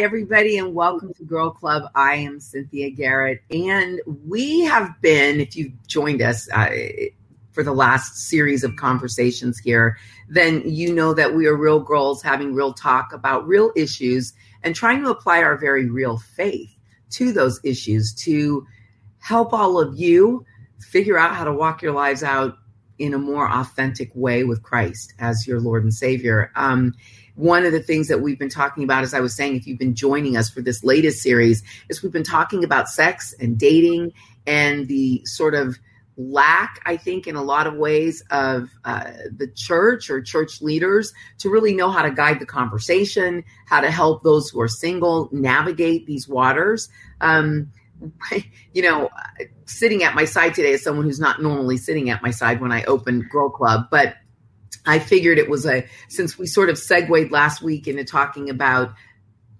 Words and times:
Everybody, 0.00 0.58
and 0.58 0.74
welcome 0.74 1.12
to 1.14 1.24
Girl 1.24 1.50
Club. 1.50 1.90
I 1.92 2.14
am 2.14 2.38
Cynthia 2.38 2.88
Garrett, 2.88 3.42
and 3.50 4.00
we 4.06 4.60
have 4.60 4.94
been, 5.00 5.40
if 5.40 5.56
you've 5.56 5.72
joined 5.88 6.22
us 6.22 6.48
uh, 6.52 6.70
for 7.50 7.64
the 7.64 7.72
last 7.72 8.16
series 8.16 8.62
of 8.62 8.76
conversations 8.76 9.58
here, 9.58 9.98
then 10.28 10.62
you 10.64 10.94
know 10.94 11.14
that 11.14 11.34
we 11.34 11.48
are 11.48 11.56
real 11.56 11.80
girls 11.80 12.22
having 12.22 12.54
real 12.54 12.72
talk 12.72 13.12
about 13.12 13.48
real 13.48 13.72
issues 13.74 14.34
and 14.62 14.76
trying 14.76 15.02
to 15.02 15.10
apply 15.10 15.42
our 15.42 15.56
very 15.56 15.90
real 15.90 16.16
faith 16.16 16.70
to 17.10 17.32
those 17.32 17.58
issues 17.64 18.14
to 18.14 18.64
help 19.18 19.52
all 19.52 19.80
of 19.80 19.98
you 19.98 20.46
figure 20.78 21.18
out 21.18 21.34
how 21.34 21.42
to 21.42 21.52
walk 21.52 21.82
your 21.82 21.92
lives 21.92 22.22
out 22.22 22.56
in 23.00 23.14
a 23.14 23.18
more 23.18 23.50
authentic 23.50 24.12
way 24.14 24.44
with 24.44 24.62
Christ 24.62 25.14
as 25.18 25.44
your 25.44 25.60
Lord 25.60 25.82
and 25.82 25.92
Savior. 25.92 26.52
Um, 26.54 26.94
one 27.38 27.64
of 27.64 27.70
the 27.70 27.80
things 27.80 28.08
that 28.08 28.20
we've 28.20 28.38
been 28.38 28.50
talking 28.50 28.82
about, 28.82 29.04
as 29.04 29.14
I 29.14 29.20
was 29.20 29.34
saying, 29.34 29.54
if 29.54 29.66
you've 29.66 29.78
been 29.78 29.94
joining 29.94 30.36
us 30.36 30.50
for 30.50 30.60
this 30.60 30.82
latest 30.82 31.22
series, 31.22 31.62
is 31.88 32.02
we've 32.02 32.12
been 32.12 32.24
talking 32.24 32.64
about 32.64 32.88
sex 32.88 33.32
and 33.38 33.56
dating 33.56 34.12
and 34.44 34.88
the 34.88 35.22
sort 35.24 35.54
of 35.54 35.78
lack, 36.16 36.80
I 36.84 36.96
think, 36.96 37.28
in 37.28 37.36
a 37.36 37.42
lot 37.42 37.68
of 37.68 37.74
ways 37.74 38.24
of 38.32 38.68
uh, 38.84 39.12
the 39.36 39.46
church 39.54 40.10
or 40.10 40.20
church 40.20 40.60
leaders 40.60 41.12
to 41.38 41.48
really 41.48 41.74
know 41.74 41.92
how 41.92 42.02
to 42.02 42.10
guide 42.10 42.40
the 42.40 42.46
conversation, 42.46 43.44
how 43.66 43.80
to 43.82 43.90
help 43.90 44.24
those 44.24 44.50
who 44.50 44.60
are 44.60 44.66
single 44.66 45.28
navigate 45.30 46.06
these 46.06 46.26
waters. 46.26 46.88
Um, 47.20 47.70
you 48.72 48.82
know, 48.82 49.10
sitting 49.66 50.02
at 50.02 50.16
my 50.16 50.24
side 50.24 50.54
today 50.54 50.72
is 50.72 50.82
someone 50.82 51.04
who's 51.04 51.20
not 51.20 51.40
normally 51.40 51.76
sitting 51.76 52.10
at 52.10 52.20
my 52.20 52.32
side 52.32 52.60
when 52.60 52.72
I 52.72 52.82
open 52.84 53.28
Girl 53.30 53.48
Club, 53.48 53.86
but 53.92 54.16
I 54.88 54.98
figured 54.98 55.38
it 55.38 55.50
was 55.50 55.66
a 55.66 55.86
since 56.08 56.38
we 56.38 56.46
sort 56.46 56.70
of 56.70 56.78
segued 56.78 57.30
last 57.30 57.60
week 57.62 57.86
into 57.86 58.04
talking 58.04 58.48
about 58.48 58.94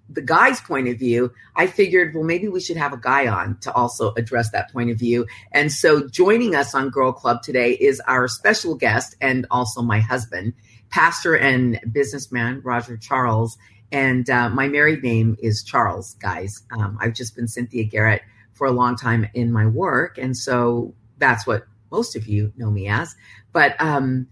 the 0.09 0.23
guy's 0.23 0.59
point 0.59 0.87
of 0.87 0.97
view, 0.97 1.31
I 1.55 1.67
figured, 1.67 2.15
well, 2.15 2.23
maybe 2.23 2.47
we 2.47 2.59
should 2.59 2.77
have 2.77 2.93
a 2.93 2.97
guy 2.97 3.27
on 3.27 3.59
to 3.59 3.71
also 3.71 4.11
address 4.15 4.49
that 4.51 4.73
point 4.73 4.89
of 4.89 4.97
view. 4.97 5.27
And 5.51 5.71
so 5.71 6.07
joining 6.07 6.55
us 6.55 6.73
on 6.73 6.89
Girl 6.89 7.11
Club 7.11 7.43
today 7.43 7.73
is 7.73 7.99
our 8.07 8.27
special 8.27 8.73
guest 8.73 9.15
and 9.21 9.45
also 9.51 9.83
my 9.83 9.99
husband, 9.99 10.53
pastor 10.89 11.37
and 11.37 11.79
businessman 11.91 12.61
Roger 12.63 12.97
Charles. 12.97 13.55
And 13.91 14.27
uh, 14.31 14.49
my 14.49 14.67
married 14.67 15.03
name 15.03 15.37
is 15.39 15.63
Charles, 15.63 16.15
guys. 16.15 16.63
Um, 16.71 16.97
I've 16.99 17.13
just 17.13 17.35
been 17.35 17.47
Cynthia 17.47 17.83
Garrett 17.83 18.23
for 18.53 18.65
a 18.65 18.71
long 18.71 18.95
time 18.95 19.27
in 19.35 19.51
my 19.51 19.67
work. 19.67 20.17
And 20.17 20.35
so 20.35 20.95
that's 21.19 21.45
what 21.45 21.65
most 21.91 22.15
of 22.15 22.27
you 22.27 22.51
know 22.57 22.71
me 22.71 22.87
as. 22.87 23.15
But 23.53 23.79
um, 23.79 24.27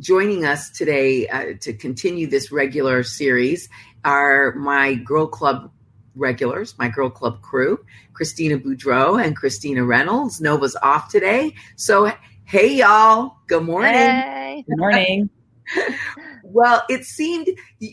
joining 0.00 0.44
us 0.44 0.70
today 0.70 1.28
uh, 1.28 1.54
to 1.60 1.72
continue 1.72 2.26
this 2.26 2.50
regular 2.50 3.02
series 3.02 3.68
are 4.04 4.54
my 4.54 4.94
Girl 4.94 5.26
Club 5.26 5.70
regulars, 6.14 6.76
my 6.78 6.88
Girl 6.88 7.10
Club 7.10 7.42
crew, 7.42 7.78
Christina 8.14 8.58
Boudreau 8.58 9.22
and 9.22 9.36
Christina 9.36 9.84
Reynolds. 9.84 10.40
Nova's 10.40 10.76
off 10.82 11.10
today. 11.10 11.54
So, 11.76 12.12
hey, 12.44 12.74
y'all. 12.78 13.36
Good 13.46 13.64
morning. 13.64 13.92
Hey. 13.92 14.64
Good 14.66 14.78
morning. 14.78 15.30
well, 16.42 16.82
it 16.88 17.04
seemed 17.04 17.48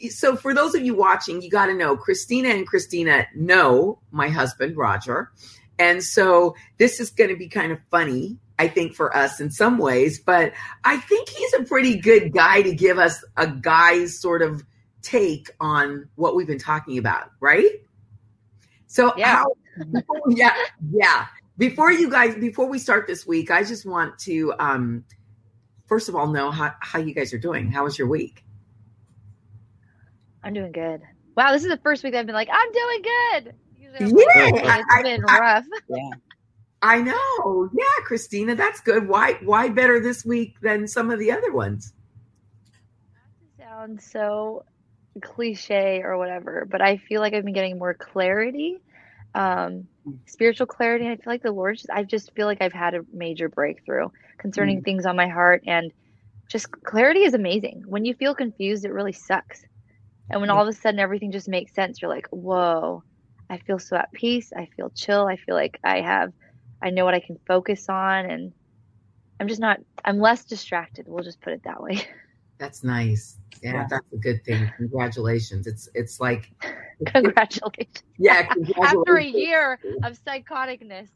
so 0.10 0.36
for 0.36 0.54
those 0.54 0.76
of 0.76 0.84
you 0.84 0.96
watching, 0.96 1.42
you 1.42 1.50
got 1.50 1.68
to 1.68 1.74
know 1.74 1.96
Christina 1.96 2.50
and 2.50 2.66
Christina 2.66 3.28
know 3.36 4.00
my 4.12 4.30
husband, 4.30 4.78
Roger. 4.78 5.32
And 5.78 6.04
so 6.04 6.56
this 6.78 7.00
is 7.00 7.12
going 7.12 7.30
to 7.30 7.36
be 7.36 7.50
kind 7.50 7.72
of 7.72 7.80
funny 7.92 8.40
I 8.60 8.68
think, 8.68 8.96
for 8.96 9.16
us 9.16 9.40
in 9.40 9.52
some 9.52 9.78
ways. 9.78 10.20
But 10.20 10.54
I 10.84 10.98
think 10.98 11.30
he's 11.30 11.54
a 11.54 11.64
pretty 11.64 11.98
good 11.98 12.34
guy 12.34 12.62
to 12.62 12.74
give 12.74 12.98
us 12.98 13.24
a 13.36 13.48
guy's 13.48 14.20
sort 14.20 14.42
of 14.42 14.64
take 15.02 15.50
on 15.60 16.10
what 16.16 16.36
we've 16.36 16.48
been 16.48 16.60
talking 16.60 16.98
about, 16.98 17.32
right? 17.40 17.72
So, 18.88 19.14
yeah. 19.18 19.44
How, 19.44 19.54
yeah, 20.30 20.56
yeah. 20.92 21.26
Before 21.58 21.92
you 21.92 22.10
guys, 22.10 22.36
before 22.36 22.68
we 22.68 22.80
start 22.80 23.08
this 23.08 23.26
week, 23.26 23.52
I 23.52 23.64
just 23.64 23.86
want 23.86 24.18
to, 24.20 24.54
um, 24.60 25.04
first 25.88 26.10
of 26.10 26.16
all, 26.16 26.28
know 26.28 26.52
how, 26.52 26.74
how 26.80 27.00
you 27.00 27.14
guys 27.14 27.34
are 27.34 27.40
doing. 27.40 27.72
How 27.72 27.84
was 27.84 27.98
your 27.98 28.08
week? 28.08 28.44
I'm 30.44 30.54
doing 30.54 30.72
good. 30.72 31.02
Wow, 31.36 31.52
this 31.52 31.64
is 31.64 31.70
the 31.70 31.78
first 31.78 32.04
week 32.04 32.16
I've 32.16 32.26
been 32.26 32.36
like, 32.36 32.50
I'm 32.52 32.72
doing 32.72 33.02
good. 33.02 33.54
Usually 34.00 34.24
yeah, 34.36 34.50
it's 34.54 34.86
I, 34.92 35.02
been 35.02 35.24
I, 35.28 35.40
rough. 35.40 35.66
Yeah. 35.90 36.10
I 36.82 37.02
know. 37.02 37.70
Yeah, 37.74 38.04
Christina, 38.04 38.56
that's 38.56 38.82
good. 38.82 39.08
Why 39.08 39.34
why 39.44 39.70
better 39.70 40.00
this 40.00 40.24
week 40.24 40.60
than 40.62 40.88
some 40.88 41.10
of 41.10 41.20
the 41.20 41.32
other 41.32 41.52
ones? 41.52 41.94
Sounds 43.58 44.06
so 44.06 44.64
cliche 45.24 46.02
or 46.04 46.18
whatever, 46.18 46.68
but 46.70 46.82
I 46.82 46.98
feel 46.98 47.22
like 47.22 47.34
I've 47.34 47.44
been 47.44 47.54
getting 47.54 47.80
more 47.80 47.96
clarity, 47.96 48.80
um, 49.34 49.88
spiritual 50.28 50.68
clarity. 50.68 51.08
I 51.08 51.16
feel 51.16 51.34
like 51.34 51.42
the 51.42 51.52
Lord, 51.52 51.78
just, 51.78 51.90
I 51.90 52.04
just 52.04 52.34
feel 52.36 52.46
like 52.46 52.62
I've 52.62 52.74
had 52.74 52.94
a 52.94 53.06
major 53.12 53.50
breakthrough 53.50 54.10
concerning 54.38 54.82
mm. 54.82 54.84
things 54.84 55.08
on 55.08 55.16
my 55.16 55.28
heart, 55.28 55.64
and 55.66 55.92
just 56.48 56.72
clarity 56.72 57.22
is 57.22 57.34
amazing. 57.34 57.84
When 57.88 58.06
you 58.06 58.14
feel 58.14 58.36
confused, 58.36 58.86
it 58.86 58.94
really 58.94 59.14
sucks, 59.14 59.66
and 60.30 60.42
when 60.42 60.52
mm. 60.52 60.54
all 60.54 60.62
of 60.62 60.68
a 60.68 60.74
sudden 60.74 61.00
everything 61.00 61.32
just 61.32 61.48
makes 61.48 61.74
sense, 61.74 62.02
you're 62.02 62.12
like, 62.12 62.28
whoa. 62.30 63.04
I 63.50 63.60
feel 63.60 63.80
so 63.80 63.96
at 63.96 64.12
peace. 64.12 64.52
I 64.54 64.68
feel 64.76 64.90
chill. 64.90 65.26
I 65.26 65.38
feel 65.38 65.56
like 65.56 65.80
I 65.82 66.02
have 66.02 66.34
I 66.82 66.90
know 66.90 67.06
what 67.06 67.14
I 67.14 67.20
can 67.20 67.40
focus 67.48 67.88
on 67.90 68.26
and 68.26 68.54
I'm 69.40 69.48
just 69.48 69.62
not 69.62 69.80
I'm 70.04 70.20
less 70.20 70.46
distracted. 70.46 71.06
We'll 71.08 71.24
just 71.24 71.42
put 71.42 71.54
it 71.54 71.64
that 71.64 71.82
way. 71.82 72.02
That's 72.58 72.84
nice. 72.84 73.38
Yeah, 73.62 73.74
yeah. 73.74 73.88
that's 73.90 74.06
a 74.14 74.18
good 74.18 74.44
thing. 74.44 74.72
Congratulations. 74.78 75.68
It's 75.68 75.90
it's 75.94 76.20
like 76.20 76.52
congratulations. 77.06 78.04
yeah, 78.18 78.44
congratulations. 78.44 78.98
After 79.00 79.18
a 79.18 79.26
year 79.26 79.80
of 80.04 80.20
psychoticness. 80.24 81.08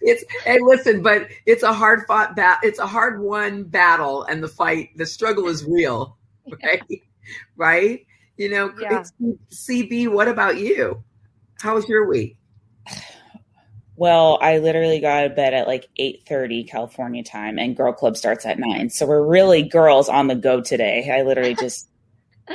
it's 0.00 0.24
hey 0.44 0.58
listen, 0.60 1.02
but 1.02 1.28
it's 1.44 1.62
a 1.62 1.72
hard 1.74 2.06
fought 2.06 2.36
bat 2.36 2.60
it's 2.62 2.78
a 2.78 2.86
hard 2.86 3.20
won 3.20 3.64
battle 3.64 4.22
and 4.24 4.42
the 4.42 4.48
fight 4.48 4.96
the 4.96 5.04
struggle 5.04 5.46
is 5.48 5.64
real. 5.64 6.16
Right? 6.62 6.82
Yeah. 6.88 6.98
right? 7.56 8.06
You 8.36 8.50
know, 8.50 8.72
yeah. 8.80 9.04
CB, 9.50 10.08
what 10.08 10.28
about 10.28 10.58
you? 10.58 11.02
How 11.60 11.74
was 11.74 11.88
your 11.88 12.08
week? 12.08 12.36
Well, 13.96 14.38
I 14.40 14.58
literally 14.58 14.98
got 15.00 15.22
to 15.22 15.30
bed 15.30 15.54
at 15.54 15.68
like 15.68 15.88
8:30 15.98 16.68
California 16.68 17.22
time 17.22 17.58
and 17.58 17.76
girl 17.76 17.92
club 17.92 18.16
starts 18.16 18.44
at 18.44 18.58
9. 18.58 18.90
So 18.90 19.06
we're 19.06 19.24
really 19.24 19.62
girls 19.62 20.08
on 20.08 20.26
the 20.26 20.34
go 20.34 20.60
today. 20.60 21.10
I 21.10 21.22
literally 21.22 21.54
just 21.60 21.88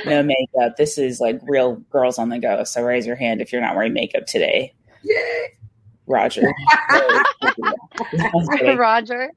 no 0.04 0.22
makeup. 0.22 0.76
This 0.76 0.98
is 0.98 1.20
like 1.20 1.40
real 1.42 1.76
girls 1.90 2.18
on 2.18 2.28
the 2.28 2.38
go. 2.38 2.64
So 2.64 2.82
raise 2.82 3.06
your 3.06 3.16
hand 3.16 3.40
if 3.40 3.52
you're 3.52 3.62
not 3.62 3.74
wearing 3.74 3.94
makeup 3.94 4.26
today. 4.26 4.74
Yay. 5.02 5.46
Roger. 6.06 6.42
Roger. 8.76 9.30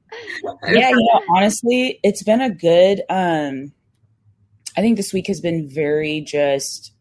Yeah, 0.68 0.90
you 0.90 0.96
know, 0.96 1.22
honestly, 1.36 2.00
it's 2.02 2.22
been 2.22 2.40
a 2.40 2.50
good 2.50 3.00
um 3.08 3.72
I 4.76 4.80
think 4.80 4.96
this 4.96 5.12
week 5.12 5.28
has 5.28 5.40
been 5.40 5.68
very 5.68 6.20
just 6.20 6.92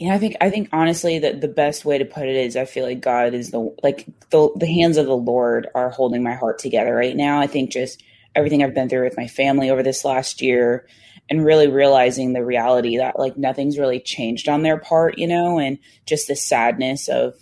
yeah, 0.00 0.14
I 0.14 0.18
think 0.18 0.36
I 0.40 0.48
think 0.48 0.70
honestly 0.72 1.18
that 1.18 1.42
the 1.42 1.48
best 1.48 1.84
way 1.84 1.98
to 1.98 2.06
put 2.06 2.26
it 2.26 2.34
is 2.34 2.56
I 2.56 2.64
feel 2.64 2.86
like 2.86 3.02
God 3.02 3.34
is 3.34 3.50
the 3.50 3.76
like 3.82 4.06
the 4.30 4.50
the 4.56 4.66
hands 4.66 4.96
of 4.96 5.04
the 5.04 5.16
Lord 5.16 5.68
are 5.74 5.90
holding 5.90 6.22
my 6.22 6.32
heart 6.32 6.58
together 6.58 6.94
right 6.94 7.14
now. 7.14 7.38
I 7.38 7.46
think 7.46 7.70
just 7.70 8.02
everything 8.34 8.64
I've 8.64 8.74
been 8.74 8.88
through 8.88 9.04
with 9.04 9.18
my 9.18 9.26
family 9.26 9.68
over 9.68 9.82
this 9.82 10.02
last 10.02 10.40
year 10.40 10.86
and 11.28 11.44
really 11.44 11.68
realizing 11.68 12.32
the 12.32 12.42
reality 12.42 12.96
that 12.96 13.18
like 13.18 13.36
nothing's 13.36 13.78
really 13.78 14.00
changed 14.00 14.48
on 14.48 14.62
their 14.62 14.78
part, 14.78 15.18
you 15.18 15.26
know, 15.26 15.58
and 15.58 15.78
just 16.06 16.28
the 16.28 16.34
sadness 16.34 17.06
of 17.08 17.34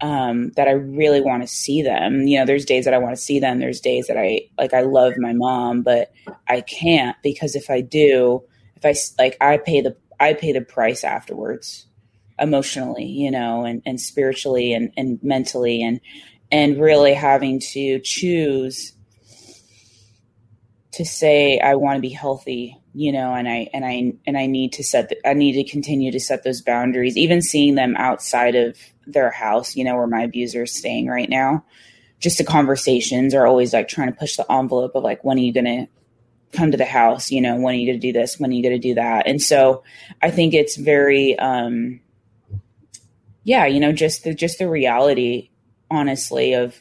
um 0.00 0.52
that 0.52 0.68
I 0.68 0.72
really 0.72 1.20
want 1.20 1.42
to 1.42 1.48
see 1.48 1.82
them. 1.82 2.26
You 2.26 2.38
know, 2.38 2.46
there's 2.46 2.64
days 2.64 2.86
that 2.86 2.94
I 2.94 2.98
want 2.98 3.14
to 3.14 3.20
see 3.20 3.40
them, 3.40 3.58
there's 3.58 3.80
days 3.80 4.06
that 4.06 4.16
I 4.16 4.40
like 4.56 4.72
I 4.72 4.80
love 4.80 5.18
my 5.18 5.34
mom, 5.34 5.82
but 5.82 6.10
I 6.48 6.62
can't 6.62 7.14
because 7.22 7.54
if 7.54 7.68
I 7.68 7.82
do, 7.82 8.42
if 8.76 8.86
I 8.86 8.94
like 9.22 9.36
I 9.42 9.58
pay 9.58 9.82
the 9.82 9.98
I 10.18 10.32
pay 10.32 10.52
the 10.52 10.62
price 10.62 11.04
afterwards 11.04 11.86
emotionally, 12.40 13.06
you 13.06 13.30
know, 13.30 13.64
and, 13.64 13.82
and 13.84 14.00
spiritually 14.00 14.72
and, 14.72 14.92
and 14.96 15.18
mentally 15.22 15.82
and 15.82 16.00
and 16.52 16.80
really 16.80 17.14
having 17.14 17.60
to 17.60 18.00
choose 18.00 18.92
to 20.92 21.04
say 21.04 21.60
I 21.60 21.76
want 21.76 21.96
to 21.96 22.00
be 22.00 22.08
healthy, 22.08 22.76
you 22.94 23.12
know, 23.12 23.34
and 23.34 23.48
I 23.48 23.68
and 23.72 23.84
I 23.84 24.12
and 24.26 24.36
I 24.36 24.46
need 24.46 24.72
to 24.74 24.84
set 24.84 25.08
the, 25.08 25.28
I 25.28 25.34
need 25.34 25.52
to 25.52 25.70
continue 25.70 26.10
to 26.10 26.20
set 26.20 26.42
those 26.42 26.62
boundaries, 26.62 27.16
even 27.16 27.42
seeing 27.42 27.76
them 27.76 27.94
outside 27.96 28.56
of 28.56 28.76
their 29.06 29.30
house, 29.30 29.76
you 29.76 29.84
know, 29.84 29.96
where 29.96 30.06
my 30.06 30.22
abuser 30.22 30.64
is 30.64 30.76
staying 30.76 31.06
right 31.06 31.28
now. 31.28 31.64
Just 32.18 32.38
the 32.38 32.44
conversations 32.44 33.34
are 33.34 33.46
always 33.46 33.72
like 33.72 33.88
trying 33.88 34.08
to 34.08 34.18
push 34.18 34.36
the 34.36 34.50
envelope 34.50 34.94
of 34.94 35.04
like 35.04 35.22
when 35.24 35.38
are 35.38 35.42
you 35.42 35.52
gonna 35.52 35.88
come 36.52 36.72
to 36.72 36.76
the 36.76 36.84
house, 36.84 37.30
you 37.30 37.40
know, 37.40 37.56
when 37.56 37.74
are 37.74 37.78
you 37.78 37.86
gonna 37.86 37.98
do 37.98 38.12
this, 38.12 38.40
when 38.40 38.50
are 38.50 38.54
you 38.54 38.62
gonna 38.62 38.78
do 38.78 38.94
that? 38.94 39.28
And 39.28 39.40
so 39.40 39.84
I 40.20 40.30
think 40.30 40.54
it's 40.54 40.76
very 40.76 41.38
um 41.38 42.00
yeah, 43.44 43.66
you 43.66 43.80
know, 43.80 43.92
just 43.92 44.24
the 44.24 44.34
just 44.34 44.58
the 44.58 44.68
reality, 44.68 45.50
honestly, 45.90 46.54
of 46.54 46.80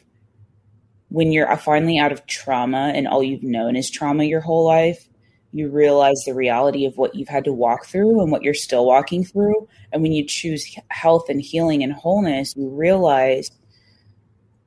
when 1.09 1.31
you're 1.31 1.51
uh, 1.51 1.57
finally 1.57 1.97
out 1.97 2.11
of 2.11 2.25
trauma 2.25 2.91
and 2.95 3.07
all 3.07 3.23
you've 3.23 3.43
known 3.43 3.75
is 3.75 3.89
trauma 3.89 4.23
your 4.23 4.41
whole 4.41 4.65
life, 4.65 5.07
you 5.51 5.69
realize 5.69 6.21
the 6.25 6.33
reality 6.33 6.85
of 6.85 6.97
what 6.97 7.15
you've 7.15 7.27
had 7.27 7.45
to 7.45 7.53
walk 7.53 7.85
through 7.85 8.21
and 8.21 8.31
what 8.31 8.43
you're 8.43 8.53
still 8.53 8.85
walking 8.85 9.23
through. 9.23 9.67
And 9.91 10.03
when 10.03 10.11
you 10.11 10.25
choose 10.25 10.77
health 10.89 11.29
and 11.29 11.41
healing 11.41 11.83
and 11.83 11.93
wholeness, 11.93 12.55
you 12.55 12.69
realize, 12.69 13.49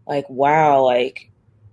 like, 0.07 0.29
wow, 0.29 0.83
like, 0.83 1.31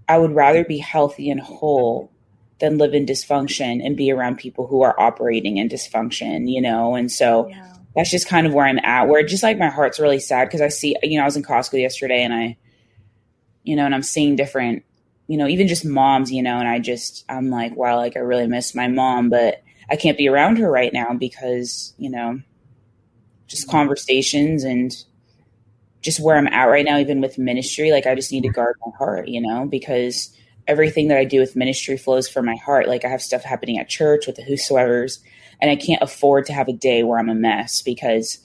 I 0.08 0.18
would 0.18 0.36
rather 0.36 0.64
be 0.64 0.78
healthy 0.78 1.32
and 1.32 1.42
whole 1.42 2.12
than 2.60 2.78
live 2.78 2.94
in 2.94 3.06
dysfunction 3.06 3.84
and 3.84 3.98
be 3.98 4.12
around 4.12 4.38
people 4.38 4.68
who 4.68 4.82
are 4.82 5.00
operating 5.00 5.58
in 5.58 5.70
dysfunction, 5.70 6.52
you 6.52 6.62
know? 6.62 6.94
And 6.94 7.12
so 7.12 7.48
yeah. 7.48 7.74
That's 7.96 8.12
just 8.12 8.28
kind 8.28 8.46
of 8.48 8.54
where 8.54 8.66
I'm 8.66 8.80
at, 8.80 9.08
where 9.08 9.24
just 9.24 9.44
like 9.44 9.58
my 9.58 9.70
heart's 9.70 10.00
really 10.00 10.20
sad 10.20 10.46
because 10.46 10.62
I 10.62 10.68
see, 10.70 10.96
you 11.04 11.18
know, 11.18 11.24
I 11.24 11.26
was 11.26 11.36
in 11.36 11.44
Costco 11.44 11.80
yesterday 11.80 12.24
and 12.24 12.34
I, 12.34 12.58
you 13.64 13.76
know, 13.76 13.86
and 13.86 13.96
I'm 13.96 14.04
seeing 14.04 14.36
different 14.36 14.84
you 15.30 15.38
know, 15.38 15.48
even 15.48 15.68
just 15.68 15.86
moms, 15.86 16.32
you 16.32 16.42
know, 16.42 16.58
and 16.58 16.68
I 16.68 16.80
just, 16.80 17.24
I'm 17.30 17.52
like, 17.52 17.76
wow, 17.76 17.98
like 17.98 18.18
I 18.18 18.22
really 18.22 18.48
miss 18.48 18.74
my 18.74 18.88
mom, 18.88 19.30
but 19.30 19.62
I 19.88 19.96
can't 19.96 20.18
be 20.18 20.28
around 20.28 20.58
her 20.58 20.70
right 20.70 20.92
now 20.92 21.14
because, 21.14 21.94
you 22.00 22.10
know, 22.10 22.42
just 23.46 23.70
conversations 23.70 24.64
and 24.64 24.92
just 26.02 26.20
where 26.20 26.36
I'm 26.36 26.48
at 26.48 26.66
right 26.66 26.84
now, 26.84 26.98
even 26.98 27.22
with 27.22 27.38
ministry, 27.38 27.92
like 27.92 28.08
I 28.08 28.16
just 28.16 28.32
need 28.32 28.42
to 28.42 28.50
guard 28.50 28.76
my 28.84 28.92
heart, 28.98 29.28
you 29.28 29.40
know, 29.40 29.68
because 29.68 30.36
everything 30.68 31.10
that 31.10 31.20
I 31.20 31.26
do 31.26 31.40
with 31.40 31.56
ministry 31.56 31.96
flows 31.96 32.28
from 32.28 32.46
my 32.46 32.56
heart. 32.56 32.88
Like 32.88 33.06
I 33.06 33.10
have 33.10 33.22
stuff 33.22 33.44
happening 33.44 33.78
at 33.78 33.88
church 33.88 34.26
with 34.26 34.36
the 34.36 34.44
whosoever's, 34.44 35.20
and 35.62 35.70
I 35.70 35.76
can't 35.76 36.02
afford 36.02 36.46
to 36.46 36.54
have 36.54 36.68
a 36.68 36.74
day 36.74 37.04
where 37.04 37.20
I'm 37.20 37.30
a 37.30 37.36
mess 37.36 37.82
because 37.82 38.40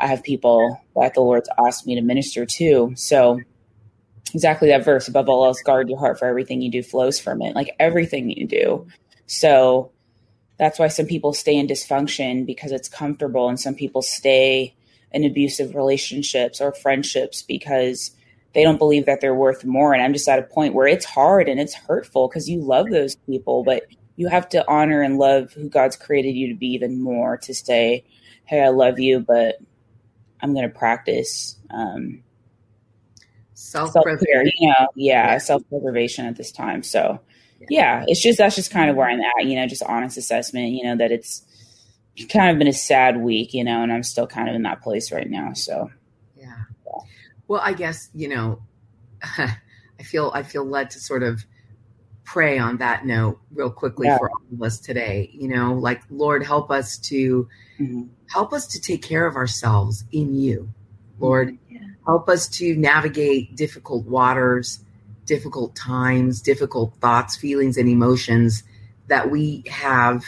I 0.00 0.06
have 0.06 0.22
people 0.22 0.80
that 0.96 1.14
the 1.14 1.20
Lord's 1.20 1.48
asked 1.64 1.86
me 1.86 1.94
to 1.94 2.00
minister 2.00 2.46
to. 2.46 2.92
So, 2.96 3.40
exactly 4.34 4.68
that 4.68 4.84
verse 4.84 5.08
above 5.08 5.28
all 5.28 5.44
else 5.44 5.62
guard 5.62 5.88
your 5.88 5.98
heart 5.98 6.18
for 6.18 6.26
everything 6.26 6.60
you 6.60 6.70
do 6.70 6.82
flows 6.82 7.18
from 7.18 7.42
it. 7.42 7.54
Like 7.54 7.74
everything 7.78 8.30
you 8.30 8.46
do. 8.46 8.86
So 9.26 9.92
that's 10.58 10.78
why 10.78 10.88
some 10.88 11.06
people 11.06 11.32
stay 11.32 11.56
in 11.56 11.66
dysfunction 11.66 12.44
because 12.44 12.72
it's 12.72 12.88
comfortable 12.88 13.48
and 13.48 13.58
some 13.58 13.74
people 13.74 14.02
stay 14.02 14.74
in 15.12 15.24
abusive 15.24 15.74
relationships 15.74 16.60
or 16.60 16.74
friendships 16.74 17.42
because 17.42 18.10
they 18.54 18.62
don't 18.62 18.78
believe 18.78 19.06
that 19.06 19.20
they're 19.20 19.34
worth 19.34 19.64
more. 19.64 19.94
And 19.94 20.02
i'm 20.02 20.12
just 20.12 20.28
at 20.28 20.38
a 20.38 20.42
point 20.42 20.74
where 20.74 20.86
it's 20.86 21.04
hard 21.04 21.48
and 21.48 21.60
it's 21.60 21.74
hurtful 21.74 22.28
because 22.28 22.48
you 22.48 22.60
love 22.60 22.90
those 22.90 23.16
people 23.16 23.62
but 23.62 23.84
you 24.18 24.28
have 24.28 24.48
to 24.48 24.64
honor 24.68 25.00
and 25.00 25.18
love 25.18 25.52
who 25.52 25.68
god's 25.68 25.96
created 25.96 26.34
you 26.34 26.48
to 26.48 26.54
be 26.54 26.66
even 26.66 27.00
more 27.02 27.36
to 27.36 27.54
say 27.54 28.04
hey 28.44 28.62
i 28.62 28.68
love 28.68 28.98
you 28.98 29.20
but 29.20 29.58
i'm 30.42 30.52
going 30.52 30.68
to 30.68 30.78
practice 30.78 31.56
um, 31.70 32.22
self 33.58 33.92
care, 33.92 34.44
you 34.44 34.68
know, 34.68 34.88
yeah, 34.94 35.32
yeah. 35.32 35.38
self 35.38 35.62
preservation 35.68 36.26
at 36.26 36.36
this 36.36 36.52
time. 36.52 36.82
So, 36.82 37.20
yeah. 37.60 37.66
yeah, 37.70 38.04
it's 38.06 38.22
just 38.22 38.38
that's 38.38 38.56
just 38.56 38.70
kind 38.70 38.88
of 38.88 38.96
where 38.96 39.08
I'm 39.08 39.20
at, 39.20 39.46
you 39.46 39.56
know, 39.56 39.66
just 39.66 39.82
honest 39.82 40.16
assessment, 40.16 40.70
you 40.70 40.84
know, 40.84 40.96
that 40.96 41.10
it's 41.10 41.42
kind 42.28 42.50
of 42.50 42.58
been 42.58 42.68
a 42.68 42.72
sad 42.72 43.20
week, 43.20 43.54
you 43.54 43.64
know, 43.64 43.82
and 43.82 43.92
I'm 43.92 44.02
still 44.02 44.26
kind 44.26 44.48
of 44.48 44.54
in 44.54 44.62
that 44.62 44.82
place 44.82 45.12
right 45.12 45.28
now. 45.28 45.52
So, 45.54 45.90
yeah. 46.36 46.54
yeah. 46.86 47.02
Well, 47.48 47.60
I 47.62 47.72
guess, 47.72 48.08
you 48.14 48.28
know, 48.28 48.62
I 49.22 50.02
feel 50.04 50.30
I 50.34 50.42
feel 50.44 50.64
led 50.64 50.90
to 50.90 51.00
sort 51.00 51.22
of 51.22 51.44
pray 52.28 52.58
on 52.58 52.76
that 52.76 53.06
note 53.06 53.40
real 53.52 53.70
quickly 53.70 54.06
yeah. 54.06 54.18
for 54.18 54.30
all 54.30 54.42
of 54.52 54.62
us 54.62 54.78
today. 54.78 55.30
You 55.32 55.48
know, 55.48 55.74
like 55.74 56.02
Lord, 56.10 56.44
help 56.44 56.70
us 56.70 56.98
to 56.98 57.48
mm-hmm. 57.80 58.02
help 58.30 58.52
us 58.52 58.66
to 58.68 58.80
take 58.80 59.02
care 59.02 59.26
of 59.26 59.34
ourselves 59.36 60.04
in 60.12 60.34
you. 60.34 60.68
Lord, 61.18 61.58
help 62.06 62.28
us 62.28 62.46
to 62.48 62.76
navigate 62.76 63.56
difficult 63.56 64.06
waters, 64.06 64.84
difficult 65.24 65.74
times, 65.74 66.40
difficult 66.40 66.94
thoughts, 67.00 67.36
feelings, 67.36 67.76
and 67.76 67.88
emotions 67.88 68.62
that 69.08 69.30
we 69.30 69.64
have 69.68 70.24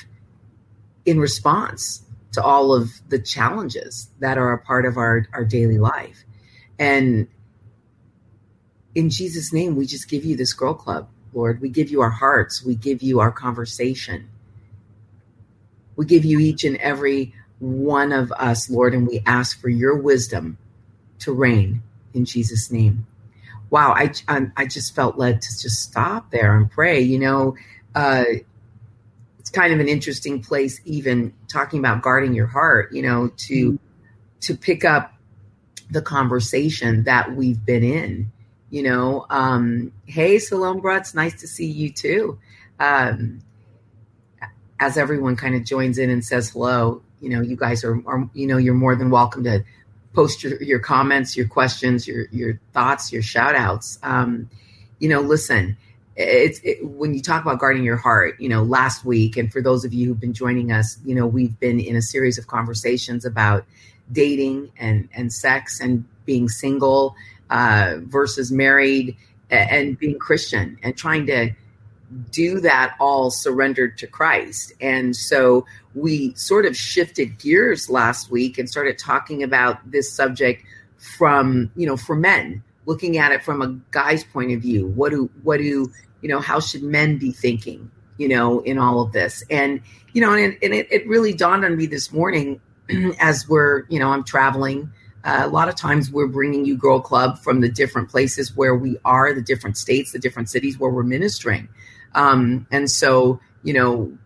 in 1.04 1.20
response 1.20 2.02
to 2.32 2.42
all 2.42 2.72
of 2.72 2.90
the 3.08 3.18
challenges 3.18 4.08
that 4.20 4.38
are 4.38 4.52
a 4.52 4.58
part 4.58 4.86
of 4.86 4.96
our, 4.96 5.26
our 5.32 5.44
daily 5.44 5.78
life. 5.78 6.24
And 6.78 7.28
in 8.94 9.10
Jesus' 9.10 9.52
name, 9.52 9.76
we 9.76 9.86
just 9.86 10.08
give 10.08 10.24
you 10.24 10.36
this 10.36 10.52
girl 10.52 10.74
club, 10.74 11.08
Lord. 11.32 11.60
We 11.60 11.68
give 11.68 11.90
you 11.90 12.00
our 12.00 12.10
hearts. 12.10 12.64
We 12.64 12.74
give 12.74 13.02
you 13.02 13.20
our 13.20 13.30
conversation. 13.30 14.28
We 15.96 16.06
give 16.06 16.24
you 16.24 16.38
each 16.38 16.64
and 16.64 16.76
every 16.76 17.34
one 17.58 18.12
of 18.12 18.32
us, 18.32 18.70
Lord, 18.70 18.94
and 18.94 19.06
we 19.06 19.22
ask 19.26 19.60
for 19.60 19.68
your 19.68 19.96
wisdom 19.96 20.56
to 21.20 21.32
reign 21.32 21.82
in 22.14 22.24
Jesus' 22.24 22.70
name. 22.70 23.06
Wow, 23.68 23.92
I, 23.92 24.12
I, 24.26 24.46
I 24.56 24.66
just 24.66 24.94
felt 24.94 25.16
led 25.16 25.42
to 25.42 25.48
just 25.60 25.82
stop 25.82 26.30
there 26.30 26.56
and 26.56 26.70
pray. 26.70 27.00
You 27.00 27.18
know, 27.18 27.56
uh, 27.94 28.24
it's 29.38 29.50
kind 29.50 29.72
of 29.72 29.80
an 29.80 29.88
interesting 29.88 30.42
place, 30.42 30.80
even 30.84 31.32
talking 31.48 31.78
about 31.78 32.02
guarding 32.02 32.34
your 32.34 32.46
heart. 32.46 32.92
You 32.92 33.02
know, 33.02 33.28
to 33.28 33.72
mm-hmm. 33.72 33.76
to 34.40 34.56
pick 34.56 34.84
up 34.84 35.14
the 35.90 36.02
conversation 36.02 37.04
that 37.04 37.34
we've 37.36 37.64
been 37.64 37.84
in. 37.84 38.32
You 38.70 38.84
know, 38.84 39.26
um, 39.30 39.92
hey, 40.06 40.38
Salome 40.38 40.80
Brutz, 40.80 41.14
nice 41.14 41.40
to 41.40 41.48
see 41.48 41.66
you 41.66 41.90
too. 41.90 42.38
Um, 42.78 43.42
as 44.78 44.96
everyone 44.96 45.36
kind 45.36 45.54
of 45.54 45.64
joins 45.64 45.98
in 45.98 46.08
and 46.08 46.24
says 46.24 46.50
hello, 46.50 47.02
you 47.20 47.28
know, 47.28 47.42
you 47.42 47.56
guys 47.56 47.84
are, 47.84 48.00
are, 48.06 48.30
you 48.32 48.46
know, 48.46 48.56
you're 48.56 48.74
more 48.74 48.96
than 48.96 49.10
welcome 49.10 49.44
to 49.44 49.64
post 50.14 50.42
your, 50.42 50.60
your 50.62 50.78
comments, 50.78 51.36
your 51.36 51.46
questions, 51.46 52.06
your 52.06 52.26
your 52.30 52.60
thoughts, 52.72 53.12
your 53.12 53.22
shout 53.22 53.54
outs. 53.54 53.98
Um, 54.02 54.48
you 54.98 55.08
know, 55.08 55.20
listen, 55.20 55.76
it's 56.16 56.60
it, 56.60 56.84
when 56.84 57.14
you 57.14 57.20
talk 57.20 57.42
about 57.42 57.58
guarding 57.58 57.84
your 57.84 57.96
heart, 57.96 58.40
you 58.40 58.48
know, 58.48 58.62
last 58.62 59.04
week, 59.04 59.36
and 59.36 59.52
for 59.52 59.60
those 59.60 59.84
of 59.84 59.92
you 59.92 60.08
who've 60.08 60.20
been 60.20 60.32
joining 60.32 60.72
us, 60.72 60.98
you 61.04 61.14
know, 61.14 61.26
we've 61.26 61.58
been 61.60 61.80
in 61.80 61.96
a 61.96 62.02
series 62.02 62.38
of 62.38 62.46
conversations 62.46 63.24
about 63.24 63.64
dating 64.12 64.72
and 64.78 65.08
and 65.14 65.32
sex 65.32 65.80
and 65.80 66.04
being 66.24 66.48
single 66.48 67.14
uh, 67.50 67.96
versus 68.00 68.50
married 68.50 69.16
and 69.50 69.98
being 69.98 70.18
Christian 70.18 70.78
and 70.82 70.96
trying 70.96 71.26
to 71.26 71.50
do 72.30 72.60
that 72.60 72.96
all 72.98 73.30
surrendered 73.30 73.98
to 73.98 74.06
Christ. 74.06 74.72
And 74.80 75.14
so 75.14 75.66
we 75.94 76.34
sort 76.34 76.66
of 76.66 76.76
shifted 76.76 77.38
gears 77.38 77.88
last 77.88 78.30
week 78.30 78.58
and 78.58 78.68
started 78.68 78.98
talking 78.98 79.42
about 79.42 79.90
this 79.90 80.12
subject 80.12 80.64
from, 80.98 81.70
you 81.76 81.86
know, 81.86 81.96
for 81.96 82.16
men, 82.16 82.62
looking 82.86 83.16
at 83.18 83.32
it 83.32 83.42
from 83.42 83.62
a 83.62 83.68
guy's 83.90 84.24
point 84.24 84.52
of 84.52 84.60
view. 84.60 84.86
What 84.88 85.10
do, 85.10 85.30
what 85.42 85.58
do, 85.58 85.90
you 86.20 86.28
know, 86.28 86.40
how 86.40 86.60
should 86.60 86.82
men 86.82 87.18
be 87.18 87.32
thinking, 87.32 87.90
you 88.18 88.28
know, 88.28 88.60
in 88.60 88.76
all 88.78 89.00
of 89.00 89.12
this? 89.12 89.44
And, 89.50 89.80
you 90.12 90.20
know, 90.20 90.34
and, 90.34 90.56
and 90.62 90.74
it, 90.74 90.88
it 90.90 91.06
really 91.06 91.32
dawned 91.32 91.64
on 91.64 91.76
me 91.76 91.86
this 91.86 92.12
morning 92.12 92.60
as 93.20 93.48
we're, 93.48 93.84
you 93.88 93.98
know, 93.98 94.10
I'm 94.10 94.24
traveling. 94.24 94.90
Uh, 95.24 95.42
a 95.44 95.48
lot 95.48 95.68
of 95.68 95.74
times 95.74 96.10
we're 96.10 96.26
bringing 96.26 96.64
you 96.64 96.76
Girl 96.76 97.00
Club 97.00 97.38
from 97.38 97.60
the 97.60 97.68
different 97.68 98.08
places 98.08 98.56
where 98.56 98.74
we 98.74 98.96
are, 99.04 99.34
the 99.34 99.42
different 99.42 99.76
states, 99.76 100.12
the 100.12 100.18
different 100.18 100.48
cities 100.48 100.78
where 100.78 100.90
we're 100.90 101.02
ministering. 101.02 101.68
Um, 102.14 102.66
and 102.70 102.90
so, 102.90 103.40
you 103.62 103.74
know, 103.74 104.16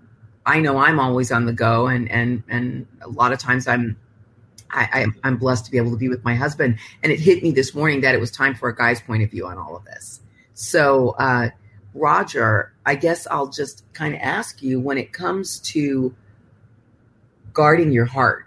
I 0.46 0.60
know 0.60 0.78
I'm 0.78 1.00
always 1.00 1.32
on 1.32 1.46
the 1.46 1.52
go, 1.52 1.86
and 1.86 2.10
and 2.10 2.42
and 2.48 2.86
a 3.00 3.08
lot 3.08 3.32
of 3.32 3.38
times 3.38 3.66
I'm. 3.66 3.96
I, 4.76 5.06
I'm 5.22 5.36
blessed 5.36 5.66
to 5.66 5.70
be 5.70 5.76
able 5.76 5.92
to 5.92 5.96
be 5.96 6.08
with 6.08 6.24
my 6.24 6.34
husband, 6.34 6.78
and 7.04 7.12
it 7.12 7.20
hit 7.20 7.44
me 7.44 7.52
this 7.52 7.76
morning 7.76 8.00
that 8.00 8.12
it 8.16 8.20
was 8.20 8.32
time 8.32 8.56
for 8.56 8.68
a 8.68 8.74
guy's 8.74 9.00
point 9.00 9.22
of 9.22 9.30
view 9.30 9.46
on 9.46 9.56
all 9.56 9.76
of 9.76 9.84
this. 9.84 10.20
So, 10.54 11.10
uh, 11.10 11.50
Roger, 11.94 12.72
I 12.84 12.96
guess 12.96 13.28
I'll 13.30 13.46
just 13.46 13.84
kind 13.92 14.16
of 14.16 14.20
ask 14.20 14.62
you 14.62 14.80
when 14.80 14.98
it 14.98 15.12
comes 15.12 15.60
to 15.60 16.12
guarding 17.52 17.92
your 17.92 18.06
heart 18.06 18.46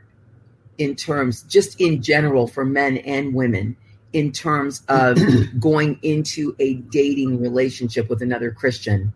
in 0.77 0.95
terms, 0.95 1.43
just 1.43 1.79
in 1.81 2.01
general 2.01 2.47
for 2.47 2.65
men 2.65 2.97
and 2.97 3.33
women, 3.33 3.75
in 4.13 4.31
terms 4.31 4.83
of 4.87 5.17
going 5.59 5.99
into 6.01 6.55
a 6.59 6.75
dating 6.75 7.41
relationship 7.41 8.09
with 8.09 8.21
another 8.21 8.51
Christian 8.51 9.13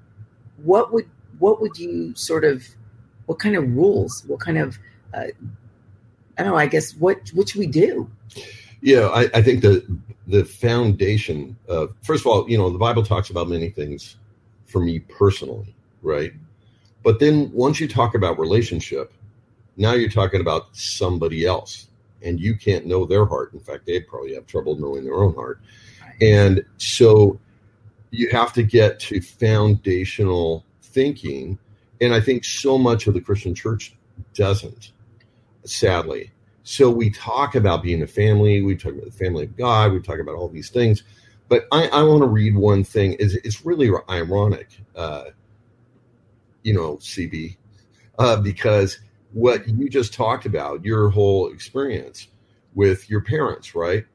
what 0.63 0.93
would 0.93 1.09
what 1.39 1.61
would 1.61 1.77
you 1.77 2.13
sort 2.15 2.43
of 2.43 2.63
what 3.25 3.39
kind 3.39 3.55
of 3.55 3.67
rules 3.75 4.23
what 4.27 4.39
kind 4.39 4.59
of 4.59 4.77
uh, 5.13 5.23
i 6.37 6.43
don't 6.43 6.51
know 6.51 6.55
i 6.55 6.67
guess 6.67 6.95
what 6.97 7.17
what 7.33 7.49
should 7.49 7.59
we 7.59 7.65
do? 7.65 8.07
Yeah 8.81 9.07
i, 9.07 9.29
I 9.33 9.41
think 9.41 9.61
the 9.61 9.83
the 10.27 10.45
foundation 10.45 11.57
of 11.67 11.95
first 12.03 12.21
of 12.21 12.27
all 12.27 12.47
you 12.47 12.57
know 12.59 12.69
the 12.69 12.77
bible 12.77 13.03
talks 13.03 13.31
about 13.31 13.49
many 13.49 13.69
things 13.69 14.17
for 14.67 14.79
me 14.79 14.99
personally 14.99 15.73
right? 16.01 16.33
But 17.03 17.19
then 17.19 17.51
once 17.53 17.79
you 17.79 17.87
talk 17.87 18.15
about 18.15 18.39
relationship 18.39 19.13
now 19.77 19.93
you're 19.93 20.09
talking 20.09 20.41
about 20.41 20.75
somebody 20.75 21.45
else 21.45 21.87
and 22.23 22.39
you 22.39 22.55
can't 22.55 22.85
know 22.85 23.05
their 23.05 23.25
heart 23.25 23.53
in 23.53 23.59
fact 23.59 23.85
they 23.85 23.99
probably 23.99 24.33
have 24.33 24.45
trouble 24.45 24.75
knowing 24.75 25.03
their 25.03 25.23
own 25.23 25.33
heart 25.33 25.59
and 26.21 26.63
so 26.77 27.39
you 28.11 28.29
have 28.29 28.53
to 28.53 28.63
get 28.63 28.99
to 28.99 29.21
foundational 29.21 30.65
thinking. 30.83 31.57
And 32.01 32.13
I 32.13 32.19
think 32.19 32.43
so 32.43 32.77
much 32.77 33.07
of 33.07 33.13
the 33.13 33.21
Christian 33.21 33.55
church 33.55 33.95
doesn't, 34.33 34.91
sadly. 35.63 36.31
So 36.63 36.91
we 36.91 37.09
talk 37.09 37.55
about 37.55 37.81
being 37.81 38.03
a 38.03 38.07
family, 38.07 38.61
we 38.61 38.75
talk 38.75 38.93
about 38.93 39.05
the 39.05 39.11
family 39.11 39.45
of 39.45 39.57
God, 39.57 39.93
we 39.93 39.99
talk 39.99 40.19
about 40.19 40.35
all 40.35 40.49
these 40.49 40.69
things. 40.69 41.03
But 41.47 41.65
I, 41.71 41.87
I 41.87 42.03
want 42.03 42.21
to 42.21 42.27
read 42.27 42.55
one 42.55 42.83
thing. 42.83 43.15
It's, 43.19 43.33
it's 43.35 43.65
really 43.65 43.91
ironic, 44.09 44.69
uh, 44.95 45.25
you 46.63 46.73
know, 46.73 46.97
CB, 46.97 47.57
uh, 48.19 48.37
because 48.37 48.99
what 49.33 49.67
you 49.67 49.89
just 49.89 50.13
talked 50.13 50.45
about, 50.45 50.83
your 50.83 51.09
whole 51.09 51.51
experience 51.51 52.27
with 52.73 53.09
your 53.09 53.21
parents, 53.21 53.75
right, 53.75 54.05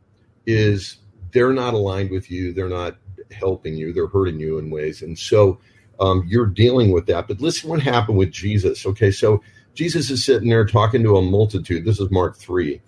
is 0.47 0.99
they're 1.33 1.53
not 1.53 1.75
aligned 1.75 2.11
with 2.11 2.31
you. 2.31 2.53
They're 2.53 2.69
not 2.69 2.97
helping 3.33 3.75
you. 3.75 3.93
They're 3.93 4.07
hurting 4.07 4.41
you 4.41 4.59
in 4.59 4.71
ways. 4.71 5.03
And 5.03 5.19
so 5.19 5.59
um, 6.01 6.25
you're 6.27 6.47
dealing 6.47 6.93
with 6.93 7.07
that. 7.07 7.29
But 7.29 7.41
listen 7.41 7.71
what 7.71 7.83
happened 7.83 8.19
with 8.19 8.31
Jesus. 8.31 8.87
Okay, 8.87 9.11
so 9.11 9.43
Jesus 9.75 10.11
is 10.11 10.25
sitting 10.25 10.49
there 10.49 10.65
talking 10.65 11.03
to 11.03 11.17
a 11.17 11.23
multitude. 11.23 11.85
This 11.85 12.01
is 12.01 12.11
Mark 12.11 12.37
3. 12.37 12.81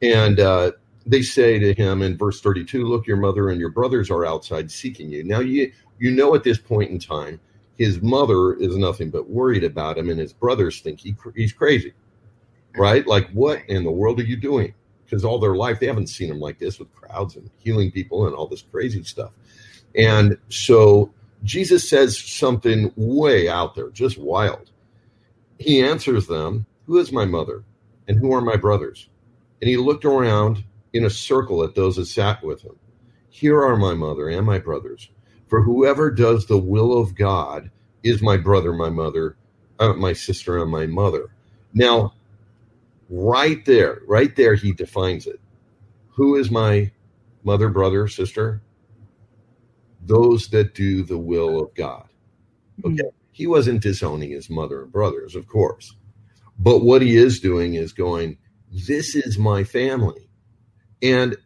And 0.00 0.40
uh, 0.40 0.72
they 1.06 1.22
say 1.22 1.58
to 1.58 1.74
him 1.74 2.02
in 2.02 2.16
verse 2.16 2.40
32, 2.40 2.86
Look, 2.86 3.06
your 3.06 3.16
mother 3.16 3.48
and 3.48 3.60
your 3.60 3.70
brothers 3.70 4.10
are 4.10 4.24
outside 4.24 4.70
seeking 4.70 5.10
you. 5.10 5.24
Now, 5.24 5.40
you, 5.40 5.72
you 5.98 6.10
know 6.10 6.34
at 6.34 6.44
this 6.44 6.58
point 6.58 6.90
in 6.90 6.98
time, 6.98 7.40
his 7.82 8.00
mother 8.00 8.54
is 8.54 8.76
nothing 8.76 9.10
but 9.10 9.28
worried 9.28 9.64
about 9.64 9.98
him, 9.98 10.08
and 10.08 10.20
his 10.20 10.32
brothers 10.32 10.80
think 10.80 11.00
he, 11.00 11.16
he's 11.34 11.52
crazy, 11.52 11.92
right? 12.76 13.04
Like, 13.08 13.28
what 13.30 13.62
in 13.68 13.82
the 13.82 13.90
world 13.90 14.20
are 14.20 14.24
you 14.24 14.36
doing? 14.36 14.72
Because 15.04 15.24
all 15.24 15.40
their 15.40 15.56
life, 15.56 15.80
they 15.80 15.86
haven't 15.86 16.06
seen 16.06 16.30
him 16.30 16.38
like 16.38 16.60
this 16.60 16.78
with 16.78 16.94
crowds 16.94 17.34
and 17.34 17.50
healing 17.58 17.90
people 17.90 18.28
and 18.28 18.36
all 18.36 18.46
this 18.46 18.62
crazy 18.62 19.02
stuff. 19.02 19.32
And 19.96 20.38
so 20.48 21.12
Jesus 21.42 21.90
says 21.90 22.16
something 22.16 22.92
way 22.94 23.48
out 23.48 23.74
there, 23.74 23.90
just 23.90 24.16
wild. 24.16 24.70
He 25.58 25.82
answers 25.82 26.28
them, 26.28 26.66
Who 26.86 26.98
is 26.98 27.10
my 27.10 27.24
mother? 27.24 27.64
And 28.06 28.16
who 28.16 28.32
are 28.32 28.40
my 28.40 28.56
brothers? 28.56 29.08
And 29.60 29.68
he 29.68 29.76
looked 29.76 30.04
around 30.04 30.62
in 30.92 31.04
a 31.04 31.10
circle 31.10 31.64
at 31.64 31.74
those 31.74 31.96
that 31.96 32.06
sat 32.06 32.44
with 32.44 32.62
him. 32.62 32.76
Here 33.28 33.60
are 33.60 33.76
my 33.76 33.94
mother 33.94 34.28
and 34.28 34.46
my 34.46 34.60
brothers. 34.60 35.08
For 35.52 35.60
whoever 35.60 36.10
does 36.10 36.46
the 36.46 36.56
will 36.56 36.98
of 36.98 37.14
God 37.14 37.70
is 38.02 38.22
my 38.22 38.38
brother, 38.38 38.72
my 38.72 38.88
mother, 38.88 39.36
uh, 39.78 39.92
my 39.92 40.14
sister, 40.14 40.62
and 40.62 40.70
my 40.70 40.86
mother. 40.86 41.28
Now, 41.74 42.14
right 43.10 43.62
there, 43.66 44.00
right 44.06 44.34
there, 44.34 44.54
he 44.54 44.72
defines 44.72 45.26
it. 45.26 45.40
Who 46.12 46.36
is 46.36 46.50
my 46.50 46.90
mother, 47.44 47.68
brother, 47.68 48.08
sister? 48.08 48.62
Those 50.00 50.48
that 50.48 50.74
do 50.74 51.02
the 51.02 51.18
will 51.18 51.62
of 51.62 51.74
God. 51.74 52.08
Okay. 52.82 52.94
Mm-hmm. 52.94 53.08
He 53.32 53.46
wasn't 53.46 53.82
disowning 53.82 54.30
his 54.30 54.48
mother 54.48 54.84
and 54.84 54.90
brothers, 54.90 55.36
of 55.36 55.48
course. 55.48 55.94
But 56.58 56.78
what 56.78 57.02
he 57.02 57.14
is 57.14 57.40
doing 57.40 57.74
is 57.74 57.92
going, 57.92 58.38
This 58.70 59.14
is 59.14 59.36
my 59.36 59.64
family. 59.64 60.30
And 61.02 61.36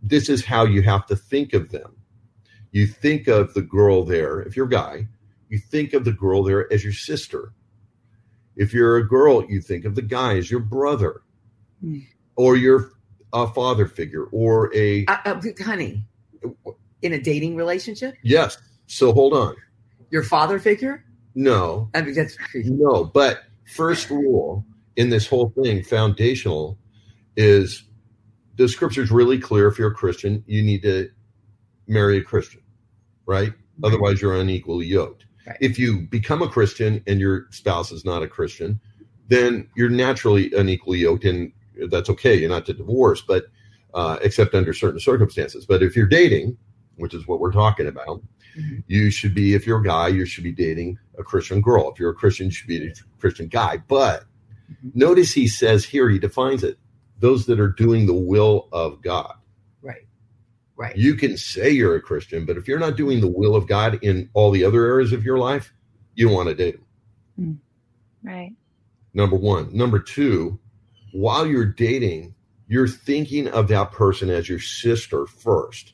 this 0.00 0.28
is 0.28 0.44
how 0.44 0.66
you 0.66 0.82
have 0.82 1.06
to 1.06 1.16
think 1.16 1.52
of 1.52 1.70
them. 1.70 1.96
You 2.72 2.86
think 2.86 3.28
of 3.28 3.54
the 3.54 3.62
girl 3.62 4.04
there, 4.04 4.40
if 4.40 4.56
you're 4.56 4.66
a 4.66 4.70
guy, 4.70 5.08
you 5.48 5.58
think 5.58 5.92
of 5.92 6.04
the 6.04 6.12
girl 6.12 6.42
there 6.42 6.72
as 6.72 6.84
your 6.84 6.92
sister. 6.92 7.52
If 8.56 8.72
you're 8.72 8.96
a 8.96 9.08
girl, 9.08 9.44
you 9.44 9.60
think 9.60 9.84
of 9.84 9.94
the 9.94 10.02
guy 10.02 10.36
as 10.36 10.50
your 10.50 10.60
brother 10.60 11.22
mm. 11.84 12.06
or 12.36 12.56
your 12.56 12.92
uh, 13.32 13.46
father 13.46 13.86
figure 13.86 14.24
or 14.24 14.74
a. 14.74 15.04
Uh, 15.06 15.16
uh, 15.24 15.40
honey, 15.64 16.04
in 17.02 17.12
a 17.12 17.20
dating 17.20 17.56
relationship? 17.56 18.14
Yes. 18.22 18.58
So 18.86 19.12
hold 19.12 19.32
on. 19.32 19.56
Your 20.10 20.22
father 20.22 20.58
figure? 20.58 21.04
No. 21.34 21.90
I 21.94 22.02
mean, 22.02 22.14
that's 22.14 22.36
crazy. 22.36 22.70
No, 22.70 23.04
but 23.04 23.44
first 23.64 24.10
rule 24.10 24.64
in 24.96 25.10
this 25.10 25.26
whole 25.26 25.52
thing, 25.62 25.82
foundational, 25.82 26.78
is 27.36 27.84
the 28.56 28.68
scripture's 28.68 29.10
really 29.10 29.38
clear. 29.38 29.68
If 29.68 29.78
you're 29.78 29.92
a 29.92 29.94
Christian, 29.94 30.44
you 30.46 30.62
need 30.62 30.82
to 30.82 31.10
marry 31.90 32.18
a 32.18 32.22
Christian, 32.22 32.62
right? 33.26 33.52
Otherwise, 33.82 34.22
you're 34.22 34.36
unequally 34.36 34.86
yoked. 34.86 35.26
Right. 35.46 35.56
If 35.60 35.78
you 35.78 36.02
become 36.02 36.42
a 36.42 36.48
Christian 36.48 37.02
and 37.06 37.18
your 37.18 37.46
spouse 37.50 37.92
is 37.92 38.04
not 38.04 38.22
a 38.22 38.28
Christian, 38.28 38.80
then 39.28 39.68
you're 39.76 39.88
naturally 39.88 40.52
unequally 40.54 40.98
yoked, 40.98 41.24
and 41.24 41.52
that's 41.88 42.10
okay. 42.10 42.36
You're 42.36 42.50
not 42.50 42.66
to 42.66 42.74
divorce, 42.74 43.22
but 43.22 43.46
uh, 43.94 44.18
except 44.22 44.54
under 44.54 44.72
certain 44.72 45.00
circumstances. 45.00 45.66
But 45.66 45.82
if 45.82 45.96
you're 45.96 46.06
dating, 46.06 46.56
which 46.96 47.14
is 47.14 47.26
what 47.26 47.40
we're 47.40 47.52
talking 47.52 47.86
about, 47.86 48.22
mm-hmm. 48.56 48.78
you 48.86 49.10
should 49.10 49.34
be. 49.34 49.54
If 49.54 49.66
you're 49.66 49.80
a 49.80 49.84
guy, 49.84 50.08
you 50.08 50.26
should 50.26 50.44
be 50.44 50.52
dating 50.52 50.98
a 51.18 51.22
Christian 51.22 51.60
girl. 51.60 51.90
If 51.90 51.98
you're 51.98 52.10
a 52.10 52.14
Christian, 52.14 52.46
you 52.46 52.52
should 52.52 52.68
be 52.68 52.86
a 52.86 52.92
Christian 53.18 53.48
guy. 53.48 53.78
But 53.78 54.24
mm-hmm. 54.70 54.90
notice 54.94 55.32
he 55.32 55.48
says 55.48 55.84
here, 55.84 56.08
he 56.08 56.18
defines 56.18 56.62
it 56.62 56.78
those 57.18 57.46
that 57.46 57.60
are 57.60 57.68
doing 57.68 58.06
the 58.06 58.14
will 58.14 58.68
of 58.72 59.02
God. 59.02 59.34
Right. 60.80 60.88
Right. 60.88 60.96
You 60.96 61.14
can 61.14 61.36
say 61.36 61.70
you're 61.70 61.94
a 61.94 62.00
Christian, 62.00 62.46
but 62.46 62.56
if 62.56 62.66
you're 62.66 62.78
not 62.78 62.96
doing 62.96 63.20
the 63.20 63.28
will 63.28 63.54
of 63.54 63.68
God 63.68 63.98
in 64.00 64.30
all 64.32 64.50
the 64.50 64.64
other 64.64 64.86
areas 64.86 65.12
of 65.12 65.26
your 65.26 65.36
life, 65.36 65.74
you 66.14 66.26
don't 66.26 66.34
want 66.34 66.48
to 66.48 66.54
date 66.54 66.76
them. 66.76 66.86
Hmm. 67.36 68.28
Right. 68.28 68.52
Number 69.12 69.36
one. 69.36 69.76
Number 69.76 69.98
two, 69.98 70.58
while 71.12 71.46
you're 71.46 71.66
dating, 71.66 72.34
you're 72.66 72.88
thinking 72.88 73.48
of 73.48 73.68
that 73.68 73.92
person 73.92 74.30
as 74.30 74.48
your 74.48 74.58
sister 74.58 75.26
first. 75.26 75.92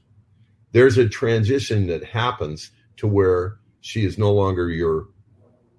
There's 0.71 0.99
a 0.99 1.09
transition 1.09 1.89
that 1.89 2.05
happens 2.05 2.71
to 2.99 3.09
where 3.09 3.57
she 3.81 4.05
is 4.05 4.19
no 4.19 4.33
longer 4.33 4.71
your 4.71 5.09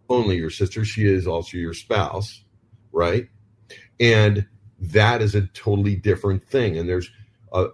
only 0.09 0.35
your 0.35 0.49
sister, 0.49 0.83
she 0.83 1.05
is 1.05 1.27
also 1.27 1.57
your 1.57 1.73
spouse, 1.73 2.43
right? 2.91 3.27
And 3.99 4.47
that 4.79 5.21
is 5.21 5.33
a 5.33 5.47
totally 5.47 5.95
different 5.95 6.43
thing. 6.43 6.77
And 6.77 6.89
there's 6.89 7.09
a 7.53 7.67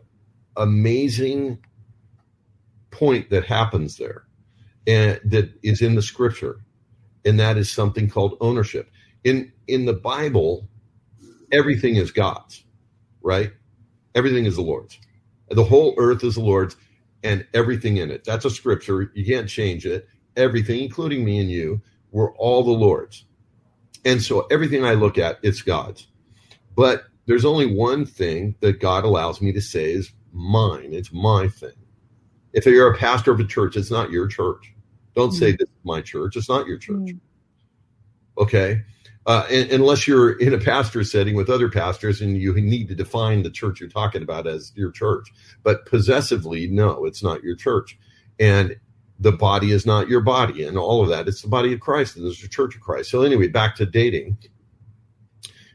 amazing 0.57 1.59
point 2.91 3.29
that 3.29 3.45
happens 3.45 3.97
there 3.97 4.25
and 4.87 5.19
that 5.25 5.51
is 5.63 5.81
in 5.81 5.95
the 5.95 6.01
scripture. 6.01 6.59
And 7.25 7.39
that 7.39 7.57
is 7.57 7.71
something 7.71 8.09
called 8.09 8.37
ownership. 8.41 8.91
In 9.23 9.51
in 9.67 9.85
the 9.85 9.93
Bible, 9.93 10.67
everything 11.51 11.95
is 11.95 12.11
God's, 12.11 12.65
right? 13.21 13.53
Everything 14.15 14.45
is 14.45 14.55
the 14.55 14.61
Lord's. 14.61 14.99
The 15.49 15.63
whole 15.63 15.93
earth 15.97 16.23
is 16.23 16.35
the 16.35 16.41
Lord's 16.41 16.75
and 17.23 17.45
everything 17.53 17.97
in 17.97 18.11
it. 18.11 18.25
That's 18.25 18.45
a 18.45 18.49
scripture. 18.49 19.11
You 19.13 19.25
can't 19.25 19.47
change 19.47 19.85
it. 19.85 20.07
Everything, 20.35 20.81
including 20.81 21.23
me 21.23 21.39
and 21.39 21.49
you, 21.49 21.81
we're 22.11 22.33
all 22.35 22.63
the 22.63 22.71
Lord's. 22.71 23.25
And 24.03 24.21
so 24.21 24.41
everything 24.51 24.83
I 24.83 24.93
look 24.93 25.17
at, 25.17 25.39
it's 25.41 25.61
God's. 25.61 26.07
But 26.75 27.05
there's 27.25 27.45
only 27.45 27.73
one 27.73 28.05
thing 28.05 28.55
that 28.59 28.81
God 28.81 29.05
allows 29.05 29.41
me 29.41 29.53
to 29.53 29.61
say 29.61 29.91
is 29.93 30.11
mine. 30.33 30.93
It's 30.93 31.11
my 31.13 31.47
thing. 31.47 31.71
If 32.51 32.65
you're 32.65 32.91
a 32.91 32.97
pastor 32.97 33.31
of 33.31 33.39
a 33.39 33.45
church, 33.45 33.75
it's 33.75 33.91
not 33.91 34.11
your 34.11 34.27
church. 34.27 34.73
Don't 35.15 35.29
mm-hmm. 35.29 35.37
say 35.37 35.51
this 35.51 35.67
is 35.67 35.83
my 35.83 36.01
church. 36.01 36.35
It's 36.35 36.49
not 36.49 36.67
your 36.67 36.77
church. 36.77 36.97
Mm-hmm. 36.97 38.41
Okay. 38.41 38.81
Uh, 39.25 39.45
and, 39.49 39.71
unless 39.71 40.07
you're 40.07 40.33
in 40.39 40.53
a 40.53 40.57
pastor 40.57 41.03
setting 41.03 41.35
with 41.35 41.49
other 41.49 41.69
pastors 41.69 42.21
and 42.21 42.37
you 42.37 42.53
need 42.53 42.89
to 42.89 42.95
define 42.95 43.41
the 43.41 43.49
church 43.49 43.79
you're 43.79 43.89
talking 43.89 44.21
about 44.21 44.47
as 44.47 44.73
your 44.75 44.91
church. 44.91 45.31
But 45.63 45.85
possessively, 45.85 46.67
no, 46.67 47.05
it's 47.05 47.23
not 47.23 47.43
your 47.43 47.55
church. 47.55 47.97
And 48.39 48.75
the 49.19 49.31
body 49.31 49.71
is 49.71 49.85
not 49.85 50.09
your 50.09 50.21
body 50.21 50.65
and 50.65 50.77
all 50.77 51.01
of 51.01 51.09
that. 51.09 51.27
It's 51.27 51.41
the 51.41 51.47
body 51.47 51.73
of 51.73 51.79
Christ 51.79 52.17
and 52.17 52.25
there's 52.25 52.41
the 52.41 52.49
church 52.49 52.75
of 52.75 52.81
Christ. 52.81 53.11
So, 53.11 53.21
anyway, 53.21 53.47
back 53.47 53.75
to 53.75 53.85
dating 53.85 54.37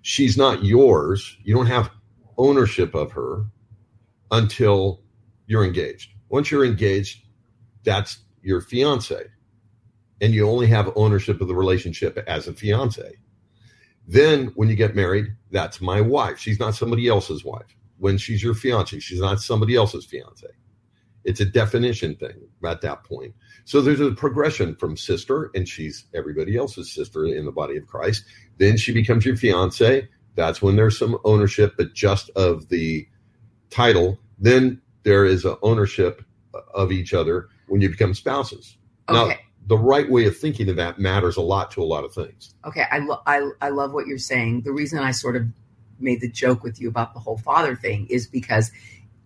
she's 0.08 0.38
not 0.38 0.64
yours. 0.64 1.36
You 1.44 1.54
don't 1.54 1.66
have 1.66 1.90
ownership 2.38 2.94
of 2.94 3.12
her 3.12 3.44
until 4.30 5.02
you're 5.46 5.64
engaged. 5.64 6.10
Once 6.28 6.50
you're 6.50 6.64
engaged, 6.64 7.24
that's 7.84 8.18
your 8.42 8.60
fiance. 8.60 9.24
And 10.20 10.34
you 10.34 10.48
only 10.48 10.66
have 10.66 10.92
ownership 10.96 11.40
of 11.40 11.48
the 11.48 11.54
relationship 11.54 12.18
as 12.26 12.48
a 12.48 12.52
fiance. 12.52 13.12
Then 14.06 14.52
when 14.56 14.68
you 14.68 14.74
get 14.74 14.96
married, 14.96 15.26
that's 15.50 15.80
my 15.80 16.00
wife. 16.00 16.38
She's 16.38 16.58
not 16.58 16.74
somebody 16.74 17.08
else's 17.08 17.44
wife. 17.44 17.76
When 17.98 18.18
she's 18.18 18.42
your 18.42 18.54
fiance, 18.54 18.98
she's 19.00 19.20
not 19.20 19.40
somebody 19.40 19.76
else's 19.76 20.06
fiance. 20.06 20.46
It's 21.24 21.40
a 21.40 21.44
definition 21.44 22.16
thing 22.16 22.48
at 22.64 22.80
that 22.80 23.04
point. 23.04 23.34
So 23.64 23.82
there's 23.82 24.00
a 24.00 24.12
progression 24.12 24.76
from 24.76 24.96
sister, 24.96 25.50
and 25.54 25.68
she's 25.68 26.06
everybody 26.14 26.56
else's 26.56 26.90
sister 26.92 27.26
in 27.26 27.44
the 27.44 27.52
body 27.52 27.76
of 27.76 27.86
Christ. 27.86 28.24
Then 28.56 28.76
she 28.78 28.92
becomes 28.92 29.26
your 29.26 29.36
fiance. 29.36 30.08
That's 30.36 30.62
when 30.62 30.76
there's 30.76 30.98
some 30.98 31.18
ownership, 31.24 31.74
but 31.76 31.92
just 31.92 32.30
of 32.30 32.68
the 32.70 33.06
title. 33.70 34.18
Then 34.38 34.80
there 35.02 35.24
is 35.24 35.44
a 35.44 35.58
ownership 35.62 36.24
of 36.74 36.92
each 36.92 37.14
other 37.14 37.48
when 37.66 37.80
you 37.80 37.88
become 37.88 38.14
spouses. 38.14 38.76
Okay. 39.08 39.28
Now, 39.28 39.34
the 39.66 39.78
right 39.78 40.10
way 40.10 40.24
of 40.26 40.36
thinking 40.36 40.68
of 40.70 40.76
that 40.76 40.98
matters 40.98 41.36
a 41.36 41.42
lot 41.42 41.70
to 41.72 41.82
a 41.82 41.84
lot 41.84 42.04
of 42.04 42.12
things. 42.14 42.54
Okay, 42.64 42.84
I, 42.90 42.98
lo- 43.00 43.20
I, 43.26 43.50
I 43.60 43.68
love 43.68 43.92
what 43.92 44.06
you're 44.06 44.16
saying. 44.16 44.62
The 44.62 44.72
reason 44.72 44.98
I 44.98 45.10
sort 45.10 45.36
of 45.36 45.46
made 46.00 46.20
the 46.22 46.28
joke 46.28 46.62
with 46.62 46.80
you 46.80 46.88
about 46.88 47.12
the 47.12 47.20
whole 47.20 47.36
father 47.38 47.76
thing 47.76 48.06
is 48.08 48.26
because 48.26 48.70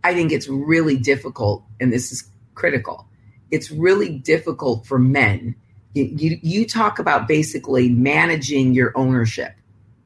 I 0.02 0.14
think 0.14 0.32
it's 0.32 0.48
really 0.48 0.96
difficult, 0.96 1.64
and 1.80 1.92
this 1.92 2.10
is 2.10 2.28
critical. 2.54 3.06
It's 3.52 3.70
really 3.70 4.18
difficult 4.18 4.84
for 4.84 4.98
men. 4.98 5.54
You, 5.94 6.04
you, 6.04 6.38
you 6.42 6.66
talk 6.66 6.98
about 6.98 7.28
basically 7.28 7.88
managing 7.88 8.74
your 8.74 8.92
ownership 8.96 9.52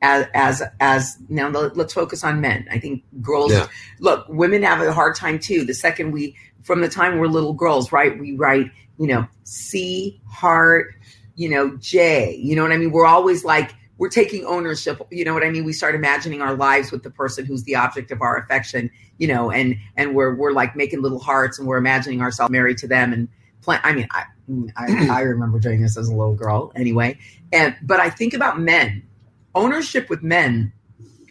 as 0.02 0.26
as 0.34 0.62
as 0.80 1.16
now 1.28 1.48
let's 1.48 1.92
focus 1.92 2.22
on 2.24 2.40
men. 2.40 2.66
I 2.70 2.78
think 2.78 3.02
girls 3.22 3.52
yeah. 3.52 3.66
look 4.00 4.26
women 4.28 4.62
have 4.62 4.80
a 4.80 4.92
hard 4.92 5.14
time 5.14 5.38
too. 5.38 5.64
The 5.64 5.74
second 5.74 6.12
we 6.12 6.36
from 6.62 6.80
the 6.80 6.88
time 6.88 7.18
we're 7.18 7.28
little 7.28 7.52
girls 7.52 7.92
right 7.92 8.18
we 8.18 8.34
write 8.34 8.70
you 8.98 9.06
know 9.06 9.26
c 9.44 10.20
heart 10.28 10.94
you 11.36 11.48
know 11.48 11.76
j 11.76 12.34
you 12.36 12.56
know 12.56 12.62
what 12.62 12.72
i 12.72 12.76
mean? 12.76 12.90
We're 12.90 13.06
always 13.06 13.44
like 13.44 13.74
we're 13.98 14.10
taking 14.10 14.44
ownership 14.44 15.00
you 15.10 15.24
know 15.24 15.32
what 15.32 15.42
i 15.42 15.50
mean? 15.50 15.64
We 15.64 15.72
start 15.72 15.94
imagining 15.94 16.42
our 16.42 16.54
lives 16.54 16.92
with 16.92 17.02
the 17.02 17.10
person 17.10 17.46
who's 17.46 17.62
the 17.64 17.76
object 17.76 18.10
of 18.10 18.20
our 18.20 18.36
affection 18.36 18.90
you 19.18 19.28
know 19.28 19.50
and 19.50 19.76
and 19.96 20.14
we're 20.14 20.34
we're 20.34 20.52
like 20.52 20.76
making 20.76 21.02
little 21.02 21.20
hearts 21.20 21.58
and 21.58 21.66
we're 21.66 21.78
imagining 21.78 22.20
ourselves 22.20 22.50
married 22.50 22.78
to 22.78 22.88
them 22.88 23.12
and 23.12 23.28
plan 23.62 23.80
i 23.82 23.92
mean 23.92 24.06
i 24.10 24.24
I, 24.76 25.08
I 25.10 25.20
remember 25.22 25.58
doing 25.58 25.82
this 25.82 25.96
as 25.96 26.06
a 26.06 26.14
little 26.14 26.36
girl 26.36 26.70
anyway. 26.76 27.18
And 27.52 27.74
but 27.82 27.98
i 27.98 28.10
think 28.10 28.34
about 28.34 28.60
men 28.60 29.02
ownership 29.56 30.08
with 30.08 30.22
men 30.22 30.72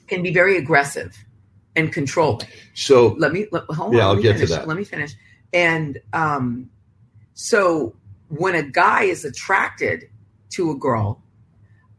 can 0.07 0.21
be 0.21 0.33
very 0.33 0.57
aggressive 0.57 1.15
and 1.75 1.91
controlling 1.93 2.47
So 2.73 3.15
let 3.19 3.31
me 3.31 3.47
let, 3.51 3.63
hold 3.65 3.93
Yeah, 3.93 4.07
on, 4.07 4.17
I'll 4.17 4.21
get 4.21 4.33
to 4.33 4.39
finish. 4.39 4.49
that. 4.49 4.67
Let 4.67 4.77
me 4.77 4.83
finish. 4.83 5.13
And 5.53 5.99
um, 6.13 6.69
so 7.33 7.95
when 8.27 8.55
a 8.55 8.63
guy 8.63 9.03
is 9.03 9.23
attracted 9.25 10.09
to 10.51 10.71
a 10.71 10.75
girl, 10.75 11.21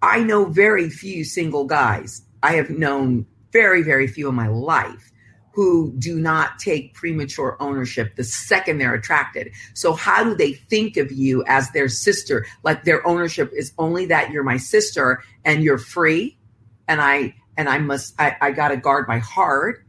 I 0.02 0.23
know 0.23 0.45
very 0.45 0.90
few 0.90 1.25
single 1.25 1.64
guys. 1.64 2.23
I 2.42 2.52
have 2.54 2.71
known 2.71 3.26
very, 3.52 3.83
very 3.83 4.06
few 4.06 4.28
in 4.28 4.35
my 4.35 4.49
life 4.49 5.11
who 5.56 5.90
do 5.98 6.20
not 6.20 6.58
take 6.58 6.92
premature 6.92 7.56
ownership 7.60 8.14
the 8.16 8.25
second 8.25 8.76
they're 8.76 8.92
attracted. 8.92 9.50
So 9.72 9.94
how 9.94 10.22
do 10.22 10.34
they 10.34 10.52
think 10.52 10.98
of 10.98 11.10
you 11.10 11.42
as 11.46 11.70
their 11.70 11.88
sister? 11.88 12.44
Like 12.62 12.84
their 12.84 13.04
ownership 13.06 13.50
is 13.56 13.72
only 13.78 14.04
that 14.06 14.30
you're 14.30 14.44
my 14.44 14.58
sister 14.58 15.22
and 15.46 15.64
you're 15.64 15.78
free 15.78 16.36
and 16.86 17.00
I 17.00 17.34
and 17.56 17.70
I 17.70 17.78
must 17.78 18.14
I, 18.20 18.36
I 18.38 18.50
gotta 18.50 18.76
guard 18.76 19.08
my 19.08 19.18
heart 19.18 19.82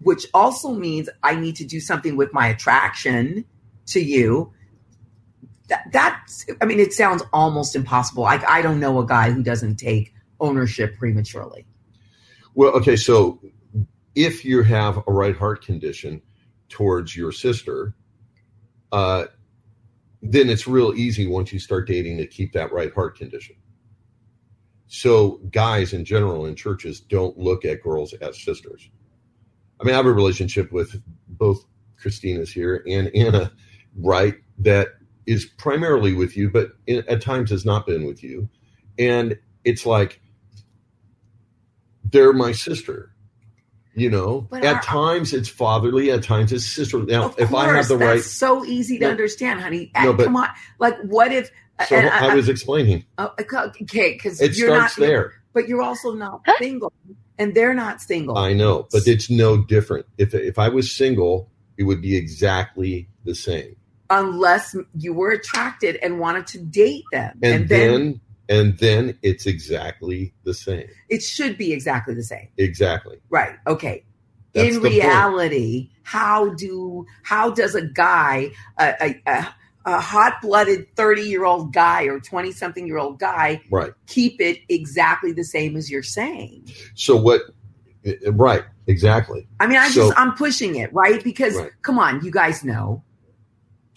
which 0.00 0.26
also 0.34 0.74
means 0.74 1.08
I 1.22 1.36
need 1.36 1.54
to 1.56 1.64
do 1.64 1.78
something 1.78 2.16
with 2.16 2.32
my 2.32 2.48
attraction 2.48 3.44
to 3.86 4.00
you. 4.00 4.52
That 5.68 5.84
that's 5.92 6.46
I 6.60 6.64
mean, 6.64 6.80
it 6.80 6.92
sounds 6.92 7.22
almost 7.32 7.76
impossible. 7.76 8.24
Like 8.24 8.44
I 8.48 8.60
don't 8.60 8.80
know 8.80 8.98
a 8.98 9.06
guy 9.06 9.30
who 9.30 9.44
doesn't 9.44 9.76
take 9.76 10.12
ownership 10.40 10.98
prematurely. 10.98 11.64
Well, 12.54 12.72
okay, 12.72 12.96
so 12.96 13.38
if 14.16 14.44
you 14.44 14.62
have 14.62 14.96
a 15.06 15.12
right 15.12 15.36
heart 15.36 15.64
condition 15.64 16.22
towards 16.68 17.14
your 17.14 17.30
sister, 17.30 17.94
uh, 18.90 19.26
then 20.22 20.48
it's 20.48 20.66
real 20.66 20.94
easy 20.94 21.26
once 21.26 21.52
you 21.52 21.60
start 21.60 21.86
dating 21.86 22.16
to 22.16 22.26
keep 22.26 22.52
that 22.54 22.72
right 22.72 22.92
heart 22.94 23.16
condition. 23.16 23.54
So 24.88 25.40
guys 25.50 25.92
in 25.92 26.04
general 26.04 26.46
in 26.46 26.56
churches 26.56 27.00
don't 27.00 27.38
look 27.38 27.64
at 27.64 27.82
girls 27.82 28.14
as 28.14 28.42
sisters. 28.42 28.88
I 29.80 29.84
mean, 29.84 29.92
I 29.94 29.98
have 29.98 30.06
a 30.06 30.12
relationship 30.12 30.72
with 30.72 31.00
both 31.28 31.64
Christina's 31.96 32.50
here 32.50 32.82
and 32.88 33.14
Anna, 33.14 33.52
right? 33.96 34.36
That 34.58 34.88
is 35.26 35.44
primarily 35.44 36.14
with 36.14 36.36
you, 36.36 36.50
but 36.50 36.70
in, 36.86 37.04
at 37.08 37.20
times 37.20 37.50
has 37.50 37.66
not 37.66 37.86
been 37.86 38.06
with 38.06 38.22
you. 38.22 38.48
And 38.98 39.38
it's 39.64 39.84
like, 39.84 40.22
they're 42.04 42.32
my 42.32 42.52
sister. 42.52 43.12
You 43.98 44.10
know, 44.10 44.46
But 44.50 44.62
at 44.64 44.74
our- 44.76 44.82
times 44.82 45.32
it's 45.32 45.48
fatherly, 45.48 46.10
at 46.10 46.22
times 46.22 46.52
it's 46.52 46.66
sister. 46.66 46.98
Now, 46.98 47.26
Of 47.26 47.38
if 47.38 47.54
I 47.54 47.64
have 47.64 47.74
course, 47.74 47.88
the 47.88 47.96
that's 47.96 48.08
right, 48.16 48.22
so 48.22 48.64
easy 48.64 48.98
to 48.98 49.06
No. 49.06 49.10
understand, 49.10 49.60
honey. 49.60 49.90
No, 50.02 50.12
but- 50.12 50.24
come 50.24 50.36
on, 50.36 50.48
like 50.78 50.98
what 51.02 51.32
if? 51.32 51.50
so 51.88 51.96
and 51.96 52.08
I, 52.08 52.34
was 52.34 52.48
explaining, 52.48 53.04
uh, 53.18 53.28
okay, 53.38 54.12
because 54.12 54.40
it 54.40 54.56
you're 54.56 54.68
starts 54.68 54.98
not 54.98 55.06
there. 55.06 55.32
but 55.54 55.68
you're 55.68 55.82
also 55.82 56.12
not 56.14 56.40
single, 56.58 56.92
and 57.38 57.54
they're 57.54 57.74
not 57.74 58.00
single. 58.02 58.36
I 58.38 58.52
know, 58.54 58.86
but 58.92 59.06
it's 59.06 59.28
no 59.30 59.58
different. 59.64 60.06
If 60.18 60.34
if 60.34 60.58
I 60.58 60.68
was 60.68 60.90
single, 60.90 61.50
it 61.78 61.82
would 61.84 62.00
be 62.02 62.16
exactly 62.16 63.08
the 63.24 63.34
same. 63.34 63.76
unless 64.08 64.76
you 64.96 65.12
were 65.12 65.32
attracted 65.32 65.96
and 65.96 66.20
wanted 66.20 66.46
to 66.46 66.58
date 66.58 67.02
them, 67.12 67.36
And, 67.42 67.68
then, 67.68 68.20
and 68.48 68.78
then 68.78 69.18
it's 69.22 69.46
exactly 69.46 70.32
the 70.44 70.54
same. 70.54 70.88
it 71.08 71.22
should 71.22 71.58
be 71.58 71.72
exactly 71.72 72.14
the 72.14 72.22
same. 72.22 72.48
Exactly. 72.58 73.18
Right. 73.30 73.56
Okay. 73.66 74.04
That's 74.52 74.68
in 74.68 74.74
the 74.82 74.88
point. 74.88 75.02
reality, 75.02 75.90
how 76.02 76.54
do 76.54 77.04
how 77.24 77.50
does 77.50 77.74
a 77.74 77.82
guy, 77.82 78.50
a, 78.78 78.94
a, 79.02 79.22
a, 79.26 79.54
a 79.84 80.00
hot 80.00 80.40
blooded 80.40 80.86
thirty 80.96 81.22
year 81.22 81.44
old 81.44 81.74
guy 81.74 82.04
or 82.04 82.20
twenty 82.20 82.52
something 82.52 82.86
year 82.86 82.96
old 82.98 83.18
guy, 83.18 83.60
Right. 83.70 83.92
keep 84.06 84.40
it 84.40 84.60
exactly 84.70 85.32
the 85.32 85.44
same 85.44 85.76
as 85.76 85.90
you're 85.90 86.02
saying? 86.02 86.70
So 86.94 87.16
what? 87.16 87.42
Right. 88.30 88.62
Exactly. 88.86 89.46
I 89.60 89.66
mean, 89.66 89.76
I 89.78 89.88
So- 89.88 90.06
just 90.08 90.18
I'm 90.18 90.32
pushing 90.34 90.76
it 90.76 90.90
right 90.94 91.22
because 91.22 91.54
Right. 91.56 91.70
come 91.82 91.98
on, 91.98 92.24
you 92.24 92.30
guys 92.30 92.64
know. 92.64 93.02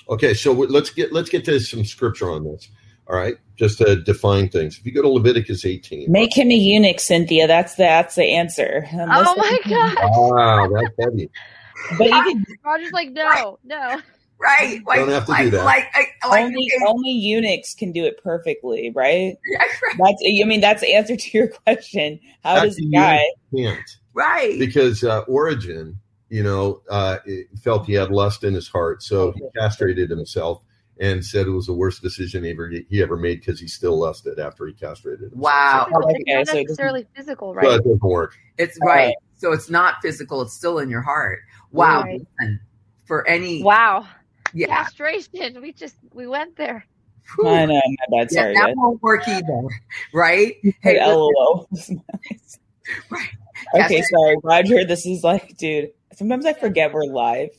Okay. 0.09 0.33
So 0.33 0.51
let's 0.51 0.89
get 0.89 1.13
let's 1.13 1.29
get 1.29 1.45
to 1.45 1.59
some 1.59 1.85
scripture 1.85 2.29
on 2.31 2.43
this. 2.43 2.67
All 3.07 3.15
right. 3.15 3.35
Just 3.59 3.77
to 3.79 3.97
define 3.97 4.47
things. 4.47 4.77
If 4.79 4.85
you 4.85 4.93
go 4.93 5.01
to 5.01 5.09
Leviticus 5.09 5.65
18. 5.65 6.09
Make 6.09 6.33
him 6.35 6.49
a 6.49 6.55
eunuch, 6.55 7.01
Cynthia. 7.01 7.45
That's 7.45 7.75
the 7.75 7.83
that's 7.83 8.15
the 8.15 8.23
answer. 8.23 8.87
Unless- 8.89 9.27
Oh 9.27 9.35
my 9.35 9.59
god. 9.67 9.97
Wow, 10.01 10.69
that's 10.73 10.95
heavy. 10.97 11.29
But 11.97 12.07
even 12.07 12.45
Roger's 12.63 12.91
like, 12.93 13.11
no, 13.11 13.59
no. 13.65 13.99
Right. 14.41 14.79
Like, 14.87 14.99
Don't 14.99 15.09
have 15.09 15.25
to 15.25 15.35
do 15.37 15.49
that. 15.49 15.65
Like, 15.65 15.87
I- 15.93 16.27
like, 16.29 16.45
only 16.45 16.69
okay, 16.73 16.85
only 16.87 17.09
eunuchs 17.11 17.73
can 17.75 17.91
do 17.91 18.05
it 18.05 18.23
perfectly, 18.23 18.93
right? 18.95 19.35
right. 19.59 19.69
That's 19.97 20.23
I 20.25 20.45
mean 20.45 20.61
that's 20.61 20.79
the 20.79 20.93
answer 20.95 21.17
to 21.17 21.37
your 21.37 21.47
question. 21.65 22.21
How 22.45 22.63
does 22.63 22.75
Actually, 22.77 22.87
a 22.87 22.91
guy? 22.91 23.23
Can't. 23.53 23.89
right. 24.13 24.57
because 24.57 25.03
uh, 25.03 25.19
Origen, 25.27 25.99
you 26.29 26.43
know, 26.43 26.81
uh, 26.89 27.17
felt 27.61 27.87
he 27.87 27.93
had 27.93 28.09
lust 28.09 28.45
in 28.45 28.53
his 28.53 28.69
heart, 28.69 29.03
so 29.03 29.33
he 29.33 29.41
castrated 29.57 30.09
himself 30.09 30.61
and 30.99 31.23
said 31.25 31.47
it 31.47 31.51
was 31.51 31.65
the 31.67 31.73
worst 31.73 32.01
decision 32.01 32.43
he 32.43 32.51
ever 32.51 32.69
he 32.89 33.01
ever 33.01 33.15
made 33.17 33.39
because 33.39 33.59
he 33.59 33.67
still 33.67 33.97
lusted 33.99 34.37
after 34.39 34.67
he 34.67 34.73
castrated. 34.73 35.31
himself. 35.31 35.41
Wow. 35.41 35.87
It's 35.89 35.95
okay, 35.95 36.03
not 36.03 36.25
so 36.25 36.29
it 36.29 36.45
doesn't- 36.45 36.63
necessarily 36.63 37.05
physical, 37.15 37.53
right? 37.55 37.65
so 37.65 37.71
it 37.73 37.77
doesn't 37.83 38.01
work. 38.03 38.35
It's 38.57 38.77
All 38.81 38.87
right. 38.89 39.05
right. 39.07 39.15
So 39.37 39.53
it's 39.53 39.69
not 39.69 39.95
physical. 40.01 40.41
It's 40.41 40.53
still 40.53 40.79
in 40.79 40.89
your 40.89 41.01
heart. 41.01 41.39
Wow. 41.71 42.03
Right. 42.03 42.21
For 43.05 43.25
any, 43.27 43.63
Wow. 43.63 44.05
yeah, 44.53 44.67
Castration. 44.67 45.61
We 45.61 45.71
just 45.73 45.95
we 46.13 46.27
went 46.27 46.55
there. 46.57 46.85
Whew. 47.35 47.47
I 47.47 47.65
know, 47.65 47.81
my 48.09 48.19
bad. 48.23 48.27
yeah, 48.31 48.41
Sorry, 48.41 48.53
that 48.55 48.65
guys. 48.67 48.73
won't 48.75 49.01
work 49.01 49.27
either, 49.27 49.61
right? 50.13 50.55
Hey, 50.63 50.73
Hey, 50.81 51.05
LOL. 51.05 51.67
Right. 53.09 53.27
okay, 53.75 53.95
Yes. 53.97 54.05
sorry, 54.09 54.35
Roger. 54.43 54.83
This 54.85 55.05
is 55.05 55.23
like, 55.23 55.55
dude. 55.57 55.91
Sometimes 56.13 56.45
I 56.45 56.53
forget 56.53 56.91
we're 56.91 57.03
live. 57.05 57.49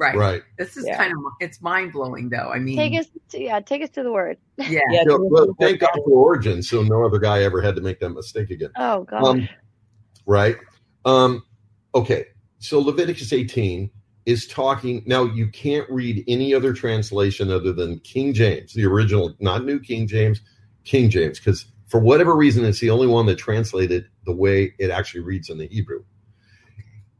Right. 0.00 0.16
Right. 0.16 0.42
This 0.58 0.78
is 0.78 0.86
Yeah. 0.86 0.96
kind 0.96 1.12
of 1.12 1.18
it's 1.40 1.60
mind 1.60 1.92
blowing, 1.92 2.30
though. 2.30 2.50
I 2.50 2.58
mean, 2.58 2.76
Take 2.78 2.98
us 2.98 3.06
to 3.30 3.40
yeah, 3.42 3.60
take 3.60 3.82
us 3.82 3.90
to 3.90 4.02
the 4.02 4.10
word. 4.10 4.38
yeah, 4.56 4.80
Yeah, 4.90 5.02
So, 5.04 5.10
so- 5.10 5.28
well, 5.30 5.56
thank 5.60 5.80
God 5.80 5.90
for 5.94 6.10
Origen, 6.10 6.62
so 6.62 6.82
no 6.82 7.04
other 7.04 7.18
guy 7.18 7.42
ever 7.42 7.60
had 7.60 7.76
to 7.76 7.82
make 7.82 8.00
that 8.00 8.08
mistake 8.10 8.50
again. 8.50 8.70
Oh 8.78 9.04
god. 9.04 9.22
Um, 9.22 9.48
right? 10.26 10.56
Um, 11.04 11.42
okay, 11.94 12.24
so 12.60 12.80
Leviticus 12.80 13.32
18 13.32 13.90
is 14.26 14.46
talking. 14.46 15.02
Now, 15.06 15.24
you 15.24 15.48
can't 15.48 15.88
read 15.90 16.24
any 16.28 16.54
other 16.54 16.72
translation 16.72 17.50
other 17.50 17.72
than 17.72 17.98
King 18.00 18.32
James, 18.32 18.72
the 18.72 18.86
original, 18.86 19.34
not 19.40 19.64
New 19.64 19.80
King 19.80 20.06
James, 20.06 20.40
King 20.84 21.10
James, 21.10 21.38
because 21.38 21.66
for 21.88 22.00
whatever 22.00 22.34
reason, 22.36 22.64
it's 22.64 22.80
the 22.80 22.90
only 22.90 23.06
one 23.06 23.26
that 23.26 23.36
translated 23.36 24.06
the 24.24 24.34
way 24.34 24.72
it 24.78 24.90
actually 24.90 25.20
reads 25.22 25.50
in 25.50 25.58
the 25.58 25.66
Hebrew. 25.68 26.04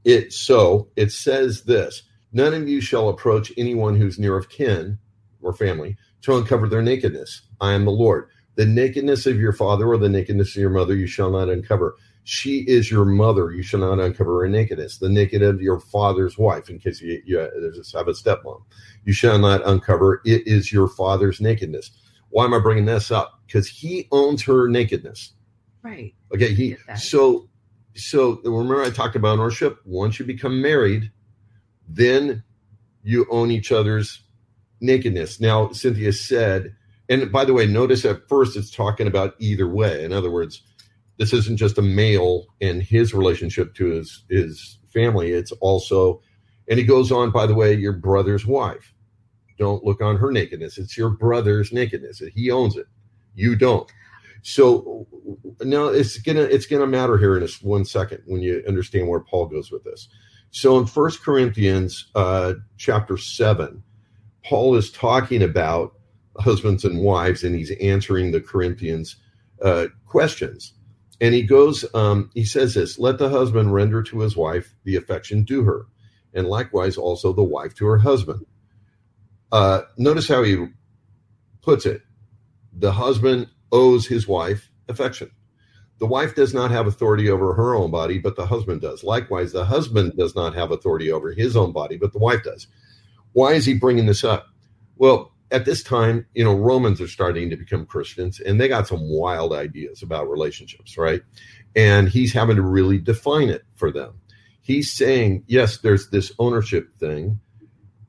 It 0.05 0.33
so 0.33 0.89
it 0.97 1.13
says 1.13 1.65
this: 1.65 2.03
None 2.33 2.55
of 2.55 2.69
you 2.69 2.81
shall 2.81 3.09
approach 3.09 3.53
anyone 3.57 3.97
who's 3.97 4.19
near 4.19 4.37
of 4.37 4.49
kin 4.49 4.99
or 5.43 5.53
family 5.53 5.97
to 6.23 6.37
uncover 6.37 6.69
their 6.69 6.83
nakedness. 6.83 7.43
I 7.61 7.73
am 7.73 7.85
the 7.85 7.91
Lord. 7.91 8.29
The 8.57 8.67
nakedness 8.67 9.27
of 9.27 9.41
your 9.41 9.53
father 9.53 9.89
or 9.89 9.99
the 9.99 10.09
nakedness 10.09 10.55
of 10.55 10.61
your 10.61 10.71
mother 10.71 10.95
you 10.95 11.07
shall 11.07 11.31
not 11.31 11.49
uncover. 11.49 11.97
She 12.25 12.59
is 12.69 12.91
your 12.91 13.05
mother. 13.05 13.51
You 13.51 13.63
shall 13.63 13.81
not 13.81 13.99
uncover 13.99 14.43
her 14.43 14.49
nakedness. 14.49 14.99
The 14.99 15.09
naked 15.09 15.43
of 15.43 15.63
your 15.63 15.81
father's 15.81 16.37
wife, 16.37 16.69
in 16.69 16.79
case 16.79 17.01
you, 17.01 17.23
you 17.25 17.73
just 17.75 17.95
have 17.97 18.09
a 18.09 18.13
stepmom, 18.13 18.63
you 19.05 19.13
shall 19.13 19.39
not 19.39 19.67
uncover. 19.67 20.21
It 20.25 20.47
is 20.47 20.73
your 20.73 20.89
father's 20.89 21.41
nakedness. 21.41 21.91
Why 22.29 22.45
am 22.45 22.55
I 22.55 22.59
bringing 22.61 22.85
this 22.85 23.11
up? 23.11 23.41
Because 23.47 23.67
he 23.67 24.07
owns 24.13 24.43
her 24.45 24.69
nakedness. 24.69 25.33
right. 25.83 26.15
Okay, 26.33 26.55
he 26.55 26.77
so 26.97 27.49
so 27.95 28.41
remember 28.45 28.83
I 28.83 28.91
talked 28.91 29.17
about 29.17 29.39
ownership. 29.39 29.79
Once 29.85 30.19
you 30.19 30.27
become 30.27 30.61
married, 30.63 31.11
then 31.91 32.45
you 33.03 33.27
own 33.31 33.51
each 33.51 33.73
other's 33.73 34.23
nakedness. 34.81 35.41
Now, 35.41 35.71
Cynthia 35.73 36.13
said, 36.13 36.75
and 37.09 37.31
by 37.33 37.45
the 37.45 37.53
way, 37.53 37.67
notice 37.67 38.05
at 38.05 38.29
first 38.29 38.57
it's 38.57 38.71
talking 38.71 39.07
about 39.07 39.35
either 39.39 39.69
way. 39.69 40.05
In 40.05 40.13
other 40.13 40.31
words, 40.31 40.63
this 41.19 41.33
isn't 41.33 41.57
just 41.57 41.79
a 41.79 41.83
male 41.83 42.47
and 42.61 42.83
his 42.83 43.13
relationship 43.13 43.75
to 43.75 43.87
his 43.87 44.25
his 44.31 44.79
family. 44.93 45.33
It's 45.33 45.53
also, 45.53 46.23
and 46.69 46.79
he 46.79 46.85
goes 46.85 47.11
on. 47.13 47.31
By 47.31 47.47
the 47.47 47.55
way, 47.55 47.75
your 47.75 47.93
brother's 47.93 48.47
wife. 48.47 48.95
Don't 49.59 49.85
look 49.85 50.01
on 50.01 50.17
her 50.17 50.33
nakedness. 50.33 50.79
It's 50.79 50.97
your 50.97 51.11
brother's 51.11 51.73
nakedness. 51.73 52.23
He 52.35 52.51
owns 52.51 52.77
it. 52.77 52.87
You 53.35 53.57
don't. 53.57 53.91
So 54.43 55.07
now 55.61 55.89
it's 55.89 56.19
gonna 56.19 56.43
it's 56.43 56.67
gonna 56.67 56.87
matter 56.87 57.19
here 57.19 57.37
in 57.37 57.47
one 57.61 57.85
second 57.85 58.23
when 58.27 58.41
you 58.41 58.63
understand 58.67 59.09
where 59.09 59.21
Paul 59.21 59.47
goes 59.47 59.71
with 59.71 59.85
this. 59.85 60.09
So 60.51 60.79
in 60.79 60.87
First 60.87 61.23
Corinthians 61.23 62.11
uh, 62.15 62.55
chapter 62.77 63.17
seven, 63.17 63.83
Paul 64.45 64.77
is 64.77 64.91
talking 64.91 65.43
about 65.43 65.95
husbands 66.39 66.85
and 66.85 67.01
wives, 67.01 67.45
and 67.45 67.55
he's 67.55 67.71
answering 67.81 68.31
the 68.31 68.41
Corinthians 68.41 69.17
uh, 69.63 69.87
questions. 70.07 70.73
And 71.21 71.35
he 71.35 71.43
goes, 71.43 71.85
um, 71.95 72.31
he 72.35 72.45
says 72.45 72.75
this 72.75 72.99
let 72.99 73.19
the 73.19 73.29
husband 73.29 73.73
render 73.75 74.03
to 74.05 74.21
his 74.21 74.37
wife 74.37 74.75
the 74.85 74.97
affection 74.97 75.45
due 75.45 75.65
her, 75.65 75.87
and 76.35 76.47
likewise 76.49 76.97
also 76.97 77.33
the 77.33 77.45
wife 77.45 77.75
to 77.77 77.87
her 77.87 77.99
husband. 77.99 78.47
Uh, 79.53 79.83
notice 79.99 80.29
how 80.29 80.43
he 80.43 80.67
puts 81.63 81.87
it 81.87 82.03
the 82.73 82.93
husband 82.93 83.49
owes 83.73 84.07
his 84.07 84.27
wife 84.27 84.71
affection. 84.89 85.31
The 86.01 86.07
wife 86.07 86.35
does 86.35 86.53
not 86.55 86.71
have 86.71 86.87
authority 86.87 87.29
over 87.29 87.55
her 87.55 87.75
own 87.75 87.91
body, 87.91 88.19
but 88.19 88.35
the 88.35 88.47
husband 88.47 88.81
does. 88.81 89.05
Likewise, 89.05 89.53
the 89.53 89.67
husband 89.67 90.17
does 90.17 90.35
not 90.35 90.55
have 90.55 90.73
authority 90.73 91.13
over 91.13 91.33
his 91.33 91.57
own 91.57 91.73
body, 91.73 91.97
but 91.99 92.13
the 92.13 92.19
wife 92.19 92.43
does. 92.43 92.67
Why 93.33 93.53
is 93.53 93.67
he 93.67 93.75
bringing 93.75 94.07
this 94.07 94.25
up? 94.25 94.49
Well, 94.97 95.33
at 95.51 95.67
this 95.67 95.83
time, 95.83 96.27
you 96.35 96.45
know, 96.45 96.55
Romans 96.55 97.01
are 97.01 97.09
starting 97.09 97.51
to 97.51 97.57
become 97.57 97.85
Christians 97.85 98.41
and 98.41 98.61
they 98.61 98.69
got 98.69 98.89
some 98.89 99.11
wild 99.11 99.53
ideas 99.53 100.03
about 100.03 100.31
relationships, 100.31 100.97
right? 100.97 101.23
And 101.77 102.09
he's 102.09 102.33
having 102.33 102.57
to 102.57 102.63
really 102.63 102.99
define 102.99 103.49
it 103.49 103.63
for 103.75 103.91
them. 103.91 104.21
He's 104.63 104.93
saying, 104.93 105.45
yes, 105.47 105.79
there's 105.79 106.11
this 106.11 106.33
ownership 106.39 106.97
thing. 106.99 107.41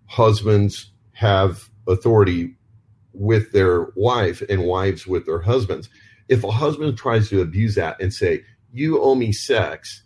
Husbands 0.06 0.92
have 1.14 1.70
authority 1.88 2.56
with 3.14 3.52
their 3.52 3.88
wife 3.96 4.42
and 4.50 4.64
wives 4.64 5.08
with 5.08 5.26
their 5.26 5.42
husbands. 5.42 5.90
If 6.32 6.44
a 6.44 6.52
husband 6.52 6.98
tries 6.98 7.30
to 7.30 7.42
abuse 7.42 7.76
that 7.76 8.02
and 8.02 8.12
say, 8.12 8.44
you 8.74 9.00
owe 9.02 9.14
me 9.14 9.32
sex 9.32 10.04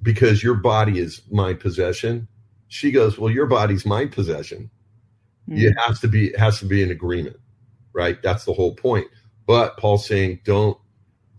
because 0.00 0.42
your 0.42 0.54
body 0.54 0.98
is 0.98 1.20
my 1.30 1.52
possession, 1.52 2.28
she 2.68 2.90
goes, 2.90 3.18
well, 3.18 3.30
your 3.30 3.46
body's 3.46 3.84
my 3.84 4.06
possession 4.06 4.70
Mm-hmm. 5.48 5.66
It 5.66 5.78
has 5.78 6.00
to 6.00 6.08
be 6.08 6.28
it 6.28 6.38
has 6.38 6.58
to 6.60 6.66
be 6.66 6.82
an 6.82 6.90
agreement, 6.90 7.36
right? 7.92 8.22
That's 8.22 8.44
the 8.44 8.52
whole 8.52 8.74
point. 8.74 9.06
But 9.46 9.78
Paul's 9.78 10.06
saying 10.06 10.40
don't 10.44 10.76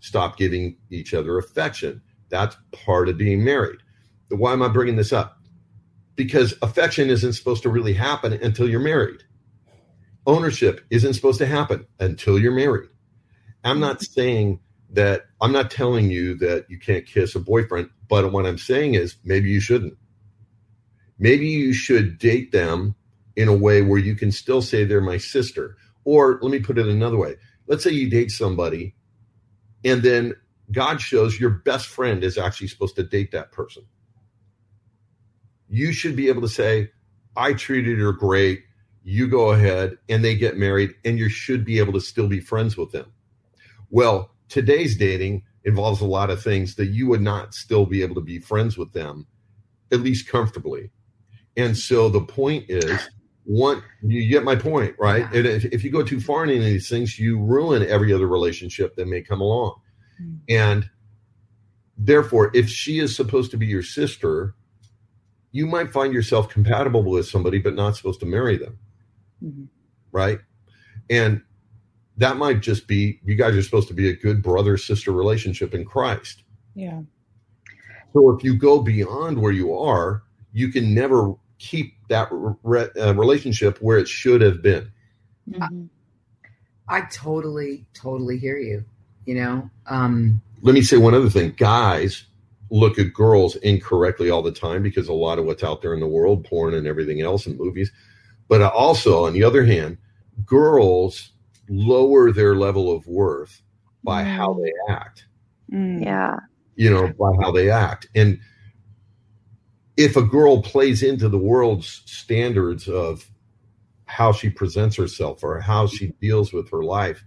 stop 0.00 0.36
giving 0.36 0.76
each 0.90 1.14
other 1.14 1.38
affection. 1.38 2.02
That's 2.28 2.56
part 2.72 3.08
of 3.08 3.18
being 3.18 3.44
married. 3.44 3.78
Why 4.30 4.52
am 4.52 4.62
I 4.62 4.68
bringing 4.68 4.96
this 4.96 5.12
up? 5.12 5.38
Because 6.16 6.54
affection 6.62 7.08
isn't 7.08 7.34
supposed 7.34 7.62
to 7.62 7.68
really 7.68 7.92
happen 7.92 8.32
until 8.32 8.68
you're 8.68 8.80
married. 8.80 9.22
Ownership 10.26 10.84
isn't 10.90 11.14
supposed 11.14 11.38
to 11.38 11.46
happen 11.46 11.86
until 11.98 12.38
you're 12.38 12.52
married. 12.52 12.88
I'm 13.64 13.80
not 13.80 14.02
saying 14.02 14.60
that 14.90 15.26
I'm 15.40 15.52
not 15.52 15.70
telling 15.70 16.10
you 16.10 16.36
that 16.38 16.66
you 16.68 16.78
can't 16.78 17.06
kiss 17.06 17.34
a 17.34 17.40
boyfriend, 17.40 17.90
but 18.08 18.32
what 18.32 18.46
I'm 18.46 18.58
saying 18.58 18.94
is 18.94 19.16
maybe 19.24 19.50
you 19.50 19.60
shouldn't. 19.60 19.96
Maybe 21.18 21.48
you 21.48 21.72
should 21.72 22.18
date 22.18 22.52
them 22.52 22.94
in 23.36 23.48
a 23.48 23.54
way 23.54 23.82
where 23.82 23.98
you 23.98 24.14
can 24.14 24.32
still 24.32 24.62
say 24.62 24.84
they're 24.84 25.00
my 25.00 25.18
sister. 25.18 25.76
Or 26.04 26.38
let 26.42 26.50
me 26.50 26.60
put 26.60 26.78
it 26.78 26.88
another 26.88 27.18
way. 27.18 27.36
Let's 27.66 27.84
say 27.84 27.90
you 27.90 28.08
date 28.10 28.30
somebody 28.30 28.94
and 29.84 30.02
then 30.02 30.34
God 30.70 31.00
shows 31.00 31.38
your 31.40 31.50
best 31.50 31.86
friend 31.86 32.22
is 32.22 32.38
actually 32.38 32.68
supposed 32.68 32.96
to 32.96 33.02
date 33.02 33.32
that 33.32 33.52
person. 33.52 33.84
You 35.68 35.92
should 35.92 36.16
be 36.16 36.28
able 36.28 36.42
to 36.42 36.48
say, 36.48 36.90
I 37.36 37.54
treated 37.54 37.98
her 37.98 38.12
great. 38.12 38.62
You 39.02 39.28
go 39.28 39.50
ahead 39.50 39.98
and 40.08 40.24
they 40.24 40.36
get 40.36 40.56
married, 40.56 40.94
and 41.04 41.18
you 41.18 41.28
should 41.28 41.64
be 41.64 41.78
able 41.78 41.94
to 41.94 42.00
still 42.00 42.28
be 42.28 42.40
friends 42.40 42.76
with 42.76 42.92
them. 42.92 43.12
Well, 43.90 44.30
today's 44.48 44.96
dating 44.96 45.42
involves 45.64 46.00
a 46.00 46.06
lot 46.06 46.30
of 46.30 46.42
things 46.42 46.76
that 46.76 46.86
you 46.86 47.08
would 47.08 47.20
not 47.20 47.54
still 47.54 47.86
be 47.86 48.02
able 48.02 48.14
to 48.14 48.20
be 48.20 48.38
friends 48.38 48.78
with 48.78 48.92
them, 48.92 49.26
at 49.92 50.00
least 50.00 50.28
comfortably. 50.28 50.90
And 51.56 51.76
so 51.76 52.08
the 52.08 52.22
point 52.22 52.66
is 52.68 53.08
one 53.44 53.82
you 54.02 54.28
get 54.28 54.44
my 54.44 54.54
point 54.54 54.94
right 54.98 55.24
and 55.34 55.46
if, 55.46 55.64
if, 55.66 55.82
you 55.82 55.90
go 55.90 56.02
too 56.02 56.20
far 56.20 56.44
in 56.44 56.50
any 56.50 56.58
of 56.58 56.64
these 56.64 56.88
things 56.88 57.18
you 57.18 57.36
ruin 57.36 57.84
every 57.88 58.12
other 58.12 58.28
relationship 58.28 58.94
that 58.94 59.08
may 59.08 59.20
come 59.20 59.40
along 59.40 59.74
mm-hmm. 60.22 60.36
and 60.48 60.88
therefore 61.96 62.50
if 62.54 62.68
she 62.68 63.00
is 63.00 63.16
supposed 63.16 63.50
to 63.50 63.56
be 63.56 63.66
your 63.66 63.82
sister 63.82 64.54
you 65.52 65.66
might 65.66 65.92
find 65.92 66.12
yourself 66.12 66.48
compatible 66.48 67.02
with 67.02 67.26
somebody 67.26 67.58
but 67.58 67.74
not 67.74 67.96
supposed 67.96 68.20
to 68.20 68.26
marry 68.26 68.56
them 68.56 68.78
mm-hmm. 69.42 69.64
right 70.12 70.38
and 71.08 71.42
that 72.20 72.36
might 72.36 72.60
just 72.60 72.86
be 72.86 73.20
you 73.24 73.34
guys 73.34 73.56
are 73.56 73.62
supposed 73.62 73.88
to 73.88 73.94
be 73.94 74.08
a 74.08 74.14
good 74.14 74.42
brother 74.42 74.76
sister 74.76 75.12
relationship 75.12 75.74
in 75.74 75.84
christ 75.84 76.44
yeah 76.74 77.00
so 78.12 78.30
if 78.30 78.44
you 78.44 78.56
go 78.56 78.80
beyond 78.80 79.40
where 79.40 79.52
you 79.52 79.76
are 79.76 80.22
you 80.52 80.68
can 80.68 80.94
never 80.94 81.34
keep 81.60 81.94
that 82.08 82.28
re- 82.30 82.88
uh, 82.98 83.14
relationship 83.14 83.78
where 83.80 83.98
it 83.98 84.08
should 84.08 84.40
have 84.40 84.62
been. 84.62 84.90
Mm-hmm. 85.48 85.84
I, 86.88 86.98
I, 86.98 87.00
totally, 87.12 87.86
totally 87.94 88.38
hear 88.38 88.58
you. 88.58 88.84
You 89.26 89.34
know, 89.36 89.70
um, 89.86 90.40
let 90.62 90.74
me 90.74 90.82
say 90.82 90.96
one 90.96 91.14
other 91.14 91.30
thing. 91.30 91.54
Guys 91.56 92.24
look 92.70 92.98
at 92.98 93.12
girls 93.12 93.56
incorrectly 93.56 94.30
all 94.30 94.42
the 94.42 94.52
time 94.52 94.82
because 94.82 95.08
a 95.08 95.12
lot 95.12 95.38
of 95.38 95.44
what's 95.44 95.62
out 95.62 95.82
there 95.82 95.94
in 95.94 96.00
the 96.00 96.06
world, 96.06 96.44
porn 96.44 96.74
and 96.74 96.86
everything 96.86 97.20
else, 97.20 97.46
and 97.46 97.58
movies. 97.58 97.92
But 98.48 98.62
also, 98.62 99.26
on 99.26 99.34
the 99.34 99.44
other 99.44 99.64
hand, 99.64 99.98
girls 100.44 101.30
lower 101.70 102.32
their 102.32 102.56
level 102.56 102.94
of 102.94 103.06
worth 103.06 103.62
by 104.02 104.24
mm. 104.24 104.36
how 104.36 104.54
they 104.54 104.72
act. 104.92 105.26
Mm. 105.72 106.04
Yeah. 106.04 106.36
You 106.74 106.90
know, 106.90 107.12
by 107.18 107.32
how 107.42 107.52
they 107.52 107.70
act. 107.70 108.08
And 108.14 108.38
if 109.96 110.16
a 110.16 110.22
girl 110.22 110.62
plays 110.62 111.02
into 111.02 111.28
the 111.28 111.38
world's 111.38 112.02
standards 112.06 112.88
of 112.88 113.30
how 114.06 114.32
she 114.32 114.50
presents 114.50 114.96
herself 114.96 115.44
or 115.44 115.60
how 115.60 115.86
she 115.86 116.08
deals 116.20 116.52
with 116.52 116.70
her 116.70 116.82
life, 116.82 117.24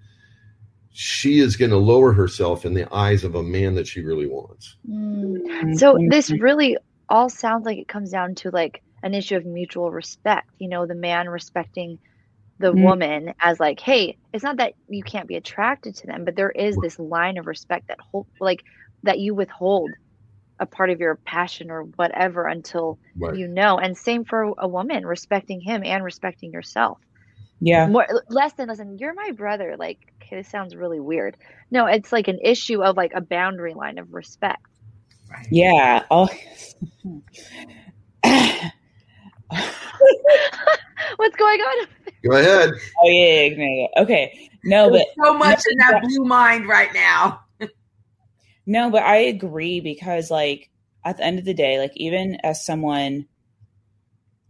she 0.91 1.39
is 1.39 1.55
going 1.55 1.71
to 1.71 1.77
lower 1.77 2.13
herself 2.13 2.65
in 2.65 2.73
the 2.73 2.93
eyes 2.93 3.23
of 3.23 3.35
a 3.35 3.43
man 3.43 3.75
that 3.75 3.87
she 3.87 4.01
really 4.01 4.27
wants. 4.27 4.75
Mm. 4.89 5.77
So 5.77 5.97
this 6.09 6.31
really 6.31 6.77
all 7.09 7.29
sounds 7.29 7.65
like 7.65 7.77
it 7.77 7.87
comes 7.87 8.11
down 8.11 8.35
to 8.35 8.51
like 8.51 8.81
an 9.03 9.13
issue 9.13 9.37
of 9.37 9.45
mutual 9.45 9.91
respect. 9.91 10.49
You 10.59 10.67
know, 10.67 10.85
the 10.85 10.95
man 10.95 11.29
respecting 11.29 11.99
the 12.59 12.71
mm. 12.71 12.83
woman 12.83 13.33
as 13.39 13.59
like, 13.59 13.79
hey, 13.79 14.17
it's 14.33 14.43
not 14.43 14.57
that 14.57 14.73
you 14.87 15.03
can't 15.03 15.27
be 15.27 15.35
attracted 15.35 15.95
to 15.95 16.07
them, 16.07 16.25
but 16.25 16.35
there 16.35 16.51
is 16.51 16.75
this 16.77 16.99
line 16.99 17.37
of 17.37 17.47
respect 17.47 17.87
that 17.87 17.99
hold 17.99 18.27
like 18.39 18.63
that 19.03 19.19
you 19.19 19.33
withhold 19.35 19.91
a 20.59 20.65
part 20.65 20.89
of 20.89 20.99
your 20.99 21.15
passion 21.15 21.71
or 21.71 21.83
whatever 21.83 22.47
until 22.47 22.99
right. 23.17 23.35
you 23.35 23.47
know. 23.47 23.77
And 23.77 23.97
same 23.97 24.23
for 24.23 24.53
a 24.57 24.67
woman, 24.67 25.05
respecting 25.05 25.61
him 25.61 25.83
and 25.83 26.03
respecting 26.03 26.51
yourself. 26.51 26.99
Yeah. 27.59 27.87
More 27.87 28.05
less 28.29 28.53
than 28.53 28.69
listen, 28.69 28.97
you're 28.97 29.13
my 29.13 29.31
brother. 29.31 29.75
Like, 29.77 29.99
okay, 30.21 30.37
this 30.37 30.49
sounds 30.49 30.75
really 30.75 30.99
weird. 30.99 31.37
No, 31.71 31.85
it's 31.85 32.11
like 32.11 32.27
an 32.27 32.39
issue 32.41 32.83
of 32.83 32.97
like 32.97 33.13
a 33.15 33.21
boundary 33.21 33.73
line 33.73 33.97
of 33.97 34.13
respect. 34.13 34.65
Yeah. 35.49 36.03
Oh. 36.11 36.29
What's 41.17 41.35
going 41.35 41.59
on? 41.59 41.87
Go 42.23 42.37
ahead. 42.37 42.71
Oh 43.01 43.09
yeah, 43.09 43.45
yeah, 43.45 43.87
Okay. 44.01 44.49
No, 44.63 44.89
There's 44.89 45.03
but 45.17 45.25
so 45.25 45.33
much 45.33 45.61
in 45.69 45.77
that 45.77 46.01
blue 46.01 46.25
mind 46.25 46.67
right 46.67 46.93
now. 46.93 47.41
No, 48.65 48.89
but 48.89 49.03
I 49.03 49.17
agree 49.17 49.81
because 49.81 50.31
like 50.31 50.69
at 51.03 51.17
the 51.17 51.23
end 51.23 51.39
of 51.39 51.45
the 51.45 51.53
day, 51.53 51.79
like 51.79 51.91
even 51.95 52.37
as 52.43 52.65
someone, 52.65 53.25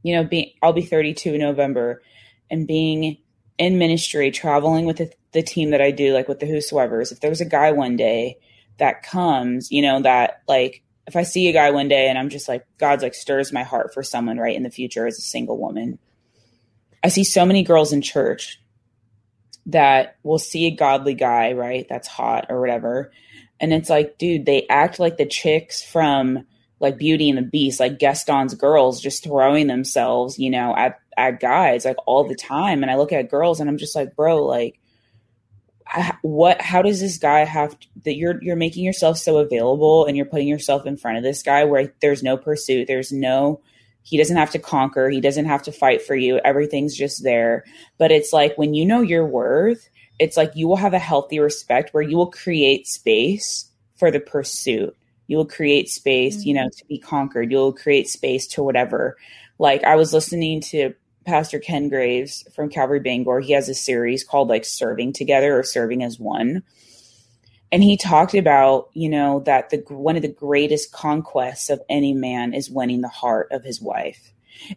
you 0.03 0.15
know, 0.15 0.23
being 0.23 0.51
I'll 0.61 0.73
be 0.73 0.83
32 0.83 1.33
in 1.33 1.39
November 1.39 2.01
and 2.51 2.67
being 2.67 3.17
in 3.57 3.77
ministry, 3.77 4.29
traveling 4.31 4.85
with 4.85 4.97
the, 4.97 5.11
the 5.31 5.41
team 5.41 5.71
that 5.71 5.81
I 5.81 5.91
do, 5.91 6.13
like 6.13 6.27
with 6.27 6.39
the 6.39 6.45
Whosoever's, 6.45 7.11
if 7.11 7.21
there's 7.21 7.41
a 7.41 7.45
guy 7.45 7.71
one 7.71 7.95
day 7.95 8.37
that 8.77 9.03
comes, 9.03 9.71
you 9.71 9.81
know, 9.81 10.01
that 10.01 10.43
like 10.47 10.82
if 11.07 11.15
I 11.15 11.23
see 11.23 11.47
a 11.49 11.53
guy 11.53 11.71
one 11.71 11.87
day 11.87 12.07
and 12.07 12.17
I'm 12.17 12.29
just 12.29 12.47
like, 12.47 12.65
God's 12.77 13.03
like 13.03 13.13
stirs 13.13 13.51
my 13.51 13.63
heart 13.63 13.93
for 13.93 14.03
someone 14.03 14.37
right 14.37 14.55
in 14.55 14.63
the 14.63 14.69
future 14.69 15.05
as 15.05 15.17
a 15.17 15.21
single 15.21 15.57
woman. 15.57 15.99
I 17.03 17.09
see 17.09 17.23
so 17.23 17.45
many 17.45 17.63
girls 17.63 17.91
in 17.91 18.01
church 18.01 18.61
that 19.65 20.17
will 20.23 20.39
see 20.39 20.65
a 20.67 20.75
godly 20.75 21.13
guy, 21.13 21.53
right? 21.53 21.85
That's 21.89 22.07
hot 22.07 22.47
or 22.49 22.59
whatever. 22.59 23.11
And 23.59 23.73
it's 23.73 23.89
like, 23.89 24.17
dude, 24.17 24.45
they 24.45 24.67
act 24.67 24.99
like 24.99 25.17
the 25.17 25.25
chicks 25.25 25.81
from 25.81 26.45
like 26.79 26.97
Beauty 26.97 27.29
and 27.29 27.37
the 27.37 27.43
Beast, 27.43 27.79
like 27.79 27.99
Gaston's 27.99 28.55
girls, 28.55 29.01
just 29.01 29.23
throwing 29.23 29.67
themselves, 29.67 30.37
you 30.37 30.49
know, 30.49 30.75
at 30.75 30.99
at 31.15 31.39
guys 31.39 31.85
like 31.85 31.97
all 32.05 32.27
the 32.27 32.35
time. 32.35 32.81
And 32.81 32.91
I 32.91 32.95
look 32.95 33.13
at 33.13 33.29
girls 33.29 33.59
and 33.59 33.69
I'm 33.69 33.77
just 33.77 33.95
like, 33.95 34.15
bro, 34.15 34.45
like, 34.45 34.79
what? 36.21 36.62
How 36.62 36.82
does 36.82 36.99
this 36.99 37.17
guy 37.17 37.45
have 37.45 37.79
to, 37.79 37.88
that? 38.06 38.15
You're 38.15 38.41
you're 38.43 38.56
making 38.56 38.84
yourself 38.84 39.17
so 39.17 39.38
available 39.38 40.06
and 40.06 40.17
you're 40.17 40.25
putting 40.25 40.47
yourself 40.47 40.86
in 40.86 40.97
front 40.97 41.17
of 41.17 41.23
this 41.23 41.43
guy 41.43 41.65
where 41.65 41.93
there's 42.01 42.23
no 42.23 42.38
pursuit, 42.38 42.88
there's 42.88 43.12
no. 43.12 43.62
He 44.06 44.17
doesn't 44.17 44.36
have 44.36 44.51
to 44.51 44.60
conquer. 44.60 45.10
He 45.10 45.21
doesn't 45.21 45.45
have 45.45 45.63
to 45.63 45.71
fight 45.71 46.01
for 46.01 46.13
you. 46.13 46.38
Everything's 46.43 46.93
just 46.93 47.23
there. 47.23 47.63
But 47.97 48.12
it's 48.12 48.34
like 48.34 48.58
when 48.58 48.73
you 48.73 48.86
know 48.86 48.99
your 48.99 49.25
worth 49.25 49.89
it's 50.19 50.38
like 50.38 50.51
you 50.56 50.67
will 50.67 50.77
have 50.77 50.93
a 50.93 50.99
healthy 50.99 51.39
respect 51.39 51.93
where 51.93 52.03
you 52.03 52.17
will 52.17 52.32
create 52.32 52.88
space 52.88 53.69
for 53.97 54.12
the 54.12 54.19
pursuit. 54.19 54.95
You 55.27 55.38
will 55.38 55.45
create 55.45 55.89
space, 55.89 56.38
mm-hmm. 56.38 56.47
you 56.47 56.53
know, 56.53 56.69
to 56.69 56.86
be 56.86 56.99
conquered. 56.99 57.51
You'll 57.51 57.73
create 57.73 58.08
space 58.08 58.47
to 58.47 58.63
whatever. 58.63 59.17
Like 59.58 59.84
I 59.84 59.95
was 59.95 60.13
listening 60.13 60.62
to 60.71 60.93
Pastor 61.25 61.59
Ken 61.59 61.89
Graves 61.89 62.45
from 62.55 62.69
Calvary 62.69 62.99
Bangor. 62.99 63.39
He 63.41 63.53
has 63.53 63.69
a 63.69 63.73
series 63.75 64.23
called 64.23 64.49
like 64.49 64.65
Serving 64.65 65.13
Together 65.13 65.57
or 65.57 65.63
Serving 65.63 66.03
as 66.03 66.19
One. 66.19 66.63
and 67.71 67.83
he 67.83 67.97
talked 67.97 68.36
about 68.36 68.89
you 68.93 69.09
know 69.09 69.41
that 69.41 69.69
the 69.71 69.83
one 69.89 70.15
of 70.15 70.21
the 70.21 70.27
greatest 70.27 70.91
conquests 70.93 71.69
of 71.69 71.81
any 71.89 72.13
man 72.13 72.53
is 72.53 72.69
winning 72.69 73.01
the 73.01 73.07
heart 73.09 73.47
of 73.51 73.63
his 73.63 73.81
wife 73.81 74.31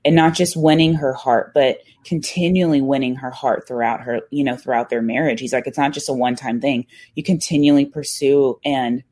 and 0.04 0.16
not 0.16 0.34
just 0.34 0.56
winning 0.56 0.94
her 0.94 1.12
heart 1.12 1.52
but 1.54 1.78
continually 2.04 2.80
winning 2.80 3.16
her 3.16 3.30
heart 3.30 3.68
throughout 3.68 4.00
her 4.00 4.22
you 4.30 4.42
know 4.42 4.56
throughout 4.56 4.88
their 4.88 5.02
marriage 5.02 5.40
he's 5.40 5.52
like 5.52 5.66
it's 5.66 5.78
not 5.78 5.92
just 5.92 6.08
a 6.08 6.12
one 6.12 6.34
time 6.34 6.60
thing 6.60 6.86
you 7.14 7.22
continually 7.22 7.84
pursue 7.86 8.58
and 8.64 9.02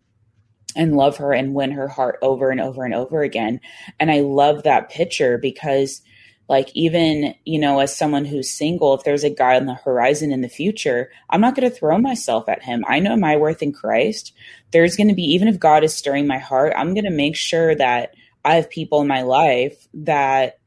and 0.77 0.97
love 0.97 1.18
her 1.18 1.33
and 1.33 1.55
win 1.55 1.70
her 1.70 1.88
heart 1.88 2.18
over 2.23 2.51
and 2.51 2.61
over 2.61 2.85
and 2.85 2.94
over 2.94 3.23
again 3.23 3.61
and 4.01 4.11
i 4.11 4.20
love 4.20 4.62
that 4.62 4.90
picture 4.90 5.37
because 5.38 6.01
like 6.48 6.70
even 6.74 7.35
you 7.44 7.59
know 7.59 7.80
as 7.80 7.96
someone 7.96 8.24
who's 8.24 8.50
single 8.50 8.94
if 8.94 9.04
there's 9.04 9.24
a 9.24 9.30
guy 9.30 9.57
on 9.57 9.66
the 9.66 9.74
horizon 9.74 10.33
in 10.33 10.40
the 10.40 10.48
future 10.48 11.11
i'm 11.30 11.40
not 11.40 11.54
going 11.54 11.68
to 11.68 11.74
throw 11.74 11.98
myself 11.98 12.48
at 12.48 12.62
him. 12.62 12.85
I 12.88 12.98
know 13.00 13.16
my 13.16 13.37
worth 13.37 13.62
in 13.62 13.72
christ. 13.72 14.33
There's 14.70 14.96
going 14.96 15.09
to 15.09 15.14
be 15.14 15.22
even 15.35 15.48
if 15.48 15.59
god 15.59 15.85
is 15.85 15.94
stirring 15.94 16.26
my 16.26 16.38
heart 16.38 16.72
i'm 16.76 16.94
going 16.94 17.04
to 17.04 17.11
make 17.11 17.37
sure 17.37 17.74
that 17.74 18.14
i 18.44 18.57
have 18.57 18.70
people 18.70 19.00
in 19.00 19.07
my 19.07 19.22
life 19.22 19.88
that 19.94 20.59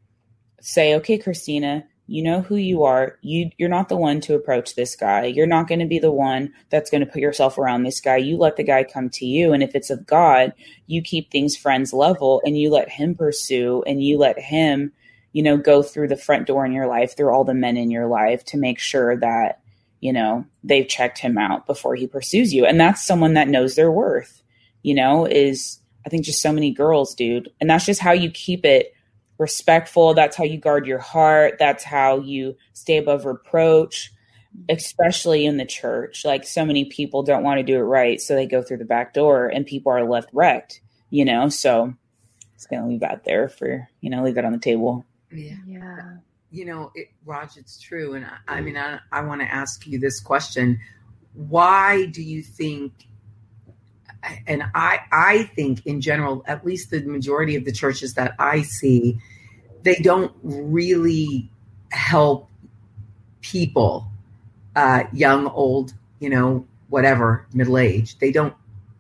say 0.62 0.96
okay 0.96 1.18
christina 1.18 1.86
you 2.10 2.24
know 2.24 2.42
who 2.42 2.56
you 2.56 2.84
are. 2.84 3.20
You 3.22 3.52
you're 3.58 3.68
not 3.68 3.90
the 3.90 3.98
one 3.98 4.22
to 4.22 4.34
approach 4.34 4.76
this 4.76 4.96
guy. 4.96 5.26
You're 5.26 5.46
not 5.46 5.68
going 5.68 5.82
to 5.82 5.86
be 5.86 6.00
the 6.00 6.12
one 6.12 6.54
that's 6.70 6.90
going 6.90 7.06
to 7.06 7.12
put 7.12 7.22
yourself 7.22 7.58
around 7.58 7.84
this 7.84 8.00
guy. 8.00 8.16
You 8.16 8.38
let 8.38 8.56
the 8.56 8.64
guy 8.64 8.86
come 8.86 9.10
to 9.10 9.26
you 9.26 9.52
and 9.52 9.62
if 9.62 9.76
it's 9.76 9.90
of 9.90 10.08
god 10.08 10.54
you 10.88 11.02
keep 11.02 11.30
things 11.30 11.58
friends 11.58 11.92
level 11.94 12.42
and 12.46 12.58
you 12.58 12.72
let 12.72 12.90
him 12.90 13.14
pursue 13.14 13.84
and 13.86 14.02
you 14.02 14.18
let 14.18 14.40
him 14.40 14.94
you 15.34 15.44
know, 15.44 15.58
go 15.58 15.84
through 15.84 16.08
the 16.08 16.16
front 16.18 16.48
door 16.48 16.66
in 16.66 16.72
your 16.72 16.88
life, 16.88 17.16
through 17.16 17.34
all 17.34 17.44
the 17.44 17.54
men 17.54 17.78
in 17.78 17.92
your 17.92 18.08
life 18.08 18.44
to 18.46 18.58
make 18.58 18.80
sure 18.80 19.18
that, 19.18 19.62
you 20.00 20.14
know, 20.14 20.46
they've 20.64 20.88
checked 20.88 21.20
him 21.20 21.38
out 21.38 21.66
before 21.66 21.96
he 21.96 22.08
pursues 22.08 22.54
you. 22.54 22.66
And 22.66 22.80
that's 22.80 23.06
someone 23.06 23.34
that 23.34 23.48
knows 23.48 23.76
their 23.76 23.92
worth, 23.92 24.42
you 24.84 24.94
know, 24.96 25.26
is 25.26 25.80
I 26.06 26.10
think 26.10 26.24
just 26.24 26.42
so 26.42 26.54
many 26.54 26.72
girls, 26.72 27.14
dude. 27.14 27.50
And 27.60 27.70
that's 27.70 27.86
just 27.86 28.00
how 28.00 28.14
you 28.14 28.32
keep 28.32 28.66
it 28.66 28.94
respectful. 29.38 30.14
That's 30.14 30.36
how 30.36 30.46
you 30.46 30.58
guard 30.58 30.88
your 30.88 31.00
heart. 31.00 31.58
That's 31.60 31.84
how 31.84 32.20
you 32.20 32.56
stay 32.74 32.98
above 32.98 33.26
reproach, 33.26 34.12
especially 34.70 35.46
in 35.46 35.58
the 35.58 35.66
church. 35.66 36.24
Like 36.26 36.46
so 36.46 36.66
many 36.66 36.86
people 36.86 37.24
don't 37.24 37.44
want 37.44 37.60
to 37.60 37.64
do 37.64 37.76
it 37.76 37.82
right. 37.82 38.22
So 38.22 38.36
they 38.36 38.48
go 38.48 38.62
through 38.62 38.78
the 38.78 38.86
back 38.86 39.14
door 39.14 39.48
and 39.48 39.66
people 39.66 39.92
are 39.92 40.10
left 40.10 40.30
wrecked, 40.32 40.82
you 41.10 41.26
know? 41.26 41.50
So 41.50 41.94
it's 42.56 42.66
going 42.66 42.82
to 42.82 42.88
leave 42.88 43.02
that 43.02 43.24
there 43.26 43.50
for, 43.50 43.88
you 44.02 44.10
know, 44.10 44.24
leave 44.24 44.36
that 44.36 44.46
on 44.46 44.54
the 44.54 44.60
table. 44.60 45.06
Yeah. 45.32 45.56
Yeah. 45.66 46.18
You 46.50 46.66
know, 46.66 46.92
it, 46.96 47.10
Raj, 47.26 47.58
it's 47.58 47.80
true. 47.80 48.14
And 48.14 48.26
I, 48.26 48.58
I 48.58 48.62
mean, 48.62 48.78
I, 48.78 49.00
I 49.12 49.22
want 49.22 49.42
to 49.42 49.48
ask 49.48 49.86
you 49.86 50.00
this 50.00 50.22
question. 50.22 50.80
Why 51.34 52.06
do 52.06 52.24
you 52.24 52.42
think, 52.42 52.94
and 54.48 54.64
I, 54.74 55.00
I 55.12 55.44
think 55.56 55.86
in 55.86 56.02
general, 56.02 56.44
at 56.48 56.66
least 56.66 56.90
the 56.90 57.02
majority 57.04 57.56
of 57.56 57.66
the 57.66 57.72
churches 57.72 58.14
that 58.14 58.34
I 58.40 58.62
see, 58.62 59.20
they 59.84 59.96
don't 59.96 60.34
really 60.42 61.50
help 61.92 62.50
people, 63.42 64.08
uh, 64.76 65.04
young, 65.14 65.48
old, 65.48 65.94
you 66.20 66.30
know, 66.30 66.66
whatever, 66.90 67.46
middle 67.54 67.78
age. 67.78 68.18
They 68.20 68.32
don't, 68.32 68.54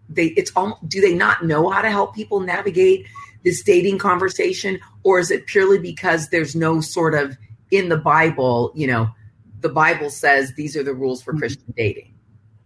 they, 0.09 0.27
it's 0.27 0.51
all, 0.55 0.79
do 0.87 1.01
they 1.01 1.15
not 1.15 1.45
know 1.45 1.69
how 1.69 1.81
to 1.81 1.89
help 1.89 2.13
people 2.13 2.41
navigate 2.41 3.07
this 3.47 3.63
dating 3.63 3.97
conversation 3.97 4.77
or 5.03 5.19
is 5.19 5.31
it 5.31 5.45
purely 5.45 5.79
because 5.79 6.27
there's 6.27 6.53
no 6.53 6.81
sort 6.81 7.15
of 7.15 7.37
in 7.71 7.87
the 7.87 7.95
bible 7.95 8.73
you 8.75 8.85
know 8.85 9.07
the 9.61 9.69
bible 9.69 10.09
says 10.09 10.53
these 10.55 10.75
are 10.75 10.83
the 10.83 10.93
rules 10.93 11.23
for 11.23 11.31
mm-hmm. 11.31 11.39
christian 11.39 11.73
dating? 11.77 12.13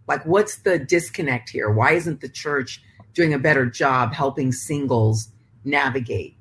Like 0.08 0.26
what's 0.26 0.56
the 0.56 0.80
disconnect 0.80 1.50
here? 1.50 1.70
Why 1.70 1.92
isn't 1.92 2.20
the 2.20 2.28
church 2.28 2.82
doing 3.14 3.32
a 3.32 3.38
better 3.38 3.64
job 3.64 4.12
helping 4.12 4.50
singles 4.50 5.28
navigate 5.64 6.36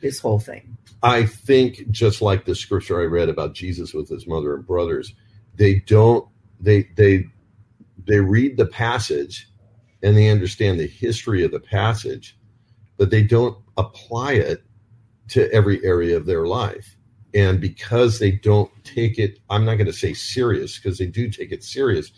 this 0.00 0.20
whole 0.20 0.38
thing? 0.38 0.76
I 1.02 1.26
think 1.26 1.90
just 1.90 2.22
like 2.22 2.44
the 2.44 2.54
scripture 2.54 3.00
i 3.00 3.04
read 3.04 3.28
about 3.28 3.54
jesus 3.54 3.92
with 3.92 4.08
his 4.08 4.28
mother 4.28 4.54
and 4.54 4.64
brothers 4.64 5.12
they 5.56 5.80
don't 5.80 6.28
they 6.60 6.84
they 6.94 7.26
they 8.06 8.20
read 8.20 8.56
the 8.56 8.66
passage 8.66 9.48
and 10.04 10.16
they 10.16 10.28
understand 10.28 10.78
the 10.78 10.86
history 10.86 11.42
of 11.42 11.50
the 11.50 11.58
passage 11.58 12.38
but 12.98 13.10
they 13.10 13.24
don't 13.24 13.56
apply 13.76 14.32
it 14.34 14.62
to 15.28 15.50
every 15.52 15.84
area 15.84 16.16
of 16.16 16.26
their 16.26 16.46
life. 16.46 16.96
And 17.34 17.60
because 17.60 18.18
they 18.18 18.32
don't 18.32 18.70
take 18.84 19.18
it, 19.18 19.38
I'm 19.48 19.64
not 19.64 19.76
going 19.76 19.86
to 19.86 19.92
say 19.92 20.12
serious 20.12 20.78
because 20.78 20.98
they 20.98 21.06
do 21.06 21.30
take 21.30 21.52
it 21.52 21.64
serious, 21.64 22.12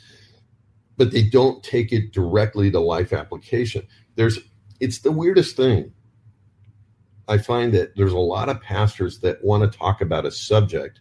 but 0.97 1.13
they 1.13 1.23
don't 1.23 1.63
take 1.63 1.93
it 1.93 2.13
directly 2.13 2.71
to 2.71 2.81
life 2.81 3.13
application. 3.13 3.87
There's, 4.17 4.39
it's 4.81 5.01
the 5.01 5.13
weirdest 5.13 5.57
thing. 5.57 5.93
I 7.29 7.39
find 7.39 7.73
that 7.75 7.97
there's 7.97 8.13
a 8.13 8.19
lot 8.19 8.49
of 8.49 8.61
pastors 8.61 9.21
that 9.21 9.43
want 9.45 9.71
to 9.71 9.79
talk 9.79 10.01
about 10.01 10.27
a 10.27 10.31
subject, 10.31 11.01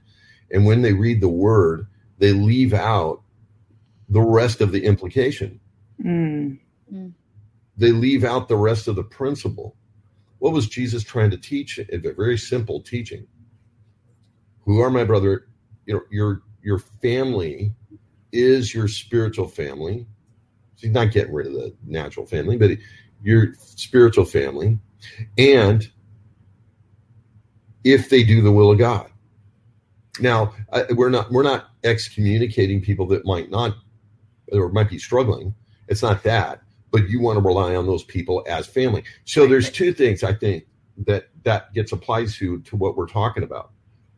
and 0.51 0.65
when 0.65 0.81
they 0.81 0.93
read 0.93 1.19
the 1.19 1.29
word, 1.29 1.87
they 2.19 2.31
leave 2.31 2.73
out 2.73 3.21
the 4.07 4.21
rest 4.21 4.61
of 4.61 4.71
the 4.71 4.85
implication. 4.85 5.59
Mm. 6.01 6.59
They 7.75 7.91
leave 7.91 8.23
out 8.23 8.47
the 8.47 8.55
rest 8.55 8.87
of 8.87 8.95
the 8.95 9.03
principle. 9.03 9.75
What 10.43 10.51
was 10.51 10.67
Jesus 10.67 11.05
trying 11.05 11.31
to 11.31 11.37
teach? 11.37 11.79
A 11.79 11.97
very 11.99 12.37
simple 12.37 12.81
teaching. 12.81 13.25
Who 14.65 14.81
are 14.81 14.89
my 14.89 15.05
brother? 15.05 15.47
You 15.85 15.93
know, 15.93 16.01
your 16.11 16.41
your 16.61 16.79
family 16.79 17.73
is 18.33 18.73
your 18.73 18.89
spiritual 18.89 19.47
family. 19.47 20.05
So 20.75 20.87
he's 20.87 20.93
not 20.93 21.13
getting 21.13 21.33
rid 21.33 21.47
of 21.47 21.53
the 21.53 21.73
natural 21.85 22.25
family, 22.25 22.57
but 22.57 22.71
your 23.21 23.53
spiritual 23.57 24.25
family, 24.25 24.77
and 25.37 25.89
if 27.85 28.09
they 28.09 28.21
do 28.25 28.41
the 28.41 28.51
will 28.51 28.71
of 28.71 28.77
God. 28.77 29.09
Now, 30.19 30.53
we're 30.89 31.09
not 31.09 31.31
we're 31.31 31.43
not 31.43 31.69
excommunicating 31.85 32.81
people 32.81 33.07
that 33.07 33.25
might 33.25 33.49
not 33.49 33.77
or 34.51 34.67
might 34.67 34.89
be 34.89 34.99
struggling. 34.99 35.55
It's 35.87 36.01
not 36.01 36.21
that 36.23 36.62
but 36.93 37.09
you 37.09 37.19
want 37.19 37.37
to 37.37 37.41
rely 37.41 37.75
on 37.75 37.87
those 37.87 38.03
people 38.03 38.45
as 38.47 38.67
family. 38.67 39.03
So 39.25 39.47
there's 39.47 39.71
two 39.71 39.93
things 39.93 40.23
I 40.23 40.31
think 40.31 40.65
that 41.05 41.29
that 41.43 41.73
gets 41.73 41.91
applied 41.91 42.29
to 42.29 42.61
to 42.61 42.75
what 42.75 42.95
we're 42.95 43.07
talking 43.07 43.41
about. 43.41 43.71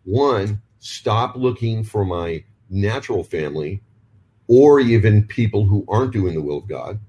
One, 0.03 0.61
stop 0.79 1.37
looking 1.37 1.85
for 1.85 2.03
my 2.03 2.43
natural 2.69 3.23
family 3.23 3.81
or 4.47 4.81
even 4.81 5.23
people 5.23 5.65
who 5.65 5.85
aren't 5.87 6.11
doing 6.11 6.35
the 6.35 6.41
will 6.41 6.57
of 6.57 6.67
God 6.67 6.99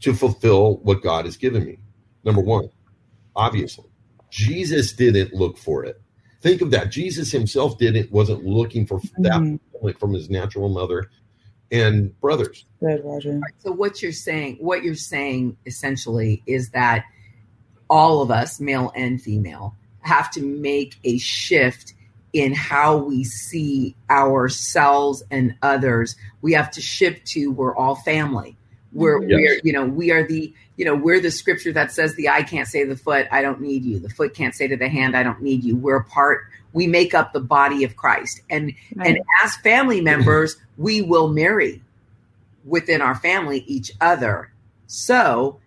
to 0.00 0.12
fulfill 0.14 0.78
what 0.78 1.00
God 1.00 1.26
has 1.26 1.36
given 1.36 1.64
me. 1.64 1.78
Number 2.24 2.42
1, 2.42 2.68
obviously. 3.36 3.86
Jesus 4.30 4.92
didn't 4.92 5.32
look 5.32 5.56
for 5.56 5.84
it. 5.84 6.02
Think 6.40 6.60
of 6.60 6.72
that. 6.72 6.90
Jesus 6.90 7.30
himself 7.30 7.78
didn't 7.78 8.10
wasn't 8.10 8.44
looking 8.44 8.84
for 8.84 9.00
that 9.18 9.40
mm-hmm. 9.40 9.90
from 9.92 10.12
his 10.12 10.28
natural 10.28 10.68
mother 10.68 11.08
and 11.74 12.18
brothers. 12.20 12.64
Good, 12.80 13.02
Roger. 13.04 13.40
So 13.58 13.72
what 13.72 14.02
you're 14.02 14.12
saying, 14.12 14.58
what 14.60 14.82
you're 14.82 14.94
saying 14.94 15.56
essentially 15.66 16.42
is 16.46 16.70
that 16.70 17.04
all 17.90 18.22
of 18.22 18.30
us, 18.30 18.60
male 18.60 18.92
and 18.94 19.20
female, 19.20 19.74
have 20.00 20.30
to 20.32 20.42
make 20.42 20.96
a 21.04 21.18
shift 21.18 21.94
in 22.32 22.52
how 22.52 22.96
we 22.96 23.24
see 23.24 23.94
ourselves 24.10 25.22
and 25.30 25.54
others. 25.62 26.16
We 26.42 26.52
have 26.52 26.70
to 26.72 26.80
shift 26.80 27.26
to 27.28 27.48
we're 27.48 27.74
all 27.74 27.94
family. 27.94 28.56
We're 28.92 29.20
mm-hmm. 29.20 29.30
yes. 29.30 29.38
we're 29.38 29.60
you 29.64 29.72
know 29.72 29.86
we 29.86 30.10
are 30.10 30.26
the 30.26 30.52
you 30.76 30.84
know 30.84 30.94
we're 30.94 31.20
the 31.20 31.30
scripture 31.30 31.72
that 31.72 31.92
says 31.92 32.14
the 32.16 32.28
eye 32.28 32.42
can't 32.42 32.68
say 32.68 32.82
to 32.82 32.88
the 32.88 32.96
foot 32.96 33.28
I 33.30 33.42
don't 33.42 33.60
need 33.60 33.84
you. 33.84 33.98
The 33.98 34.08
foot 34.08 34.34
can't 34.34 34.54
say 34.54 34.68
to 34.68 34.76
the 34.76 34.88
hand 34.88 35.16
I 35.16 35.22
don't 35.22 35.42
need 35.42 35.64
you. 35.64 35.76
We're 35.76 35.96
a 35.96 36.04
part 36.04 36.46
we 36.74 36.86
make 36.86 37.14
up 37.14 37.32
the 37.32 37.40
body 37.40 37.84
of 37.84 37.96
Christ. 37.96 38.42
And 38.50 38.74
right. 38.94 39.06
and 39.08 39.18
as 39.42 39.56
family 39.56 40.02
members, 40.02 40.56
we 40.76 41.00
will 41.00 41.28
marry 41.28 41.80
within 42.66 43.00
our 43.00 43.14
family 43.14 43.64
each 43.66 43.90
other. 44.02 44.52
So 44.86 45.60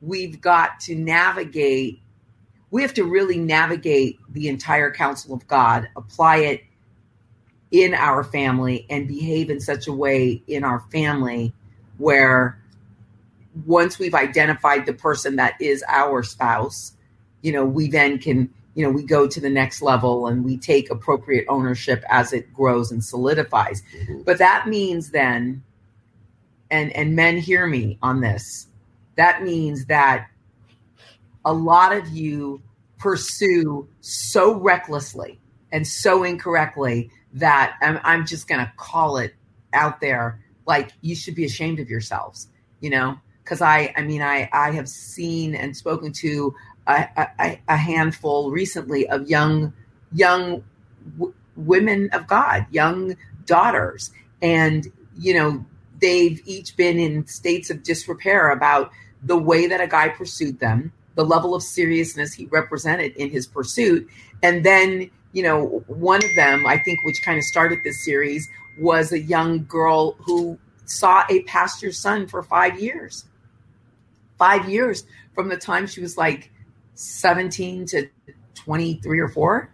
we've 0.00 0.40
got 0.40 0.80
to 0.80 0.96
navigate 0.96 2.00
we 2.70 2.82
have 2.82 2.94
to 2.94 3.04
really 3.04 3.38
navigate 3.38 4.18
the 4.28 4.48
entire 4.48 4.90
counsel 4.90 5.32
of 5.32 5.46
God, 5.46 5.88
apply 5.96 6.38
it 6.38 6.64
in 7.70 7.94
our 7.94 8.24
family 8.24 8.86
and 8.90 9.06
behave 9.06 9.50
in 9.50 9.60
such 9.60 9.86
a 9.86 9.92
way 9.92 10.42
in 10.46 10.64
our 10.64 10.80
family 10.92 11.52
where 11.98 12.60
once 13.64 13.98
we've 13.98 14.14
identified 14.14 14.84
the 14.84 14.92
person 14.92 15.36
that 15.36 15.54
is 15.60 15.84
our 15.88 16.22
spouse, 16.22 16.92
you 17.40 17.52
know, 17.52 17.64
we 17.64 17.88
then 17.88 18.18
can 18.18 18.52
you 18.76 18.84
know 18.84 18.90
we 18.90 19.02
go 19.02 19.26
to 19.26 19.40
the 19.40 19.50
next 19.50 19.82
level 19.82 20.28
and 20.28 20.44
we 20.44 20.56
take 20.56 20.90
appropriate 20.90 21.46
ownership 21.48 22.04
as 22.08 22.32
it 22.32 22.52
grows 22.52 22.92
and 22.92 23.02
solidifies 23.02 23.82
mm-hmm. 23.96 24.22
but 24.22 24.38
that 24.38 24.68
means 24.68 25.10
then 25.10 25.64
and 26.70 26.92
and 26.92 27.16
men 27.16 27.38
hear 27.38 27.66
me 27.66 27.98
on 28.02 28.20
this 28.20 28.68
that 29.16 29.42
means 29.42 29.86
that 29.86 30.28
a 31.44 31.52
lot 31.52 31.96
of 31.96 32.08
you 32.08 32.60
pursue 32.98 33.88
so 34.00 34.54
recklessly 34.54 35.40
and 35.72 35.86
so 35.86 36.22
incorrectly 36.22 37.10
that 37.32 37.76
I'm, 37.80 37.98
I'm 38.04 38.26
just 38.26 38.46
going 38.46 38.60
to 38.60 38.70
call 38.76 39.16
it 39.16 39.34
out 39.72 40.00
there 40.00 40.40
like 40.66 40.92
you 41.00 41.16
should 41.16 41.34
be 41.34 41.44
ashamed 41.44 41.80
of 41.80 41.88
yourselves 41.88 42.48
you 42.80 42.90
know 42.90 43.18
because 43.46 43.62
I, 43.62 43.94
I 43.96 44.02
mean, 44.02 44.22
I, 44.22 44.50
I 44.52 44.72
have 44.72 44.88
seen 44.88 45.54
and 45.54 45.76
spoken 45.76 46.10
to 46.14 46.52
a, 46.86 47.08
a, 47.38 47.60
a 47.68 47.76
handful 47.76 48.50
recently 48.50 49.08
of 49.08 49.28
young, 49.28 49.72
young 50.12 50.64
w- 51.18 51.34
women 51.56 52.10
of 52.12 52.26
God, 52.26 52.66
young 52.70 53.16
daughters, 53.44 54.12
and 54.42 54.90
you 55.18 55.34
know, 55.34 55.64
they've 56.00 56.40
each 56.46 56.76
been 56.76 56.98
in 56.98 57.26
states 57.26 57.70
of 57.70 57.82
disrepair 57.82 58.50
about 58.50 58.90
the 59.22 59.38
way 59.38 59.66
that 59.66 59.80
a 59.80 59.86
guy 59.86 60.08
pursued 60.08 60.60
them, 60.60 60.92
the 61.14 61.24
level 61.24 61.54
of 61.54 61.62
seriousness 61.62 62.34
he 62.34 62.46
represented 62.46 63.16
in 63.16 63.30
his 63.30 63.46
pursuit, 63.46 64.08
and 64.42 64.64
then 64.64 65.10
you 65.36 65.42
know, 65.42 65.84
one 65.86 66.24
of 66.24 66.34
them, 66.34 66.66
I 66.66 66.78
think, 66.78 67.04
which 67.04 67.20
kind 67.22 67.36
of 67.36 67.44
started 67.44 67.80
this 67.84 68.02
series, 68.06 68.48
was 68.78 69.12
a 69.12 69.18
young 69.18 69.66
girl 69.66 70.12
who 70.20 70.58
saw 70.86 71.24
a 71.28 71.42
pastor's 71.42 71.98
son 71.98 72.26
for 72.26 72.42
five 72.42 72.80
years. 72.80 73.26
Five 74.38 74.66
years 74.66 75.04
from 75.34 75.50
the 75.50 75.58
time 75.58 75.86
she 75.86 76.00
was 76.00 76.16
like 76.16 76.50
17 76.96 77.86
to 77.86 78.08
23 78.54 79.20
or 79.20 79.28
four. 79.28 79.70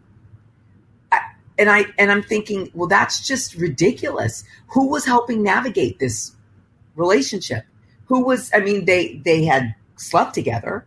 And 1.58 1.70
I 1.70 1.86
and 1.98 2.10
I'm 2.10 2.22
thinking, 2.22 2.70
well, 2.74 2.88
that's 2.88 3.26
just 3.26 3.54
ridiculous. 3.54 4.44
Who 4.68 4.88
was 4.88 5.04
helping 5.04 5.42
navigate 5.42 5.98
this 5.98 6.32
relationship? 6.96 7.64
Who 8.06 8.24
was? 8.24 8.50
I 8.52 8.60
mean, 8.60 8.84
they 8.84 9.20
they 9.24 9.44
had 9.44 9.74
slept 9.96 10.34
together, 10.34 10.86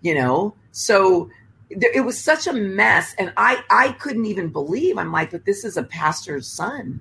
you 0.00 0.14
know. 0.14 0.54
So 0.70 1.30
it 1.70 2.04
was 2.04 2.20
such 2.20 2.46
a 2.46 2.52
mess 2.52 3.14
and 3.18 3.32
i 3.36 3.62
i 3.70 3.92
couldn't 3.92 4.26
even 4.26 4.48
believe 4.48 4.98
i'm 4.98 5.12
like 5.12 5.30
but 5.30 5.44
this 5.44 5.64
is 5.64 5.76
a 5.76 5.82
pastor's 5.82 6.46
son 6.46 7.00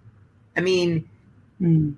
i 0.56 0.62
mean 0.62 1.10
mm. 1.62 1.94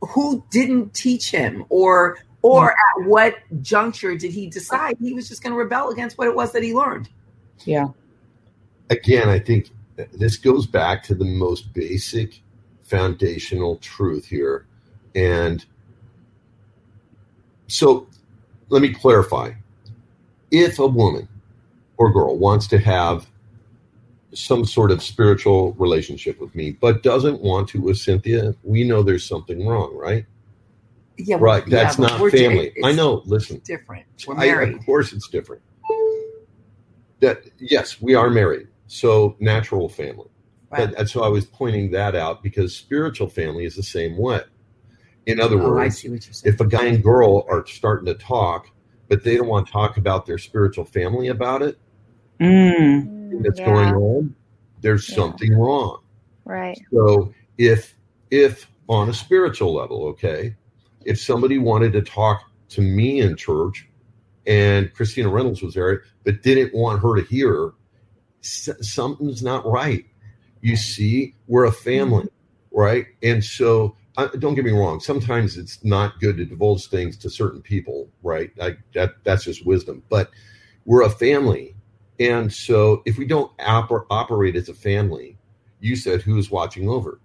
who 0.00 0.44
didn't 0.50 0.92
teach 0.94 1.30
him 1.30 1.64
or 1.68 2.18
or 2.42 2.70
at 2.70 3.06
what 3.06 3.36
juncture 3.62 4.16
did 4.16 4.32
he 4.32 4.46
decide 4.46 4.96
he 5.00 5.12
was 5.12 5.28
just 5.28 5.42
going 5.42 5.52
to 5.52 5.58
rebel 5.58 5.90
against 5.90 6.18
what 6.18 6.28
it 6.28 6.34
was 6.34 6.52
that 6.52 6.62
he 6.62 6.74
learned? 6.74 7.08
Yeah. 7.64 7.88
Again 8.90 9.28
i 9.28 9.38
think 9.38 9.70
this 10.12 10.36
goes 10.36 10.66
back 10.66 11.02
to 11.04 11.14
the 11.14 11.24
most 11.24 11.72
basic 11.72 12.40
foundational 12.82 13.76
truth 13.76 14.26
here. 14.26 14.66
And 15.14 15.64
so 17.66 18.06
let 18.68 18.82
me 18.82 18.92
clarify. 18.92 19.52
If 20.50 20.78
a 20.78 20.86
woman 20.86 21.28
or 21.96 22.10
girl 22.12 22.36
wants 22.38 22.66
to 22.68 22.78
have 22.78 23.28
some 24.32 24.64
sort 24.64 24.90
of 24.90 25.02
spiritual 25.02 25.72
relationship 25.74 26.40
with 26.40 26.54
me, 26.54 26.72
but 26.72 27.02
doesn't 27.02 27.40
want 27.42 27.68
to 27.70 27.80
with 27.80 27.98
Cynthia, 27.98 28.54
we 28.62 28.84
know 28.84 29.02
there's 29.02 29.24
something 29.24 29.66
wrong, 29.66 29.94
right? 29.96 30.24
Yeah, 31.18 31.36
right. 31.40 31.64
That's 31.66 31.98
yeah, 31.98 32.06
not 32.06 32.30
family. 32.30 32.72
I 32.84 32.92
know. 32.92 33.22
Listen, 33.26 33.60
different. 33.64 34.06
We're 34.26 34.34
married. 34.36 34.74
I, 34.74 34.78
of 34.78 34.86
course, 34.86 35.12
it's 35.12 35.28
different. 35.28 35.62
That 37.20 37.44
yes, 37.58 38.00
we 38.00 38.14
are 38.14 38.30
married, 38.30 38.68
so 38.86 39.36
natural 39.40 39.88
family. 39.88 40.28
Right. 40.70 40.94
But, 40.94 41.08
so 41.08 41.22
I 41.22 41.28
was 41.28 41.44
pointing 41.46 41.90
that 41.92 42.14
out 42.14 42.42
because 42.42 42.76
spiritual 42.76 43.28
family 43.28 43.64
is 43.64 43.74
the 43.74 43.82
same 43.82 44.16
way. 44.16 44.42
In 45.26 45.40
other 45.40 45.60
oh, 45.60 45.70
words, 45.70 46.04
if 46.44 46.60
a 46.60 46.66
guy 46.66 46.86
and 46.86 47.02
girl 47.02 47.44
are 47.50 47.66
starting 47.66 48.06
to 48.06 48.14
talk, 48.14 48.70
but 49.08 49.24
they 49.24 49.36
don't 49.36 49.48
want 49.48 49.66
to 49.66 49.72
talk 49.72 49.96
about 49.96 50.26
their 50.26 50.38
spiritual 50.38 50.84
family 50.84 51.28
about 51.28 51.62
it, 51.62 51.78
mm. 52.40 53.42
that's 53.42 53.58
yeah. 53.58 53.66
going 53.66 53.94
on, 53.94 54.34
there's 54.80 55.08
yeah. 55.08 55.16
something 55.16 55.54
wrong. 55.54 56.00
Right. 56.44 56.78
So 56.92 57.34
if 57.58 57.94
if 58.30 58.70
on 58.88 59.08
a 59.08 59.14
spiritual 59.14 59.74
level, 59.74 60.06
okay, 60.06 60.56
if 61.08 61.18
somebody 61.18 61.56
wanted 61.56 61.94
to 61.94 62.02
talk 62.02 62.42
to 62.68 62.82
me 62.82 63.20
in 63.20 63.34
church 63.34 63.88
and 64.46 64.92
Christina 64.92 65.30
Reynolds 65.30 65.62
was 65.62 65.72
there, 65.72 66.02
but 66.22 66.42
didn't 66.42 66.74
want 66.74 67.02
her 67.02 67.16
to 67.16 67.26
hear, 67.26 67.72
something's 68.42 69.42
not 69.42 69.66
right. 69.66 70.04
You 70.60 70.76
see, 70.76 71.34
we're 71.46 71.64
a 71.64 71.72
family, 71.72 72.28
right? 72.70 73.06
And 73.22 73.42
so, 73.42 73.96
don't 74.38 74.54
get 74.54 74.64
me 74.64 74.72
wrong. 74.72 75.00
Sometimes 75.00 75.56
it's 75.56 75.82
not 75.82 76.20
good 76.20 76.36
to 76.36 76.44
divulge 76.44 76.88
things 76.88 77.16
to 77.18 77.30
certain 77.30 77.62
people, 77.62 78.10
right? 78.22 78.50
That 78.56 79.14
that's 79.24 79.44
just 79.44 79.64
wisdom. 79.64 80.02
But 80.10 80.30
we're 80.84 81.02
a 81.02 81.10
family, 81.10 81.74
and 82.20 82.52
so, 82.52 83.02
if 83.06 83.16
we 83.16 83.24
don't 83.24 83.56
oper- 83.58 84.06
operate 84.10 84.56
as 84.56 84.68
a 84.68 84.74
family, 84.74 85.38
you 85.80 85.96
said 85.96 86.20
who's 86.20 86.50
watching 86.50 86.88
over? 86.88 87.20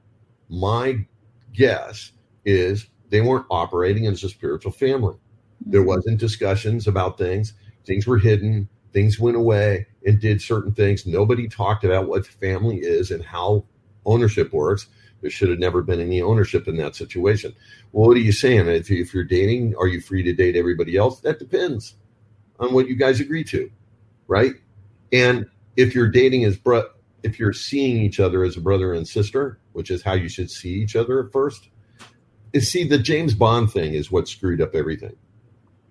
My 0.50 1.06
guess 1.52 2.12
is 2.46 2.88
they 3.14 3.22
weren't 3.22 3.46
operating 3.52 4.08
as 4.08 4.24
a 4.24 4.30
spiritual 4.30 4.72
family. 4.72 5.16
There 5.62 5.82
mm-hmm. 5.82 5.88
wasn't 5.88 6.20
discussions 6.20 6.88
about 6.88 7.20
things. 7.20 7.54
Things 7.86 8.08
were 8.08 8.18
hidden. 8.18 8.68
Things 8.92 9.20
went 9.20 9.38
away 9.38 9.86
and 10.04 10.20
did 10.20 10.42
certain 10.42 10.74
things. 10.74 11.06
Nobody 11.06 11.48
talked 11.48 11.84
about 11.84 12.08
what 12.08 12.26
family 12.26 12.78
is 12.78 13.12
and 13.12 13.24
how 13.24 13.66
ownership 14.04 14.52
works. 14.52 14.88
There 15.22 15.30
should 15.30 15.50
have 15.50 15.60
never 15.60 15.84
been 15.84 16.02
any 16.02 16.24
ownership 16.24 16.68
in 16.68 16.76
that 16.78 16.96
situation. 16.96 17.54
Well, 17.92 18.08
what 18.08 18.18
are 18.18 18.20
you 18.20 18.32
saying? 18.32 18.68
If, 18.68 18.90
if 18.90 19.14
you're 19.14 19.24
dating, 19.24 19.76
are 19.76 19.88
you 19.88 20.02
free 20.02 20.24
to 20.24 20.34
date 20.34 20.56
everybody 20.56 20.98
else? 20.98 21.20
That 21.20 21.38
depends 21.38 21.94
on 22.60 22.74
what 22.74 22.88
you 22.88 22.96
guys 22.96 23.20
agree 23.20 23.44
to, 23.44 23.70
right? 24.28 24.54
And 25.12 25.46
if 25.78 25.94
you're 25.94 26.10
dating 26.10 26.46
as 26.46 26.58
bro, 26.58 26.86
if 27.22 27.38
you're 27.38 27.54
seeing 27.54 27.98
each 27.98 28.20
other 28.20 28.44
as 28.44 28.58
a 28.58 28.62
brother 28.62 28.92
and 28.92 29.08
sister, 29.08 29.60
which 29.74 29.92
is 29.92 30.02
how 30.02 30.14
you 30.14 30.30
should 30.30 30.50
see 30.50 30.74
each 30.74 30.96
other 30.96 31.24
at 31.24 31.32
first, 31.32 31.70
see 32.62 32.88
the 32.88 32.98
James 32.98 33.34
Bond 33.34 33.72
thing 33.72 33.94
is 33.94 34.12
what 34.12 34.28
screwed 34.28 34.62
up 34.62 34.76
everything, 34.76 35.16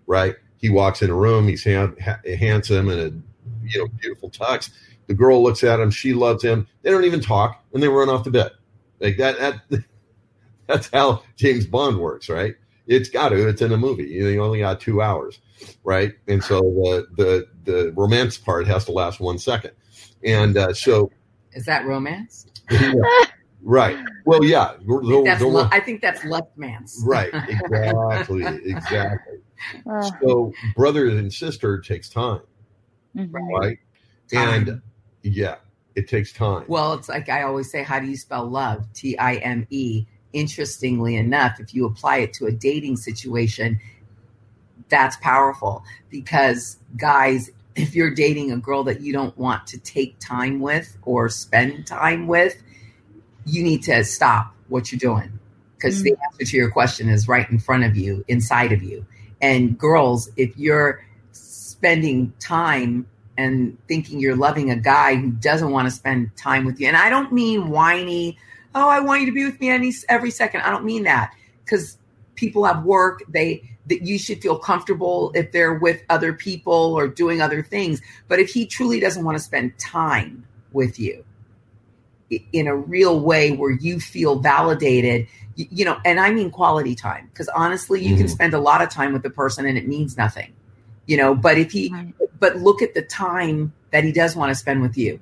right? 0.07 0.37
He 0.57 0.68
walks 0.68 1.03
in 1.03 1.11
a 1.11 1.14
room, 1.14 1.48
he's 1.48 1.64
hand, 1.64 1.96
ha- 2.01 2.20
handsome 2.38 2.88
and 2.88 3.01
a 3.01 3.66
you 3.66 3.81
know 3.81 3.88
beautiful 4.01 4.31
tux. 4.31 4.70
The 5.09 5.14
girl 5.14 5.42
looks 5.42 5.64
at 5.64 5.81
him, 5.81 5.90
she 5.90 6.14
loves 6.14 6.42
him. 6.42 6.66
They 6.83 6.90
don't 6.90 7.05
even 7.05 7.20
talk, 7.20 7.62
and 7.72 7.83
they 7.83 7.88
run 7.88 8.09
off 8.09 8.25
to 8.25 8.31
bed. 8.31 8.53
Like 9.01 9.16
that. 9.18 9.38
That 9.38 9.85
that's 10.66 10.88
how 10.92 11.22
James 11.37 11.66
Bond 11.66 11.98
works, 11.98 12.29
right? 12.29 12.55
It's 12.87 13.09
got 13.09 13.31
to. 13.31 13.48
It's 13.48 13.62
in 13.62 13.72
a 13.72 13.77
movie. 13.77 14.05
You 14.05 14.42
only 14.42 14.61
got 14.61 14.81
two 14.81 15.03
hours 15.03 15.40
right? 15.85 16.12
And 16.29 16.42
so 16.42 16.61
the 16.61 17.07
the 17.16 17.48
the 17.64 17.92
romance 17.92 18.38
part 18.38 18.66
has 18.66 18.85
to 18.87 18.92
last 18.92 19.20
one 19.20 19.38
second, 19.38 19.72
and 20.25 20.57
uh, 20.57 20.72
so 20.75 21.11
is 21.53 21.64
that 21.66 21.87
romance? 21.87 22.46
Yeah, 22.70 22.92
right. 23.62 23.96
Well, 24.25 24.44
yeah. 24.44 24.75
The, 24.87 24.94
I, 24.94 25.25
think 25.25 25.38
the, 25.38 25.46
lo- 25.46 25.68
I 25.70 25.81
think 25.81 26.01
that's 26.01 26.25
left 26.25 26.57
man's. 26.57 27.03
Right. 27.05 27.31
Exactly. 27.48 28.44
exactly. 28.64 29.38
Uh, 29.90 30.11
so 30.20 30.53
brother 30.75 31.09
and 31.09 31.33
sister 31.33 31.79
takes 31.79 32.09
time, 32.09 32.40
mm-hmm. 33.16 33.35
right? 33.35 33.79
Time. 34.33 34.68
And 34.68 34.83
yeah, 35.22 35.57
it 35.94 36.09
takes 36.09 36.33
time. 36.33 36.64
Well, 36.66 36.94
it's 36.94 37.09
like 37.09 37.29
I 37.29 37.42
always 37.42 37.70
say, 37.70 37.83
how 37.83 38.01
do 38.01 38.07
you 38.07 38.16
spell 38.16 38.46
love? 38.46 38.87
T 38.92 39.16
I 39.18 39.37
M 39.37 39.66
E. 39.70 40.07
Interestingly 40.33 41.16
enough, 41.16 41.61
if 41.61 41.75
you 41.75 41.85
apply 41.85 42.18
it 42.18 42.33
to 42.35 42.46
a 42.46 42.53
dating 42.53 42.96
situation, 42.96 43.79
that's 44.88 45.16
powerful 45.16 45.85
because 46.09 46.79
guys 46.96 47.50
if 47.75 47.94
you're 47.94 48.15
dating 48.15 48.52
a 48.52 48.56
girl 48.56 48.85
that 48.85 49.00
you 49.00 49.13
don't 49.13 49.37
want 49.38 49.67
to 49.67 49.79
take 49.79 50.19
time 50.19 50.60
with 50.60 50.96
or 51.02 51.29
spend 51.29 51.87
time 51.87 52.27
with 52.27 52.63
you 53.45 53.63
need 53.63 53.83
to 53.83 54.05
stop 54.05 54.55
what 54.69 54.90
you're 54.90 54.99
doing 54.99 55.38
because 55.77 55.97
mm-hmm. 55.97 56.15
the 56.15 56.17
answer 56.25 56.51
to 56.51 56.57
your 56.57 56.71
question 56.71 57.09
is 57.09 57.29
right 57.29 57.49
in 57.51 57.59
front 57.59 57.85
of 57.85 57.97
you 57.97 58.25
inside 58.29 58.73
of 58.73 58.83
you 58.83 59.05
and 59.40 59.79
girls 59.79 60.31
if 60.37 60.57
you're 60.57 61.05
spending 61.33 62.33
time 62.38 63.07
and 63.37 63.77
thinking 63.88 64.21
you're 64.21 64.37
loving 64.37 64.71
a 64.71 64.77
guy 64.77 65.15
who 65.17 65.31
doesn't 65.31 65.71
want 65.71 65.87
to 65.87 65.90
spend 65.90 66.35
time 66.37 66.65
with 66.65 66.81
you 66.81 66.87
and 66.87 66.97
i 66.97 67.09
don't 67.09 67.33
mean 67.33 67.71
whiny 67.71 68.38
oh 68.75 68.88
i 68.88 69.01
want 69.01 69.21
you 69.21 69.27
to 69.27 69.33
be 69.33 69.45
with 69.45 69.59
me 69.61 69.69
any 69.69 69.93
every 70.09 70.31
second 70.31 70.61
i 70.63 70.71
don't 70.71 70.85
mean 70.85 71.05
that 71.05 71.33
because 71.65 71.99
people 72.35 72.65
have 72.65 72.85
work 72.85 73.23
they 73.29 73.63
that 73.87 74.03
you 74.03 74.19
should 74.19 74.40
feel 74.40 74.59
comfortable 74.59 75.33
if 75.35 75.53
they're 75.53 75.75
with 75.75 76.03
other 76.09 76.33
people 76.33 76.95
or 76.95 77.09
doing 77.09 77.40
other 77.40 77.63
things. 77.63 78.01
But 78.29 78.38
if 78.38 78.51
he 78.51 78.67
truly 78.67 79.01
doesn't 79.01 79.25
want 79.25 79.37
to 79.37 79.43
spend 79.43 79.79
time 79.79 80.47
with 80.73 80.99
you 80.99 81.25
in 82.52 82.66
a 82.66 82.76
real 82.76 83.20
way 83.20 83.52
where 83.52 83.70
you 83.70 84.00
feel 84.00 84.38
validated, 84.38 85.26
you, 85.56 85.66
you 85.70 85.85
know, 85.85 85.98
and 86.04 86.20
I 86.20 86.30
mean 86.30 86.50
quality 86.50 86.94
time, 86.94 87.28
because 87.28 87.48
honestly, 87.48 88.00
you 88.00 88.10
mm-hmm. 88.10 88.18
can 88.18 88.28
spend 88.28 88.54
a 88.54 88.60
lot 88.60 88.83
of 88.83 88.90
time 88.90 89.12
with 89.12 89.22
the 89.22 89.30
person 89.30 89.66
and 89.66 89.76
it 89.76 89.87
means 89.87 90.16
nothing, 90.16 90.52
you 91.06 91.16
know, 91.16 91.35
but 91.35 91.58
if 91.58 91.72
he, 91.72 91.90
right. 91.92 92.14
but 92.38 92.56
look 92.56 92.83
at 92.83 92.94
the 92.94 93.02
time 93.02 93.72
that 93.90 94.04
he 94.04 94.12
does 94.12 94.35
want 94.35 94.50
to 94.50 94.54
spend 94.54 94.83
with 94.83 94.96
you. 94.96 95.20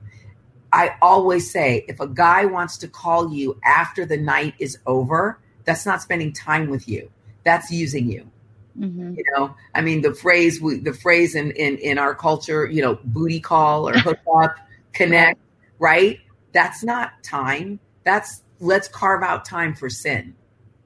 I 0.73 0.95
always 1.03 1.51
say 1.51 1.85
if 1.89 1.99
a 1.99 2.07
guy 2.07 2.45
wants 2.45 2.79
to 2.79 2.89
call 2.89 3.33
you 3.33 3.59
after 3.65 4.07
the 4.07 4.17
night 4.17 4.55
is 4.59 4.79
over, 4.87 5.39
that's 5.65 5.85
not 5.85 6.01
spending 6.01 6.33
time 6.33 6.71
with 6.71 6.89
you. 6.89 7.11
That's 7.43 7.71
using 7.71 8.11
you. 8.11 8.31
Mm-hmm. 8.79 9.15
You 9.15 9.25
know, 9.35 9.55
I 9.75 9.81
mean, 9.81 10.03
the 10.03 10.15
phrase 10.15 10.61
we, 10.61 10.79
the 10.79 10.93
phrase 10.93 11.35
in, 11.35 11.51
in 11.53 11.77
in 11.79 11.99
our 11.99 12.15
culture, 12.15 12.67
you 12.67 12.83
know, 12.83 12.99
booty 13.03 13.41
call 13.41 13.89
or 13.89 13.99
hook 13.99 14.19
up, 14.41 14.57
connect, 14.93 15.41
right? 15.81 16.21
That's 16.53 16.83
not 16.83 17.23
time. 17.23 17.81
That's 18.05 18.43
let's 18.59 18.89
carve 18.89 19.23
out 19.23 19.45
time 19.45 19.75
for 19.75 19.89
sin. 19.89 20.35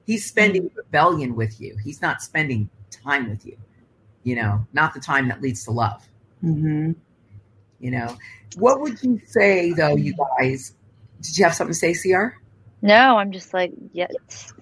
He's 0.05 0.25
spending 0.25 0.63
mm-hmm. 0.63 0.77
rebellion 0.77 1.35
with 1.35 1.59
you. 1.59 1.77
He's 1.83 2.01
not 2.01 2.21
spending 2.21 2.69
time 2.89 3.29
with 3.29 3.45
you. 3.45 3.57
You 4.23 4.35
know, 4.35 4.67
not 4.73 4.93
the 4.93 4.99
time 4.99 5.27
that 5.29 5.41
leads 5.41 5.65
to 5.65 5.71
love. 5.71 6.07
Mm-hmm. 6.43 6.93
You 7.79 7.91
know, 7.91 8.15
what 8.57 8.79
would 8.81 9.01
you 9.03 9.21
say 9.25 9.73
though, 9.73 9.95
you 9.95 10.15
guys? 10.39 10.73
Did 11.21 11.37
you 11.37 11.43
have 11.45 11.53
something 11.53 11.73
to 11.73 11.79
say, 11.79 11.93
CR? 11.93 12.37
No, 12.81 13.17
I'm 13.17 13.31
just 13.31 13.53
like, 13.53 13.71
yes, 13.93 14.53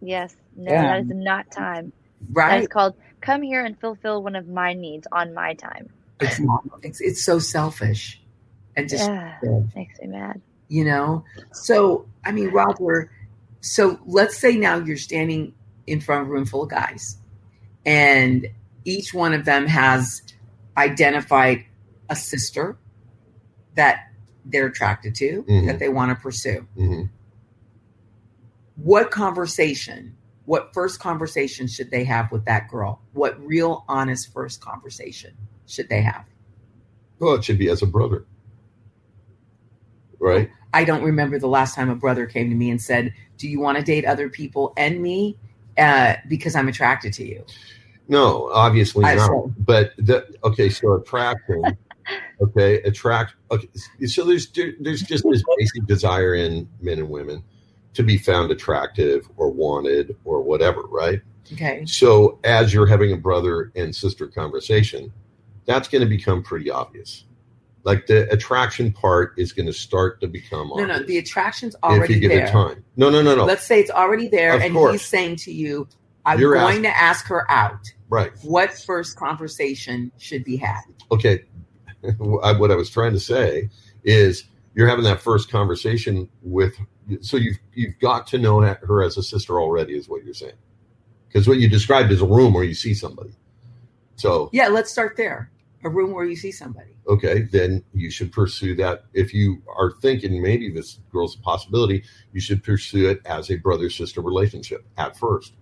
yes, 0.00 0.36
no, 0.56 0.70
Yeah. 0.70 0.82
that 0.82 1.00
is 1.00 1.08
not 1.08 1.50
time. 1.50 1.92
That 2.30 2.36
Right? 2.36 2.62
is 2.62 2.68
called 2.68 2.94
come 3.20 3.42
here 3.42 3.64
and 3.64 3.78
fulfill 3.80 4.22
one 4.22 4.36
of 4.36 4.48
my 4.48 4.74
needs 4.74 5.06
on 5.10 5.34
my 5.34 5.54
time. 5.54 5.88
It's, 6.20 6.40
it's 6.82 7.00
it's 7.00 7.24
so 7.24 7.38
selfish 7.38 8.20
and 8.76 8.88
just 8.88 9.08
Yeah, 9.08 9.38
makes 9.74 10.00
me 10.00 10.08
mad. 10.08 10.40
you 10.68 10.84
know. 10.84 11.24
So 11.52 12.06
I 12.24 12.32
mean, 12.32 12.50
Roger. 12.50 13.10
So 13.60 13.98
let's 14.06 14.36
say 14.38 14.56
now 14.56 14.76
you're 14.76 14.96
standing 14.96 15.54
in 15.86 16.00
front 16.00 16.22
of 16.22 16.28
a 16.28 16.30
room 16.30 16.44
full 16.46 16.64
of 16.64 16.70
guys, 16.70 17.16
and 17.86 18.46
each 18.84 19.14
one 19.14 19.32
of 19.32 19.44
them 19.44 19.66
has 19.66 20.22
identified 20.76 21.64
a 22.10 22.16
sister 22.16 22.76
that 23.76 24.10
they're 24.44 24.66
attracted 24.66 25.14
to 25.16 25.42
Mhm. 25.48 25.66
that 25.66 25.78
they 25.78 25.88
want 25.88 26.10
to 26.10 26.22
pursue. 26.22 26.66
Mhm. 26.76 27.08
what 28.76 29.10
conversation 29.12 30.16
what 30.46 30.74
first 30.74 30.98
conversation 31.00 31.66
should 31.68 31.90
they 31.92 32.02
have 32.04 32.30
with 32.32 32.44
that 32.44 32.68
girl 32.68 33.00
what 33.12 33.40
real 33.46 33.84
honest 33.88 34.32
first 34.32 34.60
conversation 34.60 35.32
should 35.66 35.88
they 35.88 36.02
have 36.02 36.24
Well, 37.20 37.34
it 37.36 37.44
should 37.44 37.56
be 37.58 37.68
as 37.70 37.80
a 37.82 37.86
brother, 37.86 38.26
right? 40.24 40.50
i 40.72 40.84
don't 40.84 41.02
remember 41.02 41.38
the 41.38 41.46
last 41.46 41.74
time 41.74 41.90
a 41.90 41.94
brother 41.94 42.26
came 42.26 42.48
to 42.50 42.56
me 42.56 42.70
and 42.70 42.80
said 42.80 43.12
do 43.36 43.48
you 43.48 43.60
want 43.60 43.78
to 43.78 43.84
date 43.84 44.04
other 44.04 44.28
people 44.28 44.72
and 44.76 45.00
me 45.00 45.36
uh, 45.78 46.14
because 46.28 46.54
i'm 46.56 46.68
attracted 46.68 47.12
to 47.12 47.24
you 47.24 47.44
No, 48.08 48.50
obviously 48.52 49.04
I 49.04 49.14
not. 49.14 49.64
But 49.64 49.92
the, 49.96 50.26
okay, 50.44 50.68
so 50.68 50.92
attraction. 50.94 51.62
okay, 52.40 52.82
attract. 52.82 53.34
Okay, 53.50 53.68
so 54.06 54.24
there's 54.24 54.50
there's 54.80 55.02
just 55.02 55.24
this 55.30 55.42
basic 55.56 55.86
desire 55.86 56.34
in 56.34 56.68
men 56.80 56.98
and 56.98 57.08
women 57.08 57.42
to 57.94 58.02
be 58.02 58.18
found 58.18 58.50
attractive 58.50 59.28
or 59.36 59.50
wanted 59.50 60.16
or 60.24 60.42
whatever, 60.42 60.82
right? 60.82 61.22
okay 61.52 61.84
So 61.86 62.38
as 62.44 62.74
you're 62.74 62.86
having 62.86 63.12
a 63.12 63.16
brother 63.16 63.72
and 63.74 63.94
sister 63.94 64.26
conversation, 64.28 65.12
that's 65.64 65.88
going 65.88 66.02
to 66.02 66.08
become 66.08 66.42
pretty 66.42 66.70
obvious. 66.70 67.24
Like 67.84 68.06
the 68.06 68.30
attraction 68.32 68.92
part 68.92 69.34
is 69.36 69.52
going 69.52 69.66
to 69.66 69.72
start 69.72 70.20
to 70.22 70.26
become 70.26 70.68
no 70.74 70.84
no 70.86 70.94
obvious 70.94 71.06
the 71.06 71.18
attraction's 71.18 71.76
already 71.84 72.04
if 72.04 72.10
you 72.10 72.20
give 72.28 72.30
there 72.30 72.46
it 72.46 72.50
time. 72.50 72.82
No, 72.96 73.10
no, 73.10 73.20
no, 73.22 73.34
no. 73.36 73.44
let's 73.44 73.64
say 73.66 73.78
it's 73.80 73.90
already 73.90 74.26
there 74.28 74.54
Of 74.54 74.62
and 74.62 74.72
course. 74.74 74.92
he's 74.92 75.04
saying 75.04 75.36
to 75.36 75.52
you 75.52 75.86
i'm 76.24 76.40
You're 76.40 76.54
going 76.54 76.68
asking- 76.68 76.82
to 76.84 76.96
ask 76.96 77.26
her 77.26 77.50
out 77.50 77.80
right. 78.08 78.32
what 78.42 78.72
first 78.72 79.16
conversation 79.18 80.10
should 80.16 80.44
be 80.44 80.56
had 80.56 80.80
okay 81.12 81.44
what 82.18 82.70
i 82.70 82.74
was 82.74 82.88
trying 82.88 83.12
to 83.12 83.20
say 83.20 83.68
is 84.02 84.44
you're 84.74 84.88
having 84.88 85.04
that 85.04 85.20
first 85.20 85.50
conversation 85.50 86.26
with 86.42 86.74
so 87.20 87.36
you've 87.36 87.58
you've 87.74 87.98
got 88.00 88.26
to 88.28 88.38
know 88.38 88.60
her 88.62 89.02
as 89.02 89.18
a 89.18 89.22
sister 89.22 89.60
already 89.60 89.94
is 89.94 90.08
what 90.08 90.24
you're 90.24 90.32
saying 90.32 90.56
because 91.28 91.46
what 91.46 91.58
you 91.58 91.68
described 91.68 92.10
is 92.10 92.22
a 92.22 92.26
room 92.26 92.54
where 92.54 92.64
you 92.64 92.74
see 92.74 92.94
somebody 92.94 93.34
so 94.16 94.48
yeah 94.54 94.68
let's 94.68 94.90
start 94.90 95.18
there 95.18 95.50
a 95.84 95.88
room 95.88 96.12
where 96.12 96.24
you 96.24 96.36
see 96.36 96.50
somebody 96.50 96.96
okay 97.08 97.42
then 97.52 97.84
you 97.92 98.10
should 98.10 98.32
pursue 98.32 98.74
that 98.74 99.04
if 99.12 99.32
you 99.32 99.62
are 99.76 99.92
thinking 100.02 100.42
maybe 100.42 100.70
this 100.70 100.98
girl's 101.12 101.36
a 101.36 101.40
possibility 101.40 102.02
you 102.32 102.40
should 102.40 102.62
pursue 102.62 103.08
it 103.08 103.20
as 103.26 103.50
a 103.50 103.56
brother 103.56 103.88
sister 103.90 104.20
relationship 104.20 104.86
at 104.96 105.16
first 105.16 105.54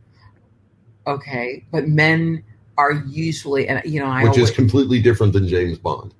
Okay, 1.04 1.66
but 1.72 1.88
men 1.88 2.44
are 2.78 2.92
usually, 3.08 3.66
and 3.66 3.82
you 3.84 3.98
know, 3.98 4.06
I 4.06 4.22
which 4.22 4.34
always, 4.34 4.50
is 4.50 4.54
completely 4.54 5.02
different 5.02 5.32
than 5.32 5.48
james 5.48 5.76
bond 5.76 6.14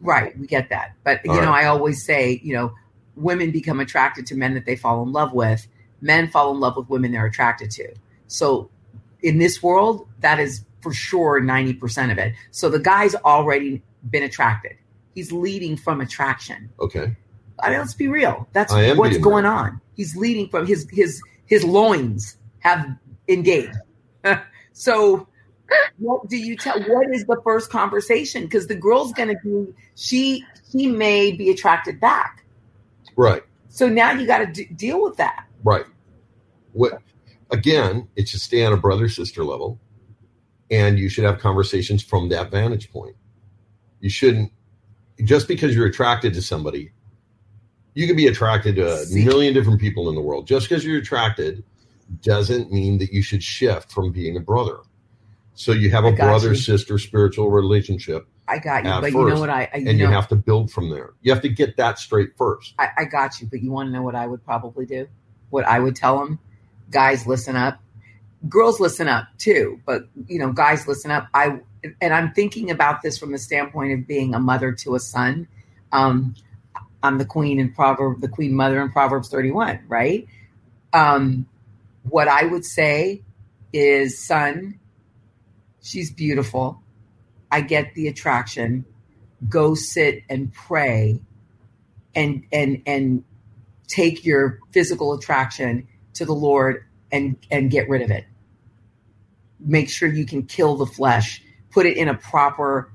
right. 0.00 0.38
We 0.38 0.46
get 0.46 0.68
that, 0.70 0.94
but 1.04 1.20
you 1.24 1.32
All 1.32 1.40
know, 1.40 1.50
right. 1.50 1.64
I 1.64 1.68
always 1.68 2.04
say, 2.04 2.40
you 2.42 2.54
know, 2.54 2.74
women 3.16 3.50
become 3.50 3.80
attracted 3.80 4.26
to 4.26 4.34
men 4.34 4.54
that 4.54 4.66
they 4.66 4.76
fall 4.76 5.02
in 5.02 5.12
love 5.12 5.32
with. 5.32 5.66
Men 6.00 6.28
fall 6.30 6.52
in 6.52 6.60
love 6.60 6.76
with 6.76 6.88
women 6.88 7.12
they're 7.12 7.26
attracted 7.26 7.70
to. 7.72 7.94
So, 8.26 8.70
in 9.22 9.38
this 9.38 9.62
world, 9.62 10.08
that 10.20 10.38
is 10.40 10.64
for 10.82 10.92
sure 10.92 11.40
ninety 11.40 11.74
percent 11.74 12.12
of 12.12 12.18
it. 12.18 12.34
So 12.50 12.68
the 12.68 12.78
guy's 12.80 13.14
already 13.14 13.82
been 14.08 14.22
attracted. 14.22 14.72
He's 15.14 15.32
leading 15.32 15.76
from 15.76 16.00
attraction. 16.00 16.70
okay 16.80 17.16
I 17.62 17.70
mean, 17.70 17.78
let's 17.78 17.94
be 17.94 18.08
real. 18.08 18.48
That's 18.52 18.72
what's 18.72 19.18
going 19.18 19.44
real. 19.44 19.52
on. 19.52 19.80
He's 19.94 20.16
leading 20.16 20.48
from 20.48 20.66
his 20.66 20.88
his 20.90 21.20
his 21.46 21.64
loins 21.64 22.38
have 22.60 22.86
engaged. 23.28 23.76
so, 24.72 25.28
what 25.98 26.28
do 26.28 26.36
you 26.36 26.56
tell? 26.56 26.80
What 26.80 27.14
is 27.14 27.24
the 27.26 27.40
first 27.44 27.70
conversation? 27.70 28.44
Because 28.44 28.66
the 28.66 28.74
girl's 28.74 29.12
going 29.12 29.28
to 29.28 29.36
be 29.44 29.74
she 29.94 30.44
she 30.72 30.86
may 30.86 31.32
be 31.32 31.50
attracted 31.50 32.00
back. 32.00 32.44
right 33.16 33.42
So 33.68 33.88
now 33.88 34.12
you 34.12 34.26
got 34.26 34.38
to 34.38 34.46
d- 34.46 34.68
deal 34.74 35.02
with 35.02 35.16
that. 35.16 35.46
Right. 35.62 35.84
What 36.72 37.02
again, 37.50 38.08
it 38.16 38.28
should 38.28 38.40
stay 38.40 38.64
on 38.64 38.72
a 38.72 38.76
brother 38.76 39.08
sister 39.08 39.44
level 39.44 39.78
and 40.70 40.98
you 40.98 41.08
should 41.08 41.24
have 41.24 41.38
conversations 41.38 42.02
from 42.02 42.28
that 42.28 42.50
vantage 42.50 42.90
point. 42.90 43.16
You 44.00 44.10
shouldn't 44.10 44.52
just 45.24 45.48
because 45.48 45.74
you're 45.74 45.86
attracted 45.86 46.34
to 46.34 46.42
somebody, 46.42 46.92
you 47.94 48.06
can 48.06 48.16
be 48.16 48.26
attracted 48.26 48.76
to 48.76 49.02
a 49.02 49.06
million 49.12 49.52
different 49.52 49.80
people 49.80 50.08
in 50.08 50.14
the 50.14 50.20
world. 50.20 50.46
Just 50.46 50.68
because 50.68 50.84
you're 50.84 50.98
attracted 50.98 51.64
doesn't 52.22 52.72
mean 52.72 52.98
that 52.98 53.12
you 53.12 53.22
should 53.22 53.42
shift 53.42 53.92
from 53.92 54.12
being 54.12 54.36
a 54.36 54.40
brother. 54.40 54.78
So 55.54 55.72
you 55.72 55.90
have 55.90 56.04
a 56.04 56.12
brother 56.12 56.50
you. 56.50 56.54
sister 56.54 56.98
spiritual 56.98 57.50
relationship 57.50 58.26
I 58.50 58.58
got 58.58 58.84
you, 58.84 58.90
but 59.00 59.12
you 59.12 59.28
know 59.28 59.38
what 59.38 59.48
I, 59.48 59.70
I 59.72 59.76
you 59.76 59.88
and 59.88 59.98
know 59.98 60.06
you 60.06 60.10
have 60.10 60.26
to 60.28 60.36
build 60.36 60.72
from 60.72 60.90
there. 60.90 61.10
You 61.22 61.32
have 61.32 61.40
to 61.42 61.48
get 61.48 61.76
that 61.76 62.00
straight 62.00 62.36
first. 62.36 62.74
I, 62.80 62.88
I 62.98 63.04
got 63.04 63.40
you, 63.40 63.46
but 63.46 63.62
you 63.62 63.70
want 63.70 63.86
to 63.86 63.92
know 63.92 64.02
what 64.02 64.16
I 64.16 64.26
would 64.26 64.44
probably 64.44 64.86
do? 64.86 65.06
What 65.50 65.64
I 65.66 65.78
would 65.78 65.94
tell 65.94 66.18
them? 66.18 66.40
Guys, 66.90 67.28
listen 67.28 67.54
up. 67.54 67.80
Girls, 68.48 68.80
listen 68.80 69.08
up 69.08 69.28
too. 69.38 69.80
But 69.84 70.08
you 70.26 70.38
know, 70.38 70.52
guys, 70.52 70.86
listen 70.88 71.10
up. 71.10 71.28
I 71.34 71.60
and 72.00 72.14
I'm 72.14 72.32
thinking 72.32 72.70
about 72.70 73.02
this 73.02 73.18
from 73.18 73.32
the 73.32 73.38
standpoint 73.38 73.92
of 73.92 74.06
being 74.06 74.34
a 74.34 74.40
mother 74.40 74.72
to 74.72 74.94
a 74.94 75.00
son. 75.00 75.48
Um, 75.92 76.34
I'm 77.02 77.18
the 77.18 77.24
queen 77.24 77.58
in 77.58 77.72
Proverb, 77.72 78.20
the 78.20 78.28
queen 78.28 78.54
mother 78.54 78.80
in 78.82 78.90
Proverbs 78.90 79.28
31, 79.28 79.80
right? 79.88 80.26
Um, 80.92 81.46
what 82.02 82.28
I 82.28 82.44
would 82.44 82.64
say 82.64 83.22
is, 83.72 84.24
son, 84.26 84.78
she's 85.82 86.10
beautiful. 86.10 86.82
I 87.50 87.62
get 87.62 87.94
the 87.94 88.08
attraction. 88.08 88.84
Go 89.48 89.74
sit 89.74 90.22
and 90.28 90.52
pray 90.52 91.20
and 92.14 92.44
and 92.52 92.82
and 92.86 93.24
take 93.88 94.24
your 94.24 94.60
physical 94.72 95.12
attraction 95.12 95.88
to 96.14 96.24
the 96.24 96.34
Lord 96.34 96.84
and 97.10 97.36
and 97.50 97.70
get 97.70 97.88
rid 97.88 98.02
of 98.02 98.10
it. 98.10 98.24
Make 99.60 99.88
sure 99.88 100.08
you 100.08 100.26
can 100.26 100.44
kill 100.44 100.76
the 100.76 100.86
flesh, 100.86 101.42
put 101.70 101.86
it 101.86 101.96
in 101.96 102.08
a 102.08 102.14
proper 102.14 102.92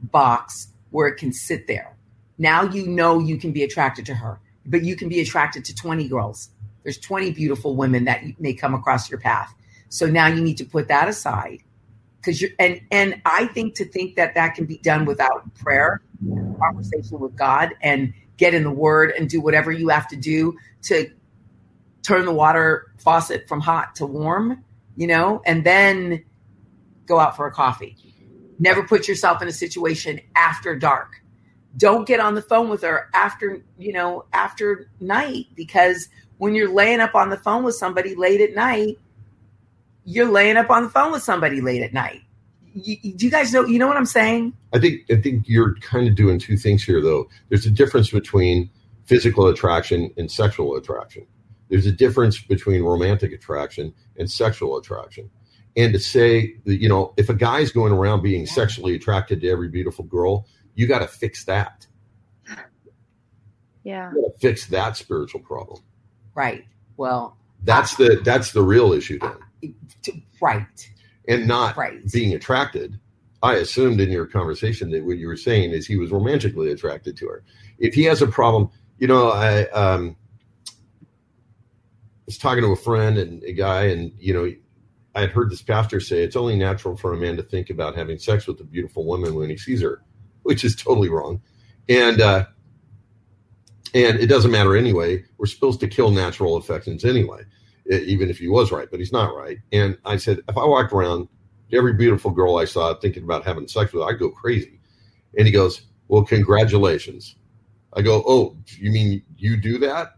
box 0.00 0.68
where 0.90 1.08
it 1.08 1.16
can 1.16 1.32
sit 1.32 1.66
there. 1.66 1.96
Now 2.38 2.62
you 2.62 2.86
know 2.86 3.18
you 3.18 3.36
can 3.38 3.52
be 3.52 3.62
attracted 3.62 4.06
to 4.06 4.14
her, 4.14 4.40
but 4.66 4.82
you 4.82 4.96
can 4.96 5.08
be 5.08 5.20
attracted 5.20 5.64
to 5.66 5.74
20 5.74 6.08
girls. 6.08 6.50
There's 6.82 6.98
20 6.98 7.30
beautiful 7.32 7.76
women 7.76 8.04
that 8.04 8.22
may 8.40 8.52
come 8.54 8.74
across 8.74 9.10
your 9.10 9.20
path. 9.20 9.54
So 9.88 10.06
now 10.06 10.26
you 10.26 10.40
need 10.40 10.56
to 10.58 10.64
put 10.64 10.88
that 10.88 11.08
aside 11.08 11.62
because 12.22 12.40
you're 12.40 12.50
and 12.58 12.80
and 12.90 13.20
I 13.26 13.46
think 13.46 13.74
to 13.76 13.84
think 13.84 14.16
that 14.16 14.34
that 14.34 14.54
can 14.54 14.64
be 14.64 14.78
done 14.78 15.04
without 15.04 15.52
prayer, 15.54 16.00
conversation 16.58 17.18
with 17.18 17.36
God, 17.36 17.74
and 17.82 18.14
get 18.36 18.54
in 18.54 18.62
the 18.62 18.70
Word 18.70 19.12
and 19.18 19.28
do 19.28 19.40
whatever 19.40 19.70
you 19.70 19.88
have 19.88 20.08
to 20.08 20.16
do 20.16 20.56
to 20.82 21.10
turn 22.02 22.24
the 22.24 22.32
water 22.32 22.92
faucet 22.98 23.48
from 23.48 23.60
hot 23.60 23.94
to 23.96 24.06
warm, 24.06 24.64
you 24.96 25.06
know, 25.06 25.42
and 25.46 25.64
then 25.64 26.24
go 27.06 27.18
out 27.18 27.36
for 27.36 27.46
a 27.46 27.52
coffee. 27.52 27.96
Never 28.58 28.82
put 28.82 29.08
yourself 29.08 29.42
in 29.42 29.48
a 29.48 29.52
situation 29.52 30.20
after 30.36 30.76
dark. 30.76 31.20
Don't 31.76 32.06
get 32.06 32.20
on 32.20 32.34
the 32.34 32.42
phone 32.42 32.68
with 32.68 32.82
her 32.82 33.08
after, 33.14 33.64
you 33.78 33.92
know, 33.92 34.24
after 34.32 34.90
night 35.00 35.46
because 35.54 36.08
when 36.38 36.54
you're 36.54 36.72
laying 36.72 37.00
up 37.00 37.14
on 37.14 37.30
the 37.30 37.36
phone 37.36 37.64
with 37.64 37.74
somebody 37.74 38.14
late 38.14 38.40
at 38.40 38.54
night, 38.54 38.98
you're 40.04 40.30
laying 40.30 40.56
up 40.56 40.70
on 40.70 40.84
the 40.84 40.90
phone 40.90 41.12
with 41.12 41.22
somebody 41.22 41.60
late 41.60 41.82
at 41.82 41.92
night. 41.92 42.22
You, 42.74 42.96
do 43.14 43.26
you 43.26 43.30
guys 43.30 43.52
know? 43.52 43.64
You 43.64 43.78
know 43.78 43.86
what 43.86 43.96
I'm 43.96 44.06
saying? 44.06 44.54
I 44.72 44.78
think 44.78 45.02
I 45.10 45.16
think 45.16 45.44
you're 45.46 45.74
kind 45.76 46.08
of 46.08 46.14
doing 46.14 46.38
two 46.38 46.56
things 46.56 46.82
here, 46.82 47.02
though. 47.02 47.28
There's 47.50 47.66
a 47.66 47.70
difference 47.70 48.10
between 48.10 48.70
physical 49.04 49.46
attraction 49.46 50.10
and 50.16 50.30
sexual 50.30 50.74
attraction. 50.76 51.26
There's 51.72 51.86
a 51.86 51.92
difference 51.92 52.38
between 52.38 52.82
romantic 52.82 53.32
attraction 53.32 53.94
and 54.18 54.30
sexual 54.30 54.76
attraction. 54.76 55.30
And 55.74 55.94
to 55.94 55.98
say 55.98 56.56
that, 56.66 56.82
you 56.82 56.86
know, 56.86 57.14
if 57.16 57.30
a 57.30 57.34
guy's 57.34 57.72
going 57.72 57.94
around 57.94 58.22
being 58.22 58.44
sexually 58.44 58.94
attracted 58.94 59.40
to 59.40 59.48
every 59.48 59.68
beautiful 59.68 60.04
girl, 60.04 60.46
you 60.74 60.86
got 60.86 60.98
to 60.98 61.06
fix 61.08 61.46
that. 61.46 61.86
Yeah. 63.84 64.12
You 64.14 64.30
fix 64.38 64.66
that 64.66 64.98
spiritual 64.98 65.40
problem. 65.40 65.82
Right. 66.34 66.66
Well, 66.98 67.38
That's 67.64 67.96
the 67.96 68.20
that's 68.22 68.52
the 68.52 68.62
real 68.62 68.92
issue 68.92 69.18
then. 69.18 69.74
right. 70.42 70.90
and 71.26 71.48
not 71.48 71.74
Right. 71.78 72.00
being 72.12 72.34
attracted. 72.34 73.00
I 73.42 73.54
assumed 73.54 73.98
in 73.98 74.10
your 74.10 74.26
conversation 74.26 74.90
that 74.90 75.06
what 75.06 75.16
you 75.16 75.26
were 75.26 75.38
saying 75.38 75.70
is 75.70 75.86
he 75.86 75.96
was 75.96 76.10
romantically 76.10 76.70
attracted 76.70 77.16
to 77.16 77.28
her. 77.28 77.44
If 77.78 77.94
he 77.94 78.02
has 78.04 78.20
a 78.20 78.26
problem, 78.26 78.68
you 78.98 79.06
know, 79.06 79.30
I 79.30 79.68
um, 79.70 80.16
was 82.32 82.38
talking 82.38 82.62
to 82.62 82.72
a 82.72 82.76
friend 82.76 83.18
and 83.18 83.42
a 83.44 83.52
guy, 83.52 83.84
and 83.84 84.12
you 84.18 84.32
know, 84.32 84.50
I 85.14 85.20
had 85.20 85.30
heard 85.30 85.50
this 85.50 85.62
pastor 85.62 86.00
say 86.00 86.22
it's 86.22 86.36
only 86.36 86.56
natural 86.56 86.96
for 86.96 87.12
a 87.12 87.16
man 87.16 87.36
to 87.36 87.42
think 87.42 87.68
about 87.68 87.94
having 87.94 88.18
sex 88.18 88.46
with 88.46 88.58
a 88.60 88.64
beautiful 88.64 89.04
woman 89.04 89.34
when 89.34 89.50
he 89.50 89.58
sees 89.58 89.82
her, 89.82 90.02
which 90.42 90.64
is 90.64 90.74
totally 90.74 91.08
wrong. 91.08 91.42
And 91.88 92.20
uh, 92.20 92.46
and 93.94 94.18
it 94.18 94.28
doesn't 94.28 94.50
matter 94.50 94.76
anyway. 94.76 95.24
We're 95.36 95.46
supposed 95.46 95.80
to 95.80 95.88
kill 95.88 96.10
natural 96.10 96.56
affections 96.56 97.04
anyway, 97.04 97.42
even 97.90 98.30
if 98.30 98.38
he 98.38 98.48
was 98.48 98.72
right, 98.72 98.88
but 98.90 99.00
he's 99.00 99.12
not 99.12 99.36
right. 99.36 99.58
And 99.70 99.98
I 100.04 100.16
said, 100.16 100.38
if 100.48 100.56
I 100.56 100.64
walked 100.64 100.92
around 100.92 101.28
every 101.72 101.92
beautiful 101.92 102.30
girl 102.30 102.56
I 102.56 102.64
saw 102.64 102.94
thinking 102.94 103.24
about 103.24 103.44
having 103.44 103.68
sex 103.68 103.92
with, 103.92 104.02
I'd 104.02 104.18
go 104.18 104.30
crazy. 104.30 104.80
And 105.36 105.46
he 105.46 105.52
goes, 105.52 105.82
well, 106.08 106.24
congratulations. 106.24 107.36
I 107.94 108.00
go, 108.00 108.22
oh, 108.26 108.56
you 108.78 108.90
mean 108.90 109.22
you 109.36 109.58
do 109.58 109.78
that? 109.78 110.16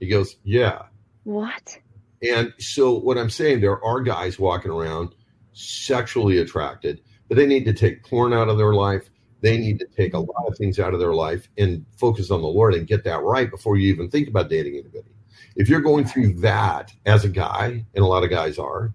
He 0.00 0.08
goes, 0.08 0.36
yeah. 0.42 0.82
What? 1.24 1.78
And 2.22 2.52
so 2.58 2.92
what 2.92 3.18
I'm 3.18 3.30
saying, 3.30 3.60
there 3.60 3.82
are 3.84 4.00
guys 4.00 4.38
walking 4.38 4.70
around 4.70 5.14
sexually 5.52 6.38
attracted, 6.38 7.00
but 7.28 7.36
they 7.36 7.46
need 7.46 7.64
to 7.64 7.72
take 7.72 8.04
porn 8.04 8.32
out 8.32 8.48
of 8.48 8.58
their 8.58 8.74
life. 8.74 9.10
They 9.40 9.58
need 9.58 9.80
to 9.80 9.86
take 9.86 10.14
a 10.14 10.18
mm-hmm. 10.18 10.30
lot 10.30 10.48
of 10.48 10.56
things 10.56 10.78
out 10.78 10.94
of 10.94 11.00
their 11.00 11.14
life 11.14 11.48
and 11.58 11.84
focus 11.98 12.30
on 12.30 12.42
the 12.42 12.48
Lord 12.48 12.74
and 12.74 12.86
get 12.86 13.04
that 13.04 13.22
right 13.22 13.50
before 13.50 13.76
you 13.76 13.92
even 13.92 14.08
think 14.08 14.28
about 14.28 14.48
dating 14.48 14.74
anybody. 14.74 15.10
If 15.56 15.68
you're 15.68 15.80
going 15.80 16.04
through 16.04 16.34
that 16.40 16.92
as 17.04 17.24
a 17.24 17.28
guy, 17.28 17.84
and 17.94 18.04
a 18.04 18.06
lot 18.06 18.24
of 18.24 18.30
guys 18.30 18.58
are, 18.58 18.94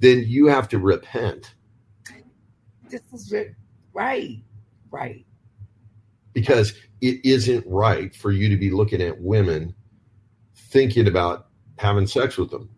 then 0.00 0.24
you 0.26 0.46
have 0.46 0.68
to 0.68 0.78
repent 0.78 1.54
This 2.90 3.00
is 3.12 3.32
ri- 3.32 3.54
right, 3.92 4.42
right. 4.90 5.24
because 6.32 6.74
it 7.00 7.24
isn't 7.24 7.64
right 7.66 8.14
for 8.14 8.30
you 8.30 8.48
to 8.48 8.56
be 8.56 8.70
looking 8.70 9.00
at 9.00 9.20
women 9.20 9.74
thinking 10.74 11.06
about 11.06 11.46
having 11.78 12.06
sex 12.06 12.36
with 12.36 12.50
them. 12.50 12.68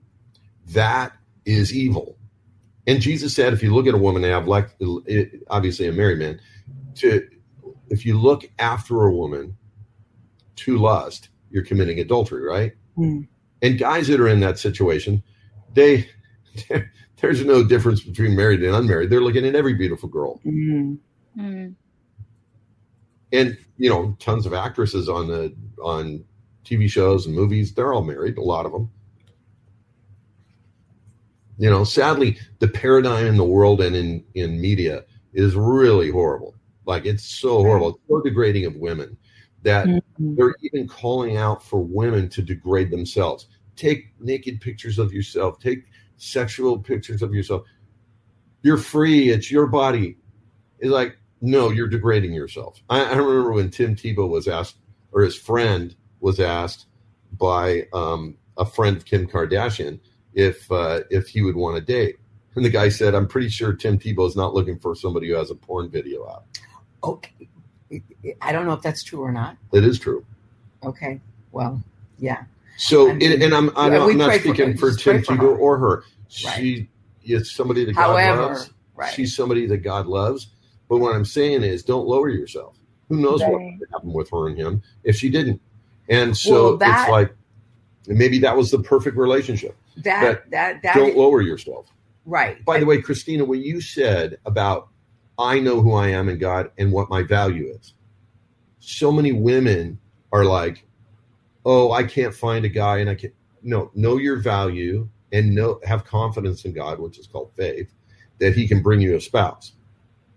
That 0.68 1.12
is 1.46 1.74
evil. 1.74 2.18
And 2.86 3.00
Jesus 3.00 3.34
said, 3.34 3.54
if 3.54 3.62
you 3.62 3.74
look 3.74 3.86
at 3.86 3.94
a 3.94 3.98
woman, 3.98 4.22
and 4.22 4.32
have 4.32 4.46
like 4.46 4.68
obviously 5.48 5.88
a 5.88 5.92
married 5.92 6.18
man, 6.18 6.38
to 6.96 7.26
if 7.88 8.04
you 8.04 8.18
look 8.18 8.48
after 8.58 9.02
a 9.04 9.12
woman 9.12 9.56
to 10.56 10.76
lust, 10.76 11.30
you're 11.50 11.64
committing 11.64 11.98
adultery, 11.98 12.42
right? 12.42 12.72
Mm. 12.98 13.26
And 13.62 13.78
guys 13.78 14.08
that 14.08 14.20
are 14.20 14.28
in 14.28 14.40
that 14.40 14.58
situation, 14.58 15.22
they 15.72 16.06
there's 17.20 17.44
no 17.44 17.64
difference 17.64 18.02
between 18.02 18.36
married 18.36 18.62
and 18.62 18.74
unmarried. 18.74 19.08
They're 19.08 19.22
looking 19.22 19.46
at 19.46 19.54
every 19.54 19.74
beautiful 19.74 20.08
girl 20.08 20.40
Mm. 20.44 20.98
Mm. 21.38 21.74
and 23.32 23.58
you 23.78 23.90
know 23.90 24.16
tons 24.18 24.46
of 24.46 24.52
actresses 24.54 25.08
on 25.08 25.28
the 25.28 25.54
on 25.82 26.24
tv 26.66 26.88
shows 26.88 27.26
and 27.26 27.34
movies 27.34 27.72
they're 27.72 27.92
all 27.92 28.02
married 28.02 28.36
a 28.38 28.42
lot 28.42 28.66
of 28.66 28.72
them 28.72 28.90
you 31.58 31.70
know 31.70 31.84
sadly 31.84 32.38
the 32.58 32.68
paradigm 32.68 33.26
in 33.26 33.36
the 33.36 33.44
world 33.44 33.80
and 33.80 33.96
in 33.96 34.24
in 34.34 34.60
media 34.60 35.04
is 35.36 35.54
really 35.54 36.10
horrible. 36.10 36.54
Like 36.86 37.04
it's 37.04 37.24
so 37.24 37.58
horrible. 37.58 37.90
It's 37.90 37.98
so 38.08 38.22
degrading 38.22 38.64
of 38.64 38.76
women 38.76 39.16
that 39.62 39.86
Mhm. 39.86 40.36
they're 40.36 40.54
even 40.62 40.88
calling 40.88 41.36
out 41.36 41.62
for 41.62 41.80
women 41.82 42.28
to 42.30 42.42
degrade 42.42 42.90
themselves. 42.90 43.46
Take 43.76 44.14
naked 44.18 44.60
pictures 44.60 44.98
of 44.98 45.12
yourself. 45.12 45.58
Take 45.60 45.84
sexual 46.16 46.78
pictures 46.78 47.20
of 47.22 47.34
yourself. 47.34 47.64
You're 48.62 48.78
free. 48.78 49.28
It's 49.28 49.50
your 49.50 49.66
body. 49.66 50.16
It's 50.78 50.90
like 50.90 51.18
no 51.42 51.70
you're 51.70 51.88
degrading 51.88 52.32
yourself. 52.32 52.82
I, 52.88 53.02
I 53.04 53.16
remember 53.16 53.52
when 53.52 53.70
tim 53.70 53.94
tebow 53.94 54.28
was 54.28 54.48
asked 54.48 54.76
or 55.12 55.22
his 55.22 55.36
friend 55.36 55.94
was 56.20 56.40
asked 56.40 56.86
by 57.38 57.86
um, 57.92 58.36
a 58.56 58.64
friend 58.64 58.96
of 58.96 59.04
kim 59.04 59.26
kardashian 59.26 59.98
if 60.34 60.70
uh, 60.72 61.00
if 61.10 61.28
he 61.28 61.42
would 61.42 61.56
want 61.56 61.76
to 61.76 61.82
date 61.82 62.16
and 62.54 62.64
the 62.64 62.70
guy 62.70 62.88
said 62.88 63.14
i'm 63.14 63.26
pretty 63.28 63.48
sure 63.48 63.72
tim 63.72 63.98
Tebow 63.98 64.26
is 64.28 64.36
not 64.36 64.54
looking 64.54 64.78
for 64.78 64.94
somebody 64.94 65.28
who 65.28 65.34
has 65.34 65.50
a 65.50 65.54
porn 65.54 65.90
video 65.90 66.26
out 66.28 66.44
Okay. 67.04 67.48
I 68.42 68.50
don't 68.52 68.66
know 68.66 68.72
if 68.72 68.82
that's 68.82 69.02
true 69.04 69.20
or 69.20 69.30
not. 69.30 69.56
it 69.72 69.84
is 69.84 69.98
true 69.98 70.24
Okay. 70.84 71.20
Well, 71.52 71.82
yeah. 72.18 72.44
So, 72.76 73.10
I 73.10 73.14
mean, 73.14 73.32
and, 73.32 73.42
and 73.44 73.54
I'm, 73.54 73.70
I'm, 73.76 73.92
yeah, 73.92 74.04
I'm 74.04 74.18
not 74.18 74.28
pray 74.28 74.38
for 74.38 74.54
speaking 74.54 74.76
for, 74.76 74.92
Tim 74.94 75.22
for 75.22 75.32
Tebow 75.34 75.38
her. 75.40 75.56
or 75.56 75.78
her. 75.78 76.04
Right. 76.44 76.54
She 76.58 76.88
is 77.24 77.50
somebody 77.50 77.84
that 77.86 77.94
God 77.94 78.02
However, 78.02 78.42
loves. 78.42 78.70
right. 78.94 79.12
She's 79.12 79.34
somebody 79.34 79.66
that 79.66 79.78
God 79.78 80.06
loves. 80.06 80.48
But 80.88 80.98
what 80.98 81.14
I'm 81.16 81.24
saying 81.24 81.62
is, 81.62 81.82
don't 81.82 82.06
lower 82.06 82.28
yourself. 82.28 82.78
Who 83.08 83.16
knows 83.20 83.40
what 83.40 83.52
Right. 83.56 83.76
would 83.80 83.88
happen 83.92 84.12
with 84.12 84.30
her 84.30 84.48
and 84.48 84.56
him 84.58 84.82
if 85.02 85.16
she 85.16 85.30
didn't? 85.30 85.60
And 86.08 86.36
so 86.36 86.52
Well, 86.52 86.76
that- 86.78 87.00
it's 87.02 87.10
like 87.10 87.34
maybe 88.08 88.38
that 88.40 88.56
was 88.56 88.70
the 88.70 88.78
perfect 88.78 89.16
relationship. 89.16 89.76
that 90.04 90.50
that 90.50 90.82
that 90.82 90.94
don't 90.94 91.16
lower 91.16 91.40
yourself. 91.40 91.86
right. 92.26 92.62
By 92.64 92.78
the 92.78 92.86
way, 92.86 93.00
Christina, 93.00 93.44
when 93.44 93.62
you 93.62 93.80
said 93.80 94.38
about 94.44 94.88
I 95.38 95.58
know 95.60 95.80
who 95.82 95.92
I 95.92 96.08
am 96.08 96.28
in 96.30 96.38
God 96.38 96.70
and 96.78 96.92
what 96.92 97.10
my 97.10 97.22
value 97.22 97.66
is. 97.78 97.92
So 98.80 99.12
many 99.12 99.32
women 99.32 99.98
are 100.32 100.44
like, 100.44 100.84
"Oh, 101.64 101.92
I 101.92 102.04
can't 102.04 102.34
find 102.34 102.64
a 102.64 102.68
guy, 102.70 102.98
and 102.98 103.10
I 103.10 103.14
can't." 103.16 103.34
No, 103.62 103.90
know 103.94 104.16
your 104.16 104.36
value 104.36 105.08
and 105.32 105.54
know 105.54 105.80
have 105.84 106.04
confidence 106.04 106.64
in 106.64 106.72
God, 106.72 107.00
which 107.00 107.18
is 107.18 107.26
called 107.26 107.50
faith, 107.56 107.92
that 108.38 108.54
He 108.54 108.66
can 108.68 108.80
bring 108.82 109.00
you 109.00 109.16
a 109.16 109.20
spouse, 109.20 109.72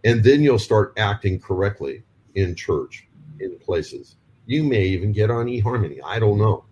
and 0.03 0.23
then 0.23 0.41
you'll 0.41 0.59
start 0.59 0.93
acting 0.97 1.39
correctly 1.39 2.03
in 2.35 2.55
church, 2.55 3.07
in 3.39 3.57
places. 3.59 4.15
You 4.49 4.63
may 4.63 4.85
even 4.85 5.11
get 5.11 5.29
on 5.29 5.45
eHarmony. 5.45 5.99
I 6.03 6.17
don't 6.17 6.39
know. 6.39 6.65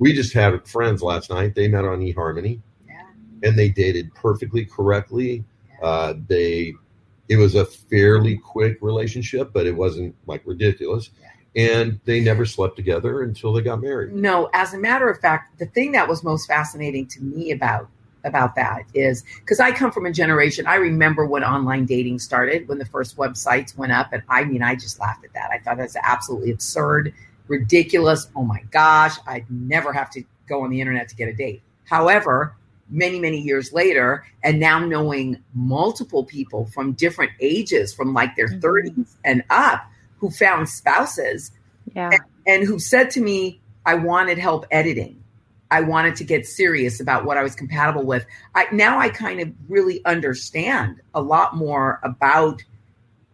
We 0.00 0.12
just 0.12 0.32
had 0.32 0.66
friends 0.66 1.02
last 1.02 1.30
night. 1.30 1.54
They 1.54 1.68
met 1.68 1.84
on 1.84 2.00
eHarmony 2.00 2.58
yeah. 2.84 3.04
and 3.44 3.56
they 3.56 3.68
dated 3.68 4.12
perfectly 4.16 4.64
correctly. 4.64 5.44
Uh, 5.80 6.14
they 6.26 6.74
it 7.28 7.36
was 7.36 7.54
a 7.54 7.64
fairly 7.64 8.38
quick 8.38 8.78
relationship, 8.80 9.52
but 9.52 9.68
it 9.68 9.76
wasn't 9.76 10.16
like 10.26 10.42
ridiculous. 10.44 11.10
And 11.54 12.00
they 12.06 12.18
never 12.18 12.44
slept 12.44 12.74
together 12.74 13.22
until 13.22 13.52
they 13.52 13.62
got 13.62 13.80
married. 13.80 14.12
No, 14.12 14.50
as 14.52 14.74
a 14.74 14.78
matter 14.78 15.08
of 15.08 15.20
fact, 15.20 15.60
the 15.60 15.66
thing 15.66 15.92
that 15.92 16.08
was 16.08 16.24
most 16.24 16.48
fascinating 16.48 17.06
to 17.06 17.22
me 17.22 17.52
about 17.52 17.88
about 18.24 18.54
that 18.56 18.84
is 18.94 19.24
because 19.40 19.60
I 19.60 19.72
come 19.72 19.90
from 19.90 20.06
a 20.06 20.12
generation. 20.12 20.66
I 20.66 20.76
remember 20.76 21.26
when 21.26 21.42
online 21.44 21.86
dating 21.86 22.18
started, 22.20 22.68
when 22.68 22.78
the 22.78 22.84
first 22.86 23.16
websites 23.16 23.76
went 23.76 23.92
up, 23.92 24.12
and 24.12 24.22
I 24.28 24.44
mean, 24.44 24.62
I 24.62 24.74
just 24.74 25.00
laughed 25.00 25.24
at 25.24 25.32
that. 25.34 25.50
I 25.50 25.58
thought 25.58 25.76
that's 25.78 25.96
absolutely 26.02 26.50
absurd, 26.50 27.12
ridiculous. 27.48 28.28
Oh 28.36 28.44
my 28.44 28.62
gosh, 28.70 29.16
I'd 29.26 29.50
never 29.50 29.92
have 29.92 30.10
to 30.10 30.22
go 30.48 30.62
on 30.62 30.70
the 30.70 30.80
internet 30.80 31.08
to 31.08 31.16
get 31.16 31.28
a 31.28 31.32
date. 31.34 31.62
However, 31.84 32.54
many 32.90 33.18
many 33.18 33.40
years 33.40 33.72
later, 33.72 34.24
and 34.42 34.60
now 34.60 34.78
knowing 34.78 35.38
multiple 35.54 36.24
people 36.24 36.66
from 36.66 36.92
different 36.92 37.32
ages, 37.40 37.92
from 37.92 38.12
like 38.12 38.36
their 38.36 38.48
Mhm. 38.48 38.60
30s 38.60 39.16
and 39.24 39.42
up, 39.50 39.84
who 40.18 40.30
found 40.30 40.68
spouses 40.68 41.50
Yeah. 41.94 42.10
and 42.46 42.64
who 42.64 42.78
said 42.78 43.10
to 43.12 43.20
me, 43.20 43.60
I 43.84 43.94
wanted 43.94 44.38
help 44.38 44.66
editing. 44.70 45.21
I 45.72 45.80
wanted 45.80 46.16
to 46.16 46.24
get 46.24 46.46
serious 46.46 47.00
about 47.00 47.24
what 47.24 47.38
I 47.38 47.42
was 47.42 47.54
compatible 47.54 48.04
with. 48.04 48.26
I 48.54 48.66
now 48.72 48.98
I 48.98 49.08
kind 49.08 49.40
of 49.40 49.50
really 49.68 50.04
understand 50.04 51.00
a 51.14 51.22
lot 51.22 51.56
more 51.56 51.98
about 52.04 52.62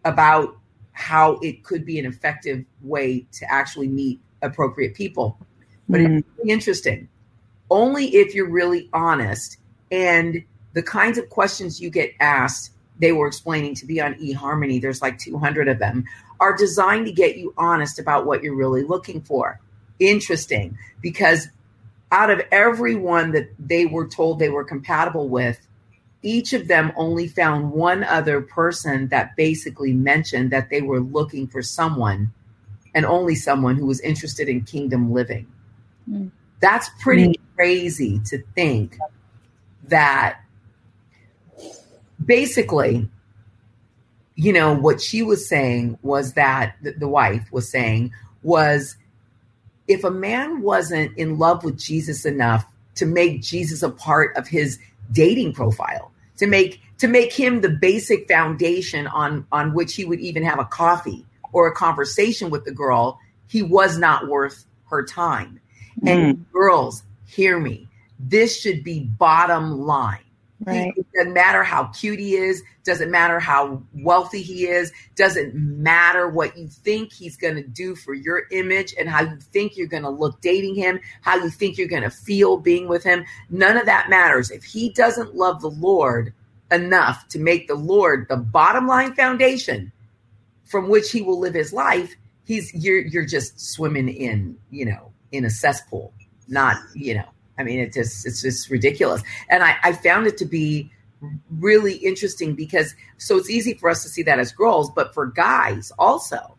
about 0.05 0.57
how 0.93 1.37
it 1.43 1.63
could 1.63 1.85
be 1.85 1.99
an 1.99 2.05
effective 2.05 2.63
way 2.81 3.25
to 3.33 3.51
actually 3.51 3.89
meet 3.89 4.21
appropriate 4.41 4.95
people. 4.95 5.37
But 5.89 5.99
Mhm. 5.99 6.19
it's 6.19 6.27
really 6.37 6.51
interesting. 6.51 7.09
Only 7.69 8.15
if 8.15 8.33
you're 8.33 8.49
really 8.49 8.89
honest 8.93 9.57
and 9.91 10.41
the 10.73 10.83
kinds 10.83 11.17
of 11.17 11.29
questions 11.29 11.81
you 11.81 11.89
get 11.89 12.13
asked, 12.21 12.71
they 12.99 13.11
were 13.11 13.27
explaining 13.27 13.75
to 13.75 13.85
be 13.85 13.99
on 13.99 14.13
eHarmony, 14.15 14.81
there's 14.81 15.01
like 15.01 15.17
200 15.17 15.67
of 15.67 15.79
them, 15.79 16.05
are 16.39 16.55
designed 16.55 17.05
to 17.07 17.11
get 17.11 17.37
you 17.37 17.53
honest 17.57 17.99
about 17.99 18.25
what 18.25 18.43
you're 18.43 18.55
really 18.55 18.83
looking 18.83 19.19
for. 19.21 19.59
Interesting, 19.99 20.77
because 21.01 21.49
out 22.11 22.29
of 22.29 22.41
everyone 22.51 23.31
that 23.31 23.49
they 23.59 23.85
were 23.85 24.07
told 24.07 24.39
they 24.39 24.49
were 24.49 24.63
compatible 24.63 25.29
with, 25.29 25.59
each 26.21 26.53
of 26.53 26.67
them 26.67 26.91
only 26.95 27.27
found 27.27 27.71
one 27.71 28.03
other 28.03 28.41
person 28.41 29.07
that 29.09 29.35
basically 29.35 29.93
mentioned 29.93 30.51
that 30.51 30.69
they 30.69 30.81
were 30.81 30.99
looking 30.99 31.47
for 31.47 31.61
someone 31.61 32.33
and 32.93 33.05
only 33.05 33.35
someone 33.35 33.75
who 33.75 33.85
was 33.85 34.01
interested 34.01 34.49
in 34.49 34.61
kingdom 34.63 35.13
living. 35.13 35.47
Mm. 36.09 36.31
That's 36.59 36.89
pretty 37.01 37.39
crazy 37.55 38.19
to 38.25 38.43
think 38.53 38.97
that 39.87 40.41
basically, 42.23 43.07
you 44.35 44.51
know, 44.51 44.73
what 44.73 44.99
she 44.99 45.21
was 45.21 45.47
saying 45.47 45.97
was 46.01 46.33
that 46.33 46.75
the 46.81 47.07
wife 47.07 47.47
was 47.51 47.69
saying 47.69 48.11
was 48.43 48.97
if 49.89 50.03
a 50.03 50.11
man 50.11 50.61
wasn't 50.61 51.17
in 51.17 51.37
love 51.37 51.63
with 51.63 51.77
Jesus 51.77 52.23
enough 52.23 52.65
to 52.95 53.05
make 53.05 53.41
Jesus 53.41 53.81
a 53.81 53.89
part 53.89 54.37
of 54.37 54.47
his 54.47 54.79
dating 55.11 55.53
profile, 55.53 56.11
to 56.37 56.47
make 56.47 56.79
to 56.99 57.07
make 57.07 57.33
him 57.33 57.61
the 57.61 57.69
basic 57.69 58.27
foundation 58.27 59.07
on 59.07 59.45
on 59.51 59.73
which 59.73 59.95
he 59.95 60.05
would 60.05 60.19
even 60.19 60.43
have 60.43 60.59
a 60.59 60.65
coffee 60.65 61.25
or 61.51 61.67
a 61.67 61.75
conversation 61.75 62.51
with 62.51 62.63
the 62.65 62.71
girl, 62.71 63.19
he 63.47 63.63
was 63.63 63.97
not 63.97 64.27
worth 64.27 64.65
her 64.89 65.03
time. 65.03 65.59
Mm. 66.01 66.11
And 66.11 66.51
girls, 66.53 67.03
hear 67.25 67.59
me. 67.59 67.87
This 68.19 68.59
should 68.59 68.83
be 68.83 69.05
bottom 69.05 69.81
line. 69.81 70.19
Right. 70.61 70.91
It 70.95 71.05
doesn't 71.15 71.33
matter 71.33 71.63
how 71.63 71.85
cute 71.85 72.19
he 72.19 72.35
is, 72.35 72.63
doesn't 72.83 73.09
matter 73.09 73.39
how 73.39 73.81
wealthy 73.93 74.41
he 74.41 74.67
is, 74.67 74.91
doesn't 75.15 75.55
matter 75.55 76.27
what 76.27 76.57
you 76.57 76.67
think 76.67 77.13
he's 77.13 77.37
going 77.37 77.55
to 77.55 77.63
do 77.63 77.95
for 77.95 78.13
your 78.13 78.43
image 78.51 78.93
and 78.99 79.07
how 79.07 79.21
you 79.21 79.37
think 79.37 79.77
you're 79.77 79.87
going 79.87 80.03
to 80.03 80.09
look 80.09 80.41
dating 80.41 80.75
him, 80.75 80.99
how 81.21 81.37
you 81.37 81.49
think 81.49 81.77
you're 81.77 81.87
going 81.87 82.03
to 82.03 82.09
feel 82.09 82.57
being 82.57 82.89
with 82.89 83.05
him. 83.05 83.23
None 83.49 83.77
of 83.77 83.85
that 83.85 84.09
matters. 84.09 84.51
If 84.51 84.65
he 84.65 84.89
doesn't 84.89 85.33
love 85.33 85.61
the 85.61 85.69
Lord 85.69 86.33
enough 86.71 87.27
to 87.29 87.39
make 87.39 87.67
the 87.67 87.75
Lord 87.75 88.27
the 88.29 88.37
bottom 88.37 88.85
line 88.85 89.13
foundation 89.15 89.93
from 90.65 90.89
which 90.89 91.09
he 91.09 91.21
will 91.21 91.39
live 91.39 91.53
his 91.53 91.71
life, 91.71 92.15
he's 92.43 92.73
you're 92.73 92.99
you're 92.99 93.25
just 93.25 93.59
swimming 93.59 94.09
in, 94.09 94.57
you 94.71 94.85
know, 94.85 95.13
in 95.31 95.45
a 95.45 95.49
cesspool, 95.49 96.11
not, 96.49 96.77
you 96.93 97.15
know, 97.15 97.29
I 97.59 97.63
mean, 97.63 97.79
it 97.79 97.93
just 97.93 98.25
it's 98.25 98.41
just 98.41 98.69
ridiculous. 98.69 99.21
And 99.49 99.63
I, 99.63 99.75
I 99.83 99.93
found 99.93 100.25
it 100.25 100.37
to 100.37 100.45
be 100.45 100.89
really 101.59 101.95
interesting 101.95 102.55
because 102.55 102.95
so 103.17 103.37
it's 103.37 103.49
easy 103.49 103.73
for 103.73 103.89
us 103.89 104.01
to 104.03 104.09
see 104.09 104.23
that 104.23 104.39
as 104.39 104.53
girls, 104.53 104.89
but 104.89 105.13
for 105.13 105.25
guys 105.25 105.91
also, 105.99 106.55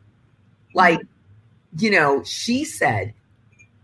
like, 0.74 1.01
you 1.78 1.90
know, 1.90 2.22
she 2.24 2.64
said 2.64 3.14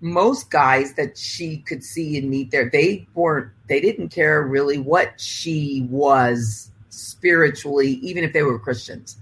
most 0.01 0.51
guys 0.51 0.95
that 0.95 1.17
she 1.17 1.59
could 1.59 1.83
see 1.83 2.19
and 2.19 2.29
meet 2.29 2.51
there, 2.51 2.69
they 2.69 3.07
weren't, 3.15 3.51
they 3.69 3.81
didn't 3.81 4.11
care 4.11 4.43
really 4.43 4.79
what 4.79 5.19
she 5.19 5.87
was 5.91 6.71
spiritually, 6.91 7.93
even 8.03 8.25
if 8.25 8.35
they 8.35 8.43
were 8.43 8.59
Christians. 8.59 9.17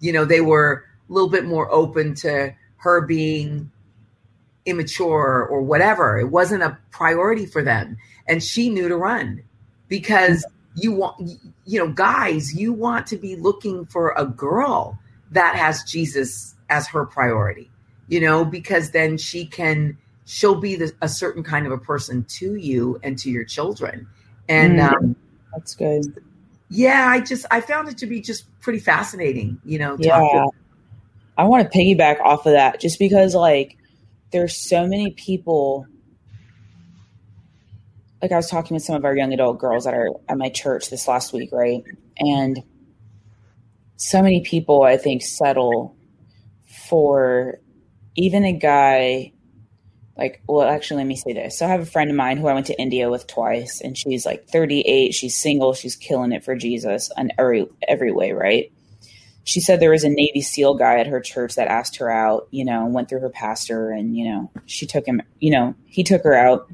You 0.00 0.12
know, 0.12 0.24
they 0.24 0.40
were 0.40 0.84
a 1.08 1.12
little 1.12 1.30
bit 1.30 1.44
more 1.44 1.70
open 1.70 2.14
to 2.16 2.52
her 2.78 3.00
being 3.02 3.70
immature 4.70 5.46
or 5.50 5.60
whatever. 5.62 6.18
It 6.18 6.30
wasn't 6.30 6.62
a 6.62 6.78
priority 6.90 7.46
for 7.46 7.62
them. 7.62 7.96
And 8.26 8.42
she 8.42 8.70
knew 8.70 8.88
to 8.88 8.96
run 8.96 9.42
because 9.88 10.46
you 10.76 10.92
want, 10.92 11.20
you 11.66 11.78
know, 11.78 11.92
guys, 11.92 12.54
you 12.54 12.72
want 12.72 13.06
to 13.08 13.16
be 13.16 13.36
looking 13.36 13.86
for 13.86 14.14
a 14.16 14.24
girl 14.24 14.98
that 15.32 15.56
has 15.56 15.82
Jesus 15.82 16.54
as 16.68 16.86
her 16.88 17.04
priority, 17.04 17.70
you 18.08 18.20
know, 18.20 18.44
because 18.44 18.92
then 18.92 19.18
she 19.18 19.44
can, 19.44 19.98
she'll 20.24 20.60
be 20.60 20.76
the, 20.76 20.92
a 21.02 21.08
certain 21.08 21.42
kind 21.42 21.66
of 21.66 21.72
a 21.72 21.78
person 21.78 22.24
to 22.24 22.54
you 22.54 23.00
and 23.02 23.18
to 23.18 23.30
your 23.30 23.44
children. 23.44 24.06
And 24.48 24.78
mm, 24.78 24.92
um, 24.92 25.16
that's 25.52 25.74
good. 25.74 26.22
Yeah, 26.68 27.08
I 27.08 27.20
just, 27.20 27.46
I 27.50 27.60
found 27.60 27.88
it 27.88 27.98
to 27.98 28.06
be 28.06 28.20
just 28.20 28.44
pretty 28.60 28.78
fascinating, 28.78 29.60
you 29.64 29.78
know. 29.78 29.96
Yeah. 29.98 30.46
I 31.36 31.44
want 31.44 31.70
to 31.70 31.78
piggyback 31.78 32.20
off 32.20 32.46
of 32.46 32.52
that 32.52 32.80
just 32.80 32.98
because, 32.98 33.34
like, 33.34 33.76
there's 34.30 34.56
so 34.56 34.86
many 34.86 35.12
people 35.12 35.86
like 38.22 38.32
I 38.32 38.36
was 38.36 38.50
talking 38.50 38.74
with 38.74 38.82
some 38.82 38.96
of 38.96 39.04
our 39.04 39.16
young 39.16 39.32
adult 39.32 39.58
girls 39.58 39.84
that 39.84 39.94
are 39.94 40.10
at 40.28 40.36
my 40.36 40.50
church 40.50 40.90
this 40.90 41.08
last 41.08 41.32
week, 41.32 41.50
right? 41.52 41.82
And 42.18 42.62
so 43.96 44.22
many 44.22 44.42
people 44.42 44.82
I 44.82 44.96
think 44.96 45.22
settle 45.22 45.96
for 46.88 47.58
even 48.16 48.44
a 48.44 48.52
guy 48.52 49.32
like 50.16 50.42
well 50.46 50.68
actually 50.68 50.98
let 50.98 51.06
me 51.06 51.16
say 51.16 51.32
this. 51.32 51.58
So 51.58 51.66
I 51.66 51.70
have 51.70 51.80
a 51.80 51.86
friend 51.86 52.10
of 52.10 52.16
mine 52.16 52.36
who 52.36 52.46
I 52.46 52.54
went 52.54 52.66
to 52.66 52.78
India 52.78 53.10
with 53.10 53.26
twice 53.26 53.80
and 53.80 53.96
she's 53.96 54.26
like 54.26 54.48
38, 54.48 55.14
she's 55.14 55.38
single, 55.38 55.72
she's 55.72 55.96
killing 55.96 56.32
it 56.32 56.44
for 56.44 56.54
Jesus 56.54 57.10
in 57.16 57.32
every 57.38 57.66
every 57.88 58.12
way, 58.12 58.32
right? 58.32 58.70
She 59.44 59.60
said 59.60 59.80
there 59.80 59.90
was 59.90 60.04
a 60.04 60.08
Navy 60.08 60.42
SEAL 60.42 60.74
guy 60.74 60.98
at 60.98 61.06
her 61.06 61.20
church 61.20 61.54
that 61.54 61.68
asked 61.68 61.96
her 61.96 62.10
out, 62.10 62.48
you 62.50 62.64
know, 62.64 62.86
went 62.86 63.08
through 63.08 63.20
her 63.20 63.30
pastor 63.30 63.90
and, 63.90 64.16
you 64.16 64.28
know, 64.28 64.50
she 64.66 64.86
took 64.86 65.06
him, 65.06 65.22
you 65.38 65.50
know, 65.50 65.74
he 65.86 66.04
took 66.04 66.22
her 66.24 66.34
out. 66.34 66.70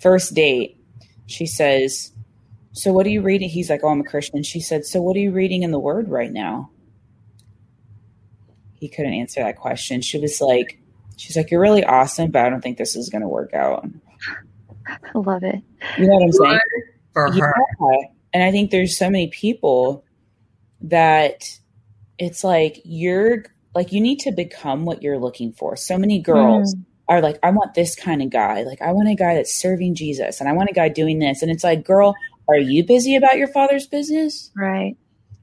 First 0.00 0.34
date, 0.34 0.80
she 1.26 1.46
says, 1.46 2.12
So 2.72 2.92
what 2.92 3.06
are 3.06 3.10
you 3.10 3.20
reading? 3.20 3.48
He's 3.48 3.68
like, 3.68 3.80
Oh, 3.82 3.88
I'm 3.88 4.00
a 4.00 4.04
Christian. 4.04 4.42
She 4.42 4.60
said, 4.60 4.84
So 4.84 5.02
what 5.02 5.16
are 5.16 5.20
you 5.20 5.32
reading 5.32 5.62
in 5.62 5.70
the 5.70 5.78
word 5.78 6.08
right 6.08 6.32
now? 6.32 6.70
He 8.74 8.88
couldn't 8.88 9.14
answer 9.14 9.42
that 9.42 9.56
question. 9.56 10.00
She 10.00 10.18
was 10.18 10.40
like, 10.40 10.80
She's 11.16 11.36
like, 11.36 11.50
You're 11.50 11.60
really 11.60 11.84
awesome, 11.84 12.30
but 12.30 12.44
I 12.44 12.48
don't 12.48 12.62
think 12.62 12.78
this 12.78 12.96
is 12.96 13.10
going 13.10 13.22
to 13.22 13.28
work 13.28 13.52
out. 13.52 13.86
I 14.86 15.18
love 15.18 15.42
it. 15.42 15.62
You 15.98 16.06
know 16.06 16.14
what 16.14 16.22
I'm 16.22 16.32
saying? 16.32 16.60
For 17.12 17.32
her. 17.32 17.54
Yeah. 17.80 18.08
And 18.32 18.42
I 18.42 18.50
think 18.50 18.70
there's 18.70 18.96
so 18.96 19.10
many 19.10 19.28
people 19.28 20.04
that 20.80 21.58
it's 22.18 22.42
like 22.44 22.80
you're 22.84 23.44
like 23.74 23.92
you 23.92 24.00
need 24.00 24.20
to 24.20 24.32
become 24.32 24.84
what 24.84 25.02
you're 25.02 25.18
looking 25.18 25.52
for. 25.52 25.76
So 25.76 25.98
many 25.98 26.20
girls 26.20 26.74
mm. 26.74 26.84
are 27.08 27.20
like, 27.20 27.38
I 27.42 27.50
want 27.50 27.74
this 27.74 27.94
kind 27.94 28.22
of 28.22 28.30
guy. 28.30 28.62
Like 28.62 28.82
I 28.82 28.92
want 28.92 29.08
a 29.08 29.14
guy 29.14 29.34
that's 29.34 29.54
serving 29.54 29.94
Jesus 29.94 30.40
and 30.40 30.48
I 30.48 30.52
want 30.52 30.70
a 30.70 30.74
guy 30.74 30.88
doing 30.88 31.18
this. 31.18 31.42
And 31.42 31.50
it's 31.50 31.64
like, 31.64 31.84
girl, 31.84 32.14
are 32.48 32.58
you 32.58 32.84
busy 32.84 33.14
about 33.14 33.36
your 33.36 33.48
father's 33.48 33.86
business? 33.86 34.50
Right. 34.56 34.96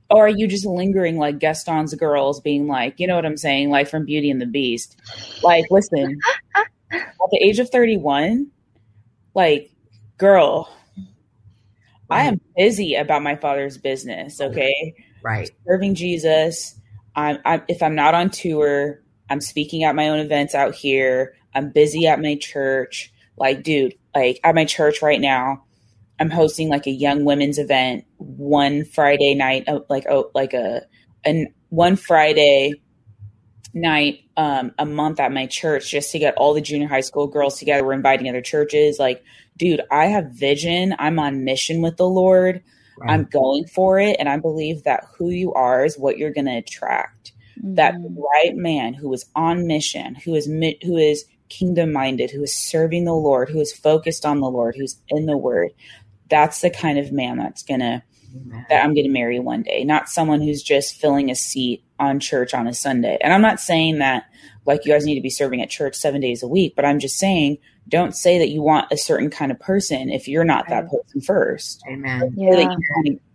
Or 0.09 0.25
are 0.25 0.29
you 0.29 0.47
just 0.47 0.65
lingering 0.65 1.17
like 1.17 1.39
Gaston's 1.39 1.95
girls 1.95 2.39
being 2.41 2.67
like, 2.67 2.99
you 2.99 3.07
know 3.07 3.15
what 3.15 3.25
I'm 3.25 3.37
saying? 3.37 3.69
Like 3.69 3.87
from 3.87 4.05
Beauty 4.05 4.29
and 4.29 4.41
the 4.41 4.45
Beast. 4.45 4.99
Like, 5.41 5.65
listen, 5.71 6.19
at 6.55 7.07
the 7.31 7.39
age 7.41 7.57
of 7.57 7.69
31, 7.69 8.51
like, 9.33 9.71
girl, 10.17 10.71
I 12.09 12.25
am 12.25 12.39
busy 12.55 12.95
about 12.95 13.23
my 13.23 13.35
father's 13.35 13.79
business. 13.79 14.39
Okay 14.39 14.93
right 15.25 15.49
serving 15.67 15.95
jesus 15.95 16.79
I'm, 17.15 17.39
I'm, 17.43 17.63
if 17.67 17.81
i'm 17.81 17.95
not 17.95 18.13
on 18.13 18.29
tour 18.29 19.01
i'm 19.29 19.41
speaking 19.41 19.83
at 19.83 19.95
my 19.95 20.09
own 20.09 20.19
events 20.19 20.53
out 20.53 20.75
here 20.75 21.35
i'm 21.53 21.71
busy 21.71 22.07
at 22.07 22.21
my 22.21 22.35
church 22.35 23.11
like 23.37 23.63
dude 23.63 23.95
like 24.13 24.39
at 24.43 24.55
my 24.55 24.65
church 24.65 25.01
right 25.01 25.19
now 25.19 25.63
i'm 26.19 26.29
hosting 26.29 26.69
like 26.69 26.85
a 26.85 26.91
young 26.91 27.25
women's 27.25 27.57
event 27.57 28.05
one 28.17 28.85
friday 28.85 29.33
night 29.33 29.67
uh, 29.67 29.79
like 29.89 30.05
oh 30.09 30.29
like 30.35 30.53
a 30.53 30.83
and 31.25 31.47
one 31.69 31.95
friday 31.95 32.75
night 33.73 34.19
um, 34.37 34.71
a 34.79 34.85
month 34.85 35.19
at 35.19 35.31
my 35.31 35.45
church 35.45 35.91
just 35.91 36.11
to 36.11 36.19
get 36.19 36.35
all 36.37 36.53
the 36.53 36.61
junior 36.61 36.87
high 36.87 37.01
school 37.01 37.27
girls 37.27 37.59
together. 37.59 37.85
We're 37.85 37.93
inviting 37.93 38.29
other 38.29 38.41
churches. 38.41 38.97
Like, 38.97 39.23
dude, 39.57 39.81
I 39.91 40.05
have 40.05 40.31
vision. 40.31 40.95
I'm 40.97 41.19
on 41.19 41.43
mission 41.43 41.81
with 41.81 41.97
the 41.97 42.07
Lord. 42.07 42.63
Right. 42.97 43.11
I'm 43.11 43.25
going 43.25 43.65
for 43.65 43.99
it. 43.99 44.15
And 44.19 44.29
I 44.29 44.37
believe 44.37 44.83
that 44.83 45.05
who 45.17 45.29
you 45.29 45.53
are 45.53 45.85
is 45.85 45.97
what 45.97 46.17
you're 46.17 46.33
going 46.33 46.45
to 46.45 46.57
attract. 46.57 47.33
Mm-hmm. 47.59 47.75
That 47.75 47.95
right 48.33 48.55
man 48.55 48.93
who 48.93 49.13
is 49.13 49.25
on 49.35 49.67
mission, 49.67 50.15
who 50.15 50.35
is, 50.35 50.45
who 50.45 50.97
is 50.97 51.25
kingdom 51.49 51.91
minded, 51.91 52.31
who 52.31 52.43
is 52.43 52.55
serving 52.55 53.05
the 53.05 53.13
Lord, 53.13 53.49
who 53.49 53.59
is 53.59 53.73
focused 53.73 54.25
on 54.25 54.39
the 54.39 54.49
Lord, 54.49 54.75
who's 54.75 54.99
in 55.09 55.25
the 55.25 55.37
word. 55.37 55.71
That's 56.29 56.61
the 56.61 56.69
kind 56.69 56.97
of 56.97 57.11
man 57.11 57.37
that's 57.37 57.63
going 57.63 57.81
to, 57.81 58.03
that 58.69 58.83
I'm 58.83 58.93
going 58.93 59.05
to 59.05 59.11
marry 59.11 59.39
one 59.39 59.63
day, 59.63 59.83
not 59.83 60.09
someone 60.09 60.41
who's 60.41 60.63
just 60.63 60.99
filling 60.99 61.29
a 61.29 61.35
seat 61.35 61.83
on 61.99 62.19
church 62.19 62.53
on 62.53 62.67
a 62.67 62.73
Sunday. 62.73 63.17
And 63.21 63.33
I'm 63.33 63.41
not 63.41 63.59
saying 63.59 63.99
that 63.99 64.25
like 64.65 64.85
you 64.85 64.91
guys 64.91 65.05
need 65.05 65.15
to 65.15 65.21
be 65.21 65.29
serving 65.29 65.61
at 65.61 65.69
church 65.69 65.95
seven 65.95 66.21
days 66.21 66.43
a 66.43 66.47
week, 66.47 66.75
but 66.75 66.85
I'm 66.85 66.99
just 66.99 67.17
saying 67.17 67.59
don't 67.87 68.15
say 68.15 68.39
that 68.39 68.49
you 68.49 68.61
want 68.61 68.91
a 68.91 68.97
certain 68.97 69.29
kind 69.29 69.51
of 69.51 69.59
person 69.59 70.09
if 70.09 70.27
you're 70.27 70.43
not 70.43 70.67
that 70.69 70.89
person 70.89 71.21
first. 71.21 71.83
Amen. 71.87 72.33
Yeah. 72.35 72.75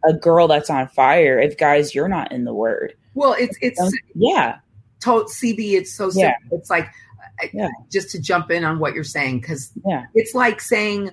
a 0.04 0.12
girl 0.12 0.48
that's 0.48 0.70
on 0.70 0.88
fire 0.88 1.38
if 1.38 1.56
guys 1.56 1.94
you're 1.94 2.08
not 2.08 2.32
in 2.32 2.44
the 2.44 2.54
word. 2.54 2.94
Well, 3.14 3.34
it's 3.38 3.56
it's 3.60 3.80
yeah. 4.14 4.58
To, 5.02 5.10
CB, 5.10 5.72
it's 5.72 5.92
so 5.92 6.10
simple. 6.10 6.22
Yeah. 6.22 6.56
It's 6.56 6.68
like 6.68 6.88
yeah. 7.52 7.70
just 7.90 8.10
to 8.10 8.20
jump 8.20 8.50
in 8.50 8.64
on 8.64 8.78
what 8.78 8.94
you're 8.94 9.04
saying 9.04 9.40
because 9.40 9.70
yeah. 9.86 10.06
it's 10.14 10.34
like 10.34 10.60
saying 10.60 11.10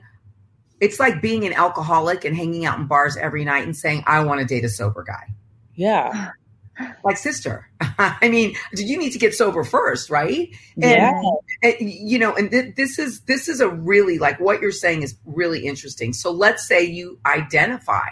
it's 0.79 0.99
like 0.99 1.21
being 1.21 1.45
an 1.45 1.53
alcoholic 1.53 2.25
and 2.25 2.35
hanging 2.35 2.65
out 2.65 2.79
in 2.79 2.87
bars 2.87 3.17
every 3.17 3.45
night 3.45 3.63
and 3.63 3.75
saying 3.75 4.03
I 4.07 4.23
want 4.23 4.41
to 4.41 4.45
date 4.45 4.65
a 4.65 4.69
sober 4.69 5.03
guy. 5.03 5.33
Yeah. 5.75 6.31
like 7.03 7.17
sister. 7.17 7.69
I 7.81 8.29
mean 8.29 8.55
do 8.75 8.83
you 8.83 8.97
need 8.97 9.11
to 9.11 9.19
get 9.19 9.33
sober 9.33 9.63
first 9.63 10.09
right? 10.09 10.49
And, 10.75 10.83
yeah. 10.83 11.21
and, 11.63 11.75
you 11.79 12.19
know 12.19 12.35
and 12.35 12.51
th- 12.51 12.75
this 12.75 12.99
is 12.99 13.21
this 13.21 13.47
is 13.47 13.61
a 13.61 13.69
really 13.69 14.17
like 14.19 14.39
what 14.39 14.61
you're 14.61 14.71
saying 14.71 15.03
is 15.03 15.15
really 15.25 15.65
interesting. 15.65 16.13
So 16.13 16.31
let's 16.31 16.67
say 16.67 16.83
you 16.83 17.19
identify 17.25 18.09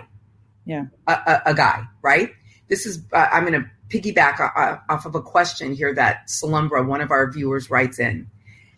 yeah. 0.66 0.86
a, 1.08 1.12
a, 1.14 1.42
a 1.48 1.54
guy 1.54 1.84
right? 2.02 2.32
This 2.68 2.86
is 2.86 3.04
uh, 3.14 3.28
i'm 3.32 3.46
going 3.46 3.62
to 3.62 3.70
piggyback 3.90 4.40
off 4.90 5.06
of 5.06 5.14
a 5.14 5.22
question 5.22 5.76
here 5.76 5.94
that 5.94 6.28
Salumbra, 6.28 6.88
one 6.88 7.02
of 7.02 7.12
our 7.12 7.32
viewers 7.32 7.70
writes 7.70 8.00
in. 8.00 8.28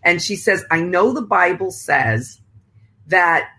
And 0.04 0.22
she 0.22 0.36
says 0.36 0.66
i 0.70 0.82
know 0.82 1.14
the 1.14 1.22
bible 1.22 1.72
says 1.72 2.40
that 3.08 3.50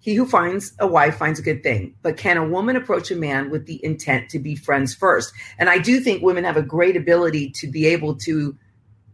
he 0.00 0.14
who 0.14 0.26
finds 0.26 0.72
a 0.78 0.86
wife 0.86 1.16
finds 1.16 1.38
a 1.38 1.42
good 1.42 1.62
thing. 1.62 1.94
But 2.02 2.16
can 2.16 2.36
a 2.36 2.46
woman 2.46 2.76
approach 2.76 3.10
a 3.10 3.16
man 3.16 3.50
with 3.50 3.66
the 3.66 3.84
intent 3.84 4.30
to 4.30 4.38
be 4.38 4.54
friends 4.54 4.94
first? 4.94 5.32
And 5.58 5.68
I 5.68 5.78
do 5.78 6.00
think 6.00 6.22
women 6.22 6.44
have 6.44 6.56
a 6.56 6.62
great 6.62 6.96
ability 6.96 7.50
to 7.56 7.66
be 7.66 7.86
able 7.86 8.16
to 8.18 8.56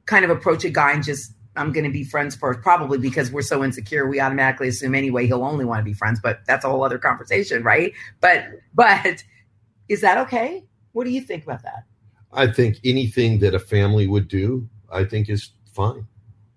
kind 0.06 0.24
of 0.24 0.30
approach 0.30 0.64
a 0.64 0.70
guy 0.70 0.92
and 0.92 1.02
just 1.02 1.32
I'm 1.56 1.72
going 1.72 1.84
to 1.84 1.90
be 1.90 2.04
friends 2.04 2.34
first, 2.34 2.60
probably 2.62 2.98
because 2.98 3.30
we're 3.30 3.42
so 3.42 3.62
insecure. 3.62 4.08
We 4.08 4.20
automatically 4.20 4.68
assume 4.68 4.94
anyway 4.94 5.26
he'll 5.26 5.44
only 5.44 5.64
want 5.64 5.78
to 5.80 5.84
be 5.84 5.92
friends, 5.92 6.20
but 6.20 6.40
that's 6.46 6.64
a 6.64 6.68
whole 6.68 6.82
other 6.82 6.98
conversation, 6.98 7.62
right? 7.62 7.92
But 8.20 8.44
but 8.74 9.22
is 9.88 10.00
that 10.00 10.18
okay? 10.18 10.64
What 10.92 11.04
do 11.04 11.10
you 11.10 11.20
think 11.20 11.44
about 11.44 11.62
that? 11.62 11.84
I 12.32 12.48
think 12.48 12.78
anything 12.84 13.38
that 13.38 13.54
a 13.54 13.60
family 13.60 14.06
would 14.06 14.28
do, 14.28 14.68
I 14.92 15.04
think 15.04 15.28
is 15.28 15.50
fine. 15.72 16.06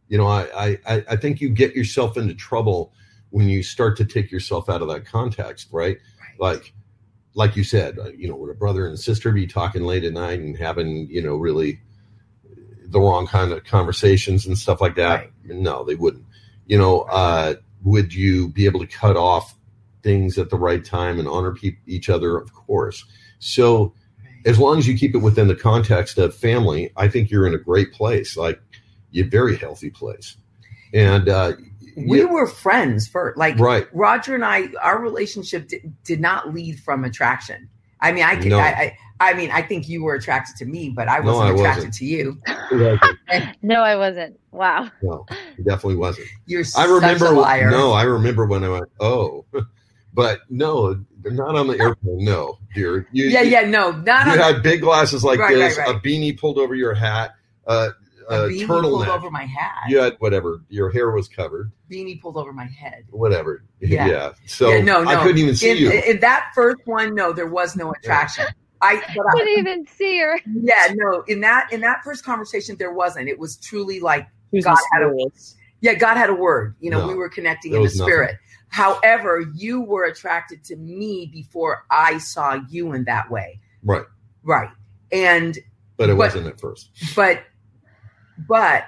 You 0.08 0.18
know, 0.18 0.28
I 0.28 0.80
I 0.88 1.04
I 1.10 1.16
think 1.16 1.42
you 1.42 1.50
get 1.50 1.76
yourself 1.76 2.18
into 2.18 2.34
trouble 2.34 2.92
when 3.30 3.50
you 3.50 3.64
start 3.64 3.98
to 3.98 4.06
take 4.06 4.32
yourself 4.32 4.70
out 4.70 4.82
of 4.82 4.88
that 4.90 5.06
context, 5.06 5.70
right? 5.72 5.98
Right. 6.20 6.40
Like 6.40 6.74
like 7.38 7.56
you 7.56 7.64
said, 7.64 8.00
uh, 8.00 8.10
you 8.18 8.28
know, 8.28 8.36
would 8.36 8.50
a 8.50 8.56
brother 8.56 8.88
and 8.88 9.00
sister 9.00 9.32
be 9.32 9.46
talking 9.46 9.84
late 9.84 10.04
at 10.04 10.12
night 10.12 10.40
and 10.40 10.58
having, 10.58 11.08
you 11.08 11.22
know, 11.22 11.36
really 11.36 11.80
the 12.88 13.00
wrong 13.00 13.28
kind 13.28 13.52
of 13.52 13.64
conversations 13.64 14.48
and 14.48 14.58
stuff 14.58 14.82
like 14.82 14.96
that? 14.96 15.20
Right. 15.20 15.32
No, 15.46 15.84
they 15.84 15.94
wouldn't. 15.94 16.26
You 16.66 16.80
know, 16.80 17.02
uh, 17.02 17.56
would 17.84 18.12
you 18.12 18.50
be 18.50 18.66
able 18.66 18.80
to 18.80 18.88
cut 18.88 19.16
off 19.16 19.56
things 20.02 20.40
at 20.40 20.50
the 20.50 20.58
right 20.58 20.84
time 20.84 21.20
and 21.20 21.28
honor 21.28 21.54
pe- 21.54 21.78
each 21.86 22.10
other? 22.10 22.38
Of 22.38 22.54
course. 22.54 23.06
So, 23.38 23.94
as 24.46 24.58
long 24.58 24.80
as 24.80 24.88
you 24.88 24.98
keep 24.98 25.14
it 25.14 25.20
within 25.20 25.48
the 25.48 25.56
context 25.56 26.18
of 26.18 26.34
family, 26.34 26.92
I 26.98 27.08
think 27.08 27.30
you're 27.30 27.46
in 27.46 27.54
a 27.54 27.60
great 27.60 27.94
place, 27.94 28.36
like 28.36 28.60
a 29.14 29.22
very 29.22 29.58
healthy 29.58 29.92
place. 29.92 30.38
And 30.92 31.30
uh, 31.30 31.54
we 31.98 32.20
yeah, 32.20 32.26
were 32.26 32.46
friends 32.46 33.08
for 33.08 33.34
like 33.38 33.58
right, 33.58 33.88
Roger 33.94 34.36
and 34.36 34.46
I. 34.46 34.68
Our 34.82 35.00
relationship 35.02 35.68
did, 35.68 35.94
did 36.04 36.20
not 36.22 36.54
lead 36.54 36.80
from 36.80 37.04
attraction. 37.04 37.70
I 38.00 38.12
mean, 38.12 38.24
I 38.24 38.36
can. 38.36 38.50
No. 38.50 38.60
I, 38.60 38.68
I, 38.70 38.98
I 39.20 39.34
mean, 39.34 39.50
I 39.52 39.64
think 39.64 39.90
you 39.90 40.04
were 40.04 40.14
attracted 40.14 40.58
to 40.58 40.66
me, 40.66 40.90
but 40.90 41.08
I 41.08 41.20
wasn't 41.22 41.48
I 41.48 41.54
attracted 41.54 41.86
wasn't. 41.88 41.94
to 41.96 42.06
you. 42.06 42.42
No, 43.64 43.82
I 43.82 43.96
wasn't. 43.96 44.40
Wow. 44.52 44.90
no, 45.02 45.26
definitely 45.58 45.96
wasn't. 45.96 46.28
You're 46.46 46.64
I 46.78 46.86
remember. 46.86 47.20
such 47.20 47.32
a 47.32 47.40
liar. 47.40 47.70
No, 47.72 47.92
I 47.92 48.04
remember 48.04 48.46
when 48.46 48.64
I 48.64 48.70
went, 48.70 48.86
oh, 49.00 49.46
but 50.14 50.42
no, 50.50 51.04
not 51.26 51.56
on 51.56 51.68
the 51.68 51.80
airplane. 51.80 52.24
No, 52.24 52.60
dear. 52.76 53.08
You, 53.12 53.26
Yeah, 53.26 53.42
yeah, 53.42 53.62
no, 53.62 53.92
not 53.92 54.28
You 54.28 54.34
on 54.34 54.38
had 54.38 54.64
big 54.64 54.82
glasses 54.82 55.24
like 55.24 55.40
Right, 55.40 55.56
this, 55.56 55.78
right, 55.78 55.88
right. 55.88 55.96
a 55.96 56.00
beanie 56.00 56.38
pulled 56.40 56.58
over 56.60 56.76
your 56.76 56.94
hat, 56.94 57.32
uh, 57.66 57.90
a 58.30 58.44
a 58.46 58.50
beanie 58.50 58.68
pulled 58.68 58.84
turtleneck. 58.86 59.08
over 59.08 59.30
my 59.32 59.46
hat. 59.46 59.84
You 59.90 60.00
had 60.00 60.16
whatever. 60.20 60.62
Your 60.70 60.90
hair 60.90 61.12
was 61.12 61.28
covered. 61.28 61.72
Beanie 61.90 62.22
pulled 62.22 62.38
over 62.38 62.52
my 62.54 62.66
head. 62.66 63.06
Whatever. 63.10 63.64
Yeah. 63.80 64.34
So 64.48 64.70
Yeah, 64.70 64.82
no, 64.82 65.04
no. 65.04 65.10
I 65.12 65.24
couldn't 65.24 65.38
even 65.40 65.56
see 65.56 65.72
in, 65.72 65.78
you. 65.78 65.92
in 65.92 66.20
that 66.20 66.52
first 66.54 66.82
one, 66.86 67.16
no, 67.16 67.32
there 67.34 67.48
was 67.48 67.76
no 67.76 67.92
attraction. 67.92 68.46
I, 68.82 68.96
but 69.16 69.26
I, 69.28 69.32
Couldn't 69.32 69.58
even 69.58 69.88
see 69.88 70.20
her. 70.20 70.40
yeah, 70.46 70.94
no, 70.94 71.24
in 71.28 71.42
that 71.42 71.72
in 71.74 71.82
that 71.82 72.04
first 72.04 72.24
conversation, 72.24 72.76
there 72.78 72.92
wasn't. 72.94 73.28
It 73.28 73.40
was 73.40 73.58
truly 73.58 74.00
like, 74.00 74.28
She 74.52 74.58
was 74.58 74.66
God 74.66 74.78
had 74.94 75.02
a- 75.02 75.08
mysterious. 75.10 75.56
yeah, 75.82 75.94
God 75.96 76.16
had 76.18 76.30
a 76.30 76.36
word. 76.36 76.76
You 76.80 76.92
know, 76.92 77.02
No, 77.02 77.08
we 77.08 77.16
were 77.16 77.30
connecting 77.30 77.72
in 77.72 77.78
the 77.78 77.82
was 77.82 77.98
nothing. 77.98 78.12
spirit. 78.14 78.36
However, 78.70 79.46
you 79.56 79.82
were 79.82 80.04
attracted 80.06 80.64
to 80.66 80.76
me 80.76 81.30
before 81.34 81.86
I 81.90 82.18
saw 82.20 82.60
you 82.70 82.94
in 82.94 83.06
that 83.06 83.32
way, 83.32 83.60
right. 83.84 84.04
right? 84.44 84.70
And 85.12 85.58
But 85.96 86.10
it 86.10 86.14
But- 86.14 86.18
wasn't 86.18 86.48
at 86.48 86.60
first. 86.60 86.92
but 87.16 87.44
but 88.48 88.86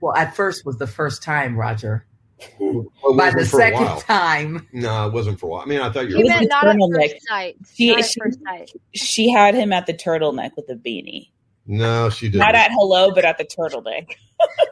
well, 0.00 0.14
at 0.14 0.34
first 0.36 0.64
was 0.66 0.76
the 0.78 0.86
first 0.86 1.22
time, 1.22 1.56
Roger. 1.56 2.06
It 2.38 2.86
By 3.16 3.30
the 3.30 3.46
second 3.46 4.00
time, 4.02 4.68
No, 4.72 5.06
it 5.06 5.12
wasn't 5.14 5.40
for 5.40 5.46
a 5.46 5.48
while. 5.48 5.62
I 5.62 5.64
mean, 5.64 5.80
I 5.80 5.90
thought 5.90 6.08
you 6.08 6.16
He 6.16 6.22
were. 6.22 6.28
was 6.28 6.28
meant 6.28 6.42
the 6.42 6.48
not 6.48 6.66
at 6.66 6.76
turtleneck. 6.76 7.10
first 7.12 7.28
sight. 7.28 7.56
She- 7.74 7.92
not 7.96 8.04
she- 8.04 8.20
first 8.20 8.38
sight. 8.44 8.70
She 8.94 9.30
had 9.30 9.54
him 9.54 9.72
at 9.72 9.86
the 9.86 9.94
turtleneck 9.94 10.50
with 10.54 10.66
the 10.66 10.74
beanie. 10.74 11.30
No, 11.66 12.10
she 12.10 12.26
didn't. 12.28 12.40
Not 12.40 12.54
at 12.54 12.70
hello, 12.72 13.12
but 13.14 13.24
at 13.24 13.38
the 13.38 13.44
turtleneck. 13.44 14.06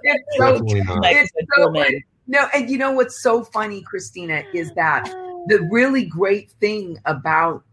it's 0.03 0.25
so 0.39 0.53
Definitely 0.53 0.83
not. 0.83 1.01
Like 1.01 1.17
It's 1.17 1.31
so 1.57 1.65
woman. 1.71 2.03
no. 2.27 2.47
And 2.55 2.69
you 2.71 2.77
know 2.79 2.93
what's 2.93 3.23
so 3.23 3.43
funny, 3.45 3.81
Christina, 3.83 4.45
is 4.53 4.71
that 4.75 5.05
the 5.49 5.67
really 5.73 6.05
great 6.05 6.51
thing 6.61 6.99
about 7.07 7.65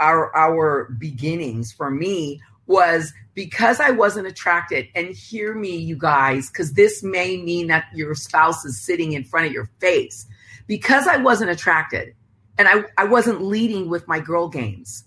our 0.00 0.34
our 0.34 0.90
beginnings 0.98 1.72
for 1.72 1.90
me 1.90 2.40
was 2.66 3.12
because 3.34 3.80
I 3.80 3.90
wasn't 3.90 4.26
attracted. 4.26 4.88
And 4.94 5.08
hear 5.08 5.54
me 5.54 5.76
you 5.76 5.96
guys 5.96 6.50
cuz 6.50 6.72
this 6.72 7.02
may 7.02 7.36
mean 7.36 7.68
that 7.68 7.84
your 7.94 8.14
spouse 8.14 8.64
is 8.64 8.80
sitting 8.80 9.12
in 9.12 9.24
front 9.24 9.46
of 9.46 9.52
your 9.52 9.70
face. 9.80 10.26
Because 10.66 11.06
I 11.06 11.16
wasn't 11.18 11.50
attracted 11.50 12.14
and 12.58 12.68
I 12.68 12.84
I 12.96 13.04
wasn't 13.04 13.42
leading 13.42 13.88
with 13.88 14.06
my 14.08 14.20
girl 14.20 14.48
games. 14.48 15.04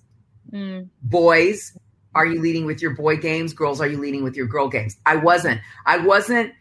Mm. 0.52 0.90
boys 1.04 1.78
are 2.16 2.26
you 2.26 2.42
leading 2.42 2.66
with 2.66 2.82
your 2.82 2.96
boy 2.96 3.18
games? 3.18 3.54
Girls 3.54 3.80
are 3.80 3.88
you 3.88 4.00
leading 4.00 4.24
with 4.24 4.36
your 4.36 4.48
girl 4.48 4.68
games? 4.68 4.98
I 5.06 5.16
wasn't. 5.16 5.62
I 5.86 6.00
wasn't 6.00 6.54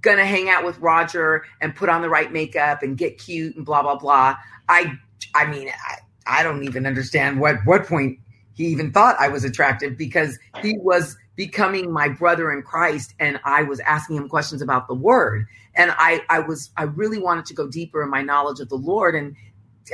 gonna 0.00 0.26
hang 0.26 0.50
out 0.50 0.64
with 0.64 0.78
roger 0.80 1.44
and 1.60 1.74
put 1.74 1.88
on 1.88 2.02
the 2.02 2.08
right 2.08 2.32
makeup 2.32 2.82
and 2.82 2.98
get 2.98 3.18
cute 3.18 3.54
and 3.56 3.64
blah 3.64 3.82
blah 3.82 3.96
blah. 3.96 4.36
I 4.68 4.98
i 5.34 5.46
mean 5.46 5.68
i, 5.68 6.40
I 6.40 6.42
don't 6.42 6.64
even 6.64 6.86
understand 6.86 7.40
what 7.40 7.56
what 7.64 7.86
point 7.86 8.18
he 8.56 8.66
even 8.66 8.92
thought 8.92 9.16
i 9.20 9.28
was 9.28 9.44
attractive 9.44 9.96
because 9.96 10.38
he 10.62 10.76
was 10.78 11.16
becoming 11.36 11.92
my 11.92 12.08
brother 12.08 12.52
in 12.52 12.62
christ 12.62 13.14
and 13.20 13.38
i 13.44 13.62
was 13.62 13.80
asking 13.80 14.16
him 14.16 14.28
questions 14.28 14.60
about 14.60 14.88
the 14.88 14.94
word 14.94 15.46
and 15.74 15.92
i 15.98 16.20
i 16.28 16.40
was 16.40 16.70
i 16.76 16.82
really 16.82 17.18
wanted 17.18 17.46
to 17.46 17.54
go 17.54 17.68
deeper 17.68 18.02
in 18.02 18.10
my 18.10 18.22
knowledge 18.22 18.60
of 18.60 18.68
the 18.68 18.76
lord 18.76 19.14
and 19.14 19.36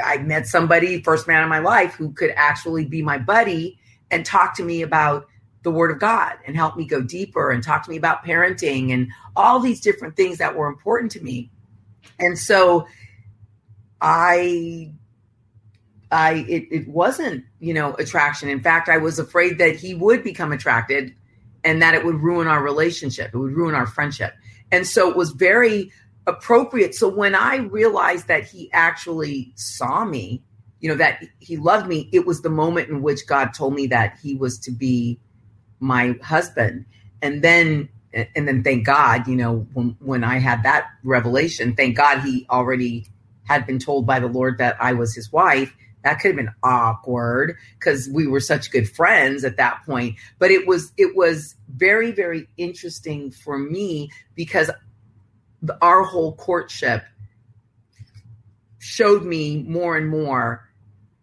I 0.03 0.19
met 0.19 0.47
somebody, 0.47 1.03
first 1.03 1.27
man 1.27 1.43
in 1.43 1.49
my 1.49 1.59
life, 1.59 1.95
who 1.95 2.13
could 2.13 2.33
actually 2.37 2.85
be 2.85 3.03
my 3.03 3.19
buddy 3.19 3.79
and 4.11 4.25
talk 4.25 4.57
to 4.57 4.63
me 4.63 4.83
about 4.83 5.27
the 5.63 5.71
Word 5.71 5.91
of 5.91 5.99
God 5.99 6.35
and 6.47 6.57
help 6.57 6.77
me 6.77 6.85
go 6.85 7.03
deeper 7.03 7.51
and 7.51 7.63
talk 7.63 7.85
to 7.85 7.91
me 7.91 7.97
about 7.97 8.25
parenting 8.25 8.93
and 8.93 9.09
all 9.37 9.61
these 9.61 9.81
different 9.81 10.17
things 10.17 10.39
that 10.39 10.57
were 10.57 10.67
important 10.67 11.13
to 11.13 11.23
me. 11.23 11.51
And 12.19 12.39
so 12.39 12.87
I 14.01 14.93
I 16.13 16.45
it, 16.49 16.69
it 16.71 16.89
wasn't, 16.89 17.45
you 17.59 17.75
know, 17.75 17.95
attraction. 17.95 18.49
In 18.49 18.61
fact, 18.61 18.89
I 18.89 18.99
was 18.99 19.19
afraid 19.19 19.59
that 19.59 19.77
he 19.77 19.95
would 19.95 20.23
become 20.23 20.53
attracted 20.53 21.15
and 21.65 21.81
that 21.81 21.95
it 21.95 22.05
would 22.05 22.17
ruin 22.17 22.47
our 22.47 22.63
relationship. 22.63 23.31
It 23.33 23.37
would 23.37 23.53
ruin 23.53 23.75
our 23.75 23.87
friendship. 23.87 24.35
And 24.71 24.87
so 24.87 25.09
it 25.09 25.17
was 25.17 25.31
very 25.31 25.91
appropriate. 26.27 26.95
So 26.95 27.09
when 27.09 27.35
I 27.35 27.57
realized 27.57 28.29
that 28.29 28.45
he 28.45 28.71
actually 28.73 29.53
saw 29.57 30.05
me, 30.05 30.43
you 30.81 30.89
know, 30.89 30.97
that 30.97 31.25
he 31.39 31.57
loved 31.57 31.87
me, 31.87 32.09
it 32.13 32.27
was 32.27 32.43
the 32.43 32.51
moment 32.51 32.91
in 32.91 33.03
which 33.03 33.27
God 33.27 33.55
told 33.55 33.75
me 33.75 33.87
that 33.89 34.19
he 34.23 34.35
was 34.35 34.59
to 34.61 34.71
be 34.71 35.19
my 35.81 36.17
husband. 36.23 36.85
And 37.23 37.43
then 37.43 37.89
and 38.13 38.47
then 38.47 38.63
thank 38.63 38.85
God, 38.85 39.27
you 39.27 39.37
know, 39.37 39.67
when 39.73 39.97
when 40.01 40.25
I 40.25 40.39
had 40.39 40.63
that 40.65 40.89
revelation, 41.03 41.75
thank 41.75 41.97
God 41.97 42.21
he 42.21 42.47
already 42.51 43.07
had 43.45 43.67
been 43.67 43.79
told 43.79 44.07
by 44.07 44.21
the 44.21 44.27
Lord 44.27 44.59
that 44.59 44.77
I 44.81 44.93
was 44.93 45.15
his 45.15 45.33
wife. 45.33 45.75
That 46.05 46.21
could 46.21 46.29
have 46.29 46.37
been 46.37 46.55
awkward 46.63 47.57
because 47.79 48.09
we 48.13 48.27
were 48.27 48.41
such 48.41 48.71
good 48.71 48.89
friends 48.91 49.45
at 49.45 49.57
that 49.57 49.83
point. 49.87 50.17
But 50.39 50.51
it 50.51 50.67
was 50.67 50.93
it 50.97 51.15
was 51.17 51.55
very, 51.77 52.11
very 52.11 52.49
interesting 52.57 53.31
for 53.31 53.59
me 53.59 54.11
because 54.35 54.71
our 55.81 56.03
whole 56.03 56.35
courtship 56.35 57.05
showed 58.79 59.25
me 59.25 59.63
more 59.63 59.97
and 59.97 60.09
more 60.09 60.69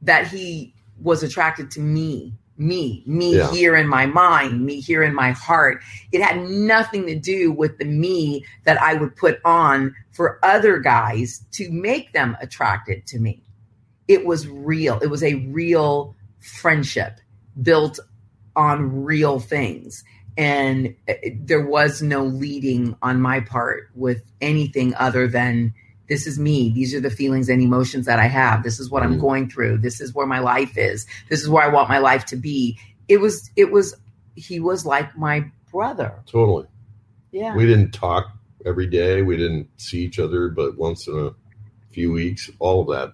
that 0.02 0.28
he 0.28 0.74
was 1.02 1.24
attracted 1.24 1.70
to 1.72 1.82
me 1.82 2.34
me 2.58 3.04
me 3.06 3.38
Yeah. 3.38 3.52
here 3.52 3.76
in 3.76 3.88
my 3.88 4.06
mind 4.06 4.66
me 4.66 4.82
here 4.82 5.02
in 5.04 5.14
my 5.16 5.32
heart 5.32 5.82
it 6.12 6.22
had 6.22 6.38
nothing 6.50 7.06
to 7.08 7.16
do 7.18 7.52
with 7.52 7.78
the 7.78 7.86
me 7.86 8.46
that 8.66 8.82
i 8.82 8.94
would 8.94 9.16
put 9.16 9.40
on 9.46 9.96
for 10.12 10.40
other 10.44 10.78
guys 10.80 11.46
to 11.52 11.72
make 11.72 12.12
them 12.12 12.36
attracted 12.42 13.08
to 13.08 13.20
me 13.20 13.42
it 14.10 14.26
was 14.26 14.46
real. 14.50 15.00
It 15.02 15.08
was 15.08 15.24
a 15.24 15.36
real 15.36 16.16
friendship 16.40 17.20
built 17.62 18.00
on 18.58 19.04
real 19.06 19.40
things. 19.40 20.04
And 20.38 20.96
there 21.42 21.66
was 21.66 22.02
no 22.02 22.24
leading 22.24 22.96
on 23.02 23.22
my 23.22 23.40
part 23.40 23.90
with 23.96 24.24
anything 24.42 24.96
other 24.96 25.28
than 25.28 25.74
this 26.08 26.26
is 26.26 26.40
me. 26.40 26.72
These 26.72 26.96
are 26.96 27.00
the 27.00 27.12
feelings 27.12 27.50
and 27.50 27.62
emotions 27.62 28.08
that 28.08 28.18
i 28.20 28.26
have. 28.26 28.64
This 28.64 28.80
is 28.80 28.90
what 28.90 29.04
i'm 29.04 29.18
Mhm. 29.18 29.22
going 29.22 29.50
through. 29.50 29.78
This 29.78 30.02
is 30.02 30.14
where 30.16 30.26
my 30.26 30.40
life 30.40 30.76
is. 30.78 31.06
This 31.30 31.42
is 31.42 31.50
where 31.50 31.64
i 31.64 31.68
want 31.68 31.88
my 31.88 32.00
life 32.00 32.26
to 32.26 32.36
be. 32.36 32.78
It 33.08 33.18
was 33.22 33.52
it 33.56 33.72
was 33.72 33.96
he 34.36 34.60
was 34.60 34.86
like 34.86 35.16
my 35.18 35.46
brother. 35.72 36.14
Totally. 36.26 36.66
yeah. 37.32 37.56
We 37.56 37.66
didn't 37.68 37.92
talk 37.92 38.32
every 38.66 38.88
day. 38.88 39.22
We 39.22 39.38
didn't 39.38 39.68
see 39.78 40.00
each 40.04 40.18
other, 40.20 40.50
but 40.50 40.78
once 40.80 41.08
in 41.08 41.16
a 41.28 41.32
few 41.94 42.12
weeks, 42.12 42.50
all 42.60 42.82
of 42.82 42.88
that. 42.88 43.14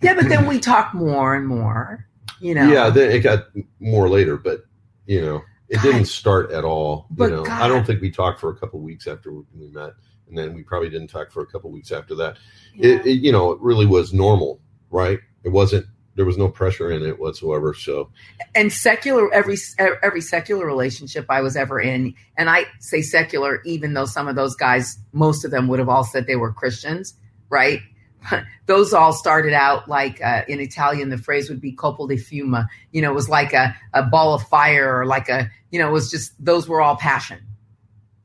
Yeah 0.00 0.14
but 0.14 0.28
then 0.28 0.46
we 0.46 0.58
talk 0.58 0.94
more 0.94 1.34
and 1.34 1.46
more 1.46 2.06
you 2.40 2.54
know 2.54 2.68
Yeah, 2.70 2.90
then 2.90 3.10
it 3.10 3.20
got 3.20 3.44
more 3.80 4.08
later, 4.08 4.36
but 4.36 4.64
you 5.06 5.20
know, 5.20 5.42
it 5.68 5.76
God. 5.76 5.82
didn't 5.82 6.06
start 6.06 6.50
at 6.50 6.64
all. 6.64 7.06
But 7.10 7.30
you 7.30 7.36
know, 7.36 7.44
God. 7.44 7.62
I 7.62 7.68
don't 7.68 7.86
think 7.86 8.00
we 8.00 8.10
talked 8.10 8.40
for 8.40 8.50
a 8.50 8.56
couple 8.56 8.80
of 8.80 8.84
weeks 8.84 9.06
after 9.06 9.32
we 9.32 9.68
met, 9.68 9.92
and 10.28 10.36
then 10.36 10.54
we 10.54 10.62
probably 10.62 10.90
didn't 10.90 11.08
talk 11.08 11.30
for 11.30 11.42
a 11.42 11.46
couple 11.46 11.70
weeks 11.70 11.92
after 11.92 12.14
that. 12.16 12.36
Yeah. 12.74 12.96
It, 12.96 13.06
it, 13.06 13.20
you 13.20 13.32
know, 13.32 13.52
it 13.52 13.60
really 13.60 13.86
was 13.86 14.12
normal, 14.12 14.60
right? 14.90 15.20
It 15.42 15.50
wasn't 15.50 15.86
there 16.16 16.24
was 16.24 16.36
no 16.38 16.48
pressure 16.48 16.90
in 16.90 17.02
it 17.04 17.18
whatsoever. 17.18 17.74
So, 17.74 18.10
and 18.54 18.72
secular 18.72 19.32
every 19.32 19.56
every 19.78 20.20
secular 20.20 20.66
relationship 20.66 21.26
I 21.28 21.40
was 21.40 21.56
ever 21.56 21.80
in, 21.80 22.14
and 22.36 22.50
I 22.50 22.66
say 22.80 23.02
secular 23.02 23.62
even 23.64 23.94
though 23.94 24.06
some 24.06 24.28
of 24.28 24.36
those 24.36 24.54
guys, 24.56 24.98
most 25.12 25.44
of 25.44 25.50
them 25.50 25.68
would 25.68 25.78
have 25.78 25.88
all 25.88 26.04
said 26.04 26.26
they 26.26 26.36
were 26.36 26.52
Christians, 26.52 27.14
right? 27.48 27.80
those 28.66 28.92
all 28.92 29.12
started 29.12 29.52
out 29.52 29.88
like 29.88 30.22
uh, 30.22 30.42
in 30.48 30.60
Italian, 30.60 31.10
the 31.10 31.18
phrase 31.18 31.48
would 31.48 31.60
be 31.60 31.72
"colpo 31.72 32.08
di 32.08 32.16
fiume." 32.16 32.66
You 32.92 33.02
know, 33.02 33.10
it 33.10 33.14
was 33.14 33.28
like 33.28 33.52
a, 33.52 33.76
a 33.92 34.02
ball 34.02 34.34
of 34.34 34.42
fire 34.48 35.00
or 35.00 35.06
like 35.06 35.28
a, 35.28 35.50
you 35.70 35.78
know, 35.78 35.88
it 35.88 35.92
was 35.92 36.10
just 36.10 36.32
those 36.44 36.68
were 36.68 36.80
all 36.80 36.96
passion. 36.96 37.40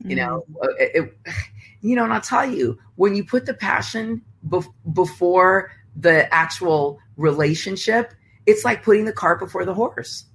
You 0.06 0.16
know, 0.16 0.46
mm-hmm. 0.50 0.64
Uh, 0.64 0.76
it, 0.80 0.92
it, 1.26 1.34
you 1.82 1.96
know, 1.96 2.06
and 2.06 2.14
I'll 2.14 2.22
tell 2.22 2.50
you 2.50 2.78
when 2.96 3.16
you 3.16 3.24
put 3.26 3.46
the 3.46 3.54
passion 3.54 4.22
bef- 4.48 4.74
before 4.94 5.72
the 5.96 6.34
actual 6.34 7.00
relationship, 7.18 8.14
it's 8.46 8.64
like 8.64 8.84
putting 8.84 9.06
the 9.06 9.14
cart 9.14 9.40
before 9.40 9.66
the 9.66 9.74
horse. 9.74 10.26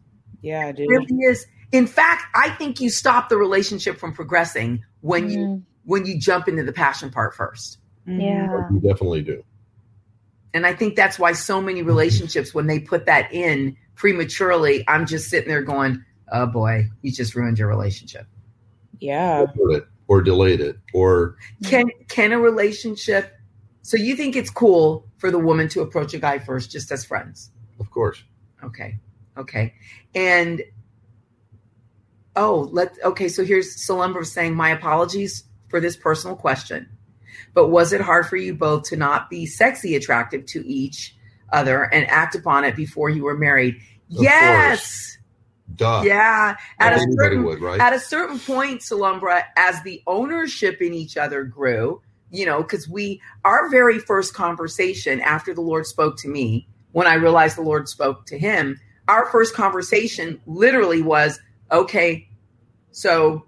Yeah, 0.43 0.73
dude. 0.73 0.87
It 0.87 0.89
really 0.89 1.23
is. 1.25 1.47
In 1.73 1.87
fact, 1.87 2.25
I 2.35 2.51
think 2.51 2.81
you 2.81 2.91
stop 2.91 3.31
the 3.31 3.37
relationship 3.37 3.99
from 3.99 4.13
progressing 4.13 4.85
when 5.01 5.29
mm. 5.29 5.33
you 5.33 5.63
when 5.85 6.07
you 6.07 6.19
jump 6.19 6.49
into 6.49 6.63
the 6.63 6.73
passion 6.73 7.11
part 7.11 7.35
first. 7.35 7.79
Yeah, 8.07 8.69
you 8.71 8.81
definitely 8.81 9.23
do. 9.23 9.43
And 10.55 10.67
I 10.67 10.73
think 10.73 10.97
that's 10.97 11.19
why 11.19 11.33
so 11.33 11.61
many 11.61 11.83
relationships, 11.83 12.55
when 12.55 12.69
they 12.69 12.79
put 12.79 13.07
that 13.07 13.33
in 13.35 13.77
prematurely, 13.97 14.85
I'm 14.89 15.05
just 15.05 15.29
sitting 15.29 15.49
there 15.49 15.63
going, 15.63 16.03
oh 16.33 16.47
boy, 16.47 16.89
you 17.03 17.13
just 17.13 17.35
ruined 17.35 17.59
your 17.59 17.69
relationship. 17.69 18.27
Yeah. 19.01 19.47
Or, 19.59 19.83
or 20.07 20.23
delayed 20.23 20.61
it. 20.61 20.79
Or 20.95 21.37
can 21.65 21.91
can 22.09 22.33
a 22.33 22.39
relationship 22.39 23.35
so 23.83 23.99
you 23.99 24.17
think 24.17 24.35
it's 24.35 24.49
cool 24.49 25.07
for 25.19 25.31
the 25.31 25.39
woman 25.39 25.69
to 25.69 25.83
approach 25.83 26.15
a 26.15 26.19
guy 26.19 26.39
first 26.39 26.71
just 26.71 26.91
as 26.91 27.05
friends? 27.05 27.51
Of 27.79 27.91
course. 27.91 28.23
Okay. 28.63 28.99
Okay. 29.37 29.75
And 30.15 30.63
oh, 32.37 32.69
let 32.73 32.97
okay, 33.05 33.29
so 33.29 33.45
here's 33.45 33.77
Salumbra 33.77 34.25
saying, 34.25 34.55
My 34.55 34.71
apologies 34.71 35.45
for 35.69 35.81
this 35.81 35.97
personal 35.97 36.37
question. 36.37 36.94
But 37.53 37.69
was 37.69 37.93
it 37.93 38.01
hard 38.01 38.27
for 38.27 38.37
you 38.37 38.55
both 38.55 38.85
to 38.85 38.97
not 38.97 39.31
be 39.31 39.47
sexy 39.47 39.97
attractive 39.97 40.47
to 40.47 40.67
each 40.67 41.15
other 41.53 41.83
and 41.85 42.09
act 42.09 42.35
upon 42.35 42.65
it 42.65 42.77
before 42.77 43.11
you 43.11 43.25
were 43.25 43.37
married? 43.37 43.77
Of 44.11 44.23
yes. 44.23 45.19
Duh. 45.75 46.03
Yeah. 46.05 46.57
At 46.79 46.93
a, 46.95 47.07
certain, 47.19 47.45
would, 47.45 47.61
right? 47.61 47.81
at 47.81 47.93
a 47.93 48.01
certain 48.01 48.39
point, 48.39 48.83
Salumbra, 48.83 49.45
as 49.57 49.83
the 49.83 50.03
ownership 50.07 50.81
in 50.81 50.93
each 50.93 51.17
other 51.17 51.45
grew, 51.45 52.03
you 52.31 52.45
know, 52.45 52.63
because 52.63 52.89
we, 52.89 53.21
our 53.45 53.71
very 53.71 53.99
first 53.99 54.35
conversation 54.35 55.21
after 55.21 55.55
the 55.55 55.61
Lord 55.61 55.87
spoke 55.87 56.17
to 56.19 56.29
me, 56.29 56.69
when 56.93 57.07
I 57.07 57.15
realized 57.15 57.57
the 57.57 57.63
Lord 57.63 57.89
spoke 57.89 58.27
to 58.27 58.39
him, 58.39 58.79
our 59.09 59.27
first 59.27 59.55
conversation 59.55 60.41
literally 60.47 61.03
was, 61.03 61.41
okay, 61.73 62.29
so 62.93 63.47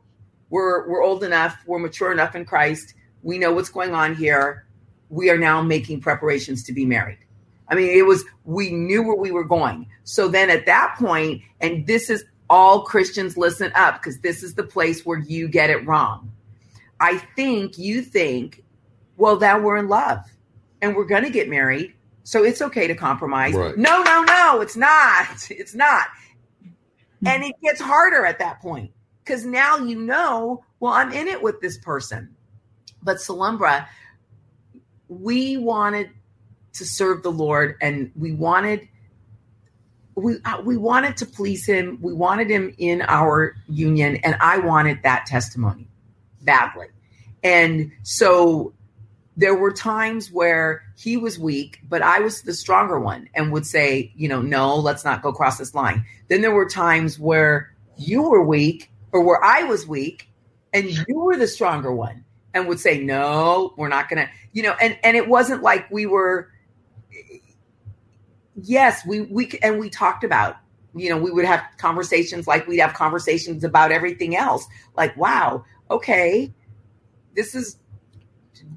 we're 0.50 0.88
we're 0.88 1.02
old 1.02 1.24
enough, 1.24 1.56
we're 1.66 1.78
mature 1.78 2.12
enough 2.12 2.34
in 2.34 2.44
Christ 2.44 2.94
we 3.26 3.38
know 3.38 3.52
what's 3.52 3.70
going 3.70 3.92
on 3.92 4.14
here. 4.14 4.64
We 5.08 5.30
are 5.30 5.36
now 5.36 5.60
making 5.60 6.00
preparations 6.00 6.62
to 6.62 6.72
be 6.72 6.86
married. 6.86 7.18
I 7.68 7.74
mean, 7.74 7.90
it 7.90 8.06
was, 8.06 8.24
we 8.44 8.70
knew 8.70 9.02
where 9.02 9.16
we 9.16 9.32
were 9.32 9.42
going. 9.42 9.88
So 10.04 10.28
then 10.28 10.48
at 10.48 10.64
that 10.66 10.94
point, 10.96 11.42
and 11.60 11.84
this 11.88 12.08
is 12.08 12.24
all 12.48 12.82
Christians 12.82 13.36
listen 13.36 13.72
up 13.74 14.00
because 14.00 14.20
this 14.20 14.44
is 14.44 14.54
the 14.54 14.62
place 14.62 15.04
where 15.04 15.18
you 15.18 15.48
get 15.48 15.70
it 15.70 15.84
wrong. 15.84 16.30
I 17.00 17.18
think 17.34 17.76
you 17.76 18.00
think, 18.00 18.62
well, 19.16 19.36
now 19.40 19.58
we're 19.58 19.76
in 19.76 19.88
love 19.88 20.20
and 20.80 20.94
we're 20.94 21.04
going 21.04 21.24
to 21.24 21.30
get 21.30 21.48
married. 21.48 21.94
So 22.22 22.44
it's 22.44 22.62
okay 22.62 22.86
to 22.86 22.94
compromise. 22.94 23.54
Right. 23.54 23.76
No, 23.76 24.04
no, 24.04 24.22
no, 24.22 24.60
it's 24.60 24.76
not. 24.76 25.26
It's 25.50 25.74
not. 25.74 26.06
And 27.24 27.42
it 27.42 27.56
gets 27.60 27.80
harder 27.80 28.24
at 28.24 28.38
that 28.38 28.60
point 28.60 28.92
because 29.24 29.44
now 29.44 29.78
you 29.78 30.00
know, 30.00 30.62
well, 30.78 30.92
I'm 30.92 31.12
in 31.12 31.26
it 31.26 31.42
with 31.42 31.60
this 31.60 31.76
person. 31.78 32.36
But 33.06 33.18
Salumbra, 33.18 33.86
we 35.08 35.56
wanted 35.56 36.10
to 36.72 36.84
serve 36.84 37.22
the 37.22 37.30
Lord 37.30 37.76
and 37.80 38.10
we 38.16 38.32
wanted 38.32 38.86
we 40.16 40.36
uh, 40.44 40.60
we 40.62 40.76
wanted 40.76 41.16
to 41.18 41.26
please 41.26 41.64
him. 41.64 41.98
We 42.02 42.12
wanted 42.12 42.50
him 42.50 42.74
in 42.78 43.02
our 43.02 43.54
union 43.68 44.16
and 44.16 44.36
I 44.40 44.58
wanted 44.58 45.04
that 45.04 45.24
testimony 45.26 45.88
badly. 46.42 46.88
And 47.44 47.92
so 48.02 48.74
there 49.36 49.54
were 49.54 49.72
times 49.72 50.32
where 50.32 50.82
he 50.96 51.16
was 51.16 51.38
weak, 51.38 51.80
but 51.88 52.02
I 52.02 52.18
was 52.18 52.42
the 52.42 52.54
stronger 52.54 52.98
one 52.98 53.28
and 53.34 53.52
would 53.52 53.66
say, 53.66 54.10
you 54.16 54.28
know, 54.28 54.42
no, 54.42 54.74
let's 54.74 55.04
not 55.04 55.22
go 55.22 55.32
cross 55.32 55.58
this 55.58 55.76
line. 55.76 56.04
Then 56.28 56.40
there 56.40 56.54
were 56.54 56.68
times 56.68 57.20
where 57.20 57.72
you 57.96 58.22
were 58.22 58.42
weak 58.42 58.90
or 59.12 59.22
where 59.22 59.42
I 59.44 59.62
was 59.62 59.86
weak 59.86 60.28
and 60.72 60.90
you 60.90 61.20
were 61.20 61.36
the 61.36 61.46
stronger 61.46 61.92
one 61.92 62.24
and 62.56 62.66
would 62.66 62.80
say, 62.80 62.98
no, 62.98 63.74
we're 63.76 63.88
not 63.88 64.08
going 64.08 64.26
to, 64.26 64.32
you 64.52 64.62
know, 64.62 64.74
and, 64.80 64.98
and 65.04 65.16
it 65.16 65.28
wasn't 65.28 65.62
like 65.62 65.88
we 65.90 66.06
were, 66.06 66.50
yes, 68.60 69.06
we, 69.06 69.20
we, 69.20 69.50
and 69.62 69.78
we 69.78 69.90
talked 69.90 70.24
about, 70.24 70.56
you 70.94 71.10
know, 71.10 71.18
we 71.18 71.30
would 71.30 71.44
have 71.44 71.62
conversations 71.76 72.46
like 72.46 72.66
we'd 72.66 72.78
have 72.78 72.94
conversations 72.94 73.62
about 73.62 73.92
everything 73.92 74.34
else. 74.34 74.66
Like, 74.96 75.16
wow, 75.16 75.64
okay, 75.90 76.52
this 77.34 77.54
is, 77.54 77.76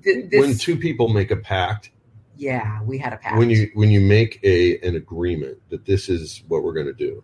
th- 0.04 0.30
this, 0.30 0.42
when 0.42 0.58
two 0.58 0.76
people 0.76 1.08
make 1.08 1.32
a 1.32 1.38
pact, 1.38 1.92
yeah, 2.36 2.82
we 2.84 2.98
had 2.98 3.14
a 3.14 3.18
pact. 3.18 3.38
When 3.38 3.50
you 3.50 3.70
when 3.74 3.90
you 3.90 4.00
make 4.00 4.40
a 4.44 4.80
an 4.80 4.96
agreement 4.96 5.58
that 5.70 5.86
this 5.86 6.08
is 6.08 6.42
what 6.48 6.64
we're 6.64 6.74
going 6.74 6.86
to 6.86 6.94
do, 6.94 7.22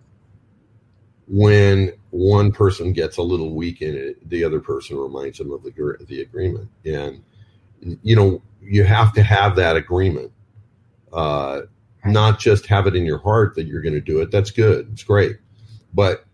when 1.27 1.93
one 2.11 2.51
person 2.51 2.93
gets 2.93 3.17
a 3.17 3.21
little 3.21 3.55
weak 3.55 3.81
in 3.81 3.95
it, 3.95 4.29
the 4.29 4.43
other 4.43 4.59
person 4.59 4.97
reminds 4.97 5.37
them 5.37 5.51
of 5.51 5.63
the 5.63 5.97
the 6.07 6.21
agreement, 6.21 6.69
and 6.85 7.23
you 8.03 8.15
know 8.15 8.41
you 8.61 8.83
have 8.83 9.13
to 9.13 9.23
have 9.23 9.55
that 9.55 9.75
agreement, 9.75 10.31
uh, 11.13 11.61
not 12.05 12.39
just 12.39 12.67
have 12.67 12.87
it 12.87 12.95
in 12.95 13.05
your 13.05 13.17
heart 13.19 13.55
that 13.55 13.65
you're 13.65 13.81
going 13.81 13.93
to 13.93 14.01
do 14.01 14.21
it. 14.21 14.31
That's 14.31 14.51
good, 14.51 14.87
it's 14.91 15.03
great, 15.03 15.37
but 15.93 16.25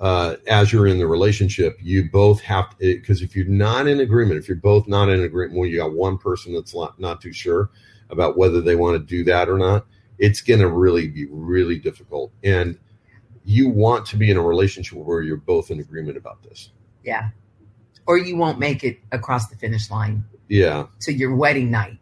uh, 0.00 0.36
as 0.46 0.72
you're 0.72 0.86
in 0.86 0.98
the 0.98 1.06
relationship, 1.06 1.76
you 1.82 2.08
both 2.10 2.40
have 2.42 2.70
to 2.78 2.94
because 2.94 3.22
if 3.22 3.34
you're 3.34 3.46
not 3.46 3.88
in 3.88 4.00
agreement, 4.00 4.38
if 4.38 4.46
you're 4.46 4.56
both 4.56 4.86
not 4.86 5.08
in 5.08 5.22
agreement, 5.22 5.58
when 5.58 5.70
you 5.70 5.78
got 5.78 5.92
one 5.92 6.16
person 6.16 6.54
that's 6.54 6.74
not, 6.74 6.98
not 7.00 7.20
too 7.20 7.32
sure 7.32 7.70
about 8.10 8.38
whether 8.38 8.60
they 8.60 8.76
want 8.76 8.94
to 8.94 9.04
do 9.04 9.24
that 9.24 9.48
or 9.48 9.58
not, 9.58 9.86
it's 10.18 10.40
going 10.40 10.60
to 10.60 10.68
really 10.68 11.08
be 11.08 11.26
really 11.30 11.78
difficult. 11.78 12.32
And 12.44 12.78
you 13.48 13.66
want 13.66 14.04
to 14.04 14.16
be 14.18 14.30
in 14.30 14.36
a 14.36 14.42
relationship 14.42 14.98
where 14.98 15.22
you're 15.22 15.38
both 15.38 15.70
in 15.70 15.80
agreement 15.80 16.18
about 16.18 16.42
this. 16.42 16.68
Yeah. 17.02 17.30
Or 18.06 18.18
you 18.18 18.36
won't 18.36 18.58
make 18.58 18.84
it 18.84 18.98
across 19.10 19.48
the 19.48 19.56
finish 19.56 19.90
line. 19.90 20.22
Yeah. 20.48 20.88
To 21.00 21.14
your 21.14 21.34
wedding 21.34 21.70
night, 21.70 21.96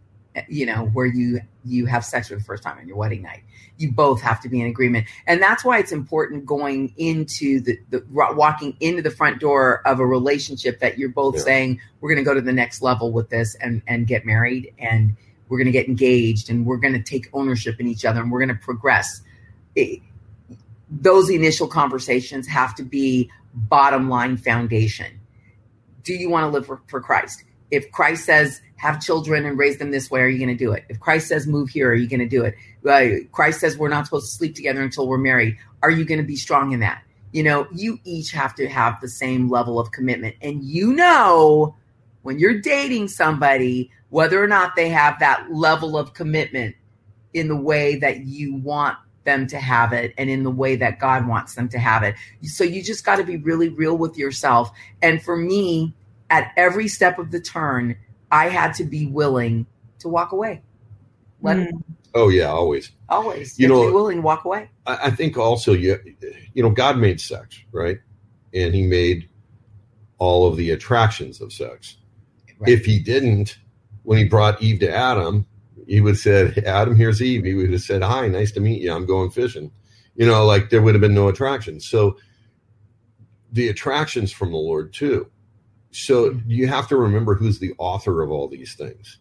you 0.48 0.66
know, 0.66 0.86
where 0.86 1.06
you 1.06 1.40
you 1.64 1.86
have 1.86 2.04
sex 2.04 2.28
for 2.28 2.34
the 2.34 2.42
first 2.42 2.64
time 2.64 2.78
on 2.78 2.88
your 2.88 2.96
wedding 2.96 3.22
night. 3.22 3.44
You 3.76 3.92
both 3.92 4.20
have 4.22 4.40
to 4.42 4.48
be 4.48 4.60
in 4.60 4.66
agreement. 4.66 5.06
And 5.28 5.40
that's 5.40 5.64
why 5.64 5.78
it's 5.78 5.92
important 5.92 6.46
going 6.46 6.92
into 6.96 7.60
the, 7.60 7.78
the 7.90 8.04
walking 8.10 8.76
into 8.80 9.02
the 9.02 9.10
front 9.12 9.38
door 9.38 9.86
of 9.86 10.00
a 10.00 10.06
relationship 10.06 10.80
that 10.80 10.98
you're 10.98 11.10
both 11.10 11.36
yeah. 11.36 11.42
saying, 11.42 11.80
we're 12.00 12.08
going 12.12 12.24
to 12.24 12.28
go 12.28 12.34
to 12.34 12.40
the 12.40 12.52
next 12.52 12.82
level 12.82 13.12
with 13.12 13.30
this 13.30 13.54
and 13.60 13.82
and 13.86 14.08
get 14.08 14.26
married 14.26 14.74
and 14.80 15.16
we're 15.48 15.58
going 15.58 15.66
to 15.66 15.72
get 15.72 15.86
engaged 15.86 16.50
and 16.50 16.66
we're 16.66 16.76
going 16.76 16.94
to 16.94 17.02
take 17.02 17.28
ownership 17.32 17.78
in 17.78 17.86
each 17.86 18.04
other 18.04 18.20
and 18.20 18.32
we're 18.32 18.44
going 18.44 18.48
to 18.48 18.64
progress. 18.64 19.20
It, 19.76 20.00
those 20.90 21.30
initial 21.30 21.66
conversations 21.66 22.46
have 22.46 22.74
to 22.76 22.82
be 22.82 23.30
bottom 23.54 24.08
line 24.08 24.36
foundation. 24.36 25.20
Do 26.02 26.14
you 26.14 26.30
want 26.30 26.44
to 26.44 26.48
live 26.48 26.66
for, 26.66 26.80
for 26.86 27.00
Christ? 27.00 27.42
If 27.70 27.90
Christ 27.90 28.24
says 28.24 28.60
have 28.76 29.02
children 29.02 29.44
and 29.46 29.58
raise 29.58 29.78
them 29.78 29.90
this 29.90 30.10
way, 30.10 30.20
are 30.20 30.28
you 30.28 30.38
going 30.38 30.56
to 30.56 30.64
do 30.64 30.72
it? 30.72 30.84
If 30.88 31.00
Christ 31.00 31.28
says 31.28 31.46
move 31.46 31.70
here, 31.70 31.90
are 31.90 31.94
you 31.94 32.06
going 32.06 32.20
to 32.20 32.28
do 32.28 32.44
it? 32.44 32.54
Uh, 32.86 33.26
Christ 33.32 33.60
says 33.60 33.76
we're 33.76 33.88
not 33.88 34.04
supposed 34.04 34.30
to 34.30 34.36
sleep 34.36 34.54
together 34.54 34.82
until 34.82 35.08
we're 35.08 35.18
married. 35.18 35.56
Are 35.82 35.90
you 35.90 36.04
going 36.04 36.20
to 36.20 36.26
be 36.26 36.36
strong 36.36 36.72
in 36.72 36.80
that? 36.80 37.02
You 37.32 37.42
know, 37.42 37.66
you 37.72 37.98
each 38.04 38.30
have 38.32 38.54
to 38.56 38.68
have 38.68 39.00
the 39.00 39.08
same 39.08 39.50
level 39.50 39.80
of 39.80 39.90
commitment. 39.90 40.36
And 40.40 40.62
you 40.62 40.92
know, 40.92 41.74
when 42.22 42.38
you're 42.38 42.60
dating 42.60 43.08
somebody, 43.08 43.90
whether 44.10 44.42
or 44.42 44.46
not 44.46 44.76
they 44.76 44.88
have 44.90 45.18
that 45.18 45.50
level 45.50 45.98
of 45.98 46.14
commitment 46.14 46.76
in 47.34 47.48
the 47.48 47.56
way 47.56 47.96
that 47.96 48.20
you 48.20 48.54
want 48.54 48.96
them 49.26 49.46
to 49.48 49.58
have 49.58 49.92
it 49.92 50.14
and 50.16 50.30
in 50.30 50.42
the 50.42 50.50
way 50.50 50.76
that 50.76 50.98
God 50.98 51.28
wants 51.28 51.54
them 51.54 51.68
to 51.68 51.78
have 51.78 52.02
it. 52.02 52.14
So 52.42 52.64
you 52.64 52.82
just 52.82 53.04
got 53.04 53.16
to 53.16 53.24
be 53.24 53.36
really 53.36 53.68
real 53.68 53.98
with 53.98 54.16
yourself. 54.16 54.70
And 55.02 55.22
for 55.22 55.36
me, 55.36 55.94
at 56.30 56.52
every 56.56 56.88
step 56.88 57.18
of 57.18 57.30
the 57.30 57.40
turn, 57.40 57.96
I 58.32 58.48
had 58.48 58.72
to 58.76 58.84
be 58.84 59.06
willing 59.06 59.66
to 59.98 60.08
walk 60.08 60.32
away. 60.32 60.62
Let 61.42 61.58
mm. 61.58 61.82
Oh 62.14 62.30
yeah, 62.30 62.46
always. 62.46 62.92
Always. 63.10 63.58
You, 63.58 63.64
you 63.64 63.68
know, 63.68 63.86
be 63.86 63.92
willing 63.92 64.16
to 64.16 64.22
walk 64.22 64.46
away. 64.46 64.70
I, 64.86 64.98
I 65.04 65.10
think 65.10 65.36
also 65.36 65.74
you 65.74 65.98
you 66.54 66.62
know, 66.62 66.70
God 66.70 66.96
made 66.96 67.20
sex, 67.20 67.62
right? 67.72 67.98
And 68.54 68.74
he 68.74 68.86
made 68.86 69.28
all 70.18 70.48
of 70.48 70.56
the 70.56 70.70
attractions 70.70 71.42
of 71.42 71.52
sex. 71.52 71.98
Right. 72.58 72.70
If 72.70 72.86
he 72.86 72.98
didn't, 72.98 73.58
when 74.04 74.16
he 74.16 74.24
brought 74.24 74.62
Eve 74.62 74.80
to 74.80 74.90
Adam, 74.90 75.46
he 75.86 76.00
would 76.00 76.14
have 76.14 76.18
said, 76.18 76.58
Adam, 76.66 76.96
here's 76.96 77.22
Eve. 77.22 77.44
He 77.44 77.54
would 77.54 77.72
have 77.72 77.82
said, 77.82 78.02
Hi, 78.02 78.28
nice 78.28 78.52
to 78.52 78.60
meet 78.60 78.82
you. 78.82 78.92
I'm 78.92 79.06
going 79.06 79.30
fishing. 79.30 79.70
You 80.14 80.26
know, 80.26 80.44
like 80.44 80.70
there 80.70 80.82
would 80.82 80.94
have 80.94 81.00
been 81.00 81.14
no 81.14 81.28
attraction. 81.28 81.80
So 81.80 82.16
the 83.52 83.68
attractions 83.68 84.32
from 84.32 84.50
the 84.50 84.58
Lord 84.58 84.92
too. 84.92 85.30
So 85.92 86.38
you 86.46 86.66
have 86.68 86.88
to 86.88 86.96
remember 86.96 87.34
who's 87.34 87.58
the 87.58 87.74
author 87.78 88.22
of 88.22 88.30
all 88.30 88.48
these 88.48 88.74
things. 88.74 89.18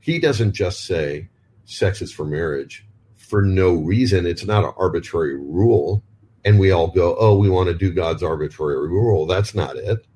He 0.00 0.18
doesn't 0.18 0.52
just 0.52 0.86
say 0.86 1.28
sex 1.66 2.00
is 2.00 2.12
for 2.12 2.24
marriage 2.24 2.86
for 3.16 3.42
no 3.42 3.74
reason. 3.74 4.26
It's 4.26 4.44
not 4.44 4.64
an 4.64 4.72
arbitrary 4.76 5.36
rule. 5.36 6.02
And 6.44 6.58
we 6.58 6.70
all 6.70 6.88
go, 6.88 7.16
oh, 7.18 7.36
we 7.36 7.50
want 7.50 7.68
to 7.68 7.74
do 7.74 7.92
God's 7.92 8.22
arbitrary 8.22 8.88
rule. 8.88 9.26
That's 9.26 9.54
not 9.54 9.76
it. 9.76 10.06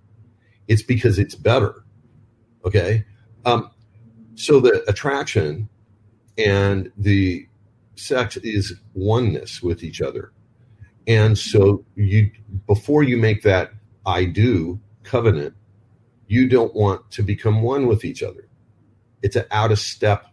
It's 0.66 0.82
because 0.82 1.18
it's 1.18 1.34
better. 1.34 1.84
Okay. 2.64 3.04
Um, 3.44 3.70
so 4.34 4.58
the 4.58 4.82
attraction 4.88 5.68
and 6.38 6.90
the 6.96 7.46
sex 7.96 8.36
is 8.38 8.74
oneness 8.94 9.62
with 9.62 9.82
each 9.82 10.00
other. 10.00 10.32
And 11.06 11.36
so 11.36 11.84
you 11.94 12.30
before 12.66 13.02
you 13.02 13.16
make 13.16 13.42
that 13.42 13.72
I 14.06 14.24
do 14.24 14.80
covenant, 15.02 15.54
you 16.26 16.48
don't 16.48 16.74
want 16.74 17.10
to 17.12 17.22
become 17.22 17.62
one 17.62 17.86
with 17.86 18.04
each 18.04 18.22
other. 18.22 18.48
It's 19.22 19.36
an 19.36 19.46
out 19.50 19.72
of 19.72 19.78
step 19.78 20.26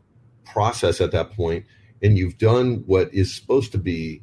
process 0.45 1.01
at 1.01 1.11
that 1.11 1.31
point, 1.31 1.65
and 2.01 2.17
you've 2.17 2.37
done 2.37 2.83
what 2.85 3.13
is 3.13 3.33
supposed 3.33 3.71
to 3.73 3.77
be 3.77 4.21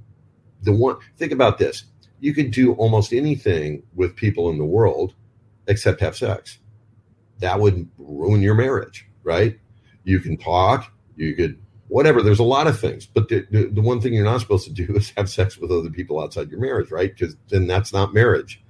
the 0.63 0.73
one. 0.73 0.97
Think 1.17 1.33
about 1.33 1.59
this: 1.59 1.85
you 2.21 2.35
could 2.35 2.51
do 2.51 2.73
almost 2.75 3.13
anything 3.13 3.83
with 3.95 4.17
people 4.17 4.51
in 4.51 4.59
the 4.59 4.65
world 4.65 5.15
except 5.67 6.01
have 6.01 6.17
sex. 6.17 6.59
That 7.41 7.61
would 7.61 7.89
ruin 7.99 8.43
your 8.43 8.55
marriage, 8.55 9.07
right? 9.23 9.59
You 10.05 10.19
can 10.21 10.37
talk, 10.37 10.93
you 11.15 11.35
could 11.35 11.61
whatever. 11.89 12.23
There's 12.23 12.39
a 12.39 12.45
lot 12.45 12.67
of 12.67 12.79
things, 12.79 13.07
but 13.07 13.29
the, 13.29 13.47
the, 13.51 13.67
the, 13.67 13.81
one 13.81 14.01
thing 14.01 14.13
you're 14.13 14.25
not 14.25 14.41
supposed 14.41 14.67
to 14.67 14.73
do 14.73 14.93
is 14.97 15.11
have 15.17 15.29
sex 15.29 15.59
with 15.59 15.71
other 15.71 15.91
people 15.91 16.21
outside 16.21 16.51
your 16.51 16.61
marriage, 16.61 16.91
right? 16.91 17.15
Because 17.15 17.37
then 17.49 17.67
that's 17.67 17.93
not 17.93 18.15
marriage. 18.15 18.63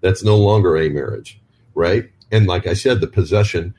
That's 0.00 0.22
no 0.22 0.36
longer 0.36 0.76
a 0.76 0.88
marriage, 0.88 1.40
right? 1.74 2.10
And 2.30 2.46
like 2.46 2.66
I 2.66 2.74
said, 2.74 3.00
the 3.00 3.08
possession. 3.08 3.74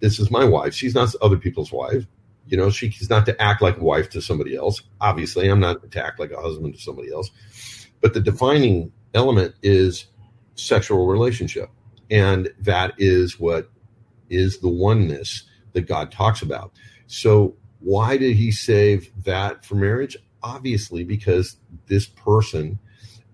This 0.00 0.18
is 0.18 0.30
my 0.30 0.44
wife. 0.44 0.74
She's 0.74 0.94
not 0.94 1.14
other 1.22 1.38
people's 1.38 1.72
wife. 1.72 2.06
You 2.46 2.58
know, 2.58 2.68
she's 2.68 3.08
not 3.08 3.24
to 3.26 3.42
act 3.42 3.62
like 3.62 3.78
a 3.78 3.84
wife 3.84 4.10
to 4.10 4.20
somebody 4.20 4.54
else. 4.54 4.82
Obviously, 5.00 5.48
I'm 5.48 5.60
not 5.60 5.90
to 5.90 6.04
act 6.04 6.20
like 6.20 6.30
a 6.30 6.40
husband 6.40 6.74
to 6.74 6.80
somebody 6.80 7.10
else. 7.10 7.30
But 8.02 8.12
the 8.12 8.20
defining 8.20 8.92
element 9.14 9.54
is 9.62 10.06
sexual 10.56 11.06
relationship, 11.06 11.70
and 12.10 12.52
that 12.60 12.92
is 12.98 13.40
what 13.40 13.70
is 14.28 14.58
the 14.58 14.68
oneness 14.68 15.44
that 15.72 15.82
God 15.82 16.12
talks 16.12 16.42
about. 16.42 16.72
So 17.06 17.56
why 17.84 18.16
did 18.16 18.34
he 18.34 18.50
save 18.50 19.10
that 19.24 19.64
for 19.64 19.76
marriage? 19.76 20.16
Obviously, 20.42 21.04
because 21.04 21.56
this 21.86 22.06
person 22.06 22.78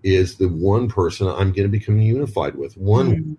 is 0.03 0.37
the 0.37 0.47
one 0.47 0.87
person 0.87 1.27
I'm 1.27 1.51
going 1.51 1.63
to 1.63 1.67
become 1.67 1.99
unified 1.99 2.55
with. 2.55 2.77
One, 2.77 3.15
mm-hmm. 3.15 3.33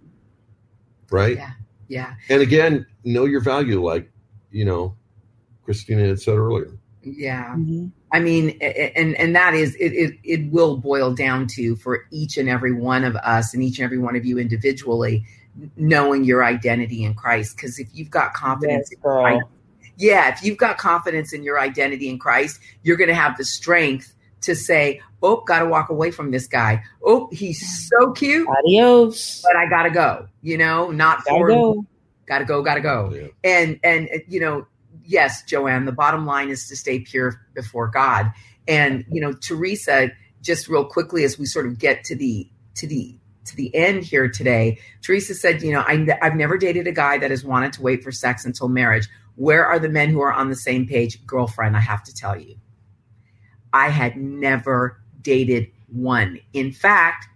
right? 1.15 1.37
Yeah. 1.37 1.51
Yeah. 1.89 2.15
And 2.31 2.41
again, 2.41 2.87
know 3.05 3.27
your 3.27 3.43
value, 3.43 3.85
like, 3.85 4.11
you 4.51 4.65
know, 4.65 4.97
Christina 5.65 6.07
had 6.07 6.21
said 6.21 6.37
earlier. 6.37 6.79
Yeah. 7.03 7.55
Mm-hmm. 7.55 7.89
I 8.13 8.21
mean, 8.21 8.51
and 8.61 9.15
and 9.17 9.35
that 9.35 9.55
is 9.55 9.75
it, 9.77 9.93
it. 9.93 10.19
It 10.23 10.53
will 10.53 10.77
boil 10.77 11.15
down 11.15 11.47
to 11.49 11.77
for 11.77 12.07
each 12.11 12.37
and 12.37 12.49
every 12.49 12.73
one 12.73 13.05
of 13.05 13.17
us, 13.17 13.55
and 13.55 13.63
each 13.63 13.79
and 13.79 13.85
every 13.85 13.99
one 13.99 14.17
of 14.17 14.25
you 14.25 14.39
individually, 14.39 15.25
knowing 15.77 16.25
your 16.25 16.45
identity 16.45 17.05
in 17.05 17.15
Christ. 17.15 17.57
Because 17.57 17.79
if 17.79 17.89
you've 17.93 18.11
got 18.11 18.35
confidence 18.35 18.89
yes, 18.91 18.97
in 18.97 19.01
Christ, 19.01 19.45
yeah, 19.97 20.33
if 20.33 20.43
you've 20.43 20.59
got 20.59 20.79
confidence 20.79 21.33
in 21.33 21.43
your 21.43 21.59
identity 21.61 22.09
in 22.09 22.19
Christ, 22.19 22.61
you're 22.83 22.97
going 22.97 23.09
to 23.09 23.15
have 23.15 23.37
the 23.37 23.45
strength 23.45 24.15
to 24.43 24.55
say, 24.55 25.01
"Oh, 25.23 25.43
got 25.43 25.61
to 25.61 25.67
walk 25.67 25.89
away 25.89 26.11
from 26.11 26.31
this 26.31 26.47
guy. 26.47 26.83
Oh, 27.05 27.29
he's 27.33 27.89
so 27.89 28.13
cute. 28.13 28.49
Adios." 28.49 29.43
But 29.43 29.57
I 29.57 29.69
got 29.69 29.85
to 29.85 29.91
go. 29.91 30.27
You 30.43 30.59
know, 30.59 30.91
not 30.91 31.25
gotta 31.25 31.39
for 31.39 31.49
go. 31.49 31.87
Gotta 32.27 32.45
go. 32.45 32.63
Gotta 32.63 32.81
go. 32.81 33.13
Yeah. 33.15 33.29
And 33.45 33.79
and 33.85 34.09
you 34.29 34.41
know, 34.41 34.67
yes, 35.05 35.43
Joanne. 35.45 35.85
The 35.85 35.93
bottom 35.93 36.27
line 36.27 36.49
is 36.49 36.67
to 36.69 36.77
stay 36.77 37.01
pure 37.01 37.41
before 37.55 37.89
God. 37.89 38.33
And 38.67 39.05
you 39.11 39.21
know, 39.21 39.33
Teresa, 39.33 40.11
just 40.41 40.69
real 40.69 40.85
quickly 40.85 41.25
as 41.25 41.39
we 41.39 41.47
sort 41.47 41.67
of 41.67 41.79
get 41.79 42.05
to 42.05 42.17
the 42.17 42.49
to 42.77 42.87
the 42.87 43.17
to 43.45 43.57
the 43.57 43.75
end 43.75 44.05
here 44.05 44.29
today, 44.29 44.79
Teresa 45.03 45.35
said, 45.35 45.63
you 45.63 45.73
know, 45.73 45.81
I, 45.87 46.07
I've 46.23 46.37
never 46.37 46.57
dated 46.57 46.87
a 46.87 46.93
guy 46.93 47.19
that 47.19 47.31
has 47.31 47.45
wanted 47.45 47.73
to 47.75 47.83
wait 47.83 48.03
for 48.03 48.13
sex 48.13 48.45
until 48.45 48.69
marriage. 48.69 49.09
Where 49.37 49.67
are 49.67 49.79
the 49.79 49.89
men 49.89 50.11
who 50.11 50.21
are 50.21 50.33
on 50.33 50.51
the 50.51 50.57
same 50.57 50.87
page? 50.87 51.25
Girlfriend, 51.27 51.77
I 51.77 51.81
have 51.81 52.05
to 52.05 52.15
tell 52.15 52.39
you, 52.39 52.57
I 53.73 53.89
had 53.89 54.17
never 54.17 55.01
dated 55.21 55.71
one. 55.89 56.41
In 56.53 56.73
fact, 56.73 57.27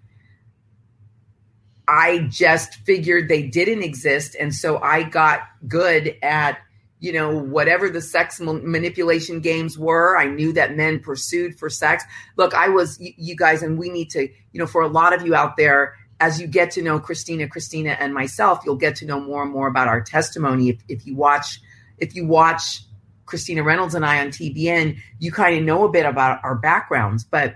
I 1.88 2.26
just 2.30 2.74
figured 2.74 3.28
they 3.28 3.42
didn't 3.44 3.82
exist. 3.82 4.36
And 4.38 4.54
so 4.54 4.78
I 4.78 5.04
got 5.04 5.40
good 5.68 6.16
at, 6.22 6.58
you 6.98 7.12
know, 7.12 7.36
whatever 7.36 7.90
the 7.90 8.00
sex 8.00 8.40
manipulation 8.40 9.40
games 9.40 9.78
were. 9.78 10.16
I 10.16 10.26
knew 10.26 10.52
that 10.54 10.76
men 10.76 11.00
pursued 11.00 11.58
for 11.58 11.68
sex. 11.68 12.04
Look, 12.36 12.54
I 12.54 12.68
was, 12.68 12.98
you 13.00 13.36
guys, 13.36 13.62
and 13.62 13.78
we 13.78 13.90
need 13.90 14.10
to, 14.10 14.22
you 14.22 14.60
know, 14.60 14.66
for 14.66 14.80
a 14.82 14.88
lot 14.88 15.12
of 15.12 15.26
you 15.26 15.34
out 15.34 15.56
there, 15.56 15.94
as 16.20 16.40
you 16.40 16.46
get 16.46 16.70
to 16.72 16.82
know 16.82 16.98
Christina, 16.98 17.48
Christina, 17.48 17.96
and 18.00 18.14
myself, 18.14 18.60
you'll 18.64 18.76
get 18.76 18.96
to 18.96 19.06
know 19.06 19.20
more 19.20 19.42
and 19.42 19.52
more 19.52 19.68
about 19.68 19.88
our 19.88 20.00
testimony. 20.00 20.70
If, 20.70 20.82
if 20.88 21.06
you 21.06 21.14
watch 21.14 21.60
if 21.98 22.14
you 22.14 22.26
watch 22.26 22.82
Christina 23.26 23.62
Reynolds 23.62 23.94
and 23.94 24.04
I 24.04 24.20
on 24.20 24.28
TBN, 24.28 24.98
you 25.18 25.32
kind 25.32 25.58
of 25.58 25.64
know 25.64 25.84
a 25.84 25.90
bit 25.90 26.06
about 26.06 26.40
our 26.42 26.54
backgrounds. 26.54 27.24
But 27.24 27.54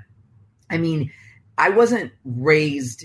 I 0.68 0.76
mean, 0.76 1.10
I 1.56 1.70
wasn't 1.70 2.12
raised 2.24 3.04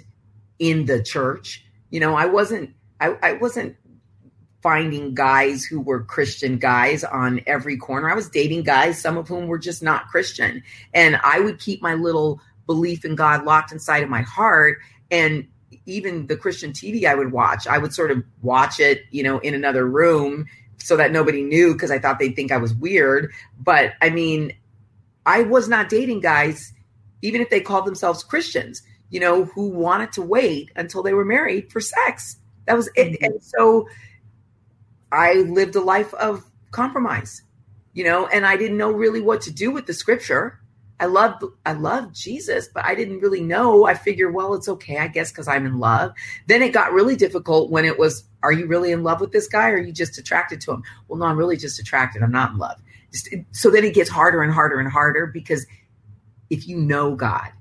in 0.59 0.85
the 0.85 1.01
church. 1.01 1.63
You 1.89 1.99
know, 1.99 2.15
I 2.15 2.25
wasn't 2.25 2.71
I, 2.99 3.17
I 3.21 3.33
wasn't 3.33 3.77
finding 4.65 5.13
guys 5.13 5.63
who 5.63 5.79
were 5.79 6.03
Christian 6.03 6.57
guys 6.57 7.03
on 7.03 7.39
every 7.45 7.77
corner. 7.77 8.09
I 8.09 8.15
was 8.15 8.27
dating 8.27 8.63
guys, 8.63 8.99
some 8.99 9.15
of 9.15 9.27
whom 9.27 9.45
were 9.45 9.59
just 9.59 9.83
not 9.83 10.07
Christian. 10.07 10.63
And 10.91 11.19
I 11.23 11.39
would 11.39 11.59
keep 11.59 11.83
my 11.83 11.93
little 11.93 12.41
belief 12.65 13.05
in 13.05 13.13
God 13.13 13.45
locked 13.45 13.71
inside 13.71 14.01
of 14.01 14.09
my 14.09 14.23
heart. 14.23 14.79
And 15.11 15.47
even 15.85 16.25
the 16.25 16.35
Christian 16.35 16.71
TV 16.71 17.05
I 17.05 17.13
would 17.13 17.31
watch, 17.31 17.67
I 17.67 17.77
would 17.77 17.93
sort 17.93 18.09
of 18.09 18.23
watch 18.41 18.79
it, 18.79 19.03
you 19.11 19.21
know, 19.21 19.37
in 19.37 19.53
another 19.53 19.85
room 19.85 20.47
so 20.79 20.97
that 20.97 21.11
nobody 21.11 21.43
knew 21.43 21.73
because 21.73 21.91
I 21.91 21.99
thought 21.99 22.17
they'd 22.17 22.35
think 22.35 22.51
I 22.51 22.57
was 22.57 22.73
weird. 22.73 23.31
But 23.59 23.93
I 24.01 24.09
mean, 24.09 24.51
I 25.27 25.43
was 25.43 25.69
not 25.69 25.89
dating 25.89 26.21
guys, 26.21 26.73
even 27.21 27.39
if 27.39 27.51
they 27.51 27.61
called 27.61 27.85
themselves 27.85 28.23
Christians, 28.23 28.81
you 29.11 29.19
know, 29.19 29.45
who 29.45 29.67
wanted 29.67 30.11
to 30.13 30.23
wait 30.23 30.71
until 30.75 31.03
they 31.03 31.13
were 31.13 31.23
married 31.23 31.71
for 31.71 31.79
sex. 31.79 32.37
That 32.65 32.75
was 32.75 32.89
it. 32.95 33.11
Mm-hmm. 33.11 33.25
And 33.25 33.43
so 33.43 33.87
I 35.11 35.33
lived 35.33 35.75
a 35.75 35.81
life 35.81 36.13
of 36.15 36.43
compromise, 36.71 37.41
you 37.93 38.03
know, 38.03 38.27
and 38.27 38.45
I 38.45 38.57
didn't 38.57 38.77
know 38.77 38.91
really 38.91 39.21
what 39.21 39.41
to 39.41 39.51
do 39.51 39.71
with 39.71 39.85
the 39.85 39.93
scripture. 39.93 40.59
I 40.99 41.05
loved 41.05 41.43
I 41.65 41.73
loved 41.73 42.15
Jesus, 42.15 42.69
but 42.73 42.85
I 42.85 42.95
didn't 42.95 43.19
really 43.19 43.41
know. 43.41 43.85
I 43.85 43.95
figured, 43.95 44.33
well, 44.33 44.53
it's 44.53 44.69
okay, 44.69 44.97
I 44.97 45.07
guess, 45.07 45.31
because 45.31 45.47
I'm 45.47 45.65
in 45.65 45.79
love. 45.79 46.13
Then 46.47 46.61
it 46.61 46.73
got 46.73 46.93
really 46.93 47.15
difficult 47.15 47.69
when 47.69 47.83
it 47.83 47.99
was, 47.99 48.23
are 48.43 48.51
you 48.51 48.65
really 48.65 48.91
in 48.91 49.03
love 49.03 49.19
with 49.19 49.31
this 49.31 49.47
guy, 49.47 49.69
or 49.69 49.75
are 49.75 49.79
you 49.79 49.91
just 49.91 50.17
attracted 50.17 50.61
to 50.61 50.71
him? 50.71 50.83
Well, 51.07 51.19
no, 51.19 51.25
I'm 51.25 51.37
really 51.37 51.57
just 51.57 51.79
attracted. 51.79 52.23
I'm 52.23 52.31
not 52.31 52.51
in 52.51 52.57
love. 52.57 52.81
So 53.51 53.69
then 53.69 53.83
it 53.83 53.93
gets 53.93 54.09
harder 54.09 54.41
and 54.41 54.53
harder 54.53 54.79
and 54.79 54.89
harder 54.89 55.25
because 55.27 55.65
if 56.49 56.67
you 56.67 56.77
know 56.77 57.15
God, 57.15 57.51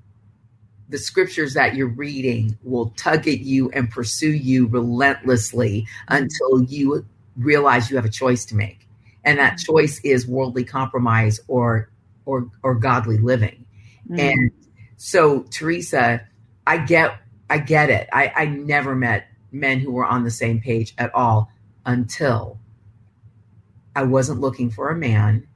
the 0.88 0.98
scriptures 0.98 1.54
that 1.54 1.74
you're 1.74 1.88
reading 1.88 2.58
will 2.62 2.90
tug 2.90 3.26
at 3.26 3.40
you 3.40 3.70
and 3.70 3.90
pursue 3.90 4.32
you 4.32 4.66
relentlessly 4.66 5.86
mm-hmm. 6.08 6.24
until 6.24 6.62
you 6.64 7.04
realize 7.36 7.90
you 7.90 7.96
have 7.96 8.04
a 8.04 8.10
choice 8.10 8.44
to 8.46 8.56
make. 8.56 8.88
And 9.24 9.38
that 9.38 9.58
choice 9.58 10.00
is 10.04 10.26
worldly 10.26 10.64
compromise 10.64 11.40
or 11.48 11.90
or 12.26 12.50
or 12.62 12.74
godly 12.74 13.18
living. 13.18 13.64
Mm. 14.08 14.18
And 14.18 14.50
so 14.96 15.40
Teresa, 15.50 16.26
I 16.66 16.78
get 16.78 17.18
I 17.50 17.58
get 17.58 17.90
it. 17.90 18.08
I, 18.12 18.32
I 18.34 18.46
never 18.46 18.94
met 18.94 19.28
men 19.52 19.78
who 19.80 19.92
were 19.92 20.04
on 20.04 20.24
the 20.24 20.30
same 20.30 20.60
page 20.60 20.94
at 20.98 21.14
all 21.14 21.50
until 21.86 22.58
I 23.94 24.02
wasn't 24.02 24.40
looking 24.40 24.70
for 24.70 24.90
a 24.90 24.96
man. 24.96 25.46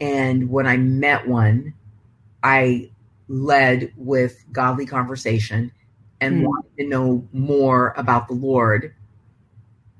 And 0.00 0.50
when 0.50 0.66
I 0.66 0.76
met 0.76 1.26
one, 1.26 1.74
I 2.42 2.90
led 3.28 3.92
with 3.96 4.44
godly 4.52 4.86
conversation 4.86 5.72
and 6.20 6.42
mm. 6.42 6.44
wanted 6.46 6.70
to 6.78 6.86
know 6.86 7.28
more 7.32 7.94
about 7.96 8.28
the 8.28 8.34
Lord 8.34 8.94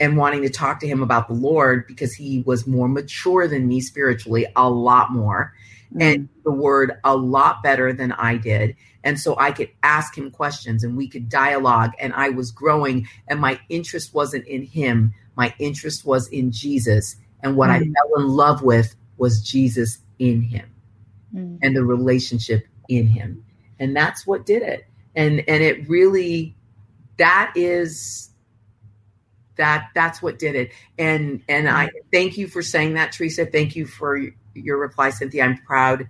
and 0.00 0.16
wanting 0.16 0.42
to 0.42 0.48
talk 0.50 0.80
to 0.80 0.88
him 0.88 1.02
about 1.02 1.28
the 1.28 1.34
Lord 1.34 1.86
because 1.86 2.14
he 2.14 2.42
was 2.46 2.66
more 2.66 2.88
mature 2.88 3.46
than 3.46 3.68
me 3.68 3.80
spiritually, 3.80 4.46
a 4.56 4.68
lot 4.70 5.12
more, 5.12 5.52
mm-hmm. 5.92 6.02
and 6.02 6.28
the 6.44 6.50
word 6.52 6.92
a 7.04 7.14
lot 7.16 7.62
better 7.62 7.92
than 7.92 8.12
I 8.12 8.36
did. 8.38 8.74
And 9.04 9.20
so 9.20 9.36
I 9.38 9.52
could 9.52 9.70
ask 9.82 10.16
him 10.16 10.30
questions 10.30 10.82
and 10.84 10.96
we 10.96 11.08
could 11.08 11.28
dialogue, 11.28 11.92
and 12.00 12.12
I 12.14 12.30
was 12.30 12.50
growing, 12.50 13.06
and 13.28 13.40
my 13.40 13.60
interest 13.68 14.14
wasn't 14.14 14.46
in 14.46 14.62
him, 14.64 15.14
my 15.36 15.54
interest 15.58 16.04
was 16.04 16.28
in 16.28 16.50
Jesus 16.52 17.16
And 17.42 17.56
what 17.56 17.70
Mm. 17.70 17.74
I 17.74 17.78
fell 17.80 18.22
in 18.22 18.28
love 18.28 18.62
with 18.62 18.94
was 19.16 19.42
Jesus 19.42 19.98
in 20.18 20.42
him 20.42 20.66
Mm. 21.34 21.58
and 21.62 21.76
the 21.76 21.84
relationship 21.84 22.66
in 22.88 23.06
him. 23.06 23.44
And 23.78 23.96
that's 23.96 24.26
what 24.26 24.44
did 24.46 24.62
it. 24.62 24.86
And 25.14 25.42
and 25.48 25.62
it 25.62 25.88
really 25.88 26.54
that 27.18 27.52
is 27.54 28.29
that 29.60 29.90
that's 29.94 30.22
what 30.22 30.38
did 30.38 30.56
it. 30.56 30.72
And 30.98 31.42
and 31.48 31.68
I 31.68 31.86
mm-hmm. 31.86 31.98
thank 32.12 32.36
you 32.36 32.48
for 32.48 32.62
saying 32.62 32.94
that, 32.94 33.12
Teresa. 33.12 33.46
Thank 33.46 33.76
you 33.76 33.86
for 33.86 34.18
your 34.54 34.78
reply, 34.78 35.10
Cynthia. 35.10 35.44
I'm 35.44 35.58
proud. 35.58 36.08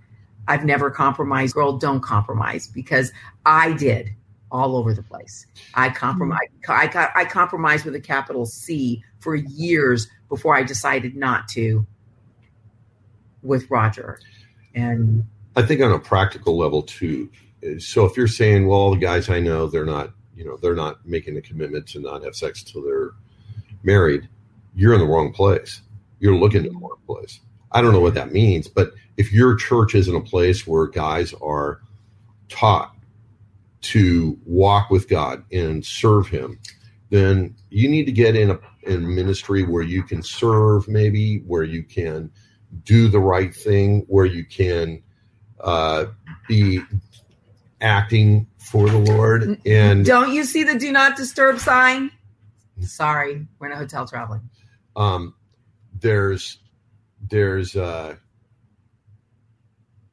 I've 0.49 0.65
never 0.65 0.91
compromised. 0.91 1.55
Girl, 1.55 1.77
don't 1.77 2.01
compromise 2.01 2.67
because 2.67 3.13
I 3.45 3.73
did 3.73 4.15
all 4.51 4.77
over 4.77 4.95
the 4.95 5.03
place. 5.03 5.47
I 5.75 5.91
compromise. 5.91 6.49
Mm-hmm. 6.63 6.73
I, 6.73 6.87
got- 6.87 7.13
I 7.15 7.25
compromised 7.25 7.85
with 7.85 7.95
a 7.95 8.01
capital 8.01 8.47
C 8.47 9.05
for 9.19 9.35
years 9.35 10.09
before 10.29 10.57
I 10.57 10.63
decided 10.63 11.17
not 11.17 11.49
to 11.49 11.87
with 13.43 13.71
Roger. 13.71 14.21
And 14.75 15.25
I 15.57 15.63
think 15.63 15.81
on 15.83 15.93
a 15.93 15.99
practical 15.99 16.57
level 16.57 16.83
too. 16.83 17.31
So 17.79 18.07
if 18.07 18.17
you're 18.17 18.29
saying, 18.29 18.67
well, 18.67 18.79
all 18.79 18.91
the 18.93 19.01
guys 19.01 19.29
I 19.29 19.41
know, 19.41 19.67
they're 19.67 19.85
not, 19.85 20.13
you 20.35 20.45
know, 20.45 20.57
they're 20.57 20.75
not 20.75 21.05
making 21.07 21.37
a 21.37 21.43
commitment 21.43 21.87
to 21.89 22.01
not 22.01 22.25
have 22.25 22.35
sex 22.35 22.63
until 22.63 22.83
they're 22.83 23.11
married, 23.83 24.29
you're 24.75 24.95
in 24.95 25.01
the 25.01 25.07
wrong 25.07 25.33
place. 25.33 25.83
You're 26.19 26.37
looking 26.37 26.65
in 26.65 26.73
the 26.73 26.79
wrong 26.79 26.99
place. 27.07 27.41
I 27.73 27.81
don't 27.81 27.93
know 27.93 28.01
what 28.01 28.15
that 28.15 28.33
means, 28.33 28.69
but 28.69 28.93
if 29.17 29.33
your 29.33 29.55
church 29.55 29.95
isn't 29.95 30.15
a 30.15 30.21
place 30.21 30.67
where 30.67 30.87
guys 30.87 31.33
are 31.43 31.81
taught 32.49 32.95
to 33.83 34.39
walk 34.45 34.91
with 34.91 35.09
God 35.09 35.45
and 35.53 35.85
serve 35.85 36.29
Him, 36.29 36.59
then 37.11 37.55
you 37.71 37.89
need 37.89 38.05
to 38.05 38.13
get 38.13 38.37
in 38.37 38.51
a 38.51 38.59
in 38.83 39.15
ministry 39.15 39.63
where 39.63 39.83
you 39.83 40.03
can 40.03 40.23
serve, 40.23 40.89
maybe 40.89 41.41
where 41.41 41.65
you 41.65 41.83
can 41.83 42.31
do 42.85 43.09
the 43.09 43.19
right 43.19 43.55
thing, 43.55 44.05
where 44.09 44.25
you 44.25 44.45
can 44.45 45.03
uh, 45.61 46.07
be 46.49 46.81
acting 47.81 48.47
for 48.59 48.89
the 48.89 48.99
Lord. 48.99 49.61
And 49.67 50.05
don't 50.05 50.33
you 50.33 50.45
see 50.45 50.63
the 50.63 50.79
do 50.79 50.93
not 50.93 51.17
disturb 51.17 51.59
sign? 51.59 52.11
Sorry, 52.83 53.47
we're 53.59 53.69
in 53.69 53.73
a 53.73 53.77
hotel 53.77 54.07
traveling. 54.07 54.49
um, 54.97 55.35
there's 56.01 56.59
there's 57.29 57.77
uh, 57.77 58.17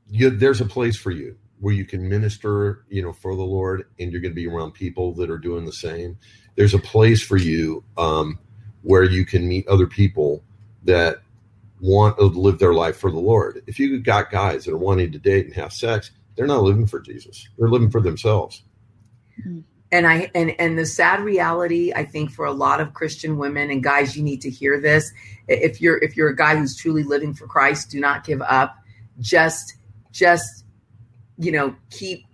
you, 0.09 0.30
there's 0.30 0.61
a 0.61 0.65
place 0.65 0.95
for 0.97 1.11
you 1.11 1.38
where 1.59 1.74
you 1.74 1.86
can 1.86 2.07
minister, 2.07 2.86
you 2.89 3.01
know, 3.01 3.13
for 3.13 3.36
the 3.36 3.43
Lord, 3.43 3.86
and 3.99 4.11
you're 4.11 4.22
going 4.22 4.32
to 4.32 4.36
be 4.36 4.47
around 4.47 4.74
people 4.74 5.13
that 5.15 5.30
are 5.30 5.39
doing 5.39 5.65
the 5.65 5.74
same. 5.74 6.18
There's 6.55 6.74
a 6.74 6.80
place 6.80 7.22
for 7.22 7.38
you 7.38 7.84
um, 7.97 8.39
where 8.84 9.03
you 9.03 9.26
can 9.26 9.47
meet 9.47 9.68
other 9.68 9.88
people 9.88 10.43
that 10.84 11.18
want 11.82 12.18
to 12.18 12.26
live 12.26 12.59
their 12.59 12.74
life 12.74 12.97
for 12.97 13.11
the 13.11 13.20
Lord. 13.20 13.63
If 13.68 13.80
you 13.80 13.99
got 13.99 14.32
guys 14.32 14.65
that 14.65 14.74
are 14.74 14.78
wanting 14.78 15.11
to 15.11 15.20
date 15.20 15.45
and 15.45 15.55
have 15.55 15.74
sex, 15.74 16.11
they're 16.36 16.47
not 16.47 16.63
living 16.63 16.86
for 16.86 16.99
Jesus. 16.99 17.47
They're 17.57 17.70
living 17.70 17.89
for 17.89 18.01
themselves. 18.01 18.63
And 19.91 20.05
i 20.07 20.29
and 20.35 20.51
and 20.59 20.77
the 20.77 20.85
sad 20.85 21.21
reality 21.21 21.93
i 21.95 22.03
think 22.03 22.31
for 22.31 22.45
a 22.45 22.51
lot 22.51 22.79
of 22.81 22.93
christian 22.93 23.38
women 23.38 23.69
and 23.69 23.83
guys 23.83 24.17
you 24.17 24.23
need 24.23 24.41
to 24.41 24.49
hear 24.49 24.79
this. 24.79 25.11
If 25.47 25.81
you're 25.81 25.97
if 25.97 26.17
you're 26.17 26.29
a 26.29 26.35
guy 26.35 26.57
who's 26.57 26.75
truly 26.75 27.03
living 27.03 27.33
for 27.33 27.47
christ 27.47 27.89
do 27.91 27.99
not 27.99 28.25
give 28.25 28.41
up. 28.41 28.75
Just 29.19 29.75
just 30.11 30.65
you 31.38 31.51
know 31.51 31.75
keep 31.89 32.25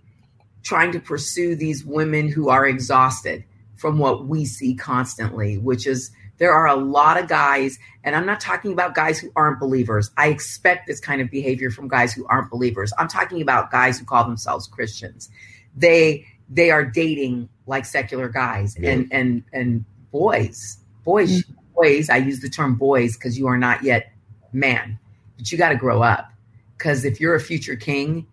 trying 0.62 0.92
to 0.92 1.00
pursue 1.00 1.54
these 1.54 1.84
women 1.84 2.28
who 2.28 2.48
are 2.48 2.66
exhausted 2.66 3.44
from 3.76 3.98
what 3.98 4.26
we 4.26 4.44
see 4.44 4.74
constantly 4.74 5.58
which 5.58 5.86
is 5.86 6.10
there 6.38 6.52
are 6.52 6.66
a 6.66 6.74
lot 6.74 7.18
of 7.18 7.28
guys 7.28 7.78
and 8.02 8.16
i'm 8.16 8.26
not 8.26 8.40
talking 8.40 8.72
about 8.72 8.94
guys 8.94 9.18
who 9.18 9.30
aren't 9.36 9.60
believers. 9.60 10.10
I 10.16 10.28
expect 10.28 10.86
this 10.86 11.00
kind 11.00 11.20
of 11.20 11.30
behavior 11.30 11.70
from 11.70 11.88
guys 11.88 12.12
who 12.12 12.26
aren't 12.26 12.50
believers. 12.50 12.92
I'm 12.98 13.08
talking 13.08 13.40
about 13.40 13.70
guys 13.70 13.98
who 13.98 14.04
call 14.04 14.24
themselves 14.24 14.66
christians. 14.66 15.30
They 15.76 16.26
they 16.48 16.70
are 16.70 16.84
dating 16.84 17.48
like 17.66 17.84
secular 17.84 18.28
guys 18.28 18.76
Yeah. 18.78 18.90
and 18.90 19.08
and 19.12 19.44
and 19.52 19.84
boys 20.12 20.78
boys 21.04 21.42
mm-hmm. 21.42 21.52
boys 21.74 22.10
i 22.10 22.16
use 22.16 22.40
the 22.40 22.48
term 22.48 22.74
boys 22.76 23.16
because 23.16 23.38
you 23.38 23.46
are 23.46 23.58
not 23.58 23.82
yet 23.82 24.12
man 24.52 24.98
but 25.36 25.50
you 25.50 25.58
got 25.58 25.70
to 25.70 25.76
grow 25.76 26.02
up 26.02 26.30
because 26.78 27.04
if 27.04 27.20
you're 27.20 27.34
a 27.34 27.40
future 27.40 27.76
king 27.76 28.26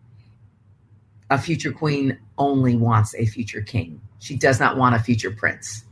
a 1.29 1.37
future 1.37 1.71
queen 1.71 2.17
only 2.37 2.75
wants 2.75 3.15
a 3.15 3.25
future 3.25 3.61
king 3.61 4.01
she 4.19 4.35
does 4.35 4.59
not 4.59 4.77
want 4.77 4.95
a 4.95 4.99
future 4.99 5.31
prince 5.31 5.83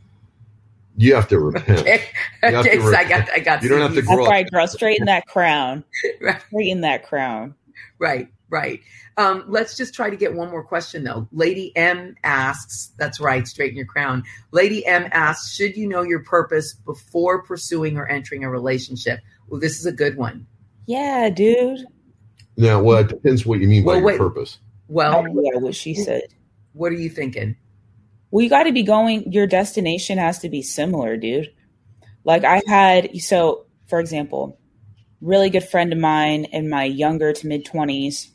You 0.96 1.14
have 1.14 1.28
to 1.28 1.38
repent. 1.38 1.80
okay, 1.80 2.04
You 2.42 2.54
have 2.54 2.64
to 2.64 2.70
okay 2.72 2.80
so 2.80 2.94
i 2.94 3.04
got 3.08 3.30
i 3.32 3.38
got 3.38 3.62
You 3.62 3.68
don't 3.70 3.80
have 3.80 3.94
to 3.94 4.02
grow 4.02 4.16
That's 4.16 4.26
up. 4.26 4.30
right, 4.30 4.50
girl. 4.50 4.66
Straighten 4.66 5.06
that 5.06 5.26
crown. 5.26 5.82
Right. 6.20 6.40
Straighten 6.48 6.80
that 6.82 7.02
crown. 7.04 7.54
Right, 7.98 8.28
right. 8.50 8.80
Um, 9.20 9.44
let's 9.48 9.76
just 9.76 9.92
try 9.92 10.08
to 10.08 10.16
get 10.16 10.32
one 10.32 10.50
more 10.50 10.64
question 10.64 11.04
though. 11.04 11.28
Lady 11.30 11.76
M 11.76 12.14
asks, 12.24 12.92
that's 12.96 13.20
right, 13.20 13.46
straighten 13.46 13.76
your 13.76 13.84
crown. 13.84 14.22
Lady 14.50 14.86
M 14.86 15.10
asks, 15.12 15.54
should 15.54 15.76
you 15.76 15.86
know 15.86 16.00
your 16.00 16.20
purpose 16.24 16.72
before 16.72 17.42
pursuing 17.42 17.98
or 17.98 18.08
entering 18.08 18.44
a 18.44 18.50
relationship? 18.50 19.20
Well, 19.48 19.60
this 19.60 19.78
is 19.78 19.84
a 19.84 19.92
good 19.92 20.16
one. 20.16 20.46
Yeah, 20.86 21.28
dude. 21.28 21.80
Now, 22.56 22.82
well, 22.82 22.96
it 22.98 23.08
depends 23.08 23.44
what 23.44 23.60
you 23.60 23.68
mean 23.68 23.84
by 23.84 23.88
Well, 23.88 23.96
your 23.98 24.06
wait. 24.06 24.18
purpose. 24.18 24.58
Well, 24.88 25.22
yeah, 25.28 25.58
what 25.60 25.74
she 25.74 25.94
said. 25.94 26.22
what 26.72 26.90
are 26.90 26.96
you 26.96 27.10
thinking? 27.10 27.56
Well, 28.30 28.42
you 28.42 28.48
got 28.48 28.62
to 28.62 28.72
be 28.72 28.84
going, 28.84 29.30
your 29.30 29.46
destination 29.46 30.16
has 30.16 30.38
to 30.38 30.48
be 30.48 30.62
similar, 30.62 31.18
dude. 31.18 31.52
Like 32.24 32.44
I 32.44 32.62
had, 32.66 33.14
so 33.20 33.66
for 33.86 34.00
example, 34.00 34.58
really 35.20 35.50
good 35.50 35.68
friend 35.68 35.92
of 35.92 35.98
mine 35.98 36.46
in 36.46 36.70
my 36.70 36.84
younger 36.84 37.34
to 37.34 37.46
mid 37.46 37.66
20s 37.66 38.28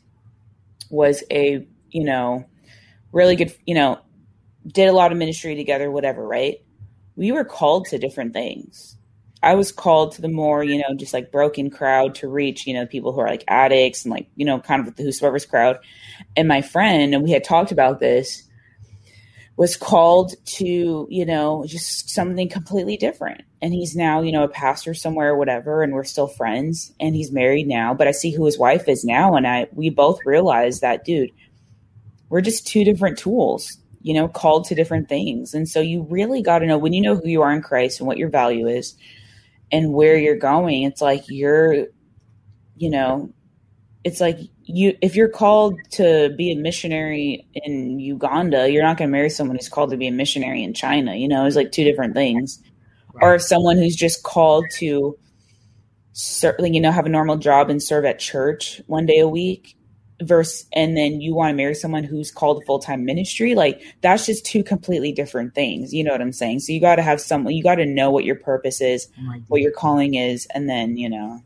was 0.90 1.22
a, 1.30 1.66
you 1.90 2.04
know, 2.04 2.44
really 3.12 3.36
good, 3.36 3.54
you 3.66 3.74
know, 3.74 3.98
did 4.66 4.88
a 4.88 4.92
lot 4.92 5.12
of 5.12 5.18
ministry 5.18 5.54
together, 5.54 5.90
whatever, 5.90 6.26
right? 6.26 6.56
We 7.16 7.32
were 7.32 7.44
called 7.44 7.86
to 7.86 7.98
different 7.98 8.32
things. 8.32 8.96
I 9.42 9.54
was 9.54 9.70
called 9.70 10.12
to 10.12 10.22
the 10.22 10.28
more, 10.28 10.64
you 10.64 10.78
know, 10.78 10.94
just 10.96 11.12
like 11.12 11.30
broken 11.30 11.70
crowd 11.70 12.14
to 12.16 12.28
reach, 12.28 12.66
you 12.66 12.74
know, 12.74 12.86
people 12.86 13.12
who 13.12 13.20
are 13.20 13.28
like 13.28 13.44
addicts 13.48 14.04
and 14.04 14.12
like, 14.12 14.28
you 14.34 14.44
know, 14.44 14.58
kind 14.60 14.86
of 14.86 14.96
the 14.96 15.02
whosoever's 15.02 15.46
crowd. 15.46 15.78
And 16.36 16.48
my 16.48 16.62
friend, 16.62 17.14
and 17.14 17.22
we 17.22 17.30
had 17.30 17.44
talked 17.44 17.70
about 17.70 18.00
this, 18.00 18.42
was 19.56 19.76
called 19.76 20.34
to, 20.44 21.06
you 21.10 21.24
know, 21.24 21.64
just 21.66 22.10
something 22.10 22.48
completely 22.48 22.96
different. 22.96 23.42
And 23.66 23.74
he's 23.74 23.96
now, 23.96 24.22
you 24.22 24.30
know, 24.30 24.44
a 24.44 24.48
pastor 24.48 24.94
somewhere 24.94 25.30
or 25.30 25.36
whatever, 25.36 25.82
and 25.82 25.92
we're 25.92 26.04
still 26.04 26.28
friends. 26.28 26.92
And 27.00 27.16
he's 27.16 27.32
married 27.32 27.66
now, 27.66 27.94
but 27.94 28.06
I 28.06 28.12
see 28.12 28.30
who 28.30 28.44
his 28.44 28.56
wife 28.56 28.86
is 28.86 29.04
now. 29.04 29.34
And 29.34 29.44
I, 29.44 29.66
we 29.72 29.90
both 29.90 30.20
realize 30.24 30.78
that, 30.78 31.04
dude, 31.04 31.32
we're 32.28 32.42
just 32.42 32.64
two 32.64 32.84
different 32.84 33.18
tools, 33.18 33.76
you 34.02 34.14
know, 34.14 34.28
called 34.28 34.66
to 34.66 34.76
different 34.76 35.08
things. 35.08 35.52
And 35.52 35.68
so 35.68 35.80
you 35.80 36.06
really 36.08 36.42
got 36.42 36.60
to 36.60 36.66
know 36.66 36.78
when 36.78 36.92
you 36.92 37.00
know 37.00 37.16
who 37.16 37.26
you 37.26 37.42
are 37.42 37.52
in 37.52 37.60
Christ 37.60 37.98
and 37.98 38.06
what 38.06 38.18
your 38.18 38.28
value 38.28 38.68
is 38.68 38.94
and 39.72 39.92
where 39.92 40.16
you're 40.16 40.36
going, 40.36 40.84
it's 40.84 41.00
like 41.00 41.24
you're, 41.26 41.88
you 42.76 42.88
know, 42.88 43.32
it's 44.04 44.20
like 44.20 44.38
you 44.62 44.96
if 45.02 45.16
you're 45.16 45.28
called 45.28 45.76
to 45.94 46.32
be 46.38 46.52
a 46.52 46.56
missionary 46.56 47.44
in 47.52 47.98
Uganda, 47.98 48.70
you're 48.70 48.84
not 48.84 48.96
going 48.96 49.08
to 49.08 49.12
marry 49.12 49.28
someone 49.28 49.56
who's 49.56 49.68
called 49.68 49.90
to 49.90 49.96
be 49.96 50.06
a 50.06 50.12
missionary 50.12 50.62
in 50.62 50.72
China. 50.72 51.16
You 51.16 51.26
know, 51.26 51.46
it's 51.46 51.56
like 51.56 51.72
two 51.72 51.82
different 51.82 52.14
things. 52.14 52.62
Or 53.20 53.38
someone 53.38 53.76
who's 53.76 53.96
just 53.96 54.22
called 54.22 54.64
to 54.74 55.18
certainly, 56.12 56.70
you 56.72 56.80
know, 56.80 56.92
have 56.92 57.06
a 57.06 57.10
normal 57.10 57.36
job 57.36 57.70
and 57.70 57.82
serve 57.82 58.04
at 58.04 58.18
church 58.18 58.80
one 58.86 59.06
day 59.06 59.18
a 59.18 59.28
week 59.28 59.76
versus 60.22 60.66
and 60.72 60.96
then 60.96 61.20
you 61.20 61.34
want 61.34 61.50
to 61.50 61.54
marry 61.56 61.74
someone 61.74 62.02
who's 62.02 62.30
called 62.30 62.64
full-time 62.64 63.04
ministry 63.04 63.54
like 63.54 63.82
that's 64.00 64.24
just 64.24 64.46
two 64.46 64.64
completely 64.64 65.12
different 65.12 65.54
things 65.54 65.92
you 65.92 66.02
know 66.02 66.10
what 66.12 66.22
i'm 66.22 66.32
saying 66.32 66.58
so 66.58 66.72
you 66.72 66.80
got 66.80 66.96
to 66.96 67.02
have 67.02 67.20
someone 67.20 67.52
you 67.52 67.62
got 67.62 67.74
to 67.74 67.84
know 67.84 68.10
what 68.10 68.24
your 68.24 68.36
purpose 68.36 68.80
is 68.80 69.08
oh 69.10 69.14
Some 69.16 69.28
idea. 69.30 69.44
what 69.48 69.60
your 69.60 69.72
calling 69.72 70.14
is 70.14 70.46
and 70.54 70.68
then 70.70 70.96
you 70.96 71.10
know 71.10 71.42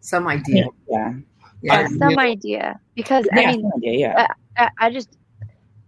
Some 0.00 0.28
idea. 0.28 0.66
yeah 0.90 1.14
Yeah. 1.62 1.88
Some 1.98 2.18
idea 2.18 2.78
because 2.94 3.26
yeah, 3.34 3.40
I 3.40 3.46
mean 3.56 3.70
yeah, 3.80 3.92
yeah. 3.92 4.26
I, 4.58 4.68
I 4.78 4.90
just 4.90 5.16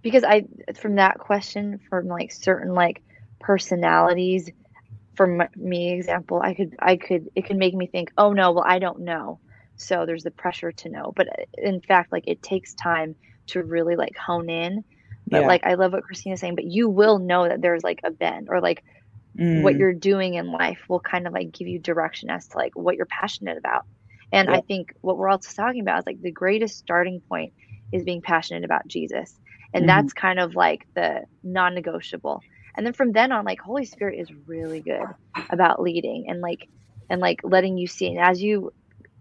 because 0.01 0.25
I 0.25 0.45
from 0.77 0.95
that 0.95 1.19
question 1.19 1.79
from 1.91 2.07
like 2.09 2.33
certain 2.33 2.73
like 2.73 3.03
personalities 3.39 4.49
from 5.16 5.43
me 5.57 5.93
example 5.93 6.41
I 6.43 6.55
could 6.55 6.74
I 6.81 6.97
could 6.97 7.27
it 7.35 7.47
could 7.47 7.57
make 7.57 7.74
me 7.74 7.86
think 7.86 8.11
oh 8.19 8.32
no 8.32 8.53
well 8.53 8.65
I 8.66 8.78
don't 8.78 9.01
know 9.01 9.41
so 9.77 10.07
there's 10.07 10.24
the 10.24 10.31
pressure 10.31 10.73
to 10.73 10.91
know 10.91 11.12
but 11.16 11.28
uh, 11.28 11.43
in 11.59 11.81
fact 11.81 12.12
like 12.12 12.24
it 12.27 12.43
takes 12.43 12.74
time 12.74 13.16
to 13.49 13.62
really 13.62 13.97
like 13.97 14.15
hone 14.16 14.49
in 14.51 14.85
but 15.31 15.45
Yeah. 15.45 15.47
like 15.47 15.62
I 15.65 15.74
love 15.74 15.93
what 15.93 16.05
Christina's 16.05 16.41
saying 16.41 16.57
but 16.57 16.65
you 16.65 16.89
will 16.89 17.19
know 17.19 17.49
that 17.49 17.62
there's 17.62 17.85
like 17.85 18.01
a 18.05 18.11
bend 18.11 18.49
or 18.51 18.61
like 18.61 18.82
Mm. 19.39 19.62
what 19.62 19.77
you're 19.77 19.95
doing 19.95 20.35
in 20.35 20.51
life 20.53 20.81
will 20.89 21.01
kind 21.01 21.27
of 21.27 21.32
like 21.32 21.53
give 21.53 21.69
you 21.69 21.78
direction 21.81 22.31
as 22.31 22.47
to 22.49 22.59
like 22.59 22.73
what 22.74 22.97
you're 22.97 23.07
passionate 23.07 23.59
about. 23.59 23.82
And 24.32 24.49
Yeah. 24.49 24.51
I 24.51 24.62
think 24.62 24.89
what 25.01 25.16
we're 25.16 25.28
also 25.31 25.51
talking 25.57 25.81
about 25.82 25.99
is 26.01 26.07
like 26.07 26.20
the 26.20 26.32
greatest 26.32 26.78
starting 26.78 27.23
point 27.28 27.53
is 27.93 28.05
being 28.05 28.23
passionate 28.23 28.65
about 28.65 28.86
Jesus. 28.89 29.39
And 29.73 29.89
Mhm. 29.89 29.89
that's 29.89 30.12
kind 30.12 30.41
of 30.41 30.55
like 30.55 30.86
the 30.95 31.23
non 31.43 31.74
negotiable. 31.74 32.45
And 32.77 32.87
then 32.87 32.93
from 32.95 33.13
then 33.13 33.33
on, 33.33 33.45
like 33.45 33.61
Holy 33.61 33.85
Spirit 33.85 34.19
is 34.21 34.31
really 34.47 34.83
good 34.83 35.15
about 35.51 35.81
leading. 35.83 36.27
And 36.29 36.41
like 36.41 36.61
and 37.11 37.21
like 37.21 37.41
letting 37.45 37.77
you 37.79 37.87
see. 37.87 38.09
And 38.09 38.19
as 38.21 38.43
you 38.43 38.71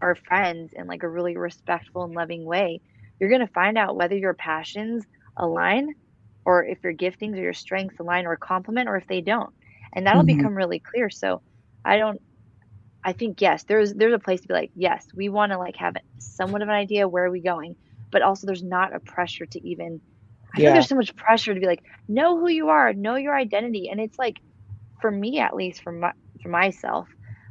are 0.02 0.16
friends 0.16 0.72
in 0.76 0.88
like 0.88 1.04
a 1.04 1.10
really 1.10 1.38
respectful 1.38 2.04
and 2.04 2.14
loving 2.14 2.46
way, 2.46 2.82
you're 3.20 3.30
going 3.30 3.46
to 3.46 3.54
find 3.54 3.78
out 3.78 3.96
whether 3.96 4.16
your 4.18 4.34
passions 4.34 5.06
align 5.38 5.94
or 6.46 6.66
if 6.66 6.80
your 6.84 6.94
giftings 6.94 7.38
or 7.38 7.42
your 7.42 7.54
strengths 7.54 8.00
align 8.00 8.26
or 8.26 8.38
complement 8.38 8.90
or 8.90 8.98
if 8.98 9.08
they 9.08 9.22
don't. 9.22 9.50
And 9.96 10.06
that'll 10.08 10.24
Mhm. 10.24 10.26
become 10.26 10.56
really 10.56 10.82
clear. 10.92 11.10
So 11.10 11.42
I 11.86 11.98
don't 11.98 12.20
I 13.04 13.14
think 13.14 13.42
yes, 13.42 13.64
there's 13.66 13.94
there's 13.94 14.14
a 14.14 14.20
place 14.20 14.42
to 14.42 14.48
be 14.48 14.54
like, 14.54 14.72
yes, 14.76 15.06
we 15.16 15.30
want 15.30 15.52
to 15.52 15.58
like 15.58 15.76
have 15.78 15.96
somewhat 16.20 16.62
of 16.62 16.70
an 16.70 16.74
idea 16.76 17.08
where 17.08 17.26
are 17.26 17.32
we 17.32 17.42
going, 17.42 17.76
but 18.12 18.22
also 18.22 18.48
there's 18.48 18.64
not 18.64 18.96
a 18.96 19.00
pressure 19.00 19.46
to 19.46 19.68
even 19.68 20.02
I 20.56 20.60
Yeah. 20.60 20.62
think 20.62 20.74
there's 20.74 20.88
so 20.88 20.96
much 20.96 21.16
pressure 21.16 21.54
to 21.54 21.60
be 21.60 21.68
like, 21.68 21.82
know 22.08 22.40
who 22.40 22.50
you 22.50 22.70
are, 22.70 22.94
know 22.94 23.16
your 23.16 23.36
identity. 23.36 23.90
And 23.90 24.00
it's 24.00 24.18
like 24.20 24.36
for 25.02 25.12
me 25.12 25.40
at 25.40 25.56
least 25.56 25.82
for 25.84 25.92
my 25.92 26.12
for 26.42 26.50
myself, 26.50 27.08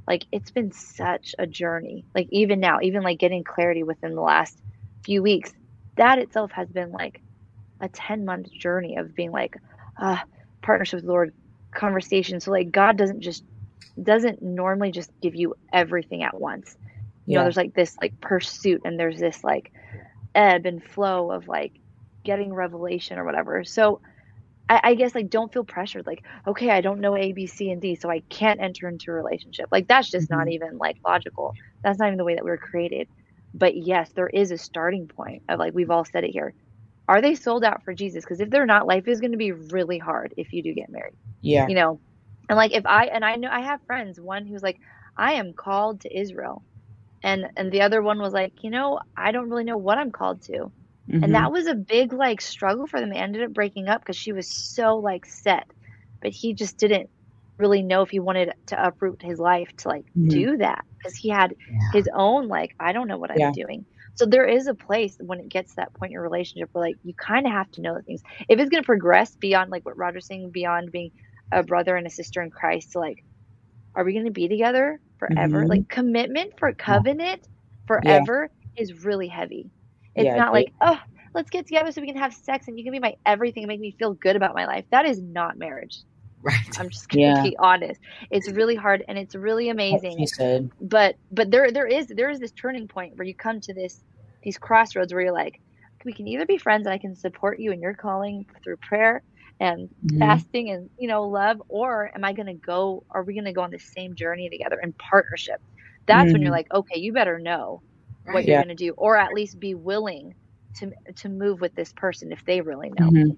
like 0.06 0.24
it's 0.32 0.50
been 0.50 0.72
such 0.72 1.34
a 1.38 1.46
journey. 1.46 2.06
Like 2.14 2.28
even 2.30 2.60
now, 2.60 2.78
even 2.82 3.02
like 3.02 3.18
getting 3.18 3.44
clarity 3.44 3.82
within 3.82 4.14
the 4.14 4.20
last 4.22 4.56
few 5.04 5.22
weeks, 5.22 5.52
that 5.96 6.18
itself 6.18 6.50
has 6.54 6.68
been 6.70 6.90
like 6.92 7.20
a 7.80 7.88
10 7.88 8.24
month 8.24 8.46
journey 8.60 8.96
of 8.96 9.14
being 9.14 9.32
like 9.32 9.54
uh 10.00 10.18
partnership 10.64 10.98
with 10.98 11.04
the 11.04 11.10
lord 11.12 11.32
conversation 11.74 12.40
so 12.40 12.50
like 12.50 12.70
god 12.70 12.96
doesn't 12.96 13.20
just 13.22 13.44
doesn't 14.02 14.42
normally 14.42 14.90
just 14.90 15.10
give 15.22 15.34
you 15.34 15.54
everything 15.72 16.22
at 16.22 16.38
once 16.38 16.76
you 17.26 17.36
know 17.36 17.42
there's 17.42 17.56
like 17.56 17.72
this 17.74 17.94
like 18.00 18.14
pursuit 18.20 18.80
and 18.84 18.98
there's 18.98 19.18
this 19.18 19.42
like 19.44 19.70
ebb 20.34 20.66
and 20.66 20.82
flow 20.84 21.30
of 21.30 21.48
like 21.48 21.72
getting 22.24 22.52
revelation 22.52 23.18
or 23.18 23.24
whatever. 23.24 23.64
So 23.64 24.00
I, 24.68 24.80
I 24.84 24.94
guess 24.94 25.14
like 25.14 25.30
don't 25.30 25.52
feel 25.52 25.64
pressured 25.64 26.06
like 26.06 26.22
okay 26.46 26.70
i 26.70 26.80
don't 26.80 27.00
know 27.00 27.16
a 27.16 27.32
b 27.32 27.46
c 27.46 27.70
and 27.70 27.82
d 27.82 27.94
so 27.94 28.08
i 28.10 28.20
can't 28.28 28.60
enter 28.60 28.88
into 28.88 29.10
a 29.10 29.14
relationship. 29.14 29.68
Like 29.70 29.88
that's 29.88 30.10
just 30.10 30.30
not 30.30 30.40
mm-hmm. 30.40 30.50
even 30.50 30.78
like 30.78 30.96
logical. 31.04 31.54
That's 31.82 31.98
not 31.98 32.06
even 32.06 32.18
the 32.18 32.24
way 32.24 32.34
that 32.34 32.44
we 32.44 32.50
were 32.50 32.58
created. 32.58 33.08
But 33.54 33.76
yes 33.76 34.10
there 34.14 34.28
is 34.28 34.50
a 34.50 34.58
starting 34.58 35.08
point 35.08 35.42
of 35.48 35.58
like 35.58 35.74
we've 35.74 35.90
all 35.90 36.04
said 36.04 36.24
it 36.24 36.30
here. 36.30 36.54
Are 37.08 37.20
they 37.20 37.34
sold 37.34 37.64
out 37.64 37.84
for 37.84 37.92
jesus? 37.92 38.24
Because 38.24 38.40
if 38.40 38.50
they're 38.50 38.66
not 38.66 38.86
life 38.86 39.08
is 39.08 39.20
going 39.20 39.32
to 39.32 39.38
be 39.38 39.52
really 39.52 39.98
hard 39.98 40.34
if 40.36 40.52
you 40.52 40.62
do 40.62 40.72
get 40.72 40.90
married. 40.90 41.14
Yeah. 41.40 41.68
you 41.68 41.74
know? 41.74 42.00
And 42.48 42.56
like 42.56 42.72
if 42.72 42.86
i 42.86 43.06
and 43.06 43.24
i 43.24 43.36
know 43.36 43.48
i 43.50 43.60
have 43.60 43.80
friends 43.86 44.20
one 44.20 44.46
who's 44.46 44.62
like 44.62 44.78
i 45.16 45.34
am 45.34 45.52
called 45.52 46.00
to 46.02 46.16
israel. 46.16 46.62
And 47.24 47.50
and 47.56 47.70
the 47.70 47.82
other 47.82 48.00
one 48.02 48.20
was 48.20 48.32
like 48.32 48.62
you 48.62 48.70
know 48.70 49.00
i 49.16 49.32
don't 49.32 49.50
really 49.50 49.64
know 49.64 49.76
what 49.76 49.98
i'm 49.98 50.10
called 50.10 50.42
to 50.42 50.72
Mhm. 51.12 51.24
and 51.24 51.34
that 51.34 51.52
was 51.52 51.66
a 51.66 51.74
big 51.74 52.12
like 52.12 52.40
struggle 52.40 52.86
for 52.86 53.00
them. 53.00 53.10
They 53.10 53.16
ended 53.18 53.42
up 53.42 53.52
breaking 53.52 53.88
up 53.88 54.00
because 54.02 54.16
she 54.16 54.32
was 54.32 54.48
so 54.74 54.96
like 54.98 55.26
set. 55.26 55.66
But 56.22 56.32
he 56.32 56.54
just 56.54 56.78
didn't 56.78 57.10
really 57.58 57.82
know 57.82 58.02
if 58.02 58.10
he 58.10 58.20
wanted 58.20 58.52
to 58.68 58.86
uproot 58.86 59.22
his 59.22 59.38
life 59.38 59.68
to 59.78 59.88
like 59.88 60.06
Mhm. 60.16 60.30
do 60.30 60.56
that 60.58 60.84
because 60.98 61.14
he 61.16 61.28
had 61.28 61.54
Yeah. 61.70 61.78
his 61.92 62.08
own 62.14 62.48
like 62.48 62.74
i 62.80 62.92
don't 62.92 63.08
know 63.08 63.18
what 63.18 63.30
i'm 63.30 63.52
doing. 63.52 63.86
So 64.14 64.26
there 64.26 64.46
is 64.46 64.66
a 64.66 64.74
place 64.74 65.16
when 65.20 65.40
it 65.40 65.48
gets 65.48 65.70
to 65.70 65.76
that 65.76 65.94
point 65.94 66.10
in 66.10 66.14
your 66.14 66.22
relationship 66.22 66.68
where 66.72 66.84
like 66.84 66.96
you 67.02 67.14
kind 67.14 67.46
of 67.46 67.52
have 67.52 67.70
to 67.72 67.80
know 67.82 67.94
the 67.94 68.02
things. 68.02 68.22
If 68.48 68.58
it's 68.60 68.68
going 68.70 68.82
to 68.82 68.86
progress 68.86 69.36
beyond 69.36 69.70
like 69.70 69.84
what 69.86 69.96
roger's 69.98 70.26
saying 70.26 70.50
beyond 70.52 70.92
being 70.92 71.10
a 71.50 71.62
brother 71.62 71.96
and 71.96 72.06
a 72.06 72.10
sister 72.10 72.42
in 72.42 72.50
christ 72.50 72.92
to 72.92 72.98
like 72.98 73.24
are 73.94 74.04
we 74.04 74.12
going 74.14 74.24
to 74.26 74.30
be 74.32 74.48
together 74.48 75.00
forever? 75.18 75.64
Mhm. 75.64 75.68
like 75.68 75.88
commitment 75.88 76.58
for 76.58 76.72
covenant 76.74 77.46
forever 77.86 78.50
is 78.76 79.04
really 79.04 79.28
heavy 79.28 79.70
it's 80.16 80.34
Yeah, 80.34 80.36
not 80.36 80.52
like 80.52 80.72
oh 80.82 80.98
let's 81.34 81.50
get 81.50 81.66
together 81.66 81.90
so 81.92 82.00
we 82.00 82.06
can 82.08 82.16
have 82.16 82.34
sex 82.34 82.68
and 82.68 82.78
you 82.78 82.84
can 82.84 82.92
be 82.92 83.00
my 83.00 83.14
everything 83.26 83.64
and 83.64 83.68
make 83.68 83.80
me 83.80 83.94
feel 83.98 84.14
good 84.14 84.36
about 84.36 84.54
my 84.54 84.66
life 84.66 84.84
that 84.90 85.06
is 85.06 85.20
not 85.22 85.58
marriage 85.58 86.04
Right. 86.42 86.56
i'm 86.78 86.88
just 86.90 87.08
gonna 87.08 87.32
Yeah. 87.32 87.42
be 87.42 87.56
honest 87.60 88.00
it's 88.30 88.50
really 88.50 88.76
hard 88.76 89.04
and 89.08 89.18
it's 89.18 89.34
really 89.34 89.68
amazing 89.68 90.26
but 90.80 91.16
but 91.30 91.50
there 91.50 91.70
there 91.72 91.86
is 91.86 92.06
there 92.08 92.30
is 92.30 92.40
this 92.40 92.52
turning 92.52 92.88
point 92.88 93.12
where 93.16 93.26
you 93.26 93.34
come 93.34 93.60
to 93.60 93.74
this 93.74 94.02
these 94.42 94.58
crossroads 94.58 95.12
where 95.12 95.22
you're 95.22 95.32
like 95.32 95.54
we 96.04 96.12
can 96.14 96.26
either 96.28 96.46
be 96.46 96.58
friends 96.58 96.86
and 96.86 96.94
I 96.94 96.98
can 96.98 97.14
support 97.14 97.60
you 97.60 97.72
in 97.72 97.80
your 97.80 97.94
calling 97.94 98.44
through 98.64 98.76
prayer 98.88 99.22
and 99.60 99.88
Mhm. 100.02 100.42
fasting 100.42 100.70
and 100.70 100.90
you 100.98 101.08
know 101.08 101.24
love 101.28 101.62
or 101.68 102.10
am 102.14 102.24
I 102.24 102.32
going 102.32 102.46
to 102.46 102.54
go 102.54 103.04
are 103.14 103.24
we 103.24 103.34
going 103.34 103.44
to 103.44 103.52
go 103.52 103.62
on 103.62 103.70
the 103.70 103.78
same 103.78 104.14
journey 104.16 104.48
together 104.50 104.78
in 104.82 104.94
partnership 105.10 105.60
that's 106.06 106.32
when 106.32 106.42
you're 106.42 106.50
Mhm. 106.50 106.52
like 106.52 106.66
okay 106.74 106.98
you 107.00 107.12
better 107.12 107.38
know 107.38 107.82
what 108.24 108.34
Right. 108.34 108.46
you're 108.46 108.56
Yeah. 108.58 108.64
going 108.64 108.76
to 108.76 108.84
do 108.84 108.92
or 108.96 109.16
at 109.16 109.32
least 109.32 109.58
be 109.60 109.74
willing 109.74 110.34
to 110.78 110.90
to 111.16 111.28
move 111.28 111.60
with 111.60 111.74
this 111.74 111.92
person 111.92 112.32
if 112.32 112.44
they 112.46 112.60
really 112.60 112.90
know 112.98 113.10
Mhm. 113.10 113.36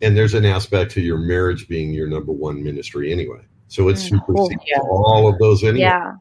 And 0.00 0.16
there's 0.16 0.34
an 0.34 0.44
aspect 0.44 0.92
to 0.92 1.00
your 1.00 1.18
marriage 1.18 1.66
being 1.68 1.92
your 1.92 2.06
number 2.08 2.32
one 2.32 2.62
ministry 2.62 3.12
anyway. 3.12 3.40
So 3.68 3.88
it's 3.88 4.04
Mm. 4.08 4.20
supersedes 4.26 4.62
Yeah. 4.66 4.80
all 4.82 5.28
of 5.28 5.38
those 5.38 5.62
anyway. 5.62 5.80
yeah 5.80 6.14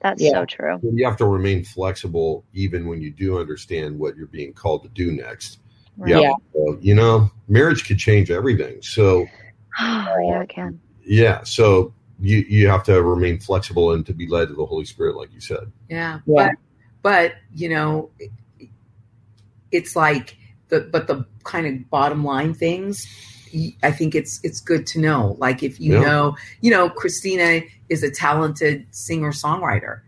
that's 0.00 0.22
Yeah. 0.22 0.30
so 0.32 0.44
true 0.46 0.78
So 0.82 0.90
you 0.94 1.04
have 1.04 1.16
to 1.18 1.26
remain 1.26 1.62
flexible 1.64 2.44
even 2.54 2.86
when 2.86 3.00
you 3.00 3.10
do 3.10 3.38
understand 3.38 3.98
what 3.98 4.16
you're 4.16 4.26
being 4.26 4.52
called 4.52 4.82
to 4.84 4.88
do 4.90 5.12
next. 5.12 5.58
Right. 5.96 6.10
Yeah. 6.10 6.20
Yeah. 6.20 6.32
So, 6.54 6.78
you 6.80 6.94
know, 6.94 7.30
marriage 7.48 7.86
could 7.86 7.98
change 7.98 8.30
everything. 8.30 8.80
So 8.82 9.26
yeah 9.80 10.42
it 10.42 10.48
can 10.48 10.78
yeah, 11.04 11.42
so 11.42 11.92
you 12.20 12.44
you 12.48 12.68
have 12.68 12.84
to 12.84 13.02
remain 13.02 13.38
flexible 13.40 13.92
and 13.92 14.06
to 14.06 14.12
be 14.14 14.26
led 14.28 14.48
to 14.48 14.54
the 14.54 14.64
Holy 14.64 14.84
Spirit, 14.84 15.16
like 15.16 15.32
you 15.34 15.40
said. 15.40 15.70
Yeah. 15.90 16.20
Yeah. 16.26 16.50
But 16.50 16.50
but 17.02 17.34
you 17.54 17.68
know, 17.68 18.10
it's 19.70 19.96
like 19.96 20.36
the 20.68 20.80
but 20.80 21.06
the 21.06 21.26
kind 21.44 21.66
of 21.66 21.90
bottom 21.90 22.24
line 22.24 22.54
things. 22.54 23.06
I 23.82 23.90
think 23.90 24.14
it's 24.14 24.40
it's 24.42 24.60
good 24.60 24.86
to 24.88 25.00
know. 25.00 25.36
Like 25.38 25.62
if 25.62 25.78
you 25.78 25.94
Yeah. 25.94 26.02
know, 26.02 26.36
you 26.62 26.70
know, 26.70 26.88
Christina 26.88 27.60
is 27.90 28.02
a 28.02 28.10
talented 28.10 28.86
singer 28.92 29.32
songwriter. 29.32 30.00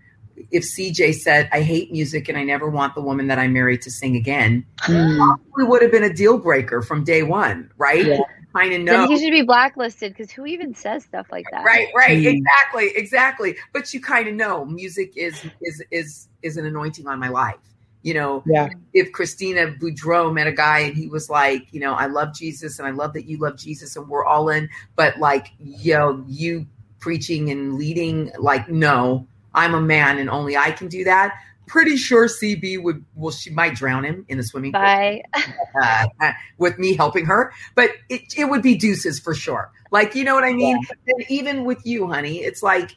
If 0.50 0.64
CJ 0.64 1.12
said, 1.12 1.48
"I 1.52 1.60
hate 1.60 1.92
music 1.92 2.28
and 2.28 2.38
I 2.38 2.44
never 2.44 2.68
want 2.70 2.94
the 2.94 3.02
woman 3.02 3.26
that 3.28 3.38
I 3.38 3.46
married 3.48 3.82
to 3.82 3.90
sing 3.90 4.16
again," 4.16 4.64
Mhm. 4.88 5.38
we 5.56 5.64
would 5.64 5.82
have 5.82 5.90
been 5.92 6.04
a 6.04 6.12
deal 6.12 6.38
breaker 6.38 6.80
from 6.80 7.04
day 7.04 7.22
one, 7.22 7.70
right? 7.76 8.06
Yeah. 8.06 8.20
Kind 8.54 8.74
of 8.74 8.80
then 8.88 9.02
he 9.02 9.18
should 9.18 9.32
be 9.32 9.42
blacklisted 9.42 10.12
because 10.12 10.30
who 10.32 10.46
even 10.46 10.74
says 10.74 11.04
stuff 11.04 11.28
like 11.32 11.50
that 11.50 11.66
Right, 11.66 11.88
right, 11.96 12.18
Mm. 12.20 12.24
exactly, 12.24 12.92
exactly. 12.96 13.56
But 13.72 13.94
you 13.94 14.00
kind 14.00 14.28
of 14.28 14.34
know 14.34 14.64
music 14.66 15.14
is 15.16 15.46
is 15.62 15.82
is 15.90 16.28
is 16.42 16.56
an 16.56 16.66
anointing 16.66 17.06
on 17.08 17.18
my 17.20 17.28
life. 17.30 17.56
You 18.02 18.14
know, 18.14 18.46
Yeah. 18.46 18.70
if 18.94 19.12
Christina 19.12 19.72
Boudreau 19.72 20.32
met 20.34 20.46
a 20.46 20.52
guy 20.52 20.80
and 20.80 20.96
he 20.96 21.08
was 21.08 21.30
like, 21.30 21.72
you 21.72 21.80
know, 21.80 21.94
I 21.94 22.06
love 22.06 22.34
Jesus 22.34 22.78
and 22.78 22.88
I 22.88 22.92
love 22.92 23.12
that 23.14 23.26
you 23.26 23.38
love 23.38 23.58
Jesus 23.58 23.96
and 23.96 24.08
we're 24.08 24.24
all 24.24 24.48
in, 24.50 24.70
but 24.96 25.18
like, 25.18 25.48
yo, 25.58 26.24
you 26.28 26.66
preaching 27.00 27.50
and 27.50 27.76
leading, 27.76 28.32
like, 28.38 28.68
no, 28.70 29.28
I'm 29.54 29.74
a 29.74 29.80
man 29.82 30.18
and 30.18 30.30
only 30.30 30.56
I 30.56 30.72
can 30.72 30.88
do 30.88 31.04
that. 31.04 31.34
Pretty 31.66 31.96
sure 31.96 32.26
CB 32.26 32.82
would, 32.82 33.04
well, 33.14 33.32
she 33.32 33.50
might 33.50 33.74
drown 33.74 34.04
him 34.04 34.24
in 34.28 34.38
the 34.38 34.44
swimming 34.44 34.72
pool 34.72 34.82
bye 34.82 35.22
uh, 35.82 36.06
uh, 36.20 36.32
with 36.58 36.78
me 36.78 36.94
helping 36.94 37.26
her, 37.26 37.52
but 37.74 37.90
it, 38.08 38.22
it 38.36 38.44
would 38.46 38.62
be 38.62 38.74
deuces 38.74 39.18
for 39.18 39.34
sure. 39.34 39.70
Like, 39.90 40.14
you 40.14 40.24
know 40.24 40.34
what 40.34 40.44
I 40.44 40.52
mean? 40.52 40.78
And 41.06 41.24
even 41.28 41.64
with 41.64 41.84
you, 41.84 42.08
honey, 42.08 42.38
it's 42.38 42.62
like 42.62 42.96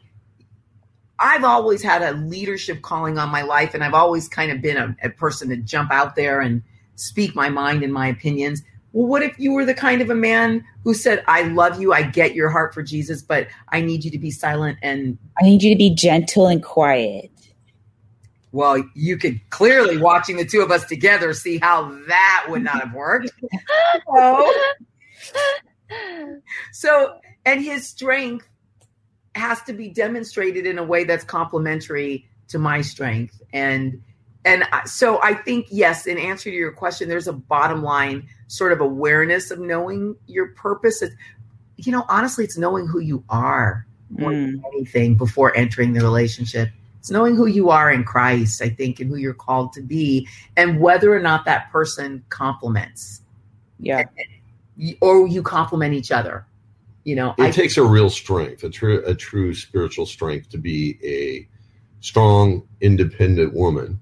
I've 1.20 1.44
always 1.44 1.82
had 1.82 2.02
a 2.02 2.14
leadership 2.14 2.82
calling 2.82 3.18
on 3.18 3.30
my 3.30 3.42
life, 3.42 3.74
and 3.74 3.84
I've 3.84 3.94
always 3.94 4.28
kind 4.28 4.52
of 4.52 4.62
been 4.62 4.78
a, 4.78 4.96
a 5.04 5.10
person 5.10 5.50
to 5.50 5.58
jump 5.58 5.92
out 5.92 6.16
there 6.16 6.42
and 6.42 6.62
speak 6.96 7.36
my 7.36 7.50
mind 7.50 7.84
and 7.84 7.94
my 7.94 8.08
opinions. 8.08 8.64
Well, 8.94 9.08
what 9.08 9.24
if 9.24 9.38
you 9.38 9.52
were 9.52 9.66
the 9.66 9.74
kind 9.74 10.02
of 10.02 10.10
a 10.10 10.16
man 10.16 10.64
who 10.84 10.94
said, 10.94 11.24
I 11.28 11.44
love 11.44 11.80
you, 11.80 11.94
I 11.94 12.04
get 12.04 12.34
your 12.36 12.50
heart 12.50 12.74
for 12.74 12.82
Jesus, 12.82 13.22
but 13.22 13.48
I 13.70 13.82
need 13.82 14.04
you 14.04 14.12
to 14.12 14.18
be 14.18 14.32
silent 14.32 14.78
and 14.82 15.18
I 15.40 15.44
need 15.44 15.62
you 15.62 15.74
to 15.74 15.78
be 15.78 15.94
gentle 15.94 16.48
and 16.48 16.64
quiet. 16.64 17.32
Well, 18.58 18.84
you 18.96 19.18
could 19.18 19.40
clearly 19.52 20.00
watching 20.00 20.36
the 20.36 20.44
two 20.44 20.62
of 20.62 20.72
us 20.72 20.84
together 20.86 21.32
see 21.36 21.60
how 21.60 21.96
that 22.08 22.48
would 22.50 22.64
not 22.64 22.80
have 22.80 22.92
worked. 22.92 23.30
So, 24.18 24.54
So, 26.72 27.20
and 27.46 27.64
his 27.64 27.88
strength 27.88 28.50
has 29.36 29.62
to 29.64 29.74
be 29.74 29.90
demonstrated 29.90 30.66
in 30.66 30.80
a 30.80 30.84
way 30.84 31.04
that's 31.04 31.24
complementary 31.24 32.28
to 32.48 32.58
my 32.58 32.82
strength. 32.82 33.40
And 33.54 34.02
and 34.44 34.64
so 34.86 35.22
I 35.22 35.36
think 35.36 35.68
yes, 35.70 36.08
in 36.08 36.18
answer 36.18 36.50
to 36.50 36.56
your 36.56 36.72
question, 36.72 37.10
there's 37.10 37.28
a 37.28 37.34
bottom 37.34 37.84
line 37.84 38.28
sort 38.48 38.72
of 38.72 38.82
awareness 38.82 39.52
of 39.52 39.60
knowing 39.60 40.16
your 40.26 40.48
purpose. 40.48 41.04
It's, 41.04 41.14
you 41.76 41.92
know, 41.92 42.06
honestly, 42.10 42.44
it's 42.44 42.58
knowing 42.58 42.88
who 42.88 43.00
you 43.00 43.24
are 43.30 43.86
more 44.10 44.32
than 44.32 44.58
mm. 44.58 44.64
anything 44.74 45.16
before 45.16 45.56
entering 45.56 45.94
the 45.94 46.02
relationship. 46.02 46.70
It's 47.08 47.12
knowing 47.14 47.38
who 47.38 47.46
you 47.46 47.70
are 47.70 47.90
in 47.90 48.04
Christ, 48.04 48.62
I 48.62 48.68
think, 48.68 49.00
and 49.00 49.10
who 49.10 49.16
you're 49.16 49.34
called 49.34 49.72
to 49.74 49.82
be, 49.82 50.28
and 50.58 50.82
whether 50.82 51.16
or 51.16 51.22
not 51.22 51.46
that 51.46 51.72
person 51.72 52.22
complements 52.28 53.22
Yeah. 53.80 54.04
or 55.00 55.26
you 55.26 55.42
complement 55.42 55.94
each 55.94 56.12
other. 56.12 56.46
You 57.06 57.16
know, 57.16 57.34
It 57.38 57.44
I 57.44 57.52
takes 57.52 57.78
a 57.78 57.84
real 57.86 58.10
strength, 58.10 58.66
a 58.66 58.70
true 58.70 59.02
a 59.06 59.16
true 59.16 59.54
spiritual 59.54 60.06
strength 60.06 60.50
to 60.50 60.58
be 60.58 60.98
a 61.02 61.48
strong, 62.02 62.64
independent 62.82 63.54
woman, 63.54 64.02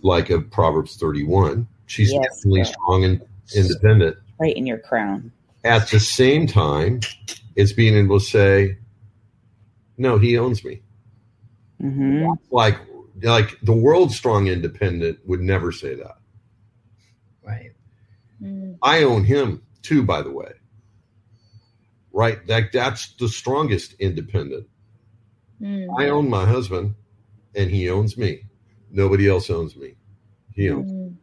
like 0.00 0.30
a 0.30 0.40
Proverbs 0.40 0.96
31. 0.96 1.68
She's 1.84 2.10
Yes. 2.10 2.24
definitely 2.38 2.64
strong 2.64 3.04
and 3.04 3.20
independent. 3.54 4.16
Right 4.40 4.56
in 4.56 4.64
your 4.66 4.78
crown. 4.78 5.30
At 5.62 5.90
the 5.90 6.00
same 6.00 6.46
time, 6.46 7.00
it's 7.54 7.74
being 7.74 7.92
able 7.96 8.18
to 8.18 8.24
say, 8.24 8.78
No, 9.98 10.16
he 10.16 10.38
owns 10.38 10.64
me. 10.64 10.80
Hmm 11.80 12.26
Like, 12.50 12.78
like 13.22 13.58
the 13.62 13.72
world 13.76 14.12
strong 14.12 14.46
independent 14.48 15.18
would 15.26 15.40
never 15.40 15.72
say 15.72 15.94
that. 15.94 16.18
Right. 17.42 17.72
Mm, 18.42 18.78
I 18.82 19.02
own 19.04 19.24
him 19.24 19.62
too, 19.82 20.02
by 20.02 20.22
the 20.22 20.30
way. 20.30 20.52
Right? 22.12 22.44
That 22.46 22.72
that's 22.72 23.14
the 23.14 23.28
strongest 23.28 23.94
independent. 23.98 24.66
mm, 25.60 25.86
I 25.98 26.08
own 26.08 26.28
my 26.30 26.44
husband 26.46 26.94
and 27.54 27.70
he 27.70 27.88
owns 27.90 28.16
me. 28.16 28.44
Nobody 28.90 29.28
else 29.28 29.50
owns 29.50 29.76
me. 29.76 29.94
He 30.54 30.70
owns. 30.70 30.90
mm, 30.90 31.16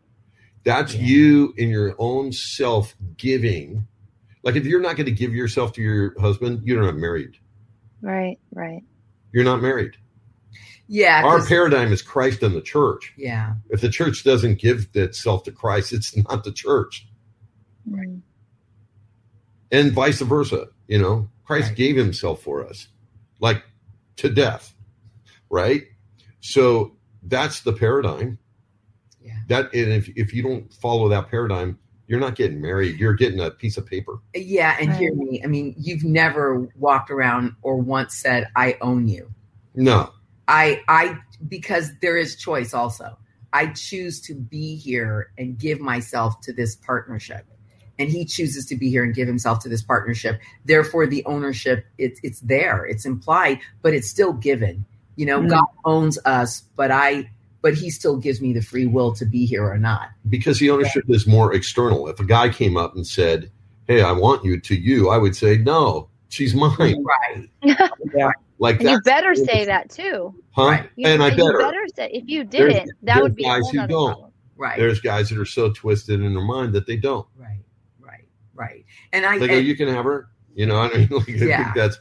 That's 0.63 0.95
Yeah. 0.95 1.01
you 1.01 1.53
in 1.57 1.69
your 1.69 1.95
own 1.99 2.31
self 2.31 2.95
giving. 3.17 3.88
Like 4.43 4.55
if 4.55 4.65
you're 4.65 4.81
not 4.81 4.95
going 4.97 5.05
to 5.05 5.11
give 5.11 5.34
yourself 5.34 5.73
to 5.73 5.81
your 5.81 6.19
husband, 6.19 6.61
you're 6.65 6.81
not 6.81 6.95
married. 6.97 7.38
right, 8.01 8.38
right. 8.53 8.84
You're 9.31 9.45
not 9.45 9.61
married. 9.61 9.97
Yeah. 10.94 11.24
Our 11.26 11.40
'cause- 11.40 11.48
paradigm 11.48 11.91
is 11.91 12.03
Christ 12.03 12.44
and 12.44 12.56
the 12.56 12.61
church. 12.61 13.14
yeah. 13.18 13.56
If 13.72 13.82
the 13.82 13.90
church 13.90 14.24
doesn't 14.24 14.60
give 14.60 14.88
itself 14.94 15.44
to 15.45 15.52
Christ, 15.52 15.91
it's 15.91 16.15
not 16.15 16.44
the 16.44 16.52
church. 16.52 17.07
Mm, 17.90 18.22
And 19.72 19.91
vice 19.91 20.22
versa. 20.22 20.68
You 20.88 20.99
know, 20.99 21.30
Christ 21.45 21.70
Right. 21.70 21.78
gave 21.78 21.95
himself 21.95 22.44
for 22.44 22.64
us, 22.64 22.90
like 23.40 23.64
to 24.18 24.30
death. 24.30 24.76
Right? 25.49 25.84
So 26.41 26.95
that's 27.24 27.61
the 27.61 27.74
paradigm. 27.74 28.38
Yeah. 29.20 29.40
That 29.48 29.74
and 29.74 29.91
if 29.94 30.10
if 30.15 30.32
you 30.34 30.44
don't 30.44 30.72
follow 30.76 31.10
that 31.10 31.28
paradigm, 31.30 31.80
you're 32.07 32.20
not 32.20 32.36
getting 32.36 32.61
married. 32.61 32.99
You're 32.99 33.14
getting 33.15 33.40
a 33.40 33.49
piece 33.49 33.78
of 33.78 33.86
paper. 33.88 34.20
Yeah. 34.36 34.78
And 34.80 34.94
hear 34.94 35.15
me. 35.15 35.41
I 35.44 35.48
mean, 35.48 35.74
you've 35.78 36.03
never 36.03 36.68
walked 36.76 37.10
around 37.10 37.56
or 37.64 37.78
once 37.78 38.14
said, 38.15 38.48
I 38.56 38.78
own 38.82 39.07
you. 39.07 39.34
No. 39.74 40.11
I 40.48 40.82
I 40.88 41.18
because 41.48 41.91
there 42.02 42.18
is 42.18 42.36
choice 42.36 42.74
also. 42.74 43.18
I 43.53 43.68
choose 43.68 44.20
to 44.22 44.34
be 44.34 44.76
here 44.76 45.32
and 45.38 45.57
give 45.60 45.80
myself 45.80 46.41
to 46.41 46.53
this 46.53 46.76
partnership. 46.76 47.45
And 47.99 48.10
he 48.10 48.26
chooses 48.26 48.65
to 48.65 48.76
be 48.76 48.90
here 48.90 49.03
and 49.03 49.14
give 49.14 49.28
himself 49.28 49.60
to 49.60 49.70
this 49.70 49.84
partnership. 49.84 50.40
Therefore, 50.65 51.06
the 51.06 51.24
ownership 51.26 51.86
it's 51.98 52.20
it's 52.24 52.40
there, 52.41 52.86
it's 52.86 53.06
implied, 53.06 53.60
but 53.84 53.94
it's 53.94 54.10
still 54.10 54.34
given. 54.34 54.86
You 55.15 55.28
know, 55.28 55.41
Mm. 55.41 55.49
God 55.49 55.65
owns 55.86 56.18
us, 56.26 56.61
but 56.76 56.90
I 56.91 57.30
but 57.61 57.76
he 57.76 57.90
still 57.91 58.18
gives 58.18 58.41
me 58.41 58.52
the 58.52 58.61
free 58.61 58.88
will 58.88 59.14
to 59.14 59.26
be 59.26 59.45
here 59.45 59.64
or 59.64 59.78
not. 59.78 60.10
because 60.28 60.60
the 60.60 60.70
ownership 60.72 61.06
is 61.07 61.26
more 61.28 61.53
external. 61.53 62.07
If 62.10 62.20
a 62.20 62.26
guy 62.26 62.49
came 62.49 62.76
up 62.76 62.95
and 62.95 63.06
said, 63.07 63.52
"Hey, 63.88 64.02
I 64.02 64.11
want 64.11 64.44
you 64.44 64.60
to 64.60 64.76
you," 64.76 65.10
I 65.10 65.18
would 65.18 65.36
say, 65.36 65.57
"No, 65.57 66.10
she's 66.30 66.56
mine." 66.56 67.06
Right. 67.06 67.49
Like 68.64 68.80
And 68.80 68.90
you 68.91 69.02
better 69.02 69.35
say 69.35 69.65
that 69.65 69.90
too. 69.90 70.34
huh? 70.52 70.64
Right. 70.65 70.90
You, 70.95 71.07
and 71.10 71.22
I 71.22 71.27
you 71.31 71.35
better. 71.38 71.57
better 71.57 71.85
say 71.95 72.10
if 72.14 72.23
you 72.27 72.45
didn't, 72.45 72.88
that 73.03 73.15
there's 73.15 73.22
would 73.23 73.35
be 73.35 73.44
a 73.44 73.48
guys 73.48 73.61
whole 73.64 73.72
who 73.72 73.77
nother 73.77 73.91
don't. 73.91 74.11
problem. 74.14 74.31
Right. 74.56 74.77
There's 74.80 75.02
guys 75.02 75.27
that 75.30 75.38
are 75.38 75.45
so 75.45 75.72
twisted 75.73 76.22
in 76.22 76.34
their 76.34 76.44
mind 76.44 76.72
that 76.73 76.88
they 76.88 76.95
don't. 76.95 77.27
right. 77.38 77.60
Right. 77.99 78.23
Right. 78.56 78.85
And 79.11 79.26
I 79.26 79.38
They 79.38 79.48
go, 79.48 79.53
and- 79.57 79.68
"You 79.68 79.76
can 79.76 79.90
have 79.90 80.06
her." 80.06 80.30
You 80.56 80.65
know, 80.68 80.77
I 80.81 80.88
mean, 80.94 81.10
like, 81.11 81.30
I 81.30 81.34
Yeah. 81.34 81.64
think 81.65 81.76
that's 81.76 81.98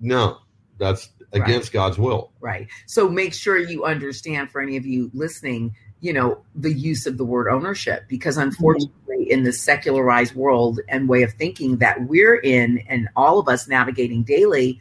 no, 0.00 0.38
that's 0.78 1.10
against 1.32 1.72
God's 1.72 1.98
will. 1.98 2.32
Right. 2.40 2.68
So 2.86 3.08
make 3.08 3.34
sure 3.34 3.58
you 3.58 3.84
understand 3.84 4.50
for 4.50 4.60
any 4.60 4.76
of 4.76 4.86
you 4.86 5.10
listening, 5.12 5.74
you 6.00 6.12
know, 6.12 6.42
the 6.54 6.72
use 6.72 7.06
of 7.06 7.18
the 7.18 7.24
word 7.24 7.48
ownership, 7.48 8.04
because 8.08 8.36
mm-hmm. 8.36 8.48
unfortunately, 8.48 9.30
in 9.30 9.42
the 9.44 9.52
secularized 9.52 10.34
world 10.36 10.78
and 10.88 11.08
way 11.08 11.22
of 11.24 11.32
thinking 11.32 11.78
that 11.78 12.02
we're 12.08 12.36
in, 12.36 12.78
and 12.88 13.08
all 13.16 13.38
of 13.40 13.48
us 13.48 13.66
navigating 13.68 14.22
daily, 14.22 14.78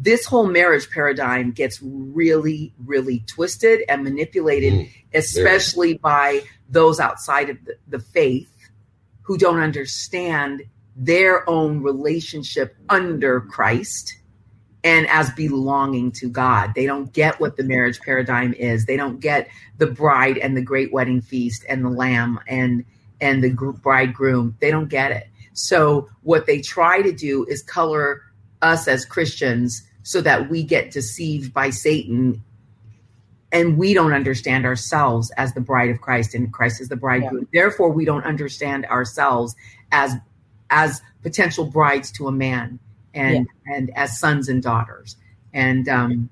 this 0.00 0.24
whole 0.24 0.46
marriage 0.46 0.88
paradigm 0.90 1.50
gets 1.50 1.80
really, 1.82 2.72
really 2.86 3.20
twisted 3.26 3.82
and 3.88 4.04
manipulated, 4.04 4.72
Mm. 4.72 4.90
especially 5.12 5.94
by 5.98 6.42
those 6.68 7.00
outside 7.00 7.50
of 7.50 7.56
the, 7.64 7.76
the 7.88 7.98
faith 7.98 8.50
who 9.22 9.36
don't 9.36 9.58
understand 9.58 10.62
their 10.94 11.48
own 11.50 11.82
relationship 11.82 12.76
under 12.88 13.40
Christ 13.40 14.16
and 14.84 15.08
as 15.08 15.30
belonging 15.30 16.12
to 16.12 16.28
God. 16.28 16.74
They 16.76 16.86
don't 16.86 17.12
get 17.12 17.40
what 17.40 17.56
the 17.56 17.64
marriage 17.64 18.00
paradigm 18.00 18.54
is. 18.54 18.86
They 18.86 18.96
don't 18.96 19.18
get 19.18 19.48
the 19.78 19.86
bride 19.88 20.38
and 20.38 20.56
the 20.56 20.62
great 20.62 20.92
wedding 20.92 21.20
feast 21.20 21.64
and 21.68 21.84
the 21.84 21.90
lamb 21.90 22.38
and 22.46 22.84
and 23.20 23.42
the 23.42 23.50
gr- 23.50 23.70
bridegroom. 23.72 24.56
They 24.60 24.70
don't 24.70 24.88
get 24.88 25.10
it. 25.10 25.26
So 25.52 26.08
what 26.22 26.46
they 26.46 26.60
try 26.60 27.02
to 27.02 27.10
do 27.10 27.44
is 27.46 27.62
color 27.64 28.22
us 28.62 28.86
as 28.86 29.04
Christians 29.04 29.82
so 30.08 30.22
that 30.22 30.48
we 30.48 30.62
get 30.62 30.90
deceived 30.90 31.52
by 31.52 31.68
Satan 31.68 32.42
and 33.52 33.76
we 33.76 33.92
don't 33.92 34.14
understand 34.14 34.64
ourselves 34.64 35.30
as 35.32 35.52
the 35.52 35.60
bride 35.60 35.90
of 35.90 36.00
Christ 36.00 36.34
and 36.34 36.50
Christ 36.50 36.80
is 36.80 36.88
the 36.88 36.96
bridegroom. 36.96 37.46
Therefore 37.52 37.90
we 37.90 38.06
don't 38.06 38.24
understand 38.24 38.86
ourselves 38.86 39.54
as 39.92 40.14
as 40.70 41.02
potential 41.22 41.66
brides 41.66 42.10
to 42.12 42.26
a 42.26 42.32
man 42.32 42.78
and 43.12 43.46
and 43.66 43.90
as 43.96 44.18
sons 44.18 44.48
and 44.48 44.62
daughters. 44.62 45.14
And 45.52 45.86
um 45.90 46.30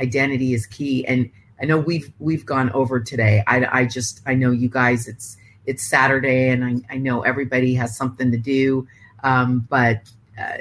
identity 0.00 0.52
is 0.52 0.66
key. 0.66 1.06
And 1.06 1.30
i 1.62 1.64
know 1.64 1.78
we've 1.78 2.12
we've 2.18 2.44
gone 2.44 2.70
over 2.72 2.98
today. 2.98 3.44
I 3.46 3.66
i 3.82 3.84
just 3.84 4.20
i 4.26 4.34
know 4.34 4.50
you 4.50 4.68
guys 4.68 5.06
it's 5.06 5.36
it's 5.64 5.88
saturday 5.88 6.48
and 6.48 6.64
i, 6.64 6.94
I 6.94 6.98
know 6.98 7.22
everybody 7.22 7.72
has 7.74 7.96
something 7.96 8.32
to 8.32 8.38
do. 8.38 8.88
Um 9.22 9.64
but 9.70 10.10
uh, 10.36 10.58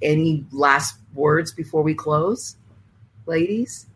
any 0.00 0.44
last 0.52 0.96
words 1.18 1.52
before 1.52 1.82
we 1.82 1.94
close 1.94 2.56
ladies 3.26 3.86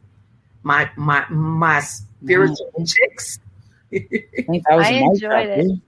my 0.62 0.90
my 0.96 1.24
my 1.30 1.80
spiritual 1.80 2.70
chicks 2.86 3.38
I 3.92 3.98
that 4.68 4.76
was 4.76 4.86
I 4.86 4.90
a 4.90 5.00
nice 5.00 5.14
enjoyed 5.16 5.48
it. 5.48 5.66
one. 5.66 5.82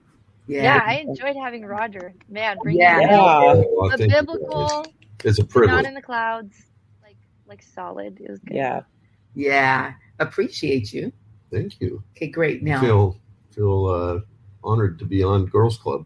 Yeah. 0.47 0.79
I 0.85 0.93
enjoyed 0.97 1.35
having 1.35 1.65
Roger. 1.65 2.13
Man, 2.29 2.57
bring 2.61 2.77
Yeah. 2.77 2.99
it 2.99 3.09
Yeah. 3.09 3.17
Oh, 3.17 3.89
the 3.97 4.07
biblical, 4.07 4.83
guys. 5.23 5.39
It's 5.39 5.55
a 5.55 5.65
not 5.65 5.85
in 5.85 5.95
the 5.95 6.01
clouds, 6.03 6.55
like 7.01 7.17
like 7.47 7.63
solid. 7.63 8.19
It 8.21 8.29
was 8.29 8.39
good. 8.39 8.55
Yeah. 8.55 8.81
yeah 9.33 9.93
appreciate 10.19 10.93
you 10.93 11.11
Thank 11.51 11.81
you. 11.81 12.01
okay 12.15 12.27
great 12.27 12.63
now 12.63 12.79
Feel 12.79 13.17
feel 13.51 13.85
uh, 13.87 14.19
honored 14.63 14.97
to 14.99 15.05
be 15.05 15.23
on 15.23 15.45
Girls 15.47 15.77
Club, 15.77 16.05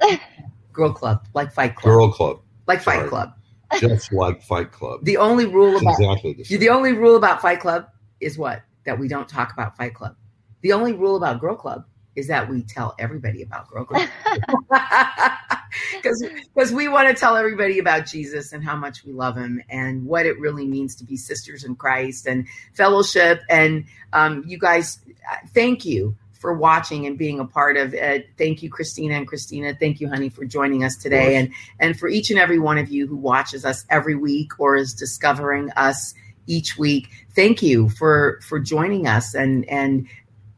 girl 0.72 0.92
club 0.92 1.26
like 1.32 1.52
fight 1.52 1.74
club 1.76 1.94
Girl 1.94 2.12
Club, 2.12 2.40
like 2.66 2.82
fight 2.82 2.98
Sorry. 2.98 3.08
club 3.08 3.34
just 3.80 4.12
like 4.12 4.42
Fight 4.42 4.72
Club. 4.72 5.04
the 5.04 5.16
only 5.16 5.46
rule 5.46 5.72
It's 5.72 5.82
about 5.82 6.00
exactly 6.00 6.32
the 6.34 6.44
same. 6.44 6.58
the 6.60 6.68
only 6.68 6.92
rule 6.92 7.16
about 7.16 7.40
fight 7.42 7.60
club 7.60 7.88
is 8.20 8.38
what 8.38 8.62
that 8.84 8.98
we 8.98 9.08
don't 9.08 9.28
talk 9.28 9.52
about 9.52 9.76
fight 9.76 9.94
club 9.94 10.16
the 10.62 10.72
only 10.72 10.92
rule 10.92 11.16
about 11.16 11.40
girl 11.40 11.56
club 11.56 11.84
is 12.14 12.28
that 12.28 12.48
we 12.48 12.62
tell 12.62 12.94
everybody 12.98 13.42
about 13.42 13.68
girl 13.68 13.84
club 13.84 14.08
because 15.92 16.24
because 16.54 16.72
we 16.72 16.88
want 16.88 17.08
to 17.08 17.14
tell 17.14 17.36
everybody 17.36 17.78
about 17.78 18.06
jesus 18.06 18.52
and 18.52 18.64
how 18.64 18.74
much 18.76 19.04
we 19.04 19.12
love 19.12 19.36
him 19.36 19.60
and 19.68 20.04
what 20.06 20.24
it 20.26 20.38
really 20.40 20.66
means 20.66 20.94
to 20.96 21.04
be 21.04 21.16
sisters 21.16 21.64
in 21.64 21.74
christ 21.76 22.26
and 22.26 22.46
fellowship 22.74 23.40
and 23.50 23.84
um, 24.12 24.42
you 24.46 24.58
guys 24.58 24.98
uh, 25.30 25.36
thank 25.52 25.84
you 25.84 26.16
for 26.38 26.54
watching 26.54 27.06
and 27.06 27.18
being 27.18 27.40
a 27.40 27.44
part 27.44 27.76
of 27.76 27.94
it. 27.94 28.28
Thank 28.38 28.62
you 28.62 28.70
christina 28.70 29.14
and 29.14 29.26
christina. 29.26 29.76
Thank 29.78 30.00
you 30.00 30.08
honey 30.08 30.28
for 30.28 30.44
joining 30.44 30.84
us 30.84 30.96
today. 30.96 31.36
And 31.36 31.52
and 31.80 31.98
for 31.98 32.08
each 32.08 32.30
and 32.30 32.38
every 32.38 32.58
one 32.58 32.78
of 32.78 32.88
you 32.88 33.06
who 33.06 33.16
watches 33.16 33.64
us 33.64 33.84
every 33.90 34.14
week 34.14 34.58
or 34.58 34.76
is 34.76 34.94
discovering 34.94 35.70
us 35.72 36.14
each 36.46 36.78
week 36.78 37.08
thank 37.36 37.62
you 37.62 37.88
for 37.90 38.40
for 38.42 38.58
joining 38.58 39.06
us. 39.06 39.34
And 39.34 39.68
and 39.68 40.08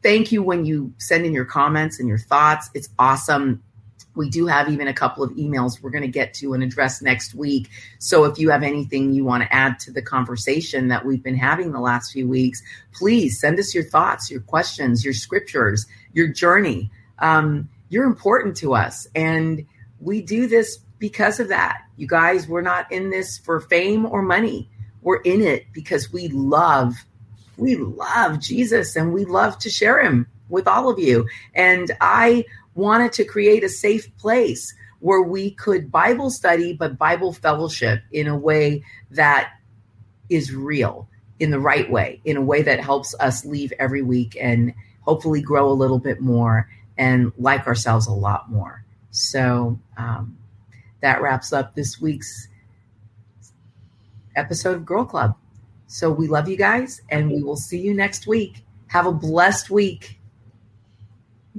thank 0.01 0.31
you 0.31 0.41
when 0.41 0.65
you 0.65 0.91
send 0.97 1.25
in 1.25 1.33
your 1.33 1.45
comments 1.45 1.99
and 1.99 2.07
your 2.07 2.17
thoughts. 2.17 2.71
It's 2.73 2.89
awesome 2.97 3.61
we 4.19 4.29
do 4.29 4.47
have 4.47 4.67
even 4.67 4.89
a 4.89 4.93
couple 4.93 5.23
of 5.23 5.31
emails 5.31 5.81
we're 5.81 5.89
going 5.89 6.01
to 6.01 6.09
get 6.09 6.33
to 6.33 6.53
and 6.53 6.61
address 6.61 7.01
next 7.01 7.33
week. 7.33 7.69
So 7.99 8.25
if 8.25 8.37
you 8.37 8.49
have 8.49 8.63
anything 8.63 9.13
you 9.13 9.23
want 9.23 9.43
to 9.43 9.53
add 9.55 9.79
to 9.79 9.93
the 9.93 10.01
conversation 10.01 10.89
that 10.89 11.05
we've 11.05 11.23
been 11.23 11.37
having 11.37 11.71
the 11.71 11.79
last 11.79 12.11
few 12.11 12.27
weeks 12.27 12.61
please 12.93 13.39
send 13.39 13.57
us 13.59 13.73
your 13.73 13.85
thoughts 13.85 14.29
your 14.29 14.41
questions 14.41 15.05
your 15.05 15.13
scriptures 15.13 15.87
your 16.11 16.27
journey. 16.27 16.91
Um, 17.19 17.69
you're 17.87 18.03
important 18.03 18.57
to 18.57 18.75
us 18.75 19.07
and 19.15 19.65
we 20.01 20.21
do 20.21 20.47
this 20.47 20.79
because 20.99 21.39
of 21.39 21.47
that. 21.47 21.83
You 21.95 22.05
guys 22.05 22.45
we're 22.45 22.59
not 22.59 22.91
in 22.91 23.11
this 23.11 23.37
for 23.37 23.61
fame 23.61 24.05
or 24.05 24.21
money. 24.21 24.69
We're 25.01 25.21
in 25.21 25.39
it 25.39 25.67
because 25.71 26.11
we 26.11 26.27
love 26.27 26.93
we 27.55 27.77
love 27.77 28.39
jesus 28.39 28.97
and 28.97 29.13
we 29.13 29.23
love 29.23 29.57
to 29.59 29.69
share 29.69 30.01
him 30.01 30.27
with 30.49 30.67
all 30.67 30.89
of 30.89 30.99
you. 30.99 31.25
And 31.53 31.89
i 32.01 32.43
wanted 32.75 33.11
to 33.13 33.23
create 33.23 33.63
a 33.63 33.69
safe 33.69 34.15
place 34.17 34.73
where 34.99 35.21
we 35.21 35.51
could 35.51 35.91
bible 35.91 36.29
study 36.29 36.73
but 36.73 36.97
bible 36.97 37.33
fellowship 37.33 38.01
in 38.11 38.27
a 38.27 38.37
way 38.37 38.83
that 39.11 39.51
is 40.29 40.53
real 40.53 41.07
in 41.39 41.51
the 41.51 41.59
right 41.59 41.89
way 41.89 42.19
in 42.25 42.37
a 42.37 42.41
way 42.41 42.61
that 42.61 42.79
helps 42.79 43.15
us 43.19 43.45
leave 43.45 43.71
every 43.79 44.01
week 44.01 44.37
and 44.39 44.73
hopefully 45.01 45.41
grow 45.41 45.69
a 45.69 45.73
little 45.73 45.99
bit 45.99 46.21
more 46.21 46.69
and 46.97 47.31
like 47.37 47.65
ourselves 47.65 48.07
a 48.07 48.11
lot 48.11 48.51
more 48.51 48.83
so 49.11 49.79
um, 49.97 50.37
that 51.01 51.21
wraps 51.21 51.53
up 51.53 51.75
this 51.75 51.99
week's 51.99 52.47
episode 54.35 54.75
of 54.75 54.85
Girl 54.85 55.05
Club. 55.05 55.35
So 55.87 56.09
we 56.11 56.27
love 56.27 56.47
you 56.47 56.57
guys 56.57 57.01
and 57.09 57.31
we 57.31 57.43
will 57.43 57.55
see 57.55 57.79
you 57.79 57.93
next 57.93 58.27
week. 58.27 58.63
Have 58.87 59.05
a 59.05 59.11
blessed 59.11 59.69
week. 59.69 60.19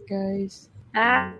guys. 0.08 0.69
Ah. 0.94 1.34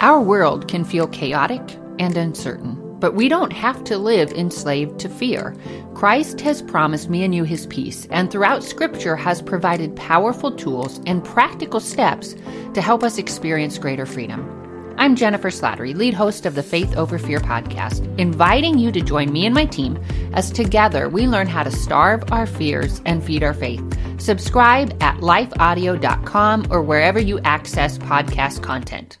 Our 0.00 0.20
world 0.20 0.68
can 0.68 0.84
feel 0.84 1.08
chaotic 1.08 1.62
and 1.98 2.16
uncertain, 2.18 2.76
but 3.00 3.14
we 3.14 3.28
don't 3.28 3.52
have 3.52 3.82
to 3.84 3.96
live 3.96 4.30
enslaved 4.32 5.00
to 5.00 5.08
fear. 5.08 5.56
Christ 5.94 6.42
has 6.42 6.60
promised 6.60 7.08
me 7.08 7.24
and 7.24 7.34
you 7.34 7.44
his 7.44 7.66
peace, 7.66 8.06
and 8.10 8.30
throughout 8.30 8.62
Scripture 8.62 9.16
has 9.16 9.40
provided 9.40 9.96
powerful 9.96 10.52
tools 10.52 11.00
and 11.06 11.24
practical 11.24 11.80
steps 11.80 12.36
to 12.74 12.82
help 12.82 13.02
us 13.02 13.16
experience 13.16 13.78
greater 13.78 14.04
freedom. 14.04 14.65
I'm 14.98 15.14
Jennifer 15.14 15.50
Slattery, 15.50 15.94
lead 15.94 16.14
host 16.14 16.46
of 16.46 16.54
the 16.54 16.62
Faith 16.62 16.96
Over 16.96 17.18
Fear 17.18 17.40
podcast, 17.40 18.02
inviting 18.18 18.78
you 18.78 18.90
to 18.92 19.00
join 19.02 19.30
me 19.30 19.44
and 19.44 19.54
my 19.54 19.66
team 19.66 20.02
as 20.32 20.50
together 20.50 21.08
we 21.08 21.26
learn 21.26 21.48
how 21.48 21.62
to 21.64 21.70
starve 21.70 22.24
our 22.32 22.46
fears 22.46 23.02
and 23.04 23.22
feed 23.22 23.42
our 23.42 23.52
faith. 23.52 23.84
Subscribe 24.18 24.96
at 25.02 25.16
lifeaudio.com 25.18 26.68
or 26.70 26.82
wherever 26.82 27.20
you 27.20 27.38
access 27.40 27.98
podcast 27.98 28.62
content. 28.62 29.18